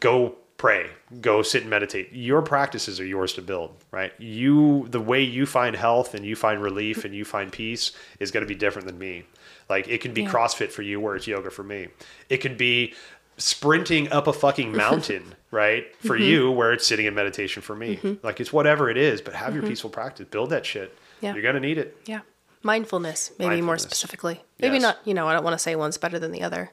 go 0.00 0.36
pray, 0.62 0.88
go 1.20 1.42
sit 1.42 1.62
and 1.62 1.70
meditate. 1.70 2.12
Your 2.12 2.40
practices 2.40 3.00
are 3.00 3.04
yours 3.04 3.32
to 3.32 3.42
build, 3.42 3.74
right? 3.90 4.12
You 4.20 4.86
the 4.90 5.00
way 5.00 5.20
you 5.20 5.44
find 5.44 5.74
health 5.74 6.14
and 6.14 6.24
you 6.24 6.36
find 6.36 6.62
relief 6.62 7.04
and 7.04 7.12
you 7.12 7.24
find 7.24 7.50
peace 7.50 7.90
is 8.20 8.30
going 8.30 8.42
to 8.44 8.48
be 8.48 8.54
different 8.54 8.86
than 8.86 8.96
me. 8.96 9.24
Like 9.68 9.88
it 9.88 10.00
can 10.00 10.14
be 10.14 10.22
Yeah. 10.22 10.30
CrossFit 10.30 10.70
for 10.70 10.82
you 10.82 11.00
where 11.00 11.16
it's 11.16 11.26
yoga 11.26 11.50
for 11.50 11.64
me. 11.64 11.88
It 12.28 12.36
could 12.38 12.56
be 12.56 12.94
sprinting 13.38 14.12
up 14.12 14.28
a 14.28 14.32
fucking 14.32 14.70
mountain, 14.84 15.34
right? 15.50 15.84
For 16.06 16.14
Mm-hmm. 16.16 16.22
you 16.30 16.50
where 16.52 16.72
it's 16.72 16.86
sitting 16.86 17.06
in 17.06 17.14
meditation 17.14 17.60
for 17.60 17.74
me. 17.74 17.98
Like 18.22 18.38
it's 18.40 18.52
whatever 18.52 18.88
it 18.88 18.96
is, 18.96 19.20
but 19.20 19.34
have 19.34 19.54
your 19.54 19.64
peaceful 19.64 19.90
practice. 19.90 20.28
Build 20.30 20.50
that 20.50 20.64
shit. 20.64 20.94
Mm-hmm. 20.94 21.24
Yeah. 21.26 21.32
You're 21.34 21.42
going 21.42 21.54
to 21.56 21.60
need 21.60 21.78
it. 21.78 21.96
Yeah. 22.06 22.20
Mindfulness, 22.62 23.32
maybe 23.40 23.60
more 23.60 23.78
specifically. 23.78 24.40
Maybe 24.60 24.74
Yes. 24.76 24.82
not, 24.82 24.98
you 25.04 25.14
know, 25.14 25.26
I 25.26 25.32
don't 25.32 25.42
want 25.42 25.54
to 25.54 25.58
say 25.58 25.74
one's 25.74 25.98
better 25.98 26.20
than 26.20 26.30
the 26.30 26.42
other. 26.42 26.70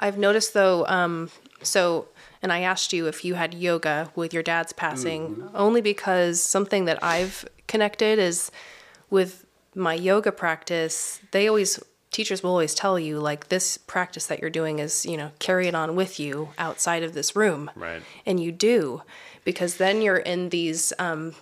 I've 0.00 0.18
noticed 0.18 0.52
though, 0.54 0.84
um, 0.86 1.30
so, 1.62 2.08
and 2.42 2.52
I 2.52 2.60
asked 2.60 2.92
you 2.92 3.06
if 3.06 3.24
you 3.24 3.34
had 3.34 3.52
yoga 3.54 4.10
with 4.14 4.32
your 4.34 4.42
dad's 4.42 4.72
passing, 4.72 5.28
Mm-hmm. 5.36 5.56
only 5.56 5.80
because 5.80 6.40
something 6.40 6.84
that 6.86 7.02
I've 7.02 7.44
connected 7.68 8.18
is 8.18 8.50
with 9.10 9.44
my 9.74 9.94
yoga 9.94 10.32
practice, 10.32 11.20
they 11.32 11.46
always, 11.48 11.78
teachers 12.10 12.42
will 12.42 12.50
always 12.50 12.74
tell 12.74 12.98
you, 12.98 13.18
like, 13.20 13.48
this 13.48 13.76
practice 13.78 14.26
that 14.26 14.40
you're 14.40 14.50
doing 14.50 14.78
is, 14.78 15.04
you 15.06 15.16
know, 15.16 15.30
carry 15.38 15.68
it 15.68 15.74
on 15.74 15.94
with 15.94 16.18
you 16.18 16.48
outside 16.58 17.02
of 17.02 17.12
this 17.14 17.36
room. 17.36 17.70
Right. 17.76 18.02
And 18.26 18.40
you 18.40 18.50
do, 18.52 19.02
because 19.44 19.76
then 19.76 20.02
you're 20.02 20.16
in 20.16 20.48
these, 20.48 20.92
um, 20.98 21.34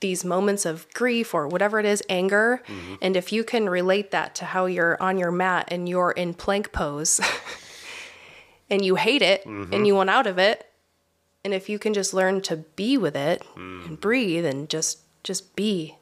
these 0.00 0.24
moments 0.24 0.64
of 0.66 0.86
grief 0.94 1.32
or 1.34 1.46
whatever 1.48 1.78
it 1.80 1.86
is, 1.86 2.02
anger. 2.08 2.62
And 3.00 3.16
if 3.16 3.32
you 3.32 3.42
can 3.44 3.68
relate 3.68 4.10
that 4.10 4.34
to 4.36 4.44
how 4.46 4.66
you're 4.66 5.00
on 5.02 5.16
your 5.18 5.30
mat 5.32 5.68
and 5.70 5.88
you're 5.88 6.10
in 6.12 6.34
plank 6.34 6.72
pose 6.72 7.20
and 8.70 8.84
you 8.84 8.94
hate 8.96 9.22
it 9.22 9.44
and 9.46 9.86
you 9.86 9.94
want 9.94 10.10
out 10.10 10.26
of 10.26 10.38
it, 10.38 10.66
and 11.44 11.52
if 11.54 11.68
you 11.68 11.78
can 11.78 11.92
just 11.94 12.14
learn 12.14 12.40
to 12.42 12.56
be 12.56 12.96
with 12.96 13.16
it 13.16 13.42
and 13.56 14.00
breathe 14.00 14.44
and 14.46 14.68
just 14.68 14.98
just 15.24 15.54
be, 15.56 15.96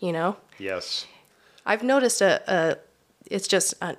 you 0.00 0.12
know, 0.12 0.36
Yes. 0.58 1.06
I've 1.64 1.82
noticed 1.82 2.20
a, 2.22 2.42
a 2.46 2.76
it's 3.30 3.48
just 3.48 3.74
uh, 3.80 3.94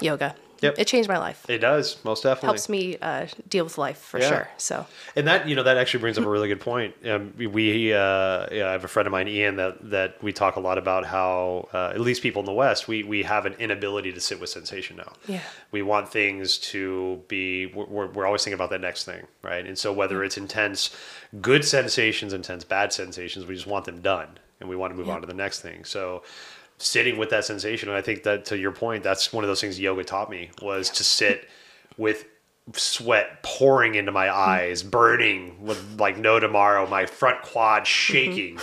yoga. 0.00 0.34
Yep. 0.60 0.74
It 0.78 0.86
changed 0.86 1.08
my 1.08 1.18
life. 1.18 1.44
It 1.48 1.58
does, 1.58 1.96
most 2.04 2.22
definitely. 2.22 2.46
Helps 2.46 2.68
me 2.68 2.96
uh, 3.02 3.26
deal 3.48 3.64
with 3.64 3.76
life 3.78 3.98
for 3.98 4.18
Yeah. 4.20 4.28
sure. 4.28 4.48
So 4.56 4.86
And 5.14 5.26
that 5.28 5.46
you 5.48 5.54
know 5.54 5.62
that 5.62 5.76
actually 5.76 6.00
brings 6.00 6.16
up 6.18 6.24
a 6.24 6.28
really 6.28 6.48
good 6.48 6.60
point. 6.60 6.94
Um, 7.06 7.32
we- 7.36 7.92
uh, 7.92 8.46
yeah, 8.50 8.68
I 8.68 8.72
have 8.72 8.84
a 8.84 8.88
friend 8.88 9.06
of 9.06 9.12
mine, 9.12 9.28
Ian, 9.28 9.56
that 9.56 9.90
that 9.90 10.22
we 10.22 10.32
talk 10.32 10.56
a 10.56 10.60
lot 10.60 10.78
about 10.78 11.04
how 11.06 11.68
uh, 11.72 11.92
at 11.94 12.00
least 12.00 12.22
people 12.22 12.40
in 12.40 12.46
the 12.46 12.52
West 12.52 12.88
we 12.88 13.02
we 13.02 13.22
have 13.24 13.46
an 13.46 13.54
inability 13.58 14.12
to 14.12 14.20
sit 14.20 14.40
with 14.40 14.50
sensation 14.50 14.96
now. 14.96 15.12
Yeah. 15.26 15.40
we 15.72 15.82
want 15.82 16.08
things 16.10 16.58
to 16.58 17.22
be. 17.28 17.66
We're, 17.66 17.84
we're- 17.86 18.08
we're 18.14 18.26
always 18.26 18.42
thinking 18.44 18.54
about 18.54 18.70
that 18.70 18.80
next 18.80 19.04
thing, 19.04 19.26
right? 19.42 19.66
And 19.66 19.76
so 19.78 19.92
whether 19.92 20.24
it's 20.24 20.36
intense, 20.38 20.90
good 21.40 21.64
sensations, 21.64 22.32
intense 22.32 22.64
bad 22.64 22.92
sensations, 22.92 23.44
we 23.46 23.54
just 23.54 23.66
want 23.66 23.84
them 23.84 24.00
done, 24.00 24.38
and 24.60 24.68
we 24.68 24.76
want 24.76 24.92
to 24.92 24.96
move 24.96 25.08
on 25.10 25.20
to 25.20 25.26
the 25.26 25.34
next 25.34 25.60
thing. 25.60 25.84
So 25.84 26.22
sitting 26.78 27.16
with 27.16 27.30
that 27.30 27.44
sensation, 27.44 27.88
and 27.88 27.96
I 27.96 28.02
think 28.02 28.22
that 28.24 28.44
to 28.46 28.58
your 28.58 28.72
point, 28.72 29.02
that's 29.02 29.32
one 29.32 29.44
of 29.44 29.48
those 29.48 29.60
things 29.60 29.80
yoga 29.80 30.04
taught 30.04 30.30
me 30.30 30.50
was 30.62 30.90
to 30.90 31.04
sit 31.04 31.48
with 31.96 32.26
sweat 32.74 33.42
pouring 33.42 33.94
into 33.94 34.12
my 34.12 34.26
hmm. 34.26 34.34
eyes, 34.34 34.82
burning 34.82 35.64
with 35.64 35.98
like 36.00 36.18
no 36.18 36.40
tomorrow, 36.40 36.86
my 36.86 37.06
front 37.06 37.42
quad 37.42 37.82
mm-hmm. 37.82 37.86
shaking 37.86 38.58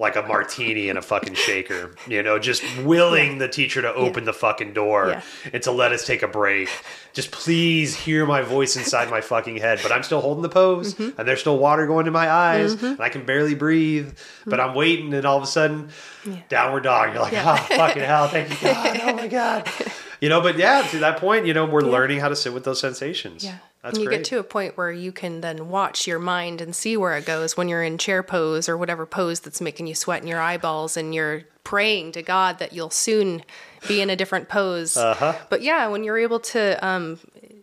like 0.00 0.16
a 0.16 0.22
martini 0.22 0.88
in 0.88 0.96
a 0.96 1.02
fucking 1.02 1.34
shaker, 1.34 1.94
you 2.08 2.22
know, 2.22 2.38
just 2.38 2.62
willing 2.78 3.36
the 3.38 3.46
teacher 3.46 3.82
to 3.82 3.92
open 3.94 4.24
the 4.24 4.32
fucking 4.32 4.72
door 4.72 5.08
Yeah. 5.10 5.22
and 5.52 5.62
to 5.64 5.70
let 5.70 5.92
us 5.92 6.06
take 6.06 6.22
a 6.22 6.26
break. 6.28 6.70
Just 7.12 7.30
please 7.32 7.94
hear 7.94 8.24
my 8.24 8.40
voice 8.40 8.76
inside 8.76 9.10
my 9.10 9.20
fucking 9.20 9.58
head, 9.58 9.78
but 9.82 9.92
I'm 9.92 10.02
still 10.02 10.22
holding 10.22 10.40
the 10.42 10.48
pose 10.48 10.94
Mm-hmm. 10.94 11.18
and 11.20 11.28
there's 11.28 11.40
still 11.40 11.58
water 11.58 11.86
going 11.86 12.06
in 12.06 12.12
my 12.14 12.30
eyes 12.30 12.82
and 12.82 12.98
I 12.98 13.10
can 13.10 13.26
barely 13.26 13.54
breathe, 13.54 14.16
but 14.46 14.58
Mm-hmm. 14.58 14.70
I'm 14.70 14.74
waiting 14.74 15.12
and 15.12 15.26
all 15.26 15.36
of 15.36 15.42
a 15.42 15.46
sudden 15.46 15.90
downward 16.48 16.84
dog. 16.84 17.12
You're 17.12 17.22
like, 17.22 17.34
oh, 17.34 17.56
fucking 17.76 18.02
hell. 18.02 18.26
Thank 18.28 18.50
you, 18.50 18.56
God. 18.72 19.00
Oh 19.02 19.14
my 19.16 19.28
God. 19.28 19.68
You 20.22 20.28
know, 20.30 20.40
but 20.40 20.56
yeah, 20.56 20.82
to 20.92 20.98
that 21.00 21.18
point, 21.18 21.44
you 21.46 21.52
know, 21.54 21.66
we're 21.66 21.80
learning 21.82 22.20
how 22.20 22.28
to 22.28 22.36
sit 22.36 22.54
with 22.54 22.64
those 22.64 22.80
sensations. 22.80 23.44
Yeah. 23.44 23.58
That's 23.82 23.94
and 23.94 24.02
you 24.02 24.08
great. 24.08 24.18
get 24.18 24.26
to 24.26 24.38
a 24.38 24.42
point 24.42 24.76
where 24.76 24.92
you 24.92 25.10
can 25.10 25.40
then 25.40 25.68
watch 25.70 26.06
your 26.06 26.18
mind 26.18 26.60
and 26.60 26.76
see 26.76 26.96
where 26.98 27.16
it 27.16 27.24
goes 27.24 27.56
when 27.56 27.68
you're 27.68 27.82
in 27.82 27.96
chair 27.96 28.22
pose 28.22 28.68
or 28.68 28.76
whatever 28.76 29.06
pose 29.06 29.40
that's 29.40 29.60
making 29.60 29.86
you 29.86 29.94
sweat 29.94 30.20
in 30.20 30.28
your 30.28 30.40
eyeballs 30.40 30.98
and 30.98 31.14
you're 31.14 31.44
praying 31.64 32.12
to 32.12 32.22
God 32.22 32.58
that 32.58 32.74
you'll 32.74 32.90
soon 32.90 33.42
be 33.88 34.02
in 34.02 34.10
a 34.10 34.16
different 34.16 34.48
pose. 34.48 34.96
Uh-huh. 34.96 35.34
But 35.48 35.62
yeah, 35.62 35.88
when 35.88 36.04
you're 36.04 36.18
able 36.18 36.40
to, 36.40 36.86
um, 36.86 37.18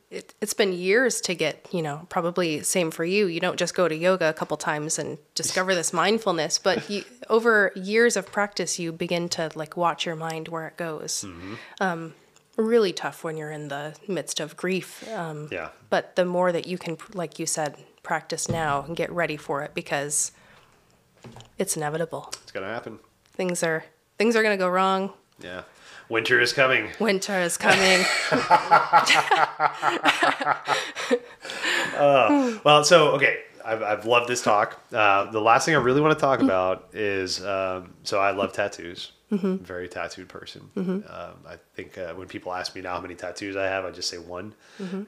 it, 0.09 0.33
it's 0.41 0.55
been 0.55 0.73
years 0.73 1.21
to 1.21 1.35
get, 1.35 1.67
you 1.71 1.83
know, 1.83 2.07
probably 2.09 2.63
same 2.63 2.89
for 2.89 3.05
you. 3.05 3.27
You 3.27 3.39
don't 3.39 3.59
just 3.59 3.75
go 3.75 3.87
to 3.87 3.95
yoga 3.95 4.29
a 4.29 4.33
couple 4.33 4.57
times 4.57 4.97
and 4.97 5.19
discover 5.35 5.75
this 5.75 5.93
mindfulness, 5.93 6.57
but 6.57 6.89
you, 6.89 7.03
over 7.29 7.71
years 7.75 8.17
of 8.17 8.31
practice, 8.31 8.79
you 8.79 8.91
begin 8.91 9.29
to 9.29 9.51
like 9.53 9.77
watch 9.77 10.05
your 10.05 10.15
mind 10.15 10.47
where 10.47 10.67
it 10.67 10.77
goes. 10.77 11.25
Mm-hmm. 11.27 11.53
Um, 11.79 12.13
really 12.57 12.91
tough 12.91 13.23
when 13.23 13.37
you're 13.37 13.51
in 13.51 13.67
the 13.69 13.95
midst 14.07 14.39
of 14.39 14.57
grief. 14.57 15.07
Um, 15.09 15.47
Yeah. 15.51 15.69
but 15.89 16.15
the 16.15 16.25
more 16.25 16.51
that 16.51 16.67
you 16.67 16.77
can, 16.77 16.97
like 17.13 17.39
you 17.39 17.45
said, 17.45 17.75
practice 18.03 18.49
now 18.49 18.83
and 18.87 18.95
get 18.95 19.11
ready 19.11 19.37
for 19.37 19.63
it 19.63 19.73
because 19.73 20.31
it's 21.57 21.77
inevitable. 21.77 22.29
It's 22.43 22.51
gonna 22.51 22.67
happen. 22.73 22.99
Things 23.33 23.63
are 23.63 23.85
things 24.17 24.35
are 24.35 24.41
going 24.41 24.57
to 24.57 24.63
go 24.63 24.67
wrong. 24.69 25.13
Yeah. 25.39 25.61
Winter 26.09 26.39
is 26.41 26.53
coming. 26.53 26.89
Winter 26.99 27.39
is 27.39 27.55
coming. 27.57 28.03
Well, 32.63 32.83
so 32.83 33.09
okay, 33.11 33.39
I've, 33.65 33.81
I've 33.83 34.05
loved 34.05 34.27
this 34.29 34.41
talk. 34.41 34.81
Uh, 34.93 35.29
the 35.31 35.41
last 35.41 35.65
thing 35.65 35.75
I 35.75 35.79
really 35.79 36.01
want 36.01 36.13
to 36.17 36.19
talk 36.19 36.41
about 36.41 36.89
is 36.93 37.43
um, 37.43 37.93
so 38.03 38.19
I 38.19 38.31
love 38.31 38.53
tattoos. 38.53 39.11
Very 39.57 39.89
tattooed 39.89 40.29
person. 40.29 40.69
Um, 41.09 41.33
I 41.47 41.57
think 41.75 41.97
uh, 41.97 42.13
when 42.13 42.27
people 42.27 42.53
ask 42.53 42.73
me 42.75 42.81
now 42.81 42.95
how 42.95 43.01
many 43.01 43.15
tattoos 43.15 43.57
I 43.57 43.65
have, 43.65 43.83
I 43.83 43.91
just 43.91 44.09
say 44.09 44.17
one. 44.17 44.53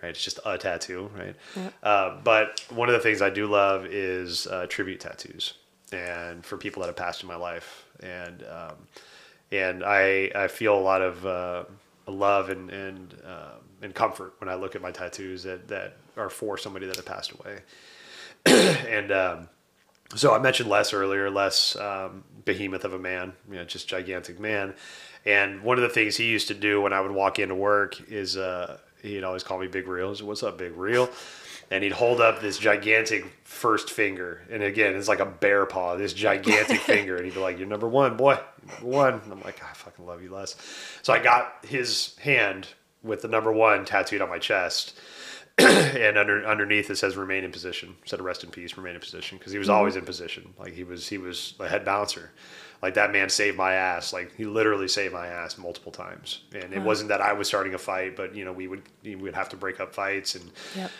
Right, 0.01 0.09
it's 0.09 0.23
just 0.23 0.39
a 0.45 0.57
tattoo. 0.57 1.09
Right. 1.15 1.35
Uh, 1.81 2.17
but 2.23 2.65
one 2.69 2.89
of 2.89 2.93
the 2.93 2.99
things 2.99 3.21
I 3.21 3.29
do 3.29 3.47
love 3.47 3.85
is 3.85 4.45
uh, 4.47 4.65
tribute 4.67 4.99
tattoos, 4.99 5.53
and 5.93 6.45
for 6.45 6.57
people 6.57 6.81
that 6.81 6.87
have 6.87 6.97
passed 6.97 7.21
in 7.21 7.27
my 7.27 7.37
life, 7.37 7.85
and 8.01 8.43
um, 8.43 8.75
and 9.51 9.83
I 9.85 10.31
I 10.35 10.47
feel 10.47 10.77
a 10.77 10.81
lot 10.81 11.01
of 11.01 11.25
uh, 11.25 11.63
love 12.07 12.49
and 12.49 12.69
and 12.69 13.13
um, 13.25 13.59
and 13.81 13.95
comfort 13.95 14.33
when 14.39 14.49
I 14.49 14.55
look 14.55 14.75
at 14.75 14.81
my 14.81 14.91
tattoos 14.91 15.43
that 15.43 15.67
that 15.69 15.97
are 16.17 16.29
for 16.29 16.57
somebody 16.57 16.85
that 16.87 16.95
had 16.97 17.05
passed 17.05 17.31
away. 17.31 17.59
and 18.45 19.11
um, 19.11 19.49
so 20.15 20.33
I 20.33 20.39
mentioned 20.39 20.69
Les 20.69 20.93
earlier, 20.93 21.29
Les 21.29 21.75
um, 21.75 22.23
behemoth 22.49 22.83
of 22.83 22.93
a 22.93 22.99
man, 22.99 23.33
you 23.47 23.57
know, 23.57 23.63
just 23.63 23.87
gigantic 23.87 24.39
man. 24.39 24.73
And 25.23 25.61
one 25.61 25.77
of 25.77 25.83
the 25.83 25.89
things 25.89 26.17
he 26.17 26.25
used 26.25 26.47
to 26.47 26.55
do 26.55 26.81
when 26.81 26.93
I 26.93 26.99
would 26.99 27.11
walk 27.11 27.37
into 27.37 27.53
work 27.53 28.01
is 28.09 28.37
uh, 28.37 28.79
he'd 29.03 29.23
always 29.23 29.43
call 29.43 29.59
me 29.59 29.67
Big 29.67 29.85
Riehl. 29.85 30.15
He'd 30.17 30.25
What's 30.25 30.41
up, 30.41 30.57
Big 30.57 30.75
Real? 30.75 31.09
And 31.69 31.83
he'd 31.83 31.91
hold 31.91 32.19
up 32.19 32.41
this 32.41 32.57
gigantic 32.57 33.25
first 33.43 33.91
finger, 33.91 34.41
and 34.49 34.63
again, 34.63 34.95
it's 34.95 35.07
like 35.07 35.19
a 35.19 35.25
bear 35.27 35.67
paw, 35.67 35.95
this 35.95 36.13
gigantic 36.13 36.79
finger, 36.93 37.15
and 37.15 37.25
he'd 37.25 37.35
be 37.35 37.39
like, 37.39 37.59
"You're 37.59 37.67
number 37.67 37.87
one, 37.87 38.17
boy, 38.17 38.39
number 38.67 38.87
one." 38.87 39.13
And 39.23 39.31
I'm 39.31 39.41
like, 39.41 39.63
"I 39.63 39.71
fucking 39.73 40.03
love 40.03 40.23
you, 40.23 40.31
Les." 40.33 40.55
So 41.03 41.13
I 41.13 41.19
got 41.19 41.63
his 41.63 42.15
hand 42.17 42.69
with 43.03 43.21
the 43.21 43.27
number 43.27 43.51
one 43.51 43.85
tattooed 43.85 44.21
on 44.21 44.29
my 44.29 44.39
chest, 44.39 44.99
and 45.97 46.17
under 46.17 46.45
underneath 46.45 46.89
it 46.89 46.95
says 46.97 47.15
remain 47.17 47.43
in 47.43 47.51
position. 47.51 47.95
Said 48.05 48.21
rest 48.21 48.43
in 48.43 48.49
peace 48.49 48.77
remain 48.77 48.95
in 48.95 49.01
position. 49.01 49.37
Because 49.37 49.51
he 49.51 49.59
was 49.59 49.69
always 49.69 49.95
in 49.95 50.05
position. 50.05 50.53
Like 50.57 50.73
he 50.73 50.83
was 50.83 51.07
he 51.07 51.17
was 51.17 51.53
a 51.59 51.67
head 51.67 51.85
bouncer. 51.85 52.31
Like 52.81 52.93
that 52.93 53.11
man 53.11 53.29
saved 53.29 53.57
my 53.57 53.73
ass. 53.73 54.13
Like 54.13 54.35
he 54.35 54.45
literally 54.45 54.87
saved 54.87 55.13
my 55.13 55.27
ass 55.27 55.57
multiple 55.57 55.91
times. 55.91 56.43
And 56.53 56.73
it 56.73 56.81
wasn't 56.81 57.09
that 57.09 57.21
i 57.21 57.33
was 57.33 57.47
starting 57.47 57.73
a 57.73 57.77
fight 57.77 58.15
but 58.15 58.35
you 58.35 58.45
know 58.45 58.53
we 58.53 58.67
would 58.67 58.83
we 59.03 59.15
would 59.15 59.35
have 59.35 59.49
to 59.49 59.57
break 59.57 59.79
up 59.79 59.93
fights 59.93 60.35
and 60.35 60.49
Yep. 60.75 60.91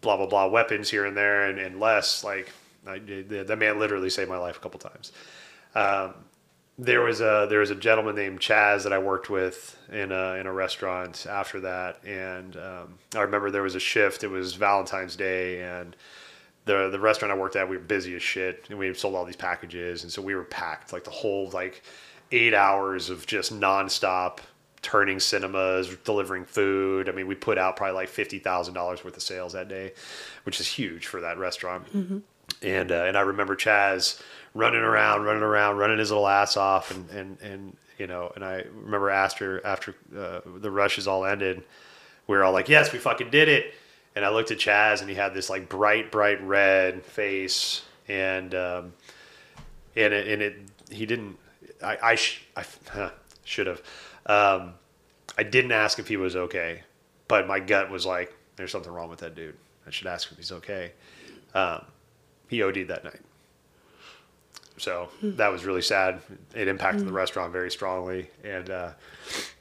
blah 0.00 0.16
blah 0.16 0.26
blah 0.26 0.46
weapons 0.48 0.90
here 0.90 1.04
and 1.06 1.16
there 1.16 1.44
and, 1.48 1.58
and 1.58 1.78
Les. 1.78 2.24
Like 2.24 2.52
I, 2.86 2.98
the, 2.98 3.44
the 3.46 3.56
man 3.56 3.78
literally 3.78 4.10
saved 4.10 4.28
my 4.30 4.38
life 4.38 4.56
a 4.56 4.60
couple 4.60 4.80
times. 4.80 5.12
Um, 5.74 6.14
there 6.78 7.00
was 7.00 7.20
a 7.20 7.46
there 7.50 7.58
was 7.58 7.70
a 7.70 7.74
gentleman 7.74 8.14
named 8.14 8.38
Chaz 8.38 8.84
that 8.84 8.92
I 8.92 8.98
worked 8.98 9.28
with 9.28 9.76
in 9.90 10.12
a 10.12 10.34
in 10.34 10.46
a 10.46 10.52
restaurant 10.52 11.26
after 11.28 11.60
that, 11.60 12.02
and 12.04 12.56
um, 12.56 12.98
I 13.16 13.20
remember 13.20 13.50
there 13.50 13.62
was 13.62 13.74
a 13.74 13.80
shift. 13.80 14.22
It 14.22 14.28
was 14.28 14.54
Valentine's 14.54 15.16
Day, 15.16 15.60
and 15.60 15.96
the 16.66 16.88
the 16.88 17.00
restaurant 17.00 17.32
I 17.32 17.36
worked 17.36 17.56
at, 17.56 17.68
we 17.68 17.76
were 17.76 17.82
busy 17.82 18.14
as 18.14 18.22
shit, 18.22 18.66
and 18.70 18.78
we 18.78 18.94
sold 18.94 19.16
all 19.16 19.24
these 19.24 19.36
packages, 19.36 20.04
and 20.04 20.12
so 20.12 20.22
we 20.22 20.36
were 20.36 20.44
packed 20.44 20.92
like 20.92 21.02
the 21.02 21.10
whole 21.10 21.50
like 21.50 21.82
eight 22.30 22.54
hours 22.54 23.10
of 23.10 23.26
just 23.26 23.52
nonstop 23.52 24.38
turning 24.80 25.18
cinemas, 25.18 25.96
delivering 26.04 26.44
food. 26.44 27.08
I 27.08 27.12
mean, 27.12 27.26
we 27.26 27.34
put 27.34 27.58
out 27.58 27.76
probably 27.76 27.94
like 27.94 28.08
fifty 28.08 28.38
thousand 28.38 28.74
dollars 28.74 29.02
worth 29.02 29.16
of 29.16 29.22
sales 29.24 29.52
that 29.54 29.68
day, 29.68 29.94
which 30.44 30.60
is 30.60 30.68
huge 30.68 31.06
for 31.06 31.20
that 31.22 31.38
restaurant. 31.38 31.86
And 32.62 32.92
uh, 32.92 33.04
and 33.04 33.16
I 33.16 33.22
remember 33.22 33.56
Chaz 33.56 34.22
running 34.58 34.82
around, 34.82 35.22
running 35.22 35.44
around, 35.44 35.76
running 35.76 35.98
his 35.98 36.10
little 36.10 36.26
ass 36.26 36.56
off, 36.56 36.90
and 36.90 37.08
and 37.10 37.40
and 37.40 37.76
you 37.96 38.06
know, 38.06 38.32
and 38.34 38.44
I 38.44 38.64
remember 38.74 39.08
after 39.08 39.64
after 39.64 39.94
uh, 40.16 40.40
the 40.44 40.70
rushes 40.70 41.06
all 41.06 41.24
ended, 41.24 41.62
we 42.26 42.36
were 42.36 42.44
all 42.44 42.52
like, 42.52 42.68
"Yes, 42.68 42.92
we 42.92 42.98
fucking 42.98 43.30
did 43.30 43.48
it!" 43.48 43.72
And 44.16 44.24
I 44.24 44.30
looked 44.30 44.50
at 44.50 44.58
Chaz, 44.58 45.00
and 45.00 45.08
he 45.08 45.14
had 45.14 45.32
this 45.32 45.48
like 45.48 45.68
bright, 45.68 46.10
bright 46.10 46.42
red 46.42 47.04
face, 47.04 47.82
and 48.08 48.54
um, 48.54 48.92
and 49.96 50.12
it, 50.12 50.26
and 50.26 50.42
it 50.42 50.56
he 50.90 51.06
didn't. 51.06 51.38
I 51.82 51.98
I, 52.02 52.14
sh- 52.16 52.42
I 52.56 52.64
huh, 52.90 53.10
should 53.44 53.68
have. 53.68 53.82
Um, 54.26 54.74
I 55.38 55.44
didn't 55.44 55.72
ask 55.72 56.00
if 56.00 56.08
he 56.08 56.16
was 56.16 56.34
okay, 56.34 56.82
but 57.28 57.46
my 57.46 57.60
gut 57.60 57.90
was 57.90 58.04
like, 58.04 58.34
"There's 58.56 58.72
something 58.72 58.92
wrong 58.92 59.08
with 59.08 59.20
that 59.20 59.36
dude. 59.36 59.56
I 59.86 59.90
should 59.90 60.08
ask 60.08 60.30
if 60.32 60.36
he's 60.36 60.52
okay." 60.52 60.92
Um, 61.54 61.84
he 62.48 62.62
OD'd 62.62 62.88
that 62.88 63.04
night. 63.04 63.20
So 64.78 65.08
that 65.22 65.48
was 65.48 65.64
really 65.64 65.82
sad. 65.82 66.20
It 66.54 66.68
impacted 66.68 67.06
the 67.06 67.12
restaurant 67.12 67.52
very 67.52 67.70
strongly, 67.70 68.28
and 68.44 68.70
uh, 68.70 68.92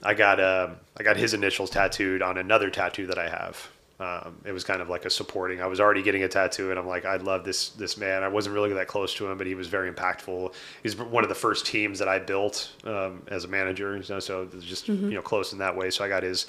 I 0.04 0.14
got 0.14 0.40
um, 0.40 0.78
I 0.98 1.04
got 1.04 1.18
his 1.18 1.34
initials 1.34 1.70
tattooed 1.70 2.22
on 2.22 2.38
another 2.38 2.70
tattoo 2.70 3.08
that 3.08 3.18
I 3.18 3.30
have. 3.30 3.70
Um, 4.00 4.38
it 4.46 4.52
was 4.52 4.64
kind 4.64 4.80
of 4.80 4.90
like 4.90 5.06
a 5.06 5.10
supporting. 5.10 5.60
I 5.60 5.66
was 5.66 5.80
already 5.80 6.04
getting 6.04 6.22
a 6.22 6.28
tattoo, 6.28 6.70
and 6.70 6.80
I'm 6.80 6.86
like, 6.86 7.06
I 7.06 7.16
love 7.18 7.44
this 7.44 7.70
this 7.70 7.98
man. 7.98 8.22
I 8.22 8.28
wasn't 8.28 8.54
really 8.54 8.72
that 8.74 8.88
close 8.88 9.14
to 9.16 9.28
him, 9.28 9.38
but 9.40 9.48
he 9.48 9.56
was 9.56 9.68
very 9.68 9.92
impactful. 9.92 10.54
He's 10.84 10.96
one 10.96 11.24
of 11.24 11.30
the 11.30 11.36
first 11.36 11.66
teams 11.66 11.98
that 11.98 12.08
I 12.08 12.20
built 12.20 12.72
um, 12.84 13.24
as 13.28 13.44
a 13.46 13.48
manager, 13.48 13.98
you 13.98 14.04
know, 14.08 14.20
so 14.20 14.44
it 14.44 14.54
was 14.54 14.64
just 14.64 14.88
you 14.88 14.96
know 14.96 15.22
close 15.22 15.52
in 15.52 15.60
that 15.60 15.76
way. 15.76 15.90
So 15.90 16.06
I 16.06 16.10
got 16.10 16.22
his 16.22 16.46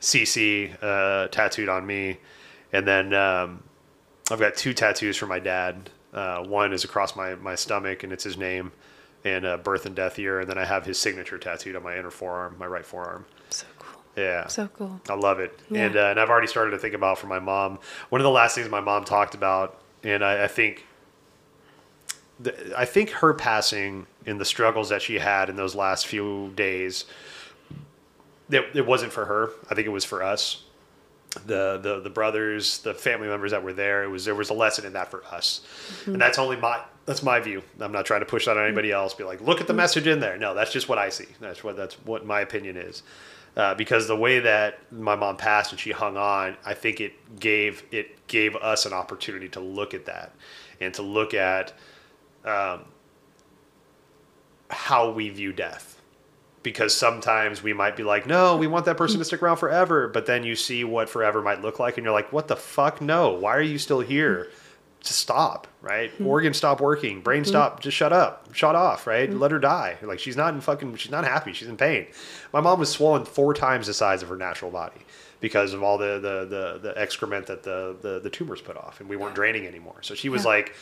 CC 0.00 0.76
uh, 0.82 1.28
tattooed 1.28 1.68
on 1.68 1.86
me, 1.86 2.18
and 2.72 2.86
then 2.86 3.14
um, 3.14 3.62
I've 4.30 4.40
got 4.40 4.56
two 4.56 4.74
tattoos 4.74 5.16
for 5.16 5.26
my 5.26 5.38
dad. 5.38 5.90
Uh, 6.12 6.42
one 6.42 6.72
is 6.72 6.84
across 6.84 7.14
my, 7.14 7.34
my 7.36 7.54
stomach, 7.54 8.02
and 8.02 8.12
it's 8.12 8.24
his 8.24 8.36
name 8.36 8.72
and 9.24 9.44
uh, 9.44 9.56
birth 9.58 9.86
and 9.86 9.94
death 9.94 10.18
year. 10.18 10.40
And 10.40 10.48
then 10.48 10.58
I 10.58 10.64
have 10.64 10.84
his 10.84 10.98
signature 10.98 11.38
tattooed 11.38 11.76
on 11.76 11.82
my 11.82 11.96
inner 11.96 12.10
forearm, 12.10 12.56
my 12.58 12.66
right 12.66 12.84
forearm. 12.84 13.26
So 13.50 13.66
cool. 13.78 14.02
Yeah. 14.16 14.46
So 14.48 14.68
cool. 14.68 15.00
I 15.08 15.14
love 15.14 15.38
it. 15.40 15.58
Yeah. 15.70 15.86
And, 15.86 15.96
uh, 15.96 16.06
and 16.06 16.20
I've 16.20 16.30
already 16.30 16.48
started 16.48 16.72
to 16.72 16.78
think 16.78 16.94
about 16.94 17.18
for 17.18 17.26
my 17.26 17.38
mom. 17.38 17.78
One 18.08 18.20
of 18.20 18.24
the 18.24 18.30
last 18.30 18.54
things 18.54 18.68
my 18.68 18.80
mom 18.80 19.04
talked 19.04 19.34
about, 19.34 19.80
and 20.02 20.24
I, 20.24 20.44
I 20.44 20.48
think, 20.48 20.86
the, 22.40 22.74
I 22.76 22.86
think 22.86 23.10
her 23.10 23.34
passing 23.34 24.06
and 24.26 24.40
the 24.40 24.44
struggles 24.44 24.88
that 24.88 25.02
she 25.02 25.18
had 25.18 25.48
in 25.48 25.56
those 25.56 25.74
last 25.74 26.06
few 26.06 26.52
days, 26.56 27.04
it, 28.50 28.64
it 28.74 28.86
wasn't 28.86 29.12
for 29.12 29.26
her. 29.26 29.50
I 29.70 29.74
think 29.74 29.86
it 29.86 29.90
was 29.90 30.04
for 30.04 30.22
us 30.22 30.64
the 31.46 31.78
the 31.80 32.00
the 32.00 32.10
brothers, 32.10 32.78
the 32.78 32.94
family 32.94 33.28
members 33.28 33.52
that 33.52 33.62
were 33.62 33.72
there. 33.72 34.02
It 34.02 34.08
was 34.08 34.24
there 34.24 34.34
was 34.34 34.50
a 34.50 34.54
lesson 34.54 34.84
in 34.84 34.92
that 34.94 35.10
for 35.10 35.24
us, 35.26 35.60
and 36.06 36.20
that's 36.20 36.38
only 36.38 36.56
my 36.56 36.82
that's 37.06 37.22
my 37.22 37.40
view. 37.40 37.62
I'm 37.78 37.92
not 37.92 38.04
trying 38.04 38.20
to 38.20 38.26
push 38.26 38.46
that 38.46 38.56
on 38.56 38.64
anybody 38.64 38.90
else. 38.90 39.14
Be 39.14 39.24
like, 39.24 39.40
look 39.40 39.60
at 39.60 39.66
the 39.66 39.74
message 39.74 40.06
in 40.06 40.20
there. 40.20 40.36
No, 40.36 40.54
that's 40.54 40.72
just 40.72 40.88
what 40.88 40.98
I 40.98 41.08
see. 41.08 41.26
That's 41.40 41.62
what 41.62 41.76
that's 41.76 41.94
what 42.04 42.26
my 42.26 42.40
opinion 42.40 42.76
is. 42.76 43.02
Uh, 43.56 43.74
because 43.74 44.06
the 44.06 44.16
way 44.16 44.38
that 44.38 44.78
my 44.92 45.16
mom 45.16 45.36
passed 45.36 45.72
and 45.72 45.80
she 45.80 45.90
hung 45.90 46.16
on, 46.16 46.56
I 46.64 46.74
think 46.74 47.00
it 47.00 47.38
gave 47.38 47.84
it 47.90 48.26
gave 48.26 48.56
us 48.56 48.86
an 48.86 48.92
opportunity 48.92 49.48
to 49.50 49.60
look 49.60 49.94
at 49.94 50.06
that 50.06 50.32
and 50.80 50.94
to 50.94 51.02
look 51.02 51.34
at 51.34 51.72
um, 52.44 52.84
how 54.68 55.10
we 55.10 55.28
view 55.28 55.52
death 55.52 55.89
because 56.62 56.94
sometimes 56.94 57.62
we 57.62 57.72
might 57.72 57.96
be 57.96 58.02
like, 58.02 58.26
no, 58.26 58.56
we 58.56 58.66
want 58.66 58.84
that 58.84 58.96
person 58.96 59.18
to 59.18 59.24
stick 59.24 59.42
around 59.42 59.56
forever. 59.56 60.08
But 60.08 60.26
then 60.26 60.44
you 60.44 60.54
see 60.54 60.84
what 60.84 61.08
forever 61.08 61.40
might 61.42 61.62
look 61.62 61.78
like, 61.78 61.96
and 61.96 62.04
you're 62.04 62.12
like, 62.12 62.32
what 62.32 62.48
the 62.48 62.56
fuck? 62.56 63.00
No, 63.00 63.30
why 63.30 63.56
are 63.56 63.62
you 63.62 63.78
still 63.78 64.00
here? 64.00 64.48
Just 65.00 65.18
stop, 65.18 65.66
right? 65.80 66.10
Hmm. 66.10 66.26
Organ 66.26 66.52
stop 66.52 66.80
working, 66.80 67.22
brain 67.22 67.42
hmm. 67.42 67.48
stop, 67.48 67.80
just 67.80 67.96
shut 67.96 68.12
up, 68.12 68.54
shut 68.54 68.74
off, 68.74 69.06
right? 69.06 69.30
Hmm. 69.30 69.38
Let 69.38 69.50
her 69.50 69.58
die. 69.58 69.96
Like 70.02 70.18
she's 70.18 70.36
not 70.36 70.52
in 70.52 70.60
fucking, 70.60 70.96
she's 70.96 71.10
not 71.10 71.24
happy, 71.24 71.54
she's 71.54 71.68
in 71.68 71.78
pain. 71.78 72.06
My 72.52 72.60
mom 72.60 72.78
was 72.78 72.90
swollen 72.90 73.24
four 73.24 73.54
times 73.54 73.86
the 73.86 73.94
size 73.94 74.22
of 74.22 74.28
her 74.28 74.36
natural 74.36 74.70
body 74.70 75.00
because 75.40 75.72
of 75.72 75.82
all 75.82 75.96
the 75.96 76.18
the 76.20 76.44
the, 76.44 76.78
the 76.82 76.98
excrement 77.00 77.46
that 77.46 77.62
the, 77.62 77.96
the 78.02 78.20
the 78.20 78.28
tumors 78.28 78.60
put 78.60 78.76
off, 78.76 79.00
and 79.00 79.08
we 79.08 79.16
weren't 79.16 79.34
draining 79.34 79.66
anymore. 79.66 79.96
So 80.02 80.14
she 80.14 80.28
was 80.28 80.44
Yeah. 80.44 80.48
like. 80.48 80.74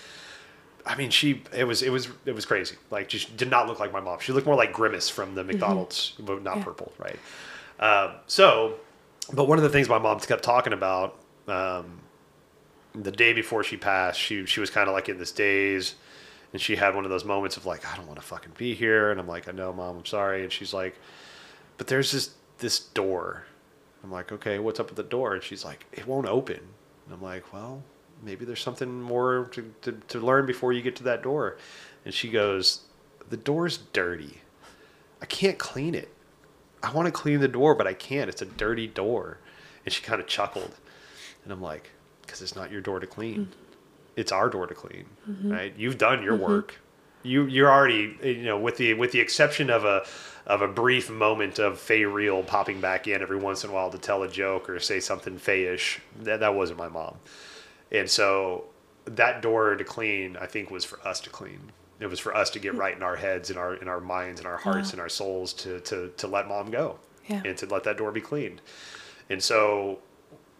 I 0.88 0.96
mean, 0.96 1.10
she 1.10 1.42
it 1.54 1.64
was 1.64 1.82
it 1.82 1.90
was 1.90 2.08
it 2.24 2.32
was 2.34 2.46
crazy. 2.46 2.76
Like, 2.90 3.10
she 3.10 3.28
did 3.36 3.50
not 3.50 3.66
look 3.68 3.78
like 3.78 3.92
my 3.92 4.00
mom. 4.00 4.18
She 4.20 4.32
looked 4.32 4.46
more 4.46 4.56
like 4.56 4.72
Grimace 4.72 5.08
from 5.08 5.34
the 5.34 5.44
McDonald's, 5.44 6.14
but 6.18 6.42
not 6.42 6.56
Yeah. 6.58 6.64
purple, 6.64 6.92
right? 6.98 7.18
Um, 7.78 8.16
so, 8.26 8.74
but 9.32 9.44
one 9.46 9.58
of 9.58 9.62
the 9.62 9.68
things 9.70 9.88
my 9.88 9.98
mom 9.98 10.18
kept 10.20 10.42
talking 10.42 10.72
about 10.72 11.16
um, 11.46 12.00
the 12.94 13.12
day 13.12 13.32
before 13.32 13.62
she 13.62 13.76
passed, 13.76 14.18
she 14.18 14.46
she 14.46 14.60
was 14.60 14.70
kind 14.70 14.88
of 14.88 14.94
like 14.94 15.08
in 15.08 15.18
this 15.18 15.30
daze, 15.30 15.94
and 16.52 16.60
she 16.60 16.74
had 16.76 16.94
one 16.94 17.04
of 17.04 17.10
those 17.10 17.24
moments 17.24 17.56
of 17.56 17.66
like, 17.66 17.86
I 17.86 17.96
don't 17.96 18.06
want 18.06 18.18
to 18.18 18.26
fucking 18.26 18.52
be 18.56 18.74
here, 18.74 19.10
and 19.10 19.20
I'm 19.20 19.28
like, 19.28 19.46
I 19.48 19.52
know, 19.52 19.72
mom, 19.72 19.98
I'm 19.98 20.06
sorry, 20.06 20.42
and 20.42 20.50
she's 20.52 20.72
like, 20.72 20.96
but 21.76 21.86
there's 21.86 22.10
this 22.12 22.30
this 22.58 22.78
door. 22.80 23.44
I'm 24.02 24.10
like, 24.10 24.32
okay, 24.32 24.58
what's 24.58 24.80
up 24.80 24.86
with 24.88 24.96
the 24.96 25.02
door? 25.02 25.34
And 25.34 25.42
she's 25.42 25.64
like, 25.64 25.84
it 25.92 26.06
won't 26.06 26.26
open. 26.26 26.60
And 27.04 27.14
I'm 27.14 27.20
like, 27.22 27.52
well, 27.52 27.82
maybe 28.22 28.44
there's 28.44 28.62
something 28.62 29.00
more 29.00 29.48
to, 29.52 29.72
to, 29.82 29.92
to 29.92 30.20
learn 30.20 30.46
before 30.46 30.72
you 30.72 30.82
get 30.82 30.96
to 30.96 31.04
that 31.04 31.22
door. 31.22 31.56
And 32.04 32.12
she 32.14 32.30
goes, 32.30 32.82
the 33.28 33.36
door's 33.36 33.78
dirty. 33.92 34.40
I 35.20 35.26
can't 35.26 35.58
clean 35.58 35.94
it. 35.94 36.08
I 36.82 36.92
want 36.92 37.06
to 37.06 37.12
clean 37.12 37.40
the 37.40 37.48
door, 37.48 37.74
but 37.74 37.86
I 37.86 37.94
can't. 37.94 38.28
It's 38.28 38.42
a 38.42 38.46
dirty 38.46 38.86
door. 38.86 39.38
And 39.84 39.92
she 39.92 40.02
kind 40.02 40.20
of 40.20 40.26
chuckled. 40.26 40.74
And 41.44 41.52
I'm 41.52 41.62
like, 41.62 41.90
because 42.28 42.42
it's 42.42 42.54
not 42.54 42.70
your 42.70 42.80
door 42.80 43.00
to 43.00 43.06
clean. 43.06 43.46
Mm-hmm. 43.46 43.52
it's 44.16 44.32
our 44.32 44.50
door 44.50 44.66
to 44.66 44.74
clean, 44.74 45.06
mm-hmm. 45.28 45.50
right? 45.50 45.74
You've 45.76 45.96
done 45.96 46.22
your 46.22 46.34
mm-hmm. 46.34 46.44
work. 46.44 46.78
You 47.22 47.46
you're 47.46 47.70
already 47.70 48.16
eh, 48.22 48.28
you 48.28 48.44
know 48.44 48.58
with 48.58 48.76
the 48.76 48.94
with 48.94 49.12
the 49.12 49.20
exception 49.20 49.70
of 49.70 49.84
a 49.84 50.04
of 50.46 50.62
a 50.62 50.68
brief 50.68 51.10
moment 51.10 51.58
of 51.58 51.78
Fay 51.78 52.02
Riehl 52.02 52.46
popping 52.46 52.80
back 52.80 53.08
in 53.08 53.22
every 53.22 53.38
once 53.38 53.64
in 53.64 53.70
a 53.70 53.72
while 53.72 53.90
to 53.90 53.98
tell 53.98 54.22
a 54.22 54.28
joke 54.28 54.70
or 54.70 54.78
say 54.78 55.00
something 55.00 55.38
Fayish. 55.38 55.98
That 56.20 56.40
that 56.40 56.54
wasn't 56.54 56.78
my 56.78 56.88
mom, 56.88 57.16
and 57.92 58.08
so 58.08 58.64
that 59.04 59.40
door 59.42 59.74
to 59.76 59.84
clean 59.84 60.36
I 60.40 60.46
think 60.46 60.70
was 60.70 60.84
for 60.84 60.98
us 61.06 61.20
to 61.20 61.30
clean. 61.30 61.72
It 62.00 62.06
was 62.06 62.20
for 62.20 62.34
us 62.34 62.50
to 62.50 62.58
get 62.60 62.74
right 62.74 62.94
in 62.96 63.02
our 63.02 63.16
heads, 63.16 63.50
in 63.50 63.56
our 63.56 63.74
in 63.74 63.88
our 63.88 64.00
minds, 64.00 64.40
in 64.40 64.46
our 64.46 64.56
hearts, 64.58 64.92
in 64.92 65.00
our 65.00 65.08
souls 65.08 65.52
to 65.54 65.80
to 65.80 66.08
to 66.16 66.26
let 66.28 66.46
mom 66.48 66.70
go, 66.70 66.98
Yeah. 67.28 67.42
and 67.44 67.56
to 67.58 67.66
let 67.66 67.84
that 67.84 67.96
door 67.96 68.12
be 68.12 68.20
cleaned. 68.20 68.60
And 69.30 69.42
so 69.42 69.98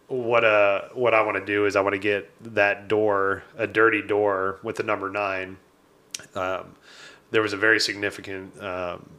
what 0.07 0.43
uh 0.43 0.81
what 0.93 1.13
I 1.13 1.21
want 1.21 1.37
to 1.37 1.45
do 1.45 1.65
is 1.65 1.75
I 1.75 1.81
want 1.81 1.93
to 1.93 1.99
get 1.99 2.29
that 2.55 2.87
door 2.87 3.43
a 3.57 3.67
dirty 3.67 4.01
door 4.01 4.59
with 4.63 4.75
the 4.75 4.83
number 4.83 5.09
nine. 5.09 5.57
Um, 6.35 6.75
there 7.31 7.41
was 7.41 7.53
a 7.53 7.57
very 7.57 7.79
significant 7.79 8.61
um, 8.61 9.09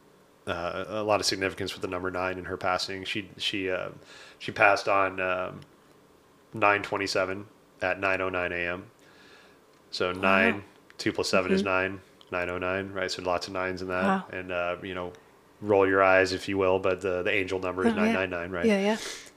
uh, 0.47 0.85
a 0.89 1.03
lot 1.03 1.21
of 1.21 1.27
significance 1.27 1.73
with 1.73 1.83
the 1.83 1.89
number 1.89 2.11
nine 2.11 2.39
in 2.39 2.45
her 2.45 2.57
passing. 2.57 3.05
She 3.05 3.31
she 3.39 3.71
uh, 3.71 3.91
she 4.39 4.53
passed 4.53 4.89
on 4.89 5.21
um, 5.21 5.61
nine 6.53 6.83
twenty 6.83 7.07
seven 7.07 7.47
at 7.83 8.01
nine 8.01 8.21
oh 8.21 8.29
nine 8.29 8.53
a.m. 8.53 8.85
So 9.91 10.13
nine 10.13 10.63
two 10.99 11.13
plus 11.13 11.29
7 11.29 11.51
is 11.53 11.63
nine, 11.63 12.01
nine 12.31 12.47
nine 12.47 12.51
oh 12.51 12.59
nine 12.59 12.93
right. 12.93 13.11
So 13.11 13.23
lots 13.23 13.47
of 13.49 13.53
nines 13.55 13.83
in 13.83 13.89
that, 13.89 14.05
Wow. 14.05 14.25
and 14.33 14.53
uh, 14.53 14.77
you 14.83 14.95
know 14.95 15.13
roll 15.63 15.87
your 15.87 16.03
eyes 16.03 16.33
if 16.33 16.49
you 16.49 16.57
will, 16.59 16.79
but 16.79 17.01
the 17.01 17.23
the 17.23 17.31
angel 17.33 17.59
number 17.59 17.87
is 17.87 17.93
Oh, 17.93 17.97
yeah. 17.97 18.13
nine 18.13 18.15
nine 18.15 18.31
nine 18.31 18.51
right. 18.51 18.67
Yeah, 18.67 18.81
yeah. 18.81 18.97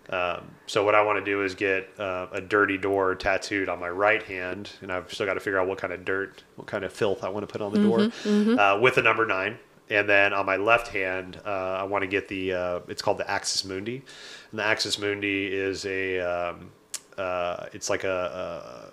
Um, 0.10 0.44
so 0.68 0.84
what 0.84 0.96
I 0.96 1.02
want 1.04 1.18
to 1.20 1.26
do 1.26 1.44
is 1.44 1.56
get 1.56 1.90
uh, 1.98 2.28
a 2.34 2.42
dirty 2.42 2.78
door 2.78 3.16
tattooed 3.16 3.70
on 3.70 3.80
my 3.80 3.90
right 3.90 4.22
hand, 4.22 4.70
and 4.82 4.92
I've 4.92 5.12
still 5.14 5.26
got 5.26 5.36
to 5.36 5.40
figure 5.40 5.58
out 5.60 5.68
what 5.68 5.78
kind 5.78 5.94
of 5.94 6.04
dirt, 6.04 6.44
what 6.58 6.68
kind 6.68 6.84
of 6.84 6.92
filth 6.92 7.24
I 7.24 7.30
want 7.30 7.48
to 7.48 7.52
put 7.52 7.62
on 7.62 7.72
the 7.74 7.82
door 7.82 8.60
Uh, 8.60 8.80
with 8.82 8.96
the 8.96 9.02
number 9.02 9.26
nine. 9.26 9.58
And 9.90 10.08
then 10.10 10.34
on 10.34 10.46
my 10.46 10.56
left 10.58 10.90
hand, 10.90 11.40
uh, 11.46 11.50
I 11.50 11.84
want 11.84 12.02
to 12.04 12.08
get 12.08 12.28
the. 12.28 12.54
Uh, 12.54 12.80
it's 12.90 13.02
called 13.02 13.18
the 13.18 13.30
Axis 13.32 13.64
Mundi, 13.66 14.02
and 14.52 14.60
the 14.60 14.64
Axis 14.64 15.00
Mundi 15.00 15.48
is 15.54 15.86
a. 15.86 16.20
Um, 16.20 16.72
uh, 17.18 17.68
it's 17.74 17.90
like 17.90 18.04
a, 18.04 18.92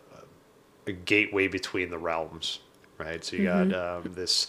a 0.87 0.91
a 0.91 0.93
gateway 0.93 1.47
between 1.47 1.91
the 1.91 1.99
realms, 1.99 2.61
right? 2.99 3.23
So 3.25 3.37
you 3.37 3.45
got 3.45 3.73
um, 3.73 4.13
this. 4.15 4.47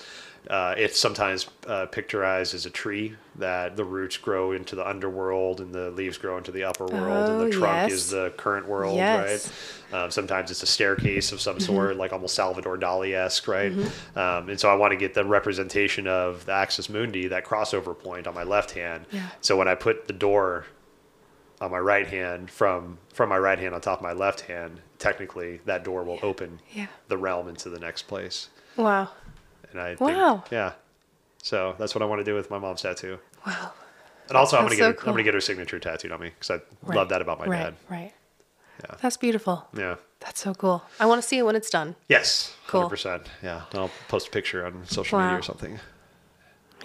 Uh, 0.50 0.74
it's 0.76 1.00
sometimes 1.00 1.48
uh, 1.68 1.86
picturized 1.92 2.56
as 2.56 2.66
a 2.66 2.70
tree 2.72 3.16
that 3.36 3.76
the 3.76 3.84
roots 3.86 4.18
grow 4.18 4.54
into 4.54 4.76
the 4.76 4.88
underworld 4.88 5.62
and 5.62 5.72
the 5.72 5.92
leaves 5.92 6.18
grow 6.18 6.38
into 6.38 6.52
the 6.52 6.64
upper 6.64 6.88
world, 6.88 7.30
and 7.30 7.40
Oh, 7.40 7.46
the 7.46 7.52
trunk 7.52 7.88
yes. 7.88 7.92
is 7.92 8.10
the 8.10 8.34
current 8.38 8.68
world, 8.68 8.96
Yes. 8.96 9.52
right? 9.92 10.04
Um, 10.04 10.10
sometimes 10.10 10.50
it's 10.50 10.64
a 10.64 10.66
staircase 10.66 11.32
of 11.32 11.42
some 11.42 11.58
Mm-hmm. 11.58 11.60
sort, 11.60 11.96
like 11.98 12.12
almost 12.12 12.34
Salvador 12.34 12.76
Dali 12.78 13.14
esque, 13.14 13.48
right? 13.48 13.72
Um, 14.16 14.50
and 14.50 14.60
so 14.60 14.68
I 14.68 14.74
want 14.74 14.92
to 14.94 14.98
get 14.98 15.14
the 15.14 15.26
representation 15.26 16.08
of 16.08 16.46
the 16.48 16.54
Axis 16.54 16.90
Mundi, 16.90 17.28
that 17.28 17.46
crossover 17.46 17.98
point 17.98 18.26
on 18.26 18.34
my 18.34 18.44
left 18.44 18.72
hand. 18.72 19.06
Yeah. 19.12 19.28
So 19.42 19.56
when 19.58 19.68
I 19.68 19.76
put 19.76 20.08
the 20.08 20.14
door 20.14 20.66
on 21.62 21.72
my 21.72 21.80
right 21.80 22.08
hand 22.08 22.50
from 22.50 22.98
from 23.14 23.30
my 23.30 23.38
right 23.38 23.60
hand 23.60 23.74
on 23.74 23.80
top 23.82 24.00
of 24.00 24.04
my 24.04 24.14
left 24.14 24.42
hand, 24.42 24.82
technically 25.00 25.62
that 25.66 25.84
door 25.84 26.04
will 26.04 26.20
open 26.24 26.60
Yeah. 26.72 26.88
the 27.08 27.18
realm 27.18 27.48
into 27.48 27.70
the 27.70 27.80
next 27.80 28.04
place. 28.04 28.50
Wow. 28.76 29.10
And 29.72 29.80
I 29.80 29.96
Wow. 30.00 30.38
think, 30.40 30.52
yeah. 30.52 30.74
So 31.44 31.76
that's 31.78 31.96
what 31.96 32.02
I 32.02 32.06
want 32.06 32.20
to 32.20 32.26
do 32.26 32.36
with 32.36 32.50
my 32.50 32.58
mom's 32.58 32.82
tattoo. 32.82 33.20
Wow. 33.46 33.72
And 34.28 34.38
also, 34.38 34.58
I'm 34.58 34.64
gonna 34.64 34.76
get 34.76 35.00
so 35.00 35.04
her, 35.04 35.10
I'm 35.10 35.14
gonna 35.14 35.24
get 35.24 35.34
her 35.34 35.42
signature 35.42 35.80
tattooed 35.80 36.12
on 36.12 36.20
me 36.20 36.30
because 36.30 36.50
I 36.52 36.62
Right. 36.84 36.96
love 36.98 37.10
that 37.10 37.22
about 37.22 37.40
my 37.40 37.46
right, 37.46 37.64
dad. 37.64 37.76
Right. 37.90 38.14
Yeah. 38.84 38.96
That's 39.02 39.18
beautiful. 39.18 39.68
Yeah. 39.74 39.96
That's 40.20 40.40
so 40.40 40.54
cool. 40.54 40.84
I 41.00 41.06
want 41.06 41.22
to 41.22 41.28
see 41.28 41.38
it 41.38 41.44
when 41.44 41.56
it's 41.56 41.70
done. 41.70 41.96
Yes. 42.08 42.56
Cool. 42.68 42.82
Hundred 42.82 42.90
percent. 42.92 43.28
Yeah. 43.44 43.64
I'll 43.74 43.92
post 44.08 44.28
a 44.28 44.32
picture 44.32 44.66
on 44.66 44.86
social 44.88 45.20
media 45.20 45.38
or 45.38 45.42
something. 45.42 45.80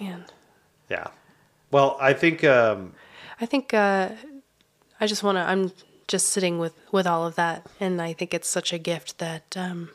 Man. 0.01 0.25
Yeah. 0.89 1.07
Well, 1.71 1.97
I 1.99 2.13
think 2.13 2.43
um, 2.43 2.93
I 3.41 3.45
think 3.45 3.73
uh, 3.73 4.09
I 4.99 5.07
just 5.07 5.23
want 5.23 5.37
to. 5.37 5.41
I'm 5.41 5.71
just 6.07 6.27
sitting 6.27 6.59
with 6.59 6.73
with 6.91 7.05
all 7.07 7.25
of 7.25 7.35
that, 7.35 7.65
and 7.79 8.01
I 8.01 8.13
think 8.13 8.33
it's 8.33 8.47
such 8.47 8.71
a 8.73 8.77
gift 8.77 9.17
that 9.19 9.55
um, 9.57 9.89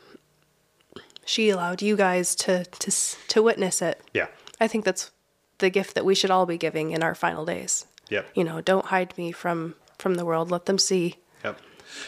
she 1.25 1.49
allowed 1.49 1.81
you 1.81 1.95
guys 1.95 2.35
to 2.35 2.65
to 2.65 2.91
to 3.29 3.41
witness 3.43 3.81
it. 3.81 4.01
yeah. 4.13 4.27
I 4.61 4.67
think 4.67 4.85
that's 4.85 5.11
the 5.57 5.69
gift 5.69 5.93
that 5.95 6.05
we 6.05 6.15
should 6.15 6.31
all 6.31 6.45
be 6.45 6.57
giving 6.57 6.91
in 6.91 7.03
our 7.03 7.15
final 7.15 7.43
days. 7.45 7.85
Yep. 8.09 8.27
You 8.35 8.43
know, 8.43 8.61
don't 8.61 8.85
hide 8.85 9.17
me 9.17 9.31
from 9.31 9.75
from 9.97 10.15
the 10.15 10.25
world. 10.25 10.51
Let 10.51 10.65
them 10.67 10.77
see, 10.77 11.15
Yep. 11.43 11.59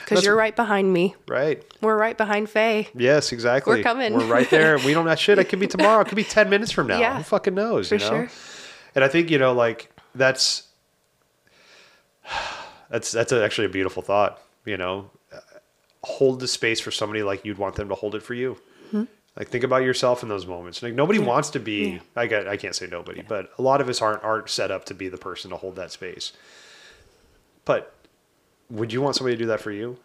because 0.04 0.24
you're 0.24 0.36
right 0.36 0.56
behind 0.56 0.94
me. 0.94 1.16
Right. 1.28 1.64
We're 1.82 1.98
right 1.98 2.18
behind 2.18 2.50
Faye. 2.50 2.88
Yes, 2.96 3.32
exactly. 3.34 3.78
We're 3.78 3.84
coming. 3.84 4.14
We're 4.14 4.26
right 4.26 4.50
there. 4.50 4.78
We 4.78 4.94
don't 4.94 5.06
that 5.06 5.20
shit. 5.20 5.38
It 5.40 5.46
could 5.50 5.60
be 5.60 5.68
tomorrow. 5.76 6.02
It 6.02 6.08
could 6.08 6.16
be 6.16 6.24
ten 6.24 6.50
minutes 6.50 6.72
from 6.72 6.88
now. 6.88 7.00
Yeah. 7.00 7.18
Who 7.18 7.24
fucking 7.24 7.56
knows? 7.56 7.90
For 7.90 7.96
you 7.96 8.02
know? 8.02 8.10
sure. 8.10 8.30
And 8.94 9.04
I 9.04 9.08
think 9.10 9.30
you 9.32 9.38
know, 9.38 9.52
like 9.54 9.92
that's 10.14 10.64
that's 12.90 13.12
that's 13.12 13.32
actually 13.32 13.66
a 13.66 13.70
beautiful 13.70 14.02
thought. 14.02 14.42
You 14.66 14.78
know, 14.78 15.10
hold 16.04 16.40
the 16.40 16.48
space 16.48 16.80
for 16.80 16.92
somebody 16.92 17.24
like 17.24 17.46
you'd 17.46 17.58
want 17.58 17.76
them 17.76 17.90
to 17.90 17.96
hold 17.96 18.16
it 18.16 18.24
for 18.24 18.34
you. 18.34 18.58
Mm-hmm. 18.88 19.04
Like 19.38 19.50
think 19.50 19.64
about 19.64 19.84
yourself 19.84 20.24
in 20.24 20.30
those 20.30 20.46
moments. 20.46 20.82
Like 20.82 20.94
nobody 20.94 21.20
wants 21.20 21.50
to 21.52 21.60
be. 21.60 21.90
Yeah. 21.90 22.00
I 22.16 22.28
got. 22.28 22.48
I 22.48 22.58
can't 22.58 22.76
say 22.76 22.88
nobody, 22.88 23.22
but 23.22 23.52
a 23.58 23.62
lot 23.62 23.82
of 23.82 23.90
us 23.90 24.02
aren't 24.02 24.24
aren't 24.24 24.50
set 24.50 24.72
up 24.72 24.86
to 24.86 24.94
be 24.94 25.10
the 25.10 25.18
person 25.18 25.52
to 25.52 25.58
hold 25.58 25.76
that 25.76 25.92
space. 25.92 26.34
But 27.66 27.94
would 28.70 28.94
you 28.94 29.02
want 29.02 29.16
somebody 29.16 29.36
to 29.36 29.44
do 29.44 29.48
that 29.48 29.62
for 29.62 29.72
you? 29.72 29.98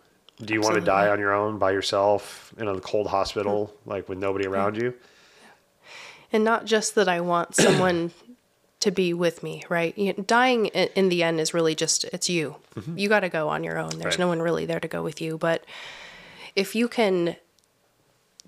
Do 0.43 0.55
you 0.55 0.63
want 0.63 0.77
to 0.77 0.81
die 0.81 1.09
on 1.09 1.19
your 1.19 1.35
own 1.35 1.59
by 1.59 1.71
yourself 1.71 2.55
in 2.57 2.67
a 2.67 2.81
cold 2.81 3.09
hospital, 3.09 3.75
mm. 3.75 3.91
like 3.91 4.09
with 4.09 4.19
nobody 4.19 4.47
around 4.47 4.77
you? 4.77 4.95
and 6.33 6.45
not 6.45 6.65
just 6.65 6.95
that 6.95 7.09
I 7.09 7.21
want 7.21 7.55
someone 7.55 8.13
to 8.81 8.91
be 8.91 9.13
with 9.13 9.43
me, 9.43 9.63
right? 9.69 9.97
You 9.99 10.15
know, 10.15 10.23
dying 10.25 10.67
in 10.67 11.09
the 11.11 11.23
end 11.23 11.39
is 11.41 11.53
really 11.55 11.75
just 11.75 12.05
it's 12.05 12.29
you. 12.31 12.57
You 12.97 13.09
got 13.09 13.21
to 13.21 13.29
go 13.29 13.49
on 13.49 13.63
your 13.65 13.79
own. 13.79 13.91
There's 13.91 13.99
Mm-hmm. 14.01 14.07
Right. 14.09 14.19
no 14.19 14.29
one 14.29 14.41
really 14.43 14.67
there 14.67 14.81
to 14.81 14.89
go 14.89 15.03
with 15.03 15.21
you. 15.21 15.37
But 15.39 15.65
if 16.57 16.75
you 16.75 16.89
can 16.89 17.37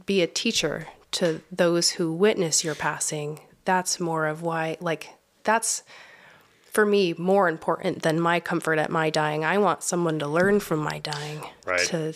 be 0.06 0.22
a 0.22 0.26
teacher 0.26 0.88
to 1.12 1.42
those 1.50 1.90
who 1.90 2.12
witness 2.12 2.64
your 2.64 2.74
passing, 2.74 3.40
that's 3.64 4.00
more 4.00 4.26
of 4.26 4.42
why. 4.42 4.76
Like 4.80 5.10
that's 5.44 5.82
for 6.64 6.86
me 6.86 7.14
more 7.18 7.48
important 7.48 8.02
than 8.02 8.18
my 8.18 8.40
comfort 8.40 8.78
at 8.78 8.90
my 8.90 9.10
dying. 9.10 9.44
I 9.44 9.58
want 9.58 9.82
someone 9.82 10.18
to 10.20 10.26
learn 10.26 10.60
from 10.60 10.78
my 10.80 10.98
dying. 10.98 11.42
Right. 11.66 11.86
To 11.88 12.14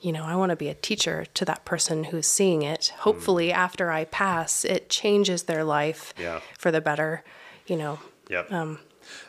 you 0.00 0.12
know, 0.12 0.24
I 0.24 0.36
want 0.36 0.50
to 0.50 0.56
be 0.56 0.68
a 0.68 0.74
teacher 0.74 1.24
to 1.32 1.46
that 1.46 1.64
person 1.64 2.04
who's 2.04 2.26
seeing 2.26 2.60
it. 2.62 2.92
Hopefully, 2.98 3.50
after 3.50 3.90
I 3.90 4.04
pass, 4.04 4.62
it 4.64 4.90
changes 4.90 5.44
their 5.44 5.64
life 5.64 6.12
Yeah. 6.18 6.40
for 6.58 6.70
the 6.70 6.82
better. 6.82 7.24
You 7.66 7.76
know, 7.76 7.98
Yep. 8.30 8.52
Um, 8.52 8.78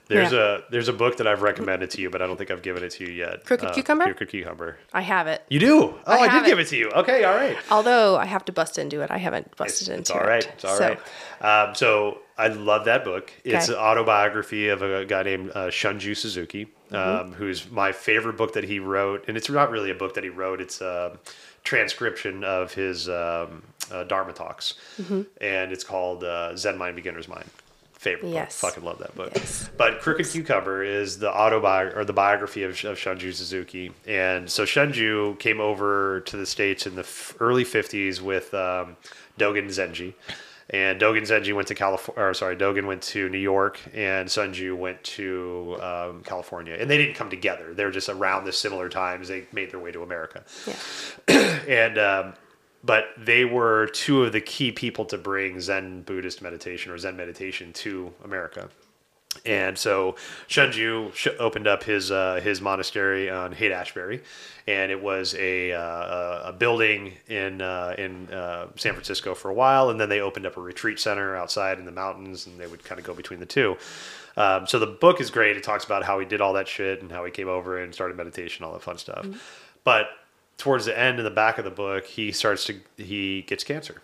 there's 0.07 0.31
yeah. 0.31 0.39
a 0.39 0.59
there's 0.71 0.87
a 0.87 0.93
book 0.93 1.17
that 1.17 1.27
I've 1.27 1.41
recommended 1.41 1.89
to 1.91 2.01
you, 2.01 2.09
but 2.09 2.21
I 2.21 2.27
don't 2.27 2.37
think 2.37 2.49
I've 2.49 2.61
given 2.61 2.81
it 2.83 2.91
to 2.91 3.03
you 3.05 3.11
yet. 3.11 3.43
Crooked 3.45 3.69
Uh, 3.69 3.73
Cucumber? 3.73 4.05
Crooked 4.05 4.29
Cucumber. 4.29 4.77
I 4.93 5.01
have 5.01 5.27
it. 5.27 5.43
You 5.49 5.59
do? 5.59 5.81
Oh, 5.83 5.99
I, 6.07 6.27
have 6.27 6.43
did 6.43 6.47
give 6.49 6.59
it. 6.59 6.63
it 6.63 6.67
to 6.69 6.77
you. 6.77 6.89
Okay, 6.91 7.25
all 7.25 7.35
right. 7.35 7.57
Although 7.69 8.15
I 8.15 8.25
have 8.25 8.45
to 8.45 8.53
bust 8.53 8.77
into 8.77 9.01
it, 9.01 9.11
I 9.11 9.17
haven't 9.17 9.53
busted 9.57 9.89
It's, 9.89 9.99
it's 9.99 10.09
into 10.11 10.21
all 10.21 10.25
right. 10.27 10.45
it. 10.45 10.51
It's 10.53 10.63
all 10.65 10.77
So, 10.77 10.97
right. 11.41 11.67
Um, 11.69 11.75
so 11.75 12.19
I 12.37 12.47
love 12.47 12.85
that 12.85 13.03
book. 13.03 13.33
It's 13.43 13.69
Okay. 13.69 13.77
an 13.77 13.83
autobiography 13.85 14.69
of 14.69 14.81
a 14.81 15.03
guy 15.03 15.23
named 15.23 15.51
uh, 15.53 15.67
Shunryu 15.67 16.15
Suzuki, 16.15 16.67
um, 16.91 16.97
Mm-hmm. 16.97 17.33
who's 17.33 17.69
my 17.69 17.91
favorite 17.91 18.37
book 18.37 18.53
that 18.53 18.63
he 18.63 18.79
wrote. 18.79 19.25
And 19.27 19.35
it's 19.35 19.49
not 19.49 19.71
really 19.71 19.91
a 19.91 19.95
book 19.95 20.13
that 20.13 20.23
he 20.23 20.29
wrote. 20.29 20.61
It's 20.61 20.79
a 20.79 21.17
transcription 21.65 22.43
of 22.45 22.73
his 22.73 23.09
um, 23.09 23.63
uh, 23.91 24.03
Dharma 24.05 24.31
talks, 24.31 24.75
Mm-hmm. 25.01 25.21
and 25.41 25.71
it's 25.73 25.83
called 25.83 26.23
uh, 26.23 26.55
Zen 26.55 26.77
Mind, 26.77 26.95
Beginner's 26.95 27.27
Mind. 27.27 27.49
Favorite 28.05 28.29
Yes. 28.29 28.61
book. 28.61 28.69
Fucking 28.71 28.85
love 28.87 28.99
that 28.99 29.15
book. 29.15 29.31
Yes. 29.35 29.67
But 29.77 29.99
Crooked 29.99 30.27
Cucumber 30.29 30.83
is 30.83 31.17
the 31.17 31.33
autobiography 31.33 31.97
or 31.99 32.05
the 32.05 32.13
biography 32.13 32.61
of, 32.61 32.71
of 32.85 32.97
Shunryu 32.99 33.33
Suzuki. 33.33 33.91
And 34.05 34.47
so 34.47 34.63
Shunryu 34.63 35.39
came 35.39 35.59
over 35.59 36.19
to 36.21 36.37
the 36.37 36.45
States 36.45 36.85
in 36.85 36.93
the 36.93 37.01
f- 37.01 37.33
early 37.39 37.65
50s 37.65 38.21
with 38.21 38.53
um, 38.53 38.95
Dogen 39.39 39.65
Zenji. 39.69 40.13
And 40.69 41.01
Dogen 41.01 41.23
Zenji 41.23 41.53
went 41.55 41.67
to 41.69 41.75
California, 41.75 42.23
or 42.23 42.33
sorry, 42.35 42.55
Dogen 42.55 42.85
went 42.85 43.01
to 43.03 43.27
New 43.29 43.39
York, 43.39 43.79
and 43.93 44.29
Shunryu 44.29 44.75
went 44.77 45.03
to 45.03 45.77
um, 45.81 46.21
California. 46.23 46.75
And 46.79 46.87
they 46.87 46.97
didn't 46.97 47.15
come 47.15 47.31
together. 47.31 47.73
They 47.73 47.85
were 47.85 47.91
just 47.91 48.09
around 48.09 48.45
the 48.45 48.51
similar 48.51 48.87
times. 48.87 49.27
They 49.27 49.45
made 49.51 49.71
their 49.71 49.79
way 49.79 49.91
to 49.91 50.03
America 50.03 50.43
yeah. 50.67 51.59
and 51.67 51.97
um, 51.97 52.33
but 52.85 53.05
they 53.17 53.45
were 53.45 53.87
two 53.87 54.23
of 54.23 54.31
the 54.31 54.41
key 54.41 54.71
people 54.71 55.05
to 55.05 55.17
bring 55.17 55.59
Zen 55.59 56.03
Buddhist 56.03 56.41
meditation 56.41 56.91
or 56.91 56.97
Zen 56.97 57.17
meditation 57.17 57.73
to 57.73 58.13
America. 58.23 58.69
And 59.45 59.77
so 59.77 60.15
Shunryu 60.47 61.13
sh- 61.13 61.27
opened 61.39 61.67
up 61.67 61.83
his 61.83 62.09
uh, 62.09 62.39
his 62.41 62.61
monastery 62.61 63.29
on 63.29 63.51
Haight 63.51 63.71
Ashbury, 63.71 64.23
and 64.65 64.91
it 64.91 65.01
was 65.01 65.35
a 65.35 65.73
uh, 65.73 66.49
a 66.49 66.53
building 66.53 67.13
in 67.27 67.61
uh, 67.61 67.95
in 67.97 68.31
uh, 68.31 68.67
San 68.77 68.93
Francisco 68.93 69.35
for 69.35 69.49
a 69.49 69.53
while, 69.53 69.89
and 69.89 69.99
then 69.99 70.07
they 70.07 70.21
opened 70.21 70.45
up 70.45 70.55
a 70.55 70.61
retreat 70.61 70.99
center 70.99 71.35
outside 71.35 71.79
in 71.79 71.85
the 71.85 71.91
mountains, 71.91 72.47
and 72.47 72.57
they 72.57 72.67
would 72.67 72.83
kind 72.85 72.97
of 72.97 73.05
go 73.05 73.13
between 73.13 73.41
the 73.41 73.45
two. 73.45 73.75
Um, 74.37 74.67
so 74.67 74.79
the 74.79 74.87
book 74.87 75.19
is 75.19 75.29
great. 75.29 75.57
It 75.57 75.63
talks 75.63 75.83
about 75.83 76.03
how 76.03 76.19
he 76.19 76.25
did 76.25 76.39
all 76.39 76.53
that 76.53 76.67
shit 76.67 77.01
and 77.01 77.11
how 77.11 77.25
he 77.25 77.31
came 77.31 77.49
over 77.49 77.77
and 77.77 77.93
started 77.93 78.15
meditation, 78.15 78.63
all 78.65 78.73
that 78.73 78.83
fun 78.83 78.97
stuff. 78.97 79.27
But 79.83 80.07
towards 80.57 80.85
the 80.85 80.97
end 80.97 81.19
in 81.19 81.25
the 81.25 81.31
back 81.31 81.57
of 81.57 81.65
the 81.65 81.71
book, 81.71 82.05
he 82.05 82.31
starts 82.31 82.65
to 82.65 82.79
he 82.97 83.43
gets 83.43 83.63
cancer. 83.63 84.01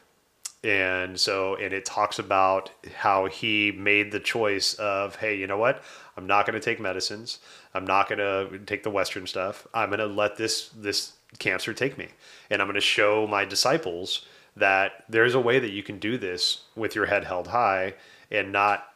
And 0.64 1.19
so, 1.19 1.56
and 1.56 1.73
it 1.73 1.86
talks 1.86 2.19
about 2.19 2.69
how 2.95 3.26
he 3.26 3.72
made 3.72 4.11
the 4.11 4.19
choice 4.19 4.76
of, 4.76 5.15
hey, 5.15 5.36
you 5.36 5.48
know 5.48 5.57
what? 5.57 5.84
I'm 6.15 6.28
not 6.28 6.45
going 6.45 6.53
to 6.53 6.64
take 6.64 6.80
medicines. 6.80 7.40
I'm 7.73 7.86
not 7.86 8.07
going 8.07 8.19
to 8.19 8.60
take 8.60 8.84
the 8.84 8.91
Western 8.91 9.26
stuff. 9.26 9.65
I'm 9.73 9.90
going 9.90 9.99
to 9.99 10.06
let 10.06 10.38
this 10.38 10.69
this 10.69 11.14
cancer 11.40 11.73
take 11.73 11.98
me, 11.98 12.10
and 12.49 12.61
I'm 12.61 12.68
going 12.68 12.76
to 12.76 12.82
show 12.82 13.26
my 13.26 13.45
disciples 13.45 14.26
that 14.56 15.06
there's 15.10 15.34
a 15.34 15.40
way 15.40 15.60
that 15.60 15.72
you 15.72 15.82
can 15.82 15.98
do 15.98 16.18
this 16.18 16.64
with 16.76 16.94
your 16.94 17.06
head 17.06 17.23
held 17.23 17.48
high 17.48 17.94
and 18.30 18.52
not 18.52 18.90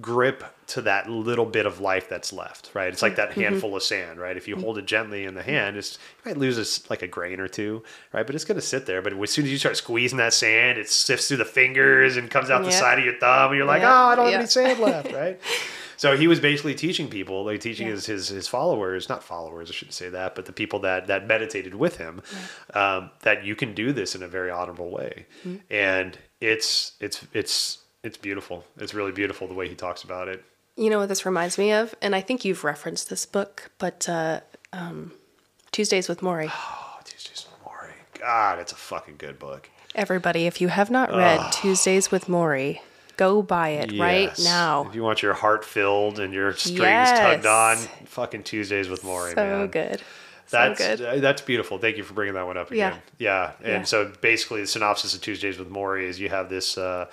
grip 0.00 0.44
to 0.68 0.80
that 0.82 1.10
little 1.10 1.44
bit 1.46 1.66
of 1.66 1.80
life 1.80 2.08
that's 2.08 2.32
left, 2.32 2.70
right? 2.74 2.92
It's 2.92 3.02
like 3.02 3.16
that 3.16 3.30
Mm-hmm. 3.30 3.40
handful 3.40 3.76
of 3.76 3.82
sand, 3.82 4.20
right? 4.20 4.36
If 4.36 4.46
you 4.46 4.56
hold 4.56 4.78
it 4.78 4.86
gently 4.86 5.24
in 5.24 5.34
the 5.34 5.42
hand, 5.42 5.76
it's 5.76 5.98
you 6.24 6.30
might 6.30 6.38
lose 6.38 6.58
a 6.58 6.90
like 6.90 7.02
a 7.02 7.08
grain 7.08 7.40
or 7.40 7.48
two, 7.48 7.82
right? 8.12 8.24
But 8.26 8.34
it's 8.36 8.44
going 8.44 8.56
to 8.60 8.64
sit 8.66 8.86
there. 8.86 9.02
But 9.02 9.12
as 9.20 9.30
soon 9.30 9.44
as 9.46 9.50
you 9.50 9.58
start 9.58 9.76
squeezing 9.76 10.18
that 10.18 10.32
sand, 10.32 10.78
it 10.78 10.88
sifts 10.88 11.28
through 11.28 11.38
the 11.38 11.44
fingers 11.44 12.16
and 12.16 12.30
comes 12.30 12.50
out 12.50 12.64
the 12.64 12.70
side 12.72 12.98
of 12.98 13.04
your 13.04 13.18
thumb, 13.18 13.50
and 13.50 13.56
you're 13.58 13.66
like, 13.66 13.82
Yeah. 13.82 13.92
oh, 13.92 14.06
I 14.08 14.14
don't 14.16 14.26
have 14.26 14.34
any 14.34 14.46
sand 14.46 14.78
left, 14.80 15.12
right? 15.12 15.40
So 15.96 16.16
he 16.16 16.28
was 16.28 16.40
basically 16.40 16.74
teaching 16.74 17.08
people, 17.10 17.44
like 17.44 17.60
teaching 17.60 17.86
his, 17.88 18.06
his 18.06 18.28
his 18.28 18.48
followers, 18.48 19.08
not 19.10 19.22
followers, 19.22 19.68
I 19.70 19.74
shouldn't 19.74 19.92
say 19.94 20.08
that, 20.08 20.34
but 20.34 20.46
the 20.46 20.52
people 20.52 20.78
that 20.80 21.08
that 21.08 21.26
meditated 21.26 21.74
with 21.74 21.98
him, 21.98 22.22
um, 22.74 23.10
that 23.20 23.44
you 23.44 23.54
can 23.54 23.74
do 23.74 23.92
this 23.92 24.14
in 24.14 24.22
a 24.22 24.28
very 24.28 24.50
honorable 24.50 24.90
way, 24.90 25.26
Mm-hmm. 25.44 25.56
and 25.68 26.16
it's 26.40 26.92
it's 27.00 27.26
it's 27.34 27.78
it's 28.02 28.16
beautiful. 28.16 28.64
It's 28.78 28.94
really 28.94 29.12
beautiful 29.12 29.46
the 29.46 29.54
way 29.54 29.68
he 29.68 29.74
talks 29.74 30.02
about 30.02 30.28
it. 30.28 30.44
You 30.76 30.88
know 30.90 30.98
what 31.00 31.08
this 31.08 31.26
reminds 31.26 31.58
me 31.58 31.72
of? 31.72 31.94
And 32.00 32.14
I 32.14 32.20
think 32.20 32.44
you've 32.44 32.64
referenced 32.64 33.10
this 33.10 33.26
book, 33.26 33.70
but 33.78 34.08
uh, 34.08 34.40
um, 34.72 35.12
Tuesdays 35.72 36.08
with 36.08 36.20
Morrie. 36.20 36.50
Oh, 36.50 36.98
Tuesdays 37.04 37.46
with 37.50 37.66
Morrie. 37.66 38.18
God, 38.18 38.58
it's 38.58 38.72
a 38.72 38.76
fucking 38.76 39.16
good 39.18 39.38
book. 39.38 39.68
Everybody, 39.94 40.46
if 40.46 40.60
you 40.60 40.68
have 40.68 40.90
not 40.90 41.12
read 41.14 41.40
Tuesdays 41.52 42.10
with 42.12 42.26
Morrie, 42.26 42.78
go 43.16 43.42
buy 43.42 43.70
it 43.70 43.92
right 43.98 44.30
now. 44.38 44.86
If 44.88 44.94
you 44.94 45.02
want 45.02 45.20
your 45.20 45.34
heart 45.34 45.64
filled 45.64 46.20
and 46.20 46.32
your 46.32 46.52
strings 46.54 46.78
Yes. 47.10 47.18
tugged 47.18 47.46
on, 47.46 47.76
fucking 48.06 48.44
Tuesdays 48.44 48.88
with 48.88 49.02
Morrie, 49.02 49.34
So 49.34 49.44
man. 49.44 49.66
good. 49.66 50.00
That's 50.50 50.82
so 50.82 50.96
good. 50.96 51.04
uh, 51.04 51.16
that's 51.20 51.42
beautiful. 51.42 51.78
Thank 51.78 51.96
you 51.96 52.04
for 52.04 52.14
bringing 52.14 52.34
that 52.34 52.46
one 52.46 52.56
up 52.56 52.70
again. 52.70 53.00
Yeah, 53.18 53.52
and 53.62 53.68
Yeah. 53.68 53.82
so 53.82 54.12
basically, 54.20 54.60
the 54.62 54.66
synopsis 54.68 55.14
of 55.14 55.20
Tuesdays 55.20 55.58
with 55.58 55.68
Morrie 55.70 56.04
is 56.04 56.18
you 56.20 56.28
have 56.28 56.48
this 56.48 56.78
uh, 56.78 57.06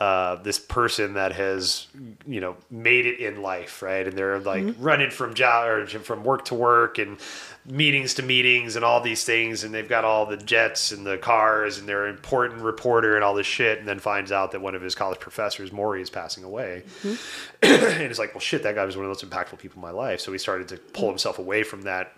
uh, 0.00 0.36
this 0.42 0.58
person 0.58 1.14
that 1.14 1.32
has 1.32 1.86
you 2.26 2.40
know 2.40 2.56
made 2.70 3.06
it 3.06 3.20
in 3.20 3.42
life, 3.42 3.82
right? 3.82 4.06
And 4.06 4.16
they're 4.16 4.38
like 4.38 4.62
Mm-hmm. 4.64 4.82
running 4.82 5.10
from 5.10 5.34
job 5.34 5.68
or 5.68 5.86
from 5.86 6.24
work 6.24 6.44
to 6.46 6.54
work 6.54 6.98
and 6.98 7.18
meetings 7.66 8.14
to 8.14 8.22
meetings 8.22 8.76
and 8.76 8.84
all 8.84 9.00
these 9.00 9.24
things, 9.24 9.64
and 9.64 9.72
they've 9.74 9.88
got 9.88 10.04
all 10.04 10.26
the 10.26 10.36
jets 10.36 10.92
and 10.92 11.06
the 11.06 11.16
cars, 11.18 11.78
and 11.78 11.88
they're 11.88 12.06
an 12.06 12.14
important 12.14 12.60
reporter 12.62 13.14
and 13.14 13.24
all 13.24 13.34
this 13.34 13.46
shit, 13.46 13.78
and 13.78 13.88
then 13.88 13.98
finds 13.98 14.30
out 14.32 14.52
that 14.52 14.60
one 14.60 14.74
of 14.74 14.82
his 14.82 14.94
college 14.94 15.18
professors, 15.20 15.70
Morrie, 15.70 16.00
is 16.02 16.10
passing 16.10 16.44
away, 16.44 16.82
Mm-hmm. 17.02 17.14
and 18.02 18.02
it's 18.02 18.18
like, 18.18 18.34
well, 18.34 18.40
shit, 18.40 18.62
that 18.64 18.74
guy 18.74 18.84
was 18.84 18.96
one 18.96 19.06
of 19.06 19.18
the 19.18 19.26
most 19.26 19.30
impactful 19.30 19.58
people 19.58 19.76
in 19.76 19.82
my 19.82 19.90
life. 19.90 20.20
So 20.20 20.32
he 20.32 20.38
started 20.38 20.68
to 20.68 20.76
Mm-hmm. 20.76 20.92
pull 20.92 21.08
himself 21.08 21.38
away 21.38 21.62
from 21.62 21.82
that 21.82 22.12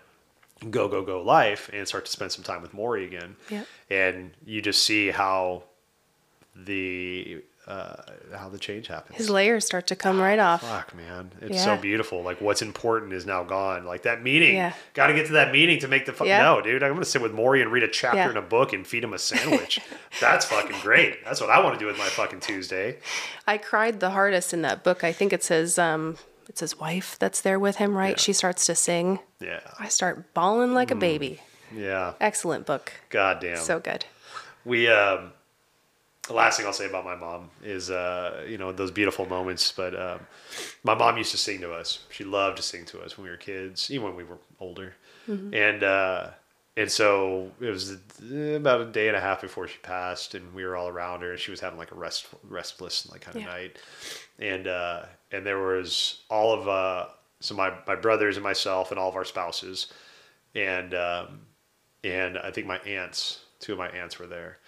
go 0.71 0.87
go 0.87 1.03
go 1.03 1.21
life 1.21 1.69
and 1.71 1.87
start 1.87 2.05
to 2.05 2.11
spend 2.11 2.31
some 2.31 2.43
time 2.43 2.61
with 2.63 2.71
Morrie 2.73 3.05
again. 3.05 3.35
Yeah. 3.49 3.63
And 3.91 4.31
you 4.45 4.61
just 4.61 4.81
see 4.83 5.09
how 5.11 5.63
the 6.55 7.43
uh, 7.67 8.01
how 8.35 8.47
the 8.47 8.57
change 8.57 8.87
happens. 8.87 9.17
His 9.17 9.29
layers 9.29 9.65
start 9.65 9.87
to 9.87 9.95
come 9.95 10.19
right 10.21 10.39
off. 10.39 10.61
Fuck, 10.61 10.95
man, 10.95 11.31
it's 11.41 11.63
so 11.63 11.75
beautiful. 11.75 12.23
Like 12.23 12.39
what's 12.39 12.61
important 12.61 13.11
is 13.13 13.25
now 13.25 13.43
gone. 13.43 13.83
Like 13.85 14.03
that 14.03 14.23
meeting, 14.23 14.55
Yeah. 14.55 14.73
got 14.93 15.07
to 15.07 15.13
get 15.13 15.25
to 15.27 15.33
that 15.33 15.51
meeting 15.51 15.79
to 15.79 15.87
make 15.87 16.05
the 16.05 16.13
fuck. 16.13 16.27
Yeah. 16.27 16.41
No, 16.43 16.61
dude, 16.61 16.81
I'm 16.81 16.93
gonna 16.93 17.03
sit 17.05 17.21
with 17.21 17.33
Morrie 17.33 17.61
and 17.61 17.71
read 17.71 17.83
a 17.83 17.87
chapter 17.89 18.17
Yeah. 18.19 18.29
in 18.31 18.37
a 18.37 18.41
book 18.41 18.71
and 18.73 18.87
feed 18.87 19.03
him 19.03 19.13
a 19.13 19.19
sandwich. 19.19 19.81
That's 20.21 20.45
fucking 20.45 20.77
great. 20.81 21.23
That's 21.25 21.41
what 21.41 21.49
I 21.49 21.59
want 21.61 21.75
to 21.75 21.79
do 21.79 21.87
with 21.87 21.97
my 21.97 22.05
fucking 22.07 22.39
Tuesday. 22.39 22.97
I 23.45 23.57
cried 23.57 23.99
the 23.99 24.11
hardest 24.11 24.53
in 24.53 24.61
that 24.61 24.83
book. 24.83 25.03
I 25.03 25.11
think 25.11 25.33
it's 25.33 25.49
his 25.49 25.77
um 25.77 26.17
it's 26.47 26.61
his 26.61 26.79
wife 26.79 27.17
that's 27.19 27.41
there 27.41 27.59
with 27.59 27.75
him, 27.75 27.97
right? 27.97 28.11
Yeah. 28.11 28.21
She 28.21 28.31
starts 28.31 28.65
to 28.67 28.75
sing. 28.75 29.19
Yeah, 29.41 29.59
I 29.77 29.89
start 29.89 30.33
bawling 30.33 30.73
like 30.73 30.91
a 30.91 30.95
baby. 30.95 31.41
yeah. 31.75 32.13
Excellent 32.21 32.65
book. 32.65 32.93
God 33.09 33.41
damn. 33.41 33.57
So 33.57 33.79
good. 33.81 34.05
we 34.63 34.87
um 34.87 35.33
the 36.27 36.33
last 36.33 36.57
thing 36.57 36.65
I'll 36.65 36.73
say 36.73 36.85
about 36.87 37.05
my 37.05 37.15
mom 37.15 37.49
is 37.63 37.89
uh 37.89 38.45
you 38.47 38.57
know 38.57 38.71
those 38.71 38.91
beautiful 38.91 39.25
moments 39.25 39.71
but 39.71 39.99
um 39.99 40.19
my 40.83 40.93
mom 40.93 41.17
used 41.17 41.31
to 41.31 41.37
sing 41.37 41.61
to 41.61 41.73
us. 41.73 42.05
She 42.09 42.23
loved 42.23 42.57
to 42.57 42.63
sing 42.63 42.85
to 42.85 43.01
us 43.01 43.17
when 43.17 43.25
we 43.25 43.29
were 43.31 43.37
kids 43.37 43.89
even 43.91 44.05
when 44.07 44.15
we 44.15 44.23
were 44.23 44.37
older. 44.59 44.93
And 45.53 45.83
uh 45.83 46.31
and 46.77 46.91
so 46.91 47.51
it 47.59 47.69
was 47.69 47.91
uh, 48.31 48.35
about 48.55 48.81
a 48.81 48.85
day 48.85 49.07
and 49.07 49.17
a 49.17 49.19
half 49.19 49.41
before 49.41 49.67
she 49.67 49.77
passed 49.79 50.35
and 50.35 50.53
we 50.53 50.63
were 50.63 50.75
all 50.75 50.87
around 50.87 51.21
her 51.21 51.31
and 51.31 51.39
she 51.39 51.51
was 51.51 51.59
having 51.59 51.79
like 51.79 51.91
a 51.91 51.95
rest 51.95 52.27
restless 52.47 53.09
like 53.11 53.21
kind 53.21 53.35
of 53.37 53.43
Yeah. 53.43 53.49
night. 53.49 53.77
And 54.39 54.67
uh 54.67 55.05
and 55.31 55.45
there 55.45 55.59
was 55.59 56.21
all 56.29 56.53
of 56.53 56.67
uh 56.67 57.07
so 57.39 57.55
my 57.55 57.73
my 57.87 57.95
brothers 57.95 58.37
and 58.37 58.43
myself 58.43 58.91
and 58.91 58.99
all 58.99 59.09
of 59.09 59.15
our 59.15 59.25
spouses 59.25 59.91
and 60.55 60.93
um 60.93 61.41
and 62.03 62.37
I 62.37 62.51
think 62.51 62.67
my 62.67 62.77
aunts, 62.79 63.41
two 63.59 63.73
of 63.73 63.79
my 63.79 63.89
aunts 63.89 64.19
were 64.19 64.27
there, 64.27 64.59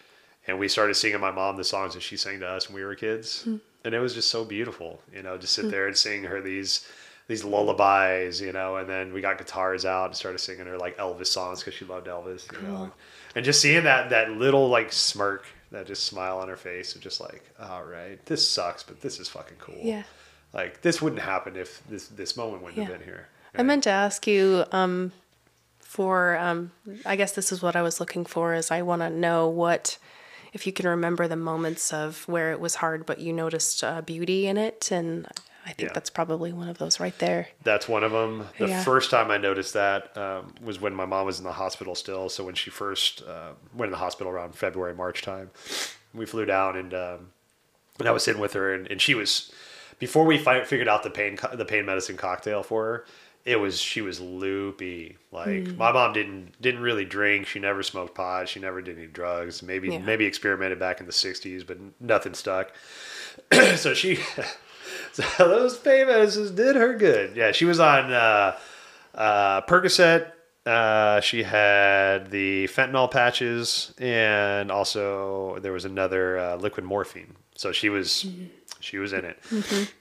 and 0.48 0.60
we 0.60 0.68
started 0.68 0.96
singing 0.96 1.20
my 1.20 1.32
mom 1.32 1.58
the 1.58 1.64
songs 1.64 1.94
that 1.94 2.02
she 2.02 2.18
sang 2.18 2.40
to 2.40 2.48
us 2.48 2.68
when 2.70 2.76
we 2.76 2.84
were 2.84 2.96
kids, 2.96 3.48
and 3.84 3.94
it 3.94 4.00
was 4.00 4.14
just 4.14 4.30
so 4.32 4.44
beautiful, 4.46 5.02
you 5.14 5.22
know, 5.24 5.38
just 5.38 5.54
sit 5.54 5.70
there 5.72 5.88
and 5.88 5.98
sing 5.98 6.24
her 6.24 6.42
these 6.42 6.88
these 7.28 7.44
lullabies, 7.44 8.42
you 8.42 8.52
know, 8.52 8.78
and 8.78 8.90
then 8.90 9.14
we 9.14 9.22
got 9.22 9.38
guitars 9.38 9.86
out 9.86 10.06
and 10.08 10.16
started 10.16 10.40
singing 10.40 10.66
her 10.66 10.78
like 10.80 10.98
Elvis 10.98 11.28
songs 11.28 11.60
because 11.60 11.76
she 11.76 11.86
loved 11.86 12.08
Elvis, 12.08 12.52
you 12.52 12.68
know, 12.68 12.92
and 13.36 13.46
just 13.46 13.62
seeing 13.62 13.84
that 13.84 14.10
that 14.10 14.32
little 14.32 14.68
like 14.68 14.92
smirk, 14.92 15.46
that 15.72 15.86
just 15.86 16.06
smile 16.06 16.40
on 16.40 16.48
her 16.50 16.58
face, 16.58 16.96
of 16.96 17.02
just 17.02 17.22
like, 17.22 17.44
all 17.60 17.84
right, 17.84 18.24
this 18.26 18.48
sucks, 18.48 18.82
but 18.82 19.00
this 19.02 19.20
is 19.20 19.30
fucking 19.30 19.58
cool. 19.60 19.78
Yeah. 19.80 20.04
Like 20.54 20.82
this 20.82 21.00
wouldn't 21.04 21.22
happen 21.22 21.56
if 21.56 21.84
this 21.88 22.08
this 22.08 22.36
moment 22.36 22.64
wouldn't 22.64 22.80
Yeah. 22.80 22.86
have 22.86 22.98
been 22.98 23.06
here. 23.08 23.28
I 23.56 23.62
meant 23.62 23.84
to 23.84 23.90
ask 23.92 24.26
you 24.26 24.64
um, 24.72 25.12
for, 25.80 26.36
um, 26.38 26.72
I 27.06 27.16
guess 27.16 27.34
this 27.34 27.52
is 27.52 27.62
what 27.62 27.76
I 27.76 27.82
was 27.84 28.00
looking 28.00 28.26
for, 28.26 28.54
is 28.54 28.72
I 28.72 28.82
want 28.84 29.02
to 29.04 29.10
know 29.10 29.48
what, 29.48 29.98
if 30.54 30.66
you 30.68 30.74
can 30.74 30.88
remember 30.88 31.28
the 31.28 31.36
moments 31.36 31.94
of 31.94 32.28
where 32.28 32.52
it 32.52 32.60
was 32.60 32.76
hard, 32.76 33.06
but 33.06 33.20
you 33.20 33.34
noticed 33.34 33.84
uh, 33.84 34.02
beauty 34.02 34.48
in 34.48 34.58
it. 34.58 34.92
And 34.92 35.28
I 35.66 35.72
think 35.74 35.90
Yeah. 35.90 35.94
that's 35.94 36.10
probably 36.10 36.52
one 36.52 36.68
of 36.70 36.78
those 36.80 37.00
right 37.00 37.18
there. 37.20 37.50
That's 37.64 37.88
one 37.88 38.04
of 38.04 38.12
them. 38.12 38.48
The 38.58 38.70
Yeah. 38.70 38.84
first 38.84 39.12
time 39.12 39.30
I 39.30 39.38
noticed 39.38 39.74
that 39.74 40.18
um, 40.18 40.56
was 40.62 40.80
when 40.82 40.94
my 40.96 41.06
mom 41.06 41.26
was 41.26 41.38
in 41.38 41.46
the 41.46 41.52
hospital 41.52 41.94
still. 41.96 42.30
So 42.30 42.44
when 42.44 42.56
she 42.56 42.70
first 42.70 43.22
uh, 43.28 43.52
went 43.74 43.90
in 43.90 43.92
the 43.92 43.98
hospital 43.98 44.32
around 44.32 44.56
February, 44.56 44.96
March 44.96 45.22
time, 45.22 45.52
we 46.14 46.26
flew 46.26 46.46
down 46.46 46.76
and 46.78 46.94
um, 46.94 47.30
and 48.00 48.08
I 48.08 48.12
was 48.12 48.24
sitting 48.24 48.42
with 48.42 48.54
her 48.54 48.74
and, 48.74 48.88
and 48.90 49.00
she 49.02 49.14
was 49.14 49.52
before 50.00 50.24
we 50.26 50.38
fi- 50.38 50.64
figured 50.64 50.88
out 50.88 51.04
the 51.04 51.10
pain 51.10 51.36
co- 51.38 51.56
the 51.56 51.66
pain 51.66 51.86
medicine 51.86 52.18
cocktail 52.18 52.64
for 52.64 52.84
her. 52.86 53.06
It 53.46 53.56
was 53.60 53.80
she 53.80 54.02
was 54.02 54.20
loopy. 54.20 55.18
Like 55.32 55.68
Hmm. 55.68 55.78
my 55.78 55.92
mom 55.92 56.14
didn't 56.14 56.62
didn't 56.62 56.82
really 56.82 57.06
drink. 57.06 57.48
She 57.48 57.60
never 57.60 57.82
smoked 57.84 58.14
pot. 58.16 58.48
She 58.50 58.60
never 58.60 58.82
did 58.82 58.98
any 58.98 59.08
drugs. 59.08 59.64
Maybe 59.64 59.90
Yeah. 59.90 60.00
maybe 60.00 60.26
experimented 60.26 60.78
back 60.80 61.00
in 61.00 61.06
the 61.06 61.12
'60s, 61.14 61.64
but 61.66 61.78
nothing 62.00 62.34
stuck. 62.34 62.72
so 63.76 63.94
she 63.94 64.20
so 65.14 65.24
those 65.38 65.78
pain 65.78 66.08
medicines 66.08 66.52
did 66.52 66.76
her 66.76 66.94
good. 66.96 67.36
Yeah, 67.36 67.52
she 67.52 67.66
was 67.66 67.80
on 67.80 68.12
uh, 68.12 68.58
uh, 69.16 69.62
Percocet. 69.62 70.32
Uh, 70.66 71.20
she 71.22 71.42
had 71.44 72.30
the 72.30 72.68
fentanyl 72.68 73.10
patches, 73.10 73.94
and 73.98 74.70
also 74.70 75.58
there 75.60 75.72
was 75.72 75.86
another 75.86 76.38
uh, 76.38 76.56
liquid 76.58 76.86
morphine. 76.86 77.36
So 77.56 77.72
she 77.72 77.90
was 77.90 78.28
she 78.80 78.98
was 78.98 79.14
in 79.14 79.26
it. 79.26 79.40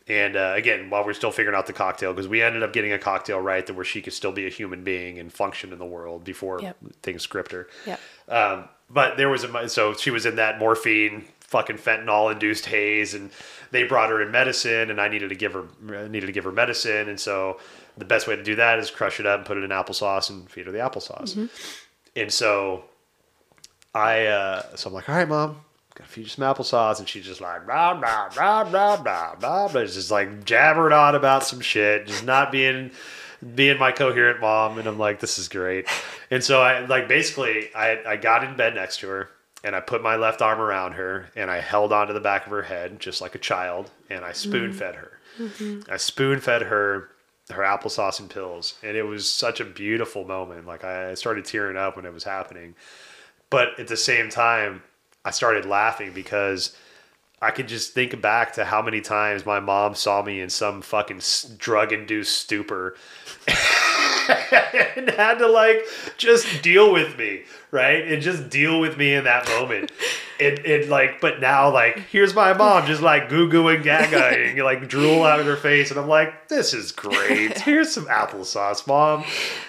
And 0.06 0.36
uh, 0.36 0.52
again, 0.56 0.90
while 0.90 1.04
we're 1.04 1.12
still 1.12 1.30
figuring 1.32 1.56
out 1.56 1.66
the 1.66 1.72
cocktail, 1.72 2.12
because 2.12 2.28
we 2.28 2.42
ended 2.42 2.62
up 2.62 2.72
getting 2.72 2.92
a 2.92 2.98
cocktail 2.98 3.40
right 3.40 3.66
that 3.66 3.74
where 3.74 3.84
she 3.84 4.00
could 4.00 4.12
still 4.12 4.32
be 4.32 4.46
a 4.46 4.50
human 4.50 4.84
being 4.84 5.18
and 5.18 5.32
function 5.32 5.72
in 5.72 5.78
the 5.78 5.84
world 5.86 6.24
before 6.24 6.60
Yep. 6.62 6.76
things 7.02 7.22
script 7.22 7.52
her. 7.52 7.68
Yep. 7.86 8.00
Um, 8.28 8.68
but 8.90 9.16
there 9.16 9.28
was 9.28 9.44
a 9.44 9.68
so 9.68 9.94
she 9.94 10.10
was 10.10 10.24
in 10.26 10.36
that 10.36 10.58
morphine, 10.58 11.24
fucking 11.40 11.76
fentanyl 11.78 12.32
induced 12.32 12.66
haze, 12.66 13.14
and 13.14 13.30
they 13.70 13.82
brought 13.84 14.08
her 14.10 14.22
in 14.22 14.30
medicine, 14.30 14.90
and 14.90 15.00
I 15.00 15.08
needed 15.08 15.28
to 15.28 15.34
give 15.34 15.52
her 15.52 15.64
needed 16.08 16.26
to 16.26 16.32
give 16.32 16.44
her 16.44 16.52
medicine, 16.52 17.08
and 17.08 17.20
so 17.20 17.58
the 17.98 18.04
best 18.04 18.26
way 18.28 18.36
to 18.36 18.42
do 18.42 18.54
that 18.54 18.78
is 18.78 18.90
crush 18.90 19.18
it 19.20 19.26
up 19.26 19.38
and 19.40 19.46
put 19.46 19.56
it 19.58 19.64
in 19.64 19.70
applesauce 19.70 20.30
and 20.30 20.48
feed 20.48 20.66
her 20.66 20.72
the 20.72 20.78
applesauce. 20.78 21.48
And 22.16 22.32
so 22.32 22.84
I 23.94 24.26
uh, 24.26 24.76
so 24.76 24.88
I'm 24.88 24.94
like, 24.94 25.08
all 25.08 25.16
right, 25.16 25.28
mom, 25.28 25.56
gotta 25.98 26.10
feed 26.10 26.22
you 26.22 26.28
some 26.28 26.44
applesauce, 26.44 26.98
and 26.98 27.08
she's 27.08 27.26
just 27.26 27.40
like 27.40 27.66
blah 27.66 27.94
blah 27.94 28.28
blah 28.30 28.64
blah 28.64 28.96
blah 28.96 29.34
blah, 29.34 29.68
blah. 29.68 29.84
Just 29.84 30.10
like 30.10 30.44
jabbering 30.44 30.92
on 30.92 31.14
about 31.14 31.44
some 31.44 31.60
shit, 31.60 32.06
just 32.06 32.24
not 32.24 32.50
being 32.52 32.90
being 33.54 33.78
my 33.78 33.92
coherent 33.92 34.40
mom, 34.40 34.78
and 34.78 34.88
I'm 34.88 34.98
like, 34.98 35.20
this 35.20 35.38
is 35.38 35.48
great. 35.48 35.86
And 36.30 36.42
so 36.42 36.62
I 36.62 36.86
like 36.86 37.08
basically 37.08 37.74
I 37.74 37.98
I 38.06 38.16
got 38.16 38.44
in 38.44 38.56
bed 38.56 38.74
next 38.74 39.00
to 39.00 39.08
her. 39.08 39.28
And 39.64 39.74
I 39.74 39.80
put 39.80 40.04
my 40.04 40.14
left 40.14 40.40
arm 40.40 40.60
around 40.60 40.92
her 40.92 41.30
and 41.34 41.50
I 41.50 41.58
held 41.58 41.92
onto 41.92 42.12
the 42.12 42.20
back 42.20 42.46
of 42.46 42.52
her 42.52 42.62
head 42.62 43.00
just 43.00 43.20
like 43.20 43.34
a 43.34 43.38
child 43.38 43.90
and 44.08 44.24
I 44.24 44.30
spoon 44.30 44.72
fed 44.72 44.94
her. 44.94 45.18
Mm-hmm. 45.36 45.90
I 45.90 45.96
spoon 45.96 46.38
fed 46.38 46.62
her 46.62 47.08
her 47.50 47.62
applesauce 47.62 48.20
and 48.20 48.28
pills, 48.28 48.74
and 48.82 48.96
it 48.96 49.02
was 49.02 49.30
such 49.30 49.60
a 49.60 49.64
beautiful 49.64 50.24
moment. 50.24 50.66
Like 50.66 50.84
I 50.84 51.14
started 51.14 51.44
tearing 51.44 51.76
up 51.76 51.96
when 51.96 52.04
it 52.04 52.12
was 52.12 52.24
happening, 52.24 52.74
but 53.50 53.78
at 53.80 53.88
the 53.88 53.96
same 53.96 54.28
time, 54.30 54.82
I 55.28 55.30
started 55.30 55.66
laughing 55.66 56.12
because 56.14 56.74
I 57.42 57.50
could 57.50 57.68
just 57.68 57.92
think 57.92 58.18
back 58.22 58.54
to 58.54 58.64
how 58.64 58.80
many 58.80 59.02
times 59.02 59.44
my 59.44 59.60
mom 59.60 59.94
saw 59.94 60.22
me 60.22 60.40
in 60.40 60.48
some 60.48 60.80
fucking 60.80 61.20
drug 61.58 61.92
induced 61.92 62.38
stupor 62.38 62.96
and 63.46 65.10
had 65.10 65.34
to 65.34 65.46
like 65.46 65.84
just 66.16 66.62
deal 66.62 66.90
with 66.90 67.18
me, 67.18 67.42
right? 67.70 68.08
And 68.10 68.22
just 68.22 68.48
deal 68.48 68.80
with 68.80 68.96
me 68.96 69.12
in 69.12 69.24
that 69.24 69.46
moment. 69.48 69.92
It, 70.38 70.64
it 70.64 70.88
like, 70.88 71.20
but 71.20 71.40
now 71.40 71.72
like, 71.72 71.98
here's 72.10 72.34
my 72.34 72.52
mom 72.52 72.86
just 72.86 73.02
like 73.02 73.28
goo 73.28 73.48
goo 73.48 73.68
and 73.68 73.82
gaga 73.82 74.26
and 74.28 74.58
like 74.60 74.88
drool 74.88 75.24
out 75.24 75.40
of 75.40 75.46
her 75.46 75.56
face, 75.56 75.90
and 75.90 75.98
I'm 75.98 76.08
like, 76.08 76.48
this 76.48 76.72
is 76.72 76.92
great. 76.92 77.58
Here's 77.68 77.92
some 77.92 78.06
applesauce, 78.06 78.86
mom, 78.86 79.24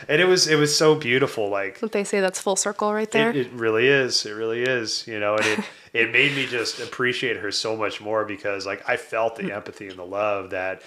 and 0.07 0.21
it 0.21 0.25
was 0.25 0.47
it 0.47 0.55
was 0.55 0.75
so 0.75 0.95
beautiful. 0.95 1.49
Like, 1.49 1.79
Don't 1.79 1.91
they 1.91 2.03
say 2.03 2.19
that's 2.19 2.39
full 2.39 2.55
circle 2.55 2.93
right 2.93 3.09
there? 3.09 3.29
it, 3.31 3.35
it 3.35 3.51
really 3.51 3.87
is. 3.87 4.25
It 4.25 4.31
really 4.31 4.63
is. 4.63 5.07
You 5.07 5.19
know, 5.19 5.35
and 5.35 5.45
it 5.45 5.65
it 5.93 6.11
made 6.11 6.35
me 6.35 6.45
just 6.45 6.79
appreciate 6.79 7.37
her 7.37 7.51
so 7.51 7.75
much 7.75 8.01
more 8.01 8.25
because 8.25 8.65
like 8.65 8.87
I 8.87 8.97
felt 8.97 9.35
the 9.35 9.43
mm. 9.43 9.55
empathy 9.55 9.87
and 9.87 9.97
the 9.97 10.05
love 10.05 10.51
that 10.51 10.81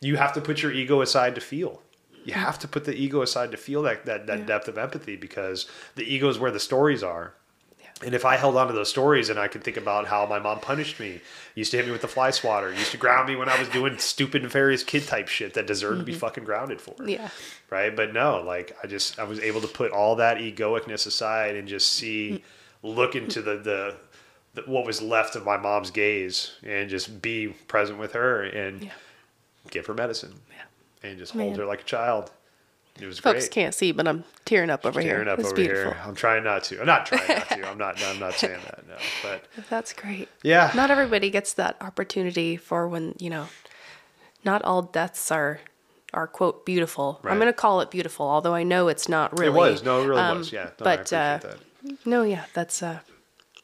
you 0.00 0.16
have 0.16 0.32
to 0.34 0.40
put 0.40 0.62
your 0.62 0.72
ego 0.72 1.00
aside 1.02 1.34
to 1.36 1.40
feel. 1.40 1.82
You 2.24 2.34
mm. 2.34 2.36
have 2.36 2.58
to 2.60 2.68
put 2.68 2.84
the 2.84 2.94
ego 2.94 3.22
aside 3.22 3.50
to 3.52 3.56
feel 3.56 3.82
that 3.82 4.06
that, 4.06 4.26
that 4.26 4.46
depth 4.46 4.68
of 4.68 4.78
empathy 4.78 5.16
because 5.16 5.66
the 5.94 6.02
ego 6.02 6.28
is 6.28 6.38
where 6.38 6.50
the 6.50 6.60
stories 6.60 7.02
are. 7.02 7.34
And 8.04 8.14
if 8.14 8.24
I 8.24 8.36
held 8.36 8.56
on 8.56 8.66
to 8.68 8.72
those 8.72 8.88
stories 8.88 9.28
and 9.28 9.38
I 9.38 9.48
could 9.48 9.62
think 9.62 9.76
about 9.76 10.06
how 10.06 10.24
my 10.24 10.38
mom 10.38 10.60
punished 10.60 10.98
me, 10.98 11.20
used 11.54 11.70
to 11.72 11.76
hit 11.76 11.86
me 11.86 11.92
with 11.92 12.00
the 12.00 12.08
fly 12.08 12.30
swatter, 12.30 12.72
used 12.72 12.92
to 12.92 12.96
ground 12.96 13.28
me 13.28 13.36
when 13.36 13.48
I 13.48 13.58
was 13.58 13.68
doing 13.68 13.98
stupid, 13.98 14.42
nefarious 14.42 14.82
kid 14.82 15.06
type 15.06 15.28
shit 15.28 15.52
that 15.54 15.66
deserved 15.66 15.98
to 16.00 16.04
be 16.04 16.12
mm-hmm. 16.12 16.20
fucking 16.20 16.44
grounded 16.44 16.80
for 16.80 16.94
yeah. 17.04 17.28
right? 17.68 17.94
But 17.94 18.14
no, 18.14 18.40
like 18.40 18.74
I 18.82 18.86
just 18.86 19.18
I 19.18 19.24
was 19.24 19.38
able 19.40 19.60
to 19.60 19.68
put 19.68 19.92
all 19.92 20.16
that 20.16 20.38
egoicness 20.38 21.06
aside 21.06 21.56
and 21.56 21.68
just 21.68 21.92
see, 21.92 22.30
mm. 22.30 22.42
look 22.96 23.14
into 23.14 23.42
the 23.42 23.56
the, 23.58 23.96
the 24.54 24.62
what 24.70 24.86
was 24.86 25.02
left 25.02 25.36
of 25.36 25.44
my 25.44 25.58
mom's 25.58 25.90
gaze 25.90 26.52
and 26.62 26.88
just 26.88 27.20
be 27.20 27.48
present 27.68 27.98
with 27.98 28.12
her 28.14 28.42
and 28.42 28.84
Yeah. 28.84 28.92
give 29.70 29.86
her 29.86 29.94
medicine 29.94 30.34
and 31.02 31.18
just 31.18 31.34
Man. 31.34 31.48
hold 31.48 31.58
her 31.58 31.66
like 31.66 31.80
a 31.82 31.84
child. 31.84 32.30
It 33.00 33.06
was 33.06 33.18
Folks 33.18 33.40
great. 33.44 33.50
can't 33.50 33.74
see, 33.74 33.92
but 33.92 34.06
I'm 34.06 34.24
tearing 34.44 34.70
up 34.70 34.84
over 34.84 35.00
Tearing 35.00 35.06
here. 35.06 35.14
Tearing 35.16 35.28
up 35.28 35.38
it's 35.38 35.48
over 35.48 35.56
beautiful. 35.56 35.92
here. 35.92 36.00
I'm 36.04 36.14
trying 36.14 36.44
not 36.44 36.64
to. 36.64 36.80
I'm 36.80 36.86
not 36.86 37.06
trying 37.06 37.26
not 37.28 37.48
to. 37.48 37.68
I'm 37.68 37.78
not. 37.78 38.02
I'm 38.02 38.18
not 38.18 38.34
saying 38.34 38.60
that. 38.64 38.86
No, 38.88 38.94
but 39.22 39.44
That's 39.68 39.92
great. 39.92 40.28
yeah, 40.42 40.70
Not 40.74 40.90
everybody 40.90 41.30
gets 41.30 41.54
that 41.54 41.76
opportunity 41.80 42.56
for 42.56 42.86
when, 42.88 43.14
you 43.18 43.30
know, 43.30 43.46
not 44.44 44.62
all 44.62 44.82
deaths 44.82 45.30
are 45.30 45.60
are 46.12 46.26
quote 46.26 46.66
beautiful. 46.66 47.20
Right. 47.22 47.30
I'm 47.32 47.38
going 47.38 47.46
to 47.48 47.52
call 47.52 47.80
it 47.82 47.90
beautiful, 47.90 48.26
although 48.26 48.54
I 48.54 48.64
know 48.64 48.88
it's 48.88 49.08
not 49.08 49.38
really. 49.38 49.52
it 49.52 49.72
was. 49.72 49.84
No, 49.84 50.02
it 50.02 50.06
really 50.06 50.20
Um, 50.20 50.38
was. 50.38 50.52
Yeah, 50.52 50.64
no, 50.64 50.70
but 50.78 51.12
uh, 51.12 51.38
no, 52.04 52.22
yeah, 52.24 52.46
that's 52.54 52.82
uh 52.82 52.98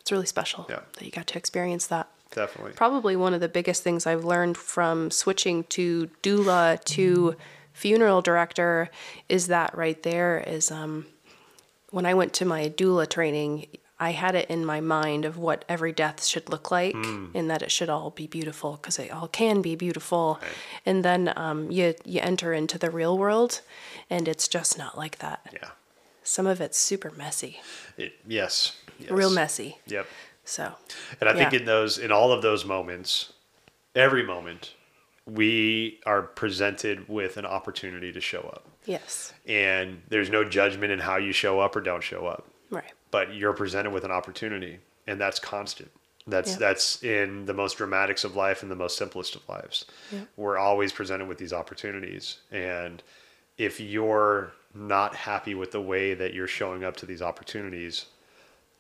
it's 0.01 0.13
really 0.13 0.27
special 0.27 0.67
Yeah. 0.69 0.81
that 0.93 1.05
you 1.05 1.11
got 1.11 1.27
to 1.29 1.39
experience 1.39 1.89
that. 1.89 2.09
Definitely. 2.31 2.73
Probably 2.75 3.17
one 3.17 3.35
of 3.35 3.41
the 3.41 3.49
biggest 3.49 3.83
things 3.83 4.07
I've 4.07 4.25
learned 4.25 4.57
from 4.57 5.11
switching 5.11 5.65
to 5.65 6.09
doula 6.23 6.83
to 6.85 7.35
funeral 7.77 8.23
director 8.23 8.89
is 9.29 9.49
that 9.49 9.77
right 9.77 10.03
there 10.03 10.43
is 10.47 10.71
um 10.71 11.07
when 11.91 12.07
I 12.07 12.15
went 12.15 12.33
to 12.35 12.45
my 12.45 12.69
doula 12.69 13.09
training, 13.09 13.67
I 14.01 14.11
had 14.13 14.35
it 14.35 14.51
in 14.51 14.65
my 14.65 14.81
mind 14.81 15.25
of 15.25 15.39
what 15.39 15.65
every 15.69 15.93
death 15.93 16.25
should 16.25 16.49
look 16.51 16.71
like 16.71 16.95
and 16.95 17.49
that 17.51 17.63
it 17.63 17.71
should 17.71 17.89
all 17.89 18.11
be 18.11 18.27
beautiful 18.27 18.73
because 18.73 18.99
it 18.99 19.11
all 19.13 19.29
can 19.29 19.63
be 19.63 19.77
beautiful. 19.77 20.39
And 20.85 21.05
then 21.05 21.33
um, 21.37 21.71
you, 21.71 21.95
you 22.05 22.21
enter 22.21 22.53
into 22.53 22.77
the 22.79 22.91
real 22.91 23.17
world 23.17 23.61
and 24.11 24.27
it's 24.29 24.49
just 24.49 24.77
not 24.77 24.99
like 24.99 25.19
that. 25.19 25.47
Yeah. 25.53 25.69
Some 26.25 26.47
of 26.47 26.61
it's 26.61 26.77
super 26.79 27.11
messy, 27.17 27.61
It, 27.97 28.13
yes. 28.27 28.77
yes. 28.99 29.11
real 29.11 29.31
messy. 29.31 29.79
Yep. 29.87 30.07
So, 30.45 30.73
And 31.21 31.31
I 31.31 31.35
think 31.35 31.53
in 31.55 31.65
those, 31.65 31.99
in 31.99 32.11
all 32.13 32.33
of 32.33 32.43
those 32.43 32.65
moments, 32.65 33.33
every 33.95 34.25
moment, 34.25 34.75
we 35.27 36.01
are 36.07 36.23
presented 36.23 37.09
with 37.09 37.37
an 37.37 37.45
opportunity 37.47 38.13
to 38.13 38.21
show 38.21 38.41
up. 38.41 38.65
yes, 38.85 39.33
And 39.47 40.01
there's 40.09 40.31
no 40.31 40.45
judgment 40.45 40.93
in 40.93 41.01
how 41.01 41.17
you 41.17 41.33
show 41.33 41.59
up 41.61 41.75
or 41.75 41.81
don't 41.81 42.03
show 42.03 42.27
up, 42.27 42.47
right. 42.71 42.93
but 43.11 43.35
you're 43.35 43.53
presented 43.53 43.91
with 43.91 44.05
an 44.05 44.13
opportunity, 44.13 44.79
and 45.07 45.21
that's 45.21 45.41
constant. 45.41 45.91
That's 46.29 46.53
Yeah. 46.53 46.59
that's 46.59 47.03
in 47.05 47.45
the 47.47 47.55
most 47.55 47.77
dramatics 47.79 48.25
of 48.25 48.35
life 48.37 48.63
and 48.63 48.71
the 48.71 48.77
most 48.77 48.97
simplest 48.99 49.35
of 49.37 49.49
lives. 49.49 49.85
Yeah. 50.13 50.21
We're 50.37 50.59
always 50.59 50.93
presented 50.93 51.27
with 51.29 51.39
these 51.39 51.53
opportunities, 51.53 52.39
and 52.51 53.03
if 53.59 53.81
you're 53.81 54.53
not 54.75 55.15
happy 55.15 55.55
with 55.55 55.71
the 55.73 55.81
way 55.81 56.15
that 56.15 56.35
you're 56.35 56.47
showing 56.49 56.85
up 56.85 56.97
to 56.99 57.07
these 57.07 57.23
opportunities, 57.23 58.07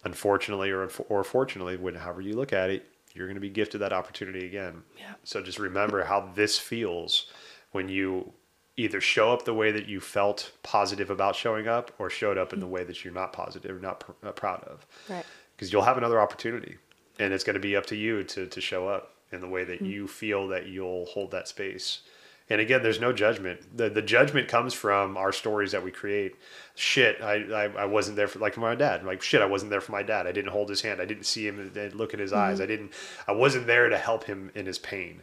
unfortunately 0.05 0.70
or 0.70 0.89
or 1.09 1.24
fortunately, 1.24 1.77
when 1.77 1.94
however 1.97 2.20
you 2.20 2.35
look 2.35 2.52
at 2.52 2.70
it, 2.70 2.86
you're 3.16 3.26
going 3.26 3.34
to 3.36 3.40
be 3.40 3.48
gifted 3.51 3.80
that 3.80 3.93
opportunity 3.93 4.47
again. 4.47 4.82
Yeah. 4.98 5.14
So 5.24 5.43
just 5.43 5.59
remember 5.59 6.05
how 6.05 6.30
this 6.34 6.59
feels 6.59 7.26
when 7.72 7.88
you 7.88 8.32
either 8.76 9.01
show 9.01 9.32
up 9.32 9.44
the 9.47 9.55
way 9.55 9.70
that 9.72 9.86
you 9.88 10.01
felt 10.01 10.52
positive 10.62 11.09
about 11.10 11.34
showing 11.34 11.66
up, 11.66 11.93
or 11.98 12.10
showed 12.10 12.36
up 12.36 12.52
in 12.52 12.60
the 12.60 12.66
way 12.66 12.84
that 12.84 13.05
you're 13.05 13.14
not 13.14 13.32
positive, 13.32 13.74
or 13.74 13.80
not 13.80 14.01
pr- 14.01 14.12
uh, 14.26 14.32
proud 14.32 14.62
of. 14.64 14.86
Right. 15.09 15.24
Because 15.56 15.72
you'll 15.72 15.82
have 15.82 15.97
another 15.97 16.20
opportunity, 16.20 16.76
and 17.18 17.32
it's 17.32 17.43
going 17.44 17.55
to 17.55 17.60
be 17.60 17.74
up 17.74 17.86
to 17.86 17.97
you 17.97 18.22
to 18.24 18.47
to 18.47 18.60
show 18.60 18.86
up 18.86 19.12
in 19.32 19.40
the 19.40 19.48
way 19.48 19.64
that 19.64 19.82
Mm. 19.82 19.90
you 19.90 20.06
feel 20.06 20.47
that 20.48 20.66
you'll 20.66 21.06
hold 21.06 21.30
that 21.30 21.48
space. 21.48 22.01
And 22.48 22.60
again, 22.60 22.82
there's 22.82 23.01
no 23.01 23.12
judgment. 23.12 23.77
The 23.77 23.89
the 23.90 24.02
judgment 24.02 24.47
comes 24.48 24.73
from 24.73 25.16
our 25.16 25.32
stories 25.32 25.73
that 25.73 25.82
we 25.82 25.90
create. 25.90 26.36
Shit, 26.77 27.20
I, 27.20 27.35
I, 27.52 27.64
I 27.82 27.85
wasn't 27.86 28.16
there 28.16 28.28
for 28.28 28.39
like 28.39 28.56
my 28.56 28.74
dad. 28.77 29.05
Like 29.05 29.20
shit, 29.20 29.43
I 29.43 29.47
wasn't 29.47 29.70
there 29.70 29.81
for 29.81 29.93
my 29.93 30.02
dad. 30.05 30.27
I 30.28 30.32
didn't 30.32 30.52
hold 30.52 30.68
his 30.68 30.81
hand. 30.81 31.01
I 31.01 31.06
didn't 31.06 31.24
see 31.27 31.47
him 31.48 31.73
look 31.94 32.14
in 32.14 32.20
his 32.20 32.31
Mm-hmm. 32.31 32.40
eyes. 32.40 32.60
I 32.60 32.66
didn't. 32.66 32.93
I 33.27 33.32
wasn't 33.32 33.66
there 33.66 33.89
to 33.89 33.98
help 33.98 34.24
him 34.24 34.52
in 34.55 34.66
his 34.66 34.78
pain. 34.78 35.23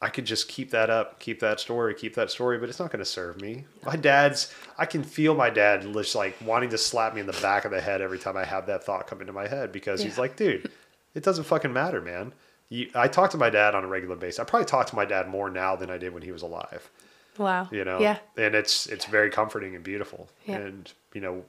I 0.00 0.08
could 0.08 0.24
just 0.24 0.48
keep 0.48 0.70
that 0.72 0.90
up, 0.90 1.20
keep 1.20 1.38
that 1.40 1.60
story, 1.60 1.94
keep 1.94 2.16
that 2.16 2.28
story, 2.30 2.58
but 2.58 2.68
it's 2.68 2.80
not 2.80 2.90
going 2.90 2.98
to 2.98 3.04
serve 3.04 3.40
me. 3.40 3.66
My 3.86 3.94
dad's, 3.94 4.52
I 4.76 4.84
can 4.84 5.04
feel 5.04 5.32
my 5.32 5.48
dad 5.48 5.82
just 5.92 6.16
like 6.16 6.34
wanting 6.44 6.70
to 6.70 6.78
slap 6.78 7.14
me 7.14 7.20
in 7.20 7.26
the 7.28 7.32
back 7.34 7.64
of 7.64 7.70
the 7.70 7.80
head 7.80 8.00
every 8.00 8.18
time 8.18 8.36
I 8.36 8.44
have 8.44 8.66
that 8.66 8.82
thought 8.82 9.06
come 9.06 9.20
into 9.20 9.32
my 9.32 9.46
head 9.46 9.70
because 9.70 10.02
he's 10.02 10.18
like, 10.18 10.34
dude, 10.34 10.68
it 11.14 11.22
doesn't 11.22 11.44
fucking 11.44 11.72
matter, 11.72 12.00
man. 12.00 12.32
You, 12.72 12.88
I 12.94 13.06
talk 13.08 13.30
to 13.32 13.36
my 13.36 13.50
dad 13.50 13.74
on 13.74 13.84
a 13.84 13.86
regular 13.86 14.16
basis. 14.16 14.38
I 14.40 14.44
probably 14.44 14.64
talk 14.66 14.86
to 14.86 14.96
my 14.96 15.04
dad 15.04 15.28
more 15.28 15.50
now 15.50 15.76
than 15.76 15.90
I 15.90 15.98
did 15.98 16.14
when 16.14 16.22
he 16.22 16.32
was 16.32 16.40
alive. 16.42 16.88
Wow. 17.36 17.68
You 17.70 17.84
know, 17.84 18.00
Yeah. 18.00 18.18
and 18.36 18.54
it's 18.54 18.86
it's 18.86 19.04
very 19.04 19.30
comforting 19.30 19.74
and 19.74 19.84
beautiful. 19.84 20.28
Yeah. 20.46 20.56
And 20.56 20.90
you 21.12 21.20
know, 21.20 21.44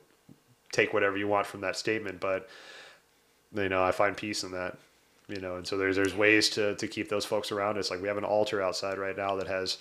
take 0.73 0.93
whatever 0.93 1.15
you 1.17 1.27
want 1.27 1.45
from 1.47 1.61
that 1.61 1.77
statement, 1.77 2.19
but 2.19 2.49
you 3.53 3.69
know, 3.69 3.83
I 3.83 3.91
find 3.91 4.17
peace 4.17 4.43
in 4.43 4.51
that. 4.51 4.77
You 5.29 5.39
know, 5.39 5.55
and 5.55 5.65
so 5.65 5.77
there's 5.77 5.95
there's 5.95 6.13
ways 6.13 6.49
to 6.51 6.75
to 6.75 6.87
keep 6.87 7.07
those 7.07 7.23
folks 7.25 7.51
around 7.53 7.77
us. 7.77 7.89
Like 7.89 8.01
we 8.01 8.09
have 8.09 8.17
an 8.17 8.25
altar 8.25 8.61
outside 8.61 8.97
right 8.97 9.15
now 9.15 9.35
that 9.37 9.47
has 9.47 9.77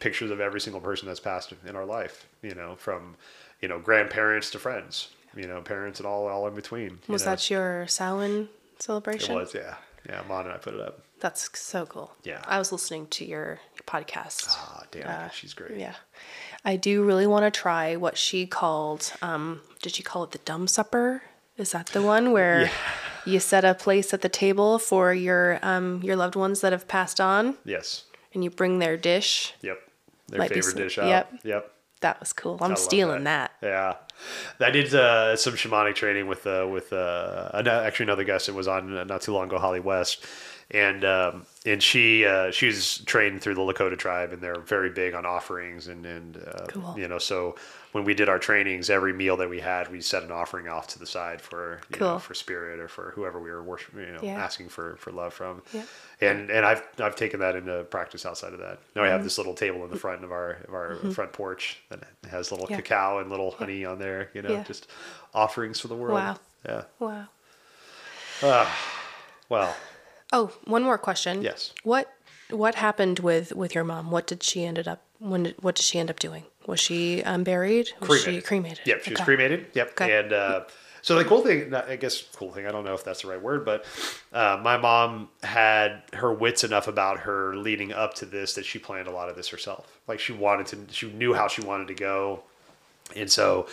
pictures 0.00 0.30
of 0.32 0.40
every 0.40 0.60
single 0.60 0.80
person 0.80 1.06
that's 1.06 1.20
passed 1.20 1.52
in 1.66 1.76
our 1.76 1.84
life. 1.86 2.26
You 2.42 2.54
know, 2.56 2.74
from 2.76 3.14
you 3.62 3.68
know 3.68 3.78
grandparents 3.78 4.50
to 4.50 4.58
friends. 4.58 5.10
You 5.36 5.46
know, 5.46 5.60
parents 5.62 6.00
and 6.00 6.06
all 6.06 6.26
all 6.26 6.46
in 6.48 6.54
between. 6.56 6.90
you 6.90 7.12
Was 7.12 7.24
know. 7.24 7.30
that 7.32 7.50
your 7.50 7.86
Samhain 7.86 8.48
It 8.76 8.82
celebration? 8.82 9.34
was, 9.36 9.54
yeah, 9.54 9.74
yeah. 10.08 10.22
Mon 10.28 10.44
and 10.46 10.54
I 10.54 10.58
put 10.58 10.74
it 10.74 10.80
up. 10.80 11.00
That's 11.20 11.48
so 11.58 11.86
cool. 11.86 12.12
Yeah. 12.22 12.42
I 12.46 12.58
was 12.58 12.70
listening 12.72 13.06
to 13.08 13.24
your 13.24 13.60
podcast. 13.86 14.46
Ah, 14.50 14.82
damn, 14.90 15.30
she's 15.30 15.54
great. 15.54 15.78
Yeah. 15.78 15.94
I 16.64 16.76
do 16.76 17.02
really 17.04 17.26
want 17.26 17.44
to 17.44 17.50
try 17.60 17.96
what 17.96 18.18
she 18.18 18.46
called, 18.46 19.12
um, 19.22 19.60
did 19.82 19.94
she 19.94 20.02
call 20.02 20.24
it 20.24 20.32
the 20.32 20.38
dumb 20.38 20.66
supper? 20.66 21.22
Is 21.56 21.70
that 21.72 21.86
the 21.88 22.02
one 22.02 22.32
where 22.32 22.70
you 23.24 23.38
set 23.40 23.64
a 23.64 23.74
place 23.74 24.12
at 24.12 24.20
the 24.22 24.28
table 24.28 24.78
for 24.78 25.14
your 25.14 25.58
um, 25.62 26.02
your 26.02 26.16
loved 26.16 26.34
ones 26.36 26.60
that 26.62 26.72
have 26.72 26.88
passed 26.88 27.20
on 27.20 27.56
Yes. 27.64 28.04
and 28.34 28.42
you 28.42 28.50
bring 28.50 28.80
their 28.80 28.96
dish? 28.96 29.54
Yep. 29.62 29.78
Their 30.28 30.38
Might 30.40 30.52
favorite 30.52 30.76
dish 30.76 30.98
out. 30.98 31.06
yep. 31.06 31.32
Yep. 31.44 31.70
That 32.00 32.18
was 32.20 32.32
cool. 32.32 32.58
I'm 32.60 32.76
stealing 32.76 33.24
that. 33.24 33.52
Yeah, 33.62 33.94
I 34.60 34.70
did 34.70 34.94
uh, 34.94 35.36
some 35.36 35.54
shamanic 35.54 35.94
training 35.94 36.26
with 36.26 36.46
uh, 36.46 36.66
with 36.70 36.92
uh, 36.92 37.50
actually 37.54 38.04
another 38.04 38.24
guest 38.24 38.46
that 38.46 38.54
was 38.54 38.68
on 38.68 39.06
not 39.06 39.20
too 39.22 39.32
long 39.32 39.46
ago, 39.46 39.58
Holly 39.58 39.80
West, 39.80 40.24
and 40.70 41.04
um, 41.04 41.46
and 41.66 41.82
she 41.82 42.24
uh, 42.24 42.50
she's 42.50 42.98
trained 42.98 43.40
through 43.42 43.54
the 43.54 43.60
Lakota 43.60 43.98
tribe, 43.98 44.32
and 44.32 44.40
they're 44.42 44.60
very 44.60 44.90
big 44.90 45.14
on 45.14 45.24
offerings 45.26 45.88
and 45.88 46.04
and 46.06 46.36
uh, 46.36 46.66
Cool. 46.68 46.94
you 46.98 47.08
know 47.08 47.18
so 47.18 47.56
when 47.92 48.02
we 48.04 48.12
did 48.12 48.28
our 48.28 48.40
trainings, 48.40 48.90
every 48.90 49.12
meal 49.12 49.36
that 49.36 49.48
we 49.48 49.60
had, 49.60 49.88
we 49.88 50.00
set 50.00 50.24
an 50.24 50.32
offering 50.32 50.66
off 50.68 50.88
to 50.88 50.98
the 50.98 51.06
side 51.06 51.40
for 51.40 51.80
you 51.94 52.00
know, 52.00 52.18
for 52.18 52.34
spirit 52.34 52.80
or 52.80 52.88
for 52.88 53.12
whoever 53.14 53.38
we 53.38 53.50
were 53.52 53.62
worshiping, 53.62 54.00
you 54.00 54.12
know, 54.12 54.18
Yeah. 54.20 54.42
asking 54.42 54.68
for 54.68 54.96
for 54.96 55.12
love 55.12 55.32
from. 55.32 55.62
Yeah. 55.72 55.82
And 56.20 56.50
and 56.50 56.66
I've 56.66 56.82
I've 56.98 57.14
taken 57.14 57.38
that 57.40 57.54
into 57.54 57.84
practice 57.84 58.26
outside 58.26 58.52
of 58.52 58.58
that. 58.60 58.80
Now 58.96 59.02
I 59.02 59.04
Mm-hmm. 59.06 59.12
have 59.12 59.22
this 59.24 59.38
little 59.38 59.54
table 59.54 59.84
in 59.84 59.90
the 59.90 59.96
front 59.96 60.24
of 60.24 60.32
our 60.32 60.58
of 60.66 60.74
our 60.74 60.96
front 61.12 61.32
porch 61.32 61.82
that 61.90 62.00
has 62.28 62.50
little 62.50 62.66
Yeah. 62.68 62.76
cacao 62.76 63.18
and 63.20 63.30
little 63.30 63.52
honey 63.52 63.84
on 63.84 63.98
there. 64.00 64.28
You 64.34 64.42
know, 64.42 64.60
just 64.64 64.88
offerings 65.32 65.78
for 65.78 65.86
the 65.88 65.94
world. 65.96 66.14
Wow. 66.14 66.36
Yeah. 66.66 66.82
Wow. 66.98 67.26
Well, 69.48 69.76
Oh, 70.34 70.50
one 70.64 70.82
more 70.82 70.98
question. 70.98 71.42
Yes. 71.42 71.72
What 71.84 72.12
what 72.50 72.74
happened 72.74 73.20
with 73.20 73.54
with 73.54 73.74
your 73.74 73.84
mom? 73.84 74.10
What 74.10 74.26
did 74.26 74.42
she 74.42 74.64
ended 74.64 74.88
up 74.88 75.00
when 75.20 75.44
did, 75.44 75.54
what 75.62 75.76
did 75.76 75.84
she 75.84 75.98
end 75.98 76.10
up 76.10 76.18
doing? 76.18 76.44
Was 76.66 76.80
she 76.80 77.22
um, 77.22 77.44
buried? 77.44 77.90
Was 78.00 78.22
she 78.22 78.40
cremated? 78.40 78.80
Yep, 78.84 79.04
she 79.04 79.10
was 79.10 79.20
cremated. 79.20 79.66
Yep. 79.74 79.90
Okay. 79.90 80.18
And 80.18 80.32
uh, 80.32 80.64
so 81.02 81.16
the 81.16 81.24
cool 81.24 81.42
thing, 81.42 81.72
I 81.72 81.96
guess, 81.96 82.22
cool 82.34 82.50
thing. 82.50 82.66
I 82.66 82.72
don't 82.72 82.84
know 82.84 82.94
if 82.94 83.04
that's 83.04 83.22
the 83.22 83.28
right 83.28 83.40
word, 83.40 83.64
but 83.64 83.84
uh, 84.32 84.58
my 84.62 84.76
mom 84.76 85.28
had 85.42 86.02
her 86.14 86.32
wits 86.32 86.64
enough 86.64 86.88
about 86.88 87.20
her 87.20 87.54
leading 87.54 87.92
up 87.92 88.14
to 88.14 88.26
this 88.26 88.54
that 88.54 88.64
she 88.64 88.78
planned 88.78 89.06
a 89.06 89.12
lot 89.12 89.28
of 89.28 89.36
this 89.36 89.48
herself. 89.48 90.00
Like 90.08 90.18
she 90.18 90.32
wanted 90.32 90.66
to, 90.66 90.92
she 90.92 91.12
knew 91.12 91.32
how 91.32 91.46
she 91.46 91.62
wanted 91.62 91.88
to 91.88 91.94
go, 91.94 92.42
and 93.14 93.30
so 93.30 93.68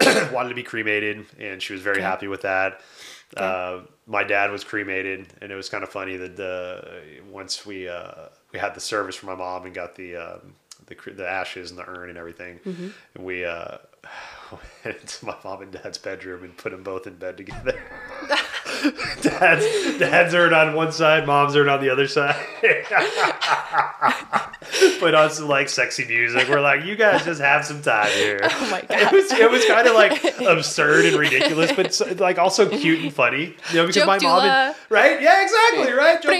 wanted 0.32 0.50
to 0.50 0.54
be 0.54 0.62
cremated, 0.62 1.26
and 1.40 1.60
she 1.60 1.72
was 1.72 1.82
very 1.82 2.00
happy 2.00 2.28
with 2.28 2.42
that. 2.42 2.80
Uh, 3.36 3.80
my 4.06 4.22
dad 4.24 4.50
was 4.50 4.62
cremated, 4.64 5.26
and 5.40 5.50
it 5.50 5.54
was 5.54 5.68
kind 5.68 5.82
of 5.82 5.90
funny 5.90 6.16
that 6.16 6.36
the 6.36 7.00
once 7.30 7.64
we 7.66 7.88
uh, 7.88 8.28
we 8.52 8.58
had 8.58 8.74
the 8.74 8.80
service 8.80 9.16
for 9.16 9.26
my 9.26 9.34
mom 9.34 9.64
and 9.66 9.74
got 9.74 9.94
the 9.96 10.16
um, 10.16 10.54
the 10.86 10.96
the 11.12 11.28
ashes 11.28 11.70
and 11.70 11.78
the 11.78 11.88
urn 11.88 12.08
and 12.08 12.18
everything, 12.18 12.60
Mm-hmm. 12.64 12.88
and 13.14 13.24
we 13.24 13.44
uh, 13.44 13.78
went 14.84 15.00
into 15.00 15.26
my 15.26 15.34
mom 15.44 15.62
and 15.62 15.72
dad's 15.72 15.98
bedroom 15.98 16.44
and 16.44 16.56
put 16.56 16.70
them 16.72 16.82
both 16.82 17.06
in 17.06 17.16
bed 17.16 17.36
together. 17.36 17.80
dad's 19.22 19.98
dad's 19.98 20.34
urn 20.34 20.52
on 20.52 20.74
one 20.74 20.92
side, 20.92 21.26
mom's 21.26 21.54
urn 21.56 21.68
on 21.68 21.80
the 21.80 21.90
other 21.90 22.08
side. 22.08 22.36
put 24.98 25.14
on 25.14 25.30
some 25.30 25.48
like 25.48 25.68
sexy 25.68 26.04
music. 26.06 26.48
We're 26.48 26.60
like, 26.60 26.84
you 26.84 26.96
guys 26.96 27.24
just 27.24 27.40
have 27.40 27.64
some 27.64 27.82
time 27.82 28.10
here. 28.12 28.40
Oh 28.58 28.70
my 28.70 28.78
It 28.88 29.12
was 29.12 29.30
it 29.32 29.50
was 29.50 29.64
kind 29.66 29.86
of 29.86 29.94
like 29.94 30.24
absurd 30.40 31.04
and 31.06 31.16
ridiculous, 31.16 31.72
but 31.72 31.92
so, 31.94 32.06
like 32.18 32.38
also 32.38 32.68
cute 32.68 33.00
and 33.02 33.12
funny. 33.12 33.54
You 33.70 33.76
know, 33.76 33.86
because 33.86 34.06
my 34.06 34.18
mom 34.18 34.44
and, 34.44 34.74
right? 34.88 35.20
Yeah, 35.20 35.42
exactly, 35.42 35.92
right. 35.92 36.20
Joke. 36.22 36.30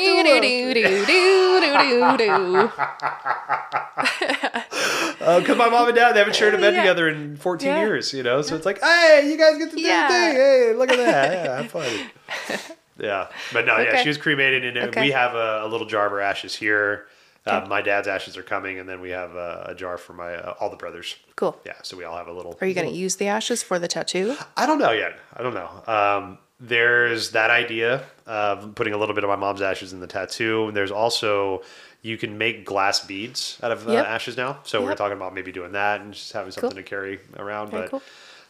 Because 5.18 5.50
uh, 5.50 5.54
my 5.56 5.68
mom 5.68 5.88
and 5.88 5.96
dad 5.96 6.12
they 6.12 6.18
haven't 6.20 6.36
shared 6.36 6.54
a 6.54 6.58
bed 6.58 6.74
Yeah. 6.74 6.82
together 6.82 7.08
in 7.08 7.36
14 7.36 7.68
Yeah. 7.68 7.78
years, 7.80 8.12
you 8.12 8.22
know. 8.22 8.42
So 8.42 8.54
it's 8.56 8.66
like, 8.66 8.80
hey, 8.82 9.28
you 9.30 9.36
guys 9.38 9.58
get 9.58 9.70
to 9.70 9.76
do 9.76 9.82
Yeah. 9.82 10.08
the 10.08 10.14
thing. 10.14 10.34
Hey, 10.36 10.72
look 10.74 10.90
at 10.90 10.96
that. 10.98 11.44
Yeah, 11.44 11.56
have 11.62 11.70
fun. 11.70 12.10
yeah, 12.98 13.28
but 13.52 13.66
no, 13.66 13.78
yeah, 13.78 13.96
she 13.96 14.08
was 14.08 14.18
cremated, 14.18 14.64
and 14.64 14.78
uh 14.78 14.80
Okay. 14.88 15.02
we 15.02 15.10
have 15.10 15.34
a, 15.34 15.62
a 15.64 15.68
little 15.68 15.86
jar 15.86 16.06
of 16.06 16.12
her 16.12 16.20
ashes 16.20 16.54
here. 16.54 17.06
Uh, 17.46 17.64
my 17.68 17.80
dad's 17.80 18.08
ashes 18.08 18.36
are 18.36 18.42
coming, 18.42 18.80
and 18.80 18.88
then 18.88 19.00
we 19.00 19.10
have 19.10 19.36
a, 19.36 19.66
a 19.68 19.74
jar 19.76 19.96
for 19.96 20.12
my 20.14 20.34
uh, 20.34 20.54
all 20.58 20.68
the 20.68 20.76
brothers. 20.76 21.14
Cool. 21.36 21.56
Yeah, 21.64 21.74
so 21.82 21.96
we 21.96 22.02
all 22.02 22.16
have 22.16 22.26
a 22.26 22.32
little. 22.32 22.58
Are 22.60 22.66
you 22.66 22.74
going 22.74 22.88
to 22.88 22.92
use 22.96 23.16
the 23.16 23.28
ashes 23.28 23.62
for 23.62 23.78
the 23.78 23.86
tattoo? 23.86 24.36
I 24.56 24.66
don't 24.66 24.80
know 24.80 24.90
yet. 24.90 25.16
I 25.36 25.42
don't 25.44 25.54
know. 25.54 25.70
Um, 25.86 26.38
there's 26.58 27.30
that 27.32 27.50
idea 27.50 28.02
of 28.26 28.74
putting 28.74 28.94
a 28.94 28.96
little 28.96 29.14
bit 29.14 29.22
of 29.22 29.28
my 29.28 29.36
mom's 29.36 29.62
ashes 29.62 29.92
in 29.92 30.00
the 30.00 30.06
tattoo. 30.08 30.66
And 30.66 30.76
There's 30.76 30.90
also 30.90 31.62
you 32.02 32.16
can 32.16 32.36
make 32.38 32.64
glass 32.64 33.06
beads 33.06 33.58
out 33.62 33.70
of 33.70 33.86
uh, 33.88 33.92
Yep. 33.92 34.06
ashes 34.06 34.36
now. 34.36 34.58
So 34.64 34.82
we're 34.82 34.94
talking 34.94 35.16
about 35.16 35.32
maybe 35.34 35.52
doing 35.52 35.72
that 35.72 36.00
and 36.00 36.14
just 36.14 36.32
having 36.32 36.50
something 36.50 36.70
Cool. 36.70 36.76
to 36.76 36.82
carry 36.82 37.20
around. 37.36 37.70
Very 37.70 37.82
but 37.82 37.90
cool. 37.90 38.02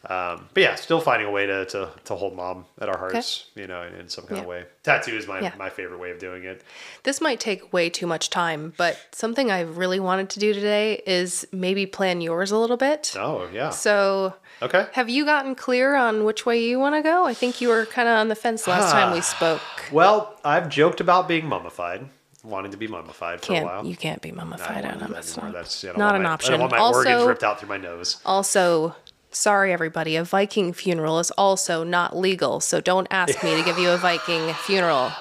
Um, 0.08 0.48
but 0.54 0.62
yeah, 0.62 0.74
still 0.76 1.00
finding 1.00 1.26
a 1.26 1.30
way 1.30 1.46
to, 1.46 1.64
to, 1.66 1.90
to 2.04 2.14
hold 2.14 2.36
mom 2.36 2.64
at 2.80 2.88
our 2.88 2.96
hearts, 2.98 3.46
you 3.54 3.66
know, 3.66 3.82
in, 3.82 3.94
in 3.94 4.08
some 4.08 4.24
kind 4.26 4.40
of 4.40 4.46
way. 4.46 4.64
Tattoo 4.82 5.16
is 5.16 5.26
my, 5.26 5.40
Yeah. 5.40 5.52
my 5.58 5.68
favorite 5.68 5.98
way 5.98 6.10
of 6.10 6.18
doing 6.18 6.44
it. 6.44 6.62
This 7.02 7.20
might 7.20 7.40
take 7.40 7.72
way 7.72 7.90
too 7.90 8.06
much 8.06 8.30
time, 8.30 8.72
but 8.76 8.98
something 9.12 9.50
I 9.50 9.60
really 9.62 9.98
wanted 10.00 10.30
to 10.30 10.38
do 10.38 10.52
today 10.54 11.02
is 11.06 11.46
maybe 11.52 11.86
plan 11.86 12.20
yours 12.20 12.50
a 12.52 12.58
little 12.58 12.76
bit. 12.76 13.14
Oh 13.18 13.48
yeah. 13.52 13.70
So, 13.70 14.34
Okay. 14.62 14.86
have 14.92 15.10
you 15.10 15.24
gotten 15.24 15.54
clear 15.54 15.94
on 15.96 16.24
which 16.24 16.46
way 16.46 16.62
you 16.62 16.78
want 16.78 16.94
to 16.94 17.02
go? 17.02 17.24
I 17.26 17.34
think 17.34 17.60
you 17.60 17.68
were 17.68 17.84
kind 17.86 18.08
of 18.08 18.16
on 18.16 18.28
the 18.28 18.34
fence 18.36 18.66
last 18.66 18.92
time 18.92 19.12
we 19.12 19.20
spoke. 19.20 19.60
Well, 19.92 20.36
I've 20.44 20.68
joked 20.68 21.00
about 21.00 21.28
being 21.28 21.46
mummified, 21.46 22.06
wanting 22.42 22.72
to 22.72 22.76
be 22.76 22.88
mummified 22.88 23.40
for 23.44 23.54
a 23.54 23.62
while. 23.64 23.86
You 23.86 23.94
can't 23.96 24.20
be 24.20 24.32
mummified 24.32 24.82
don't 24.82 24.92
on 24.92 24.98
do 24.98 25.04
them. 25.04 25.12
that 25.12 25.18
It's 25.18 25.36
anymore. 25.38 25.52
not, 25.52 25.58
That's, 25.58 25.84
I 25.84 25.88
don't 25.88 26.00
an 26.16 26.22
my- 26.22 26.28
I 26.28 26.32
option. 26.32 26.50
don't 26.52 26.60
want 26.60 26.72
my 26.72 26.78
organs 26.80 27.06
Also- 27.14 27.28
ripped 27.28 27.44
out 27.44 27.60
through 27.60 27.68
my 27.68 27.76
nose. 27.76 28.16
Also, 28.26 28.96
sorry 29.36 29.72
everybody, 29.72 30.16
a 30.16 30.24
Viking 30.24 30.72
funeral 30.72 31.18
is 31.18 31.30
also 31.32 31.84
not 31.84 32.16
legal, 32.16 32.60
so 32.60 32.80
don't 32.80 33.06
ask 33.10 33.42
me 33.44 33.54
to 33.56 33.62
give 33.62 33.78
you 33.78 33.90
a 33.90 33.96
Viking 33.98 34.52
funeral. 34.64 35.12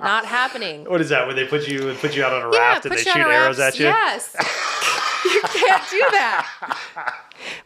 Not 0.00 0.24
happening. 0.24 0.84
What 0.84 1.00
is 1.00 1.10
that? 1.10 1.26
When 1.26 1.36
they 1.36 1.44
put 1.46 1.68
you 1.68 1.94
put 2.00 2.16
you 2.16 2.24
out 2.24 2.32
on 2.32 2.42
a 2.50 2.54
Yeah, 2.56 2.58
raft 2.72 2.86
and 2.86 2.94
they 2.94 3.02
shoot 3.02 3.16
arrows 3.16 3.58
raft. 3.58 3.74
at 3.74 3.80
you? 3.80 3.86
Yes. 3.86 4.34
you 5.24 5.40
can't 5.42 5.82
do 5.90 5.98
that. 6.12 7.16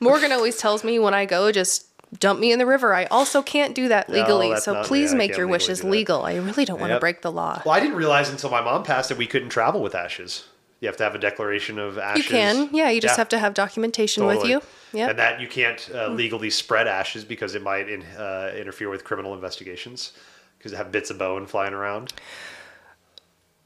Morgan 0.01 0.33
always 0.33 0.57
tells 0.57 0.83
me 0.85 0.99
when 0.99 1.15
I 1.15 1.25
go, 1.27 1.53
just 1.53 1.87
dump 2.19 2.41
me 2.41 2.53
in 2.53 2.59
the 2.59 2.67
river. 2.67 2.95
I 2.95 3.05
also 3.07 3.41
can't 3.43 3.75
do 3.75 3.89
that 3.89 4.09
legally. 4.11 4.51
that's 4.51 4.65
so 4.65 4.75
not- 4.75 4.87
please 4.87 5.13
yeah, 5.13 5.19
make 5.19 5.37
your 5.37 5.47
wishes 5.49 5.83
legal. 5.85 6.25
I 6.25 6.35
really 6.37 6.65
don't 6.65 6.81
want 6.81 6.93
to 6.93 7.01
break 7.01 7.23
the 7.23 7.33
law. 7.33 7.63
Well, 7.65 7.75
I 7.75 7.81
didn't 7.81 7.97
realize 7.97 8.29
until 8.29 8.51
my 8.51 8.61
mom 8.61 8.83
passed 8.83 9.09
that 9.09 9.19
we 9.19 9.27
couldn't 9.27 9.49
travel 9.51 9.81
with 9.83 9.95
ashes. 9.95 10.45
You 10.83 10.89
have 10.89 10.97
to 10.97 11.05
have 11.05 11.15
a 11.15 11.19
declaration 11.19 11.79
of 11.79 11.97
ashes. 11.97 12.25
You 12.25 12.31
can. 12.31 12.69
Yeah, 12.73 12.91
you 12.91 13.01
just 13.01 13.17
have 13.17 13.29
to 13.29 13.39
have 13.39 13.55
documentation 13.55 14.27
with 14.27 14.45
you. 14.45 14.61
Yeah. 14.93 15.11
And 15.11 15.19
that 15.21 15.41
you 15.41 15.47
can't 15.47 15.89
uh, 15.95 16.09
legally 16.09 16.51
spread 16.51 16.89
ashes 16.89 17.25
because 17.25 17.55
it 17.55 17.63
might 17.63 17.89
in, 17.89 18.03
uh, 18.03 18.53
interfere 18.57 18.91
with 18.91 19.05
criminal 19.05 19.33
investigations 19.33 20.11
because 20.59 20.73
it 20.73 20.77
have 20.77 20.91
bits 20.91 21.09
of 21.09 21.19
bone 21.19 21.47
flying 21.47 21.73
around. 21.73 22.13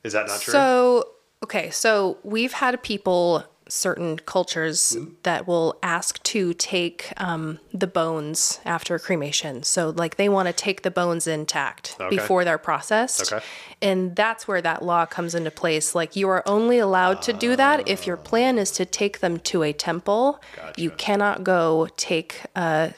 Is 0.05 0.13
that 0.13 0.27
not 0.27 0.43
true? 0.43 0.53
So, 0.53 1.09
okay, 1.43 1.71
so 1.71 2.19
we've 2.23 2.53
had 2.53 2.83
people, 2.83 3.45
certain 3.69 4.19
cultures, 4.19 4.95
Hmm? 4.97 5.07
that 5.23 5.47
will 5.47 5.77
ask 5.83 6.23
to 6.23 6.55
take 6.55 7.13
um, 7.17 7.59
the 7.73 7.87
bones 7.87 8.61
after 8.65 8.99
cremation. 8.99 9.63
So, 9.63 9.91
like, 9.91 10.17
they 10.17 10.29
want 10.29 10.47
to 10.49 10.53
take 10.53 10.83
the 10.83 10.91
bones 10.91 11.27
intact 11.27 11.97
Okay. 12.01 12.17
before 12.17 12.45
they're 12.45 12.59
processed. 12.59 13.33
Okay. 13.33 13.45
And 13.83 14.17
that's 14.17 14.47
where 14.49 14.63
that 14.63 14.83
law 14.83 15.05
comes 15.07 15.35
into 15.35 15.51
place. 15.51 15.95
Like, 15.95 16.17
you 16.17 16.29
are 16.29 16.43
only 16.47 16.79
allowed 16.79 17.23
to 17.23 17.33
do 17.33 17.57
that 17.57 17.87
if 17.89 18.07
your 18.07 18.17
plan 18.17 18.57
is 18.59 18.71
to 18.73 18.85
take 18.87 19.21
them 19.21 19.39
to 19.41 19.63
a 19.63 19.73
temple. 19.73 20.41
You 20.77 20.91
cannot 20.91 21.45
go 21.45 21.89
take 21.97 22.43
a, 22.55 22.93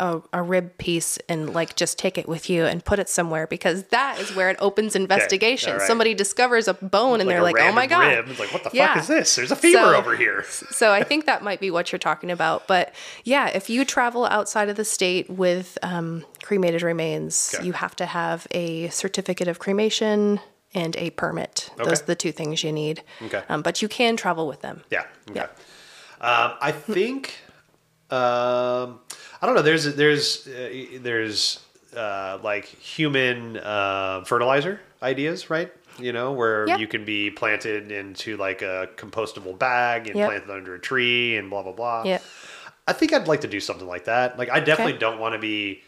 a, 0.00 0.20
a 0.32 0.42
rib 0.42 0.76
piece 0.78 1.18
and 1.28 1.52
like 1.52 1.76
just 1.76 1.98
take 1.98 2.16
it 2.18 2.28
with 2.28 2.48
you 2.50 2.64
and 2.64 2.84
put 2.84 2.98
it 2.98 3.08
somewhere 3.08 3.46
because 3.46 3.84
that 3.90 4.18
is 4.18 4.34
where 4.34 4.50
it 4.50 4.56
opens 4.60 4.96
investigation. 4.96 5.72
all 5.72 5.78
right. 5.78 5.86
Somebody 5.86 6.14
discovers 6.14 6.66
a 6.68 6.74
bone 6.74 7.20
and 7.20 7.28
Like 7.28 7.34
they're 7.34 7.42
like, 7.42 7.56
"Oh 7.60 7.72
my 7.72 7.86
god!" 7.86 8.08
rib. 8.08 8.28
It's 8.30 8.40
like, 8.40 8.52
what 8.52 8.64
the 8.64 8.70
Yeah. 8.72 8.94
fuck 8.94 9.02
is 9.02 9.08
this? 9.08 9.36
There's 9.36 9.50
a 9.52 9.56
femur 9.56 9.78
So- 9.78 9.94
over 9.96 10.16
here. 10.16 10.44
so 10.70 10.90
I 10.92 11.02
think 11.04 11.26
that 11.26 11.42
might 11.44 11.60
be 11.60 11.70
what 11.70 11.92
you're 11.92 11.98
talking 11.98 12.30
about. 12.30 12.66
But 12.66 12.92
yeah, 13.24 13.48
if 13.48 13.68
you 13.70 13.84
travel 13.84 14.24
outside 14.26 14.68
of 14.68 14.76
the 14.76 14.84
state 14.84 15.28
with 15.30 15.76
um, 15.82 16.24
cremated 16.42 16.82
remains, 16.82 17.52
Okay. 17.54 17.66
you 17.66 17.72
have 17.74 17.94
to 17.96 18.06
have 18.06 18.46
a 18.52 18.88
certificate 18.88 19.48
of 19.48 19.58
cremation 19.58 20.40
and 20.72 20.96
a 20.96 21.10
permit. 21.10 21.70
Those 21.76 22.00
are 22.02 22.06
the 22.06 22.14
two 22.14 22.32
things 22.32 22.64
you 22.64 22.72
need. 22.72 23.02
Okay. 23.22 23.42
Um, 23.48 23.60
but 23.62 23.82
you 23.82 23.88
can 23.88 24.16
travel 24.16 24.46
with 24.46 24.62
them. 24.62 24.82
Yeah. 24.90 25.04
Okay. 25.30 25.40
Um, 25.40 26.52
I 26.60 26.70
think 26.72 27.34
um, 28.12 29.00
I 29.42 29.46
don't 29.46 29.54
know. 29.54 29.62
There's 29.62 29.94
there's 29.96 30.46
uh, 30.48 30.98
there's 31.00 31.60
uh, 31.96 32.38
like 32.42 32.64
human 32.66 33.56
uh, 33.56 34.24
fertilizer 34.24 34.80
ideas, 35.02 35.50
right? 35.50 35.72
You 35.98 36.12
know, 36.12 36.32
where 36.32 36.66
Yep. 36.68 36.78
you 36.78 36.86
can 36.86 37.04
be 37.04 37.30
planted 37.30 37.90
into 37.92 38.36
like 38.36 38.62
a 38.62 38.88
compostable 38.96 39.58
bag 39.58 40.06
and 40.06 40.16
Yep. 40.16 40.26
planted 40.28 40.50
under 40.50 40.74
a 40.74 40.78
tree 40.80 41.36
and 41.36 41.50
blah 41.50 41.62
blah 41.62 41.72
blah. 41.72 42.04
Yeah. 42.04 42.18
I 42.86 42.92
think 42.92 43.12
I'd 43.12 43.28
like 43.28 43.42
to 43.42 43.48
do 43.48 43.60
something 43.60 43.86
like 43.86 44.04
that. 44.06 44.38
Like, 44.38 44.50
I 44.50 44.58
definitely 44.60 44.94
Okay. 44.94 45.00
don't 45.00 45.18
want 45.20 45.34
to 45.34 45.38
be. 45.38 45.82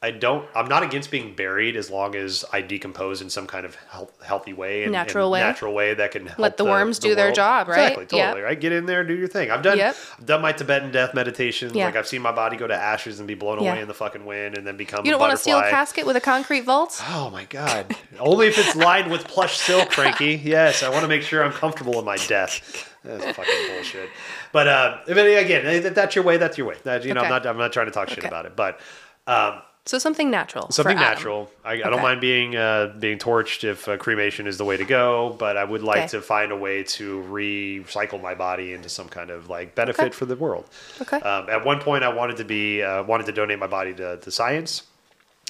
I 0.00 0.12
don't. 0.12 0.48
I'm 0.54 0.68
not 0.68 0.84
against 0.84 1.10
being 1.10 1.34
buried 1.34 1.74
as 1.74 1.90
long 1.90 2.14
as 2.14 2.44
I 2.52 2.60
decompose 2.60 3.20
in 3.20 3.28
some 3.30 3.48
kind 3.48 3.66
of 3.66 3.74
health, 3.90 4.12
healthy 4.22 4.52
way, 4.52 4.84
and 4.84 4.92
Natural 4.92 5.24
and 5.26 5.32
way. 5.32 5.40
natural 5.40 5.74
way 5.74 5.92
that 5.94 6.12
can 6.12 6.24
help 6.26 6.38
Let 6.38 6.56
the 6.56 6.64
worms 6.64 7.00
do 7.00 7.16
their 7.16 7.32
job, 7.32 7.66
right? 7.66 7.78
Exactly, 7.80 8.06
totally. 8.06 8.38
Yep. 8.40 8.44
Right, 8.44 8.60
get 8.60 8.70
in 8.70 8.86
there, 8.86 9.00
and 9.00 9.08
do 9.08 9.16
your 9.16 9.26
thing. 9.26 9.50
I've 9.50 9.62
done. 9.62 9.76
Yep. 9.76 9.96
I've 10.20 10.26
done 10.26 10.40
my 10.40 10.52
Tibetan 10.52 10.92
death 10.92 11.14
meditations. 11.14 11.72
Yeah. 11.74 11.86
Like 11.86 11.96
I've 11.96 12.06
seen 12.06 12.22
my 12.22 12.30
body 12.30 12.56
go 12.56 12.68
to 12.68 12.74
ashes 12.76 13.18
and 13.18 13.26
be 13.26 13.34
blown 13.34 13.58
away 13.58 13.80
in 13.80 13.88
the 13.88 13.94
fucking 13.94 14.24
wind, 14.24 14.56
and 14.56 14.64
then 14.64 14.76
become. 14.76 15.04
You 15.04 15.10
a 15.10 15.14
don't 15.14 15.20
want 15.20 15.32
a 15.32 15.36
steel 15.36 15.56
butterfly. 15.58 15.76
casket 15.76 16.06
with 16.06 16.14
a 16.14 16.20
concrete 16.20 16.60
vault? 16.60 17.02
Oh 17.08 17.28
my 17.30 17.46
god! 17.46 17.96
Only 18.20 18.46
if 18.46 18.56
it's 18.56 18.76
lined 18.76 19.10
with 19.10 19.26
plush 19.26 19.58
silk, 19.58 19.90
Frankie. 19.98 20.40
Yes, 20.44 20.84
I 20.84 20.90
want 20.90 21.02
to 21.02 21.08
make 21.08 21.22
sure 21.22 21.42
I'm 21.42 21.50
comfortable 21.52 21.98
in 21.98 22.04
my 22.04 22.18
death. 22.28 22.94
That's 23.02 23.24
fucking 23.36 23.66
bullshit. 23.74 24.10
But 24.52 24.68
uh, 24.68 24.98
again, 25.08 25.66
if 25.66 25.92
that's 25.92 26.14
your 26.14 26.24
way. 26.24 26.36
That's 26.36 26.56
your 26.56 26.68
way. 26.68 26.76
That, 26.84 27.04
you 27.04 27.14
know, 27.14 27.22
I'm 27.22 27.30
not. 27.30 27.46
I'm 27.46 27.58
not 27.58 27.72
trying 27.72 27.86
to 27.86 27.92
talk 27.92 28.10
shit 28.10 28.18
Okay. 28.18 28.28
about 28.28 28.46
it. 28.46 28.54
But 28.54 28.78
um, 29.26 29.60
So 29.86 29.98
something 29.98 30.30
natural. 30.30 30.66
for 30.66 30.72
something 30.72 30.96
natural. 30.96 31.50
I, 31.64 31.72
I 31.74 31.76
don't 31.90 32.02
mind 32.02 32.20
being 32.20 32.54
uh, 32.56 32.94
being 32.98 33.18
torched 33.18 33.64
if 33.64 33.88
uh, 33.88 33.96
cremation 33.96 34.46
is 34.46 34.58
the 34.58 34.64
way 34.66 34.76
to 34.76 34.84
go. 34.84 35.34
But 35.38 35.56
I 35.56 35.64
would 35.64 35.82
like 35.82 35.98
Okay. 36.00 36.06
to 36.08 36.20
find 36.20 36.52
a 36.52 36.56
way 36.56 36.82
to 36.82 37.22
recycle 37.30 38.20
my 38.20 38.34
body 38.34 38.74
into 38.74 38.88
some 38.90 39.08
kind 39.08 39.30
of 39.30 39.48
like 39.48 39.74
benefit 39.74 40.02
Okay. 40.02 40.10
for 40.10 40.26
the 40.26 40.36
world. 40.36 40.66
Okay. 41.00 41.16
Um, 41.20 41.48
at 41.48 41.64
one 41.64 41.80
point, 41.80 42.04
I 42.04 42.10
wanted 42.10 42.36
to 42.36 42.44
be 42.44 42.82
uh, 42.82 43.02
wanted 43.04 43.24
to 43.26 43.32
donate 43.32 43.58
my 43.58 43.66
body 43.66 43.94
to, 43.94 44.18
to 44.18 44.30
science, 44.30 44.82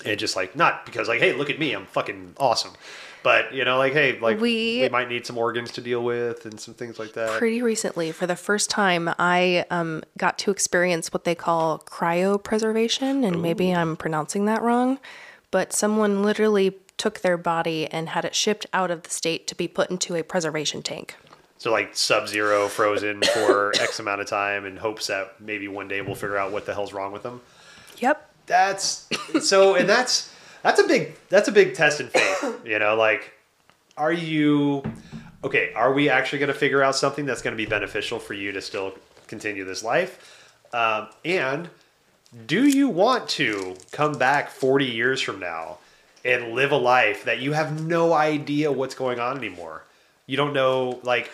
and 0.05 0.17
just 0.21 0.37
like 0.37 0.55
not 0.55 0.87
because 0.87 1.09
like 1.09 1.19
hey 1.21 1.33
look 1.33 1.51
at 1.51 1.59
me 1.59 1.73
I'm 1.73 1.87
fucking 1.87 2.35
awesome, 2.39 2.75
but 3.23 3.53
you 3.53 3.65
know 3.65 3.79
like 3.79 3.93
hey 3.93 4.19
like 4.21 4.41
We- 4.41 4.81
we 4.83 4.89
might 4.89 5.09
need 5.09 5.27
some 5.27 5.37
organs 5.39 5.71
to 5.73 5.81
deal 5.81 6.03
with 6.03 6.45
and 6.47 6.59
some 6.61 6.75
things 6.75 6.99
like 6.99 7.13
that. 7.15 7.39
Pretty 7.39 7.63
recently, 7.63 8.13
for 8.13 8.27
the 8.27 8.37
first 8.37 8.71
time, 8.71 9.11
I 9.19 9.65
um, 9.71 10.03
got 10.17 10.39
to 10.41 10.51
experience 10.51 11.13
what 11.13 11.25
they 11.25 11.35
call 11.35 11.79
cryopreservation, 11.81 13.27
and 13.27 13.43
maybe 13.43 13.75
I'm 13.75 13.97
pronouncing 13.97 14.45
that 14.47 14.63
wrong, 14.63 14.99
but 15.51 15.73
someone 15.73 16.23
literally 16.23 16.77
took 16.97 17.21
their 17.21 17.37
body 17.37 17.87
and 17.87 18.11
had 18.11 18.25
it 18.25 18.35
shipped 18.35 18.67
out 18.73 18.91
of 18.91 19.03
the 19.05 19.11
state 19.11 19.47
to 19.47 19.55
be 19.55 19.69
put 19.69 19.91
into 19.91 20.15
a 20.17 20.23
preservation 20.23 20.83
tank. 20.83 21.15
So 21.59 21.73
like 21.73 21.97
sub 21.97 22.29
zero 22.29 22.69
frozen 22.69 23.23
for 23.23 23.73
X 23.81 23.99
amount 23.99 24.21
of 24.21 24.27
time 24.29 24.65
in 24.65 24.77
hopes 24.77 25.09
that 25.09 25.41
maybe 25.41 25.67
one 25.69 25.89
day 25.89 26.01
we'll 26.01 26.15
figure 26.15 26.37
out 26.37 26.53
what 26.53 26.67
the 26.67 26.75
hell's 26.75 26.93
wrong 26.93 27.13
with 27.13 27.23
them. 27.23 27.41
Yep. 27.99 28.31
That's 28.47 29.09
so 29.41 29.75
and 29.75 29.89
that's 29.89 30.33
that's 30.69 30.81
a 30.81 30.87
big 30.87 31.15
that's 31.29 31.49
a 31.49 31.53
big 31.53 31.75
test 31.75 32.01
in 32.01 32.09
faith. 32.09 32.45
You 32.65 32.79
know, 32.79 32.97
like 32.97 33.33
are 33.97 34.13
you 34.13 34.83
okay, 35.43 35.73
are 35.75 35.93
we 35.93 36.09
actually 36.09 36.39
gonna 36.39 36.55
figure 36.55 36.83
out 36.83 36.95
something 36.95 37.25
that's 37.25 37.43
gonna 37.43 37.57
be 37.57 37.67
beneficial 37.67 38.19
for 38.19 38.35
you 38.35 38.53
to 38.53 38.61
still 38.61 38.95
continue 39.27 39.65
this 39.65 39.83
life? 39.83 40.55
Um, 40.73 41.09
and 41.25 41.71
do 42.47 42.67
you 42.67 42.89
want 42.89 43.29
to 43.31 43.77
come 43.91 44.19
back 44.19 44.51
40 44.51 44.85
years 44.85 45.21
from 45.21 45.41
now 45.41 45.79
and 46.25 46.53
live 46.53 46.73
a 46.73 46.77
life 46.77 47.25
that 47.25 47.41
you 47.41 47.53
have 47.53 47.83
no 47.83 48.13
idea 48.13 48.71
what's 48.71 48.95
going 48.95 49.19
on 49.19 49.39
anymore? 49.39 49.85
You 50.27 50.37
don't 50.37 50.53
know, 50.53 51.01
like, 51.03 51.31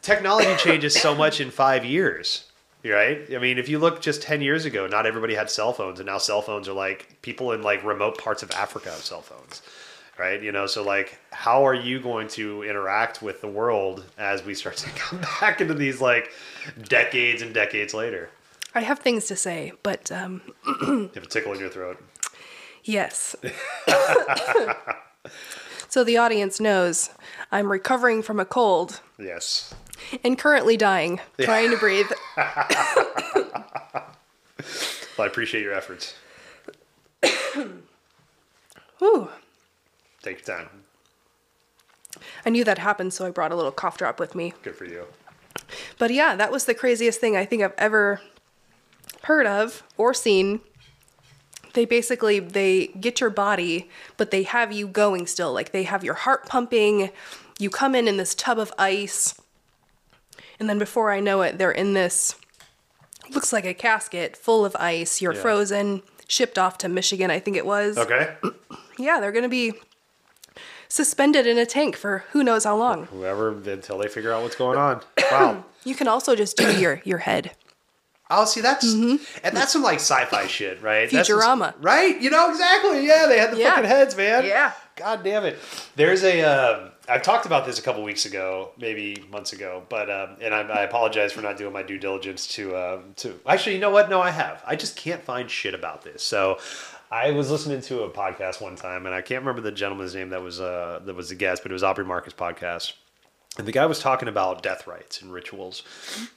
technology 0.00 0.54
changes 0.58 0.94
so 0.94 1.14
much 1.14 1.40
in 1.40 1.50
five 1.50 1.84
years, 1.84 2.47
right? 2.88 3.20
I 3.34 3.38
mean, 3.38 3.58
if 3.58 3.68
you 3.68 3.78
look 3.78 4.00
just 4.00 4.22
10 4.22 4.40
years 4.40 4.64
ago, 4.64 4.86
not 4.86 5.06
everybody 5.06 5.34
had 5.34 5.50
cell 5.50 5.72
phones, 5.72 6.00
and 6.00 6.06
now 6.06 6.18
cell 6.18 6.42
phones 6.42 6.68
are 6.68 6.72
like 6.72 7.20
people 7.22 7.52
in 7.52 7.62
like 7.62 7.84
remote 7.84 8.18
parts 8.18 8.42
of 8.42 8.50
Africa 8.52 8.90
have 8.90 9.04
cell 9.04 9.22
phones. 9.22 9.62
Right, 10.18 10.42
you 10.42 10.50
know, 10.50 10.66
so 10.66 10.82
like, 10.82 11.16
how 11.30 11.64
are 11.64 11.74
you 11.74 12.00
going 12.00 12.26
to 12.30 12.64
interact 12.64 13.22
with 13.22 13.40
the 13.40 13.46
world 13.46 14.04
as 14.18 14.44
we 14.44 14.52
start 14.52 14.76
to 14.78 14.90
come 14.90 15.20
back 15.20 15.60
into 15.60 15.74
these 15.74 16.00
like 16.00 16.32
decades 16.88 17.40
and 17.40 17.54
decades 17.54 17.94
later? 17.94 18.28
I 18.74 18.80
have 18.80 18.98
things 18.98 19.26
to 19.26 19.36
say, 19.36 19.72
but 19.84 20.10
um, 20.10 20.42
You 20.82 21.10
have 21.14 21.22
a 21.22 21.26
tickle 21.26 21.52
in 21.52 21.60
your 21.60 21.68
throat. 21.68 22.02
yes. 22.82 23.36
so 25.88 26.02
the 26.04 26.16
audience 26.16 26.60
knows 26.60 27.10
I'm 27.52 27.70
recovering 27.70 28.22
from 28.22 28.40
a 28.40 28.44
cold 28.44 29.00
Yes. 29.18 29.72
And 30.24 30.38
currently 30.38 30.76
dying, 30.76 31.20
trying 31.40 31.70
to 31.70 31.76
breathe. 31.76 32.10
Well, 35.18 35.24
I 35.24 35.28
appreciate 35.28 35.62
your 35.62 35.74
efforts. 35.74 36.14
Whew. 38.98 39.28
Take 40.22 40.46
your 40.46 40.56
time. 40.56 40.68
I 42.46 42.50
knew 42.50 42.62
that 42.62 42.78
happened, 42.78 43.12
so 43.12 43.26
I 43.26 43.30
brought 43.30 43.50
a 43.50 43.56
little 43.56 43.72
cough 43.72 43.98
drop 43.98 44.20
with 44.20 44.36
me. 44.36 44.52
Good 44.62 44.76
for 44.76 44.84
you. 44.84 45.06
But 45.98 46.12
yeah, 46.12 46.36
that 46.36 46.52
was 46.52 46.66
the 46.66 46.74
craziest 46.74 47.20
thing 47.20 47.36
I 47.36 47.44
think 47.44 47.62
I've 47.62 47.74
ever 47.78 48.20
heard 49.24 49.46
of 49.46 49.82
or 49.96 50.14
seen. 50.14 50.60
They 51.74 51.84
basically 51.84 52.38
they 52.38 52.86
get 52.86 53.20
your 53.20 53.30
body, 53.30 53.90
but 54.16 54.30
they 54.30 54.44
have 54.44 54.72
you 54.72 54.86
going 54.86 55.26
still. 55.26 55.52
Like 55.52 55.72
they 55.72 55.82
have 55.82 56.04
your 56.04 56.14
heart 56.14 56.46
pumping. 56.46 57.10
You 57.58 57.70
come 57.70 57.96
in 57.96 58.06
in 58.06 58.18
this 58.18 58.36
tub 58.36 58.58
of 58.60 58.72
ice. 58.78 59.34
And 60.60 60.68
then 60.68 60.78
before 60.78 61.10
I 61.12 61.20
know 61.20 61.42
it, 61.42 61.58
they're 61.58 61.70
in 61.70 61.94
this 61.94 62.34
looks 63.30 63.52
like 63.52 63.64
a 63.66 63.74
casket 63.74 64.36
full 64.36 64.64
of 64.64 64.74
ice. 64.76 65.20
You're 65.20 65.34
Yeah. 65.34 65.40
frozen, 65.42 66.02
shipped 66.26 66.58
off 66.58 66.78
to 66.78 66.88
Michigan, 66.88 67.30
I 67.30 67.38
think 67.40 67.56
it 67.56 67.66
was. 67.66 67.96
Okay. 67.98 68.34
Yeah, 69.00 69.20
they're 69.20 69.30
going 69.30 69.44
to 69.44 69.48
be 69.48 69.74
suspended 70.88 71.46
in 71.46 71.56
a 71.58 71.64
tank 71.66 71.94
for 71.96 72.24
who 72.32 72.42
knows 72.42 72.64
how 72.64 72.76
long. 72.76 73.04
Whoever 73.06 73.50
until 73.70 73.98
they 73.98 74.08
figure 74.08 74.32
out 74.32 74.42
what's 74.42 74.56
going 74.56 74.78
on. 74.78 75.02
Wow. 75.30 75.64
You 75.84 75.94
can 75.94 76.08
also 76.08 76.34
just 76.34 76.56
do 76.56 76.72
your 76.80 77.00
your 77.04 77.18
head. 77.18 77.52
Oh, 78.30 78.44
see, 78.46 78.60
that's 78.62 78.84
and 78.92 79.20
that's 79.52 79.72
some 79.72 79.82
like 79.82 79.96
sci-fi 80.00 80.46
shit, 80.46 80.82
right? 80.82 81.08
Futurama. 81.08 81.74
right? 81.80 82.18
You 82.20 82.30
know 82.30 82.50
exactly. 82.50 83.06
Yeah, 83.06 83.26
they 83.26 83.38
had 83.38 83.52
the 83.52 83.58
Yeah. 83.58 83.70
fucking 83.70 83.84
heads, 83.84 84.16
man. 84.16 84.44
Yeah. 84.46 84.72
God 84.96 85.22
damn 85.22 85.44
it. 85.44 85.58
There's 85.96 86.24
a. 86.24 86.42
Um, 86.42 86.90
I've 87.08 87.22
talked 87.22 87.46
about 87.46 87.64
this 87.64 87.78
a 87.78 87.82
couple 87.82 88.02
weeks 88.02 88.26
ago, 88.26 88.70
maybe 88.76 89.24
months 89.30 89.52
ago, 89.52 89.82
but 89.88 90.10
um, 90.10 90.36
and 90.40 90.54
I, 90.54 90.60
I 90.60 90.82
apologize 90.82 91.32
for 91.32 91.40
not 91.40 91.56
doing 91.56 91.72
my 91.72 91.82
due 91.82 91.98
diligence 91.98 92.46
to 92.48 92.76
um, 92.76 93.14
to. 93.16 93.38
Actually, 93.46 93.74
you 93.74 93.80
know 93.80 93.90
what? 93.90 94.10
No, 94.10 94.20
I 94.20 94.30
have. 94.30 94.62
I 94.66 94.76
just 94.76 94.96
can't 94.96 95.22
find 95.22 95.50
shit 95.50 95.74
about 95.74 96.02
this. 96.02 96.22
So. 96.22 96.58
I 97.10 97.30
was 97.30 97.50
listening 97.50 97.80
to 97.80 98.02
a 98.02 98.10
podcast 98.10 98.60
one 98.60 98.76
time, 98.76 99.06
and 99.06 99.14
I 99.14 99.22
can't 99.22 99.40
remember 99.40 99.62
the 99.62 99.72
gentleman's 99.72 100.14
name 100.14 100.28
that 100.28 100.42
was 100.42 100.60
uh, 100.60 101.00
that 101.06 101.14
was 101.14 101.30
the 101.30 101.34
guest, 101.34 101.62
but 101.62 101.72
it 101.72 101.74
was 101.74 101.82
Aubrey 101.82 102.04
Marcus 102.04 102.34
podcast. 102.34 102.92
And 103.56 103.66
the 103.66 103.72
guy 103.72 103.86
was 103.86 103.98
talking 103.98 104.28
about 104.28 104.62
death 104.62 104.86
rites 104.86 105.22
and 105.22 105.32
rituals, 105.32 105.84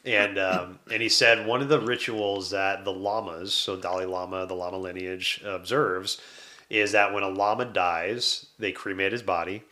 and 0.05 0.39
um, 0.39 0.79
and 0.89 1.01
he 1.01 1.09
said 1.09 1.45
one 1.45 1.61
of 1.61 1.67
the 1.67 1.79
rituals 1.79 2.51
that 2.51 2.85
the 2.85 2.93
lamas, 2.93 3.53
so 3.53 3.75
Dalai 3.75 4.05
Lama, 4.05 4.45
the 4.45 4.55
Lama 4.55 4.77
lineage 4.77 5.41
observes, 5.45 6.21
is 6.69 6.93
that 6.93 7.13
when 7.13 7.23
a 7.23 7.29
lama 7.29 7.65
dies, 7.65 8.45
they 8.57 8.71
cremate 8.71 9.11
his 9.11 9.21
body, 9.21 9.63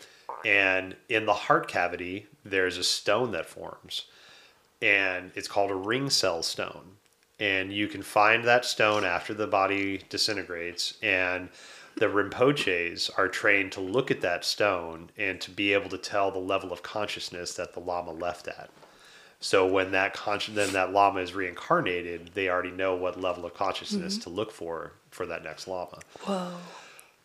and 0.46 0.96
in 1.10 1.26
the 1.26 1.34
heart 1.34 1.68
cavity 1.68 2.28
there's 2.44 2.78
a 2.78 2.84
stone 2.84 3.32
that 3.32 3.46
forms, 3.46 4.06
and 4.82 5.32
it's 5.36 5.48
called 5.48 5.72
a 5.72 5.76
ringsel 5.76 6.44
stone, 6.44 6.98
and 7.40 7.72
you 7.72 7.88
can 7.88 8.02
find 8.02 8.44
that 8.44 8.66
stone 8.66 9.04
after 9.04 9.34
the 9.34 9.48
body 9.48 10.02
disintegrates, 10.10 10.96
and 11.02 11.50
the 11.96 12.08
Rinpoches 12.08 13.10
are 13.18 13.28
trained 13.28 13.72
to 13.74 13.82
look 13.82 14.10
at 14.10 14.22
that 14.22 14.46
stone 14.46 15.10
and 15.18 15.40
to 15.42 15.52
be 15.52 15.74
able 15.74 15.90
to 15.90 15.98
tell 15.98 16.32
the 16.32 16.40
level 16.40 16.72
of 16.72 16.82
consciousness 16.82 17.54
that 17.56 17.74
the 17.74 17.80
Lama 17.82 18.12
left 18.12 18.48
at. 18.48 18.70
So 19.42 19.66
when 19.66 19.92
that 19.92 20.14
conscious, 20.14 20.56
then 20.56 20.74
that 20.74 20.92
Lama 20.92 21.22
is 21.22 21.34
reincarnated, 21.34 22.32
they 22.34 22.50
already 22.50 22.72
know 22.72 22.96
what 22.96 23.20
level 23.20 23.46
of 23.46 23.54
consciousness 23.54 24.16
mm-hmm. 24.16 24.24
to 24.24 24.30
look 24.30 24.52
for 24.52 24.94
for 25.12 25.26
that 25.26 25.44
next 25.44 25.68
Lama. 25.68 26.00
Whoa. 26.22 26.54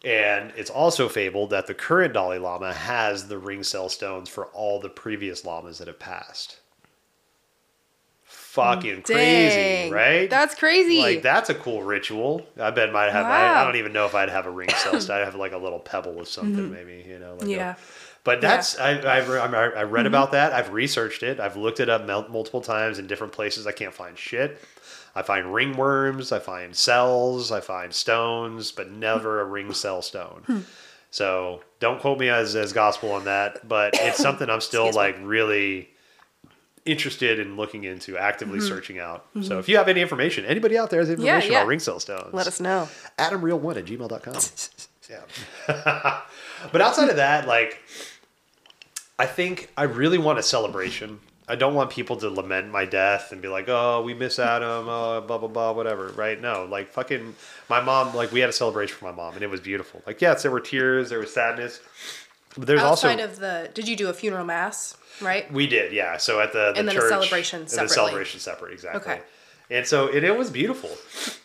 And 0.05 0.53
it's 0.57 0.71
also 0.71 1.09
fabled 1.09 1.51
that 1.51 1.67
the 1.67 1.75
current 1.75 2.13
Dalai 2.13 2.39
Lama 2.39 2.73
has 2.73 3.29
the 3.29 3.37
ringsel 3.41 3.91
stones 3.91 4.29
for 4.29 4.47
all 4.47 4.79
the 4.81 4.89
previous 4.91 5.45
Lamas 5.45 5.79
that 5.79 5.87
have 5.89 5.99
passed. 5.99 6.59
Fucking 8.25 9.03
crazy, 9.03 9.91
right? 9.93 10.31
That's 10.31 10.55
crazy. 10.55 10.99
Like 11.01 11.23
that's 11.23 11.51
a 11.51 11.55
cool 11.55 11.83
ritual. 11.83 12.47
I 12.61 12.71
bet 12.71 12.93
might 12.93 13.11
have. 13.11 13.27
I, 13.27 13.61
I 13.61 13.65
don't 13.65 13.77
even 13.77 13.93
know 13.93 14.07
if 14.07 14.15
I'd 14.15 14.29
have 14.29 14.47
a 14.47 14.51
ringsel. 14.51 15.01
stone. 15.01 15.17
I'd 15.21 15.25
have 15.25 15.35
like 15.35 15.53
a 15.53 15.59
little 15.59 15.81
pebble 15.81 16.17
or 16.17 16.25
something, 16.25 16.71
maybe. 16.73 17.05
You 17.09 17.19
know. 17.19 17.33
Like 17.35 17.43
a- 17.43 17.45
Mm-hmm. 17.45 17.51
Yeah. 17.51 17.75
but 18.23 18.39
Mm-hmm. 18.39 18.43
that's 18.43 18.79
I 18.79 18.91
I, 19.01 19.19
I, 19.21 19.67
I 19.71 19.83
read 19.83 20.07
about 20.07 20.33
that. 20.33 20.53
I've 20.53 20.73
researched 20.73 21.23
it. 21.25 21.41
I've 21.41 21.57
looked 21.57 21.81
it 21.81 21.89
up 21.89 22.07
multiple 22.07 22.61
times 22.61 22.99
in 23.01 23.07
different 23.09 23.33
places. 23.33 23.67
I 23.67 23.73
can't 23.73 23.93
find 23.95 24.17
shit. 24.17 24.61
I 25.15 25.23
find 25.23 25.47
ringworms. 25.47 26.33
I 26.33 26.39
find 26.41 26.75
cells. 26.75 27.53
I 27.53 27.61
find 27.61 27.93
stones, 27.93 28.73
but 28.73 28.91
never 28.91 29.41
a 29.41 29.45
ringsel 29.47 30.03
stone. 30.03 30.43
Hmm. 30.47 30.59
So 31.11 31.63
don't 31.79 32.01
quote 32.01 32.19
me 32.19 32.29
as 32.29 32.57
as 32.57 32.73
gospel 32.73 33.13
on 33.13 33.25
that, 33.25 33.69
but 33.69 33.95
it's 33.95 34.19
something 34.23 34.51
I'm 34.51 34.61
still 34.61 34.93
like 34.93 35.17
really 35.23 35.91
interested 36.85 37.39
in 37.39 37.57
looking 37.57 37.85
into, 37.85 38.19
actively 38.19 38.59
Mm-hmm. 38.59 38.69
searching 38.69 38.99
out. 38.99 39.25
So 39.41 39.59
if 39.59 39.69
you 39.71 39.77
have 39.79 39.89
any 39.89 40.03
information, 40.03 40.45
anybody 40.45 40.77
out 40.77 40.91
there 40.91 41.01
has 41.01 41.09
information 41.09 41.53
yeah. 41.53 41.63
about 41.63 41.69
ringsel 41.69 41.99
stones, 42.01 42.35
Let 42.35 42.47
us 42.47 42.61
know. 42.61 42.89
adamriehl1 43.19 43.77
at 43.77 43.85
gmail.com. 43.87 44.35
yeah. 45.11 46.21
but 46.73 46.81
outside 46.83 47.09
of 47.09 47.17
that, 47.17 47.47
like, 47.49 47.81
I 49.19 49.25
think 49.25 49.71
I 49.79 49.85
really 49.85 50.19
want 50.19 50.39
a 50.39 50.43
celebration. 50.43 51.21
I 51.47 51.57
don't 51.57 51.75
want 51.75 51.91
people 51.91 52.17
to 52.17 52.31
lament 52.31 52.71
my 52.71 52.87
death 52.87 53.31
and 53.31 53.43
be 53.43 53.49
like, 53.49 53.69
oh, 53.69 54.03
we 54.03 54.15
miss 54.15 54.39
Adam, 54.39 54.89
uh, 54.89 55.21
blah, 55.21 55.37
blah, 55.39 55.49
blah, 55.49 55.73
whatever, 55.73 56.09
right? 56.09 56.41
No, 56.41 56.65
like, 56.65 56.91
fucking, 56.91 57.35
my 57.69 57.81
mom, 57.81 58.15
like, 58.15 58.33
we 58.33 58.41
had 58.41 58.49
a 58.49 58.53
celebration 58.53 58.97
for 58.97 59.05
my 59.05 59.13
mom 59.13 59.35
and 59.35 59.43
it 59.43 59.51
was 59.51 59.61
beautiful. 59.61 60.03
Like, 60.07 60.23
yes, 60.23 60.43
there 60.43 60.51
were 60.51 60.61
tears, 60.61 61.11
there 61.11 61.19
was 61.19 61.35
sadness. 61.35 61.81
But 62.57 62.67
there's 62.67 62.81
Outside 62.81 63.21
also. 63.21 63.25
of 63.25 63.39
the, 63.41 63.71
did 63.75 63.89
you 63.89 63.97
do 63.97 64.09
a 64.09 64.15
funeral 64.15 64.45
mass? 64.45 64.97
Right. 65.21 65.53
We 65.53 65.67
did, 65.67 65.93
yeah. 65.93 66.17
So 66.17 66.41
at 66.41 66.53
the, 66.53 66.73
the 66.73 66.79
And 66.79 66.89
then 66.89 66.97
a 66.97 67.01
church, 67.01 67.11
celebration 67.11 67.69
separately. 67.69 67.89
the 67.89 67.95
celebration 67.95 68.41
separate, 68.41 68.73
exactly. 68.73 69.13
Okay. 69.13 69.23
And 69.71 69.87
so 69.87 70.07
it, 70.09 70.25
it 70.25 70.37
was 70.37 70.51
beautiful, 70.51 70.91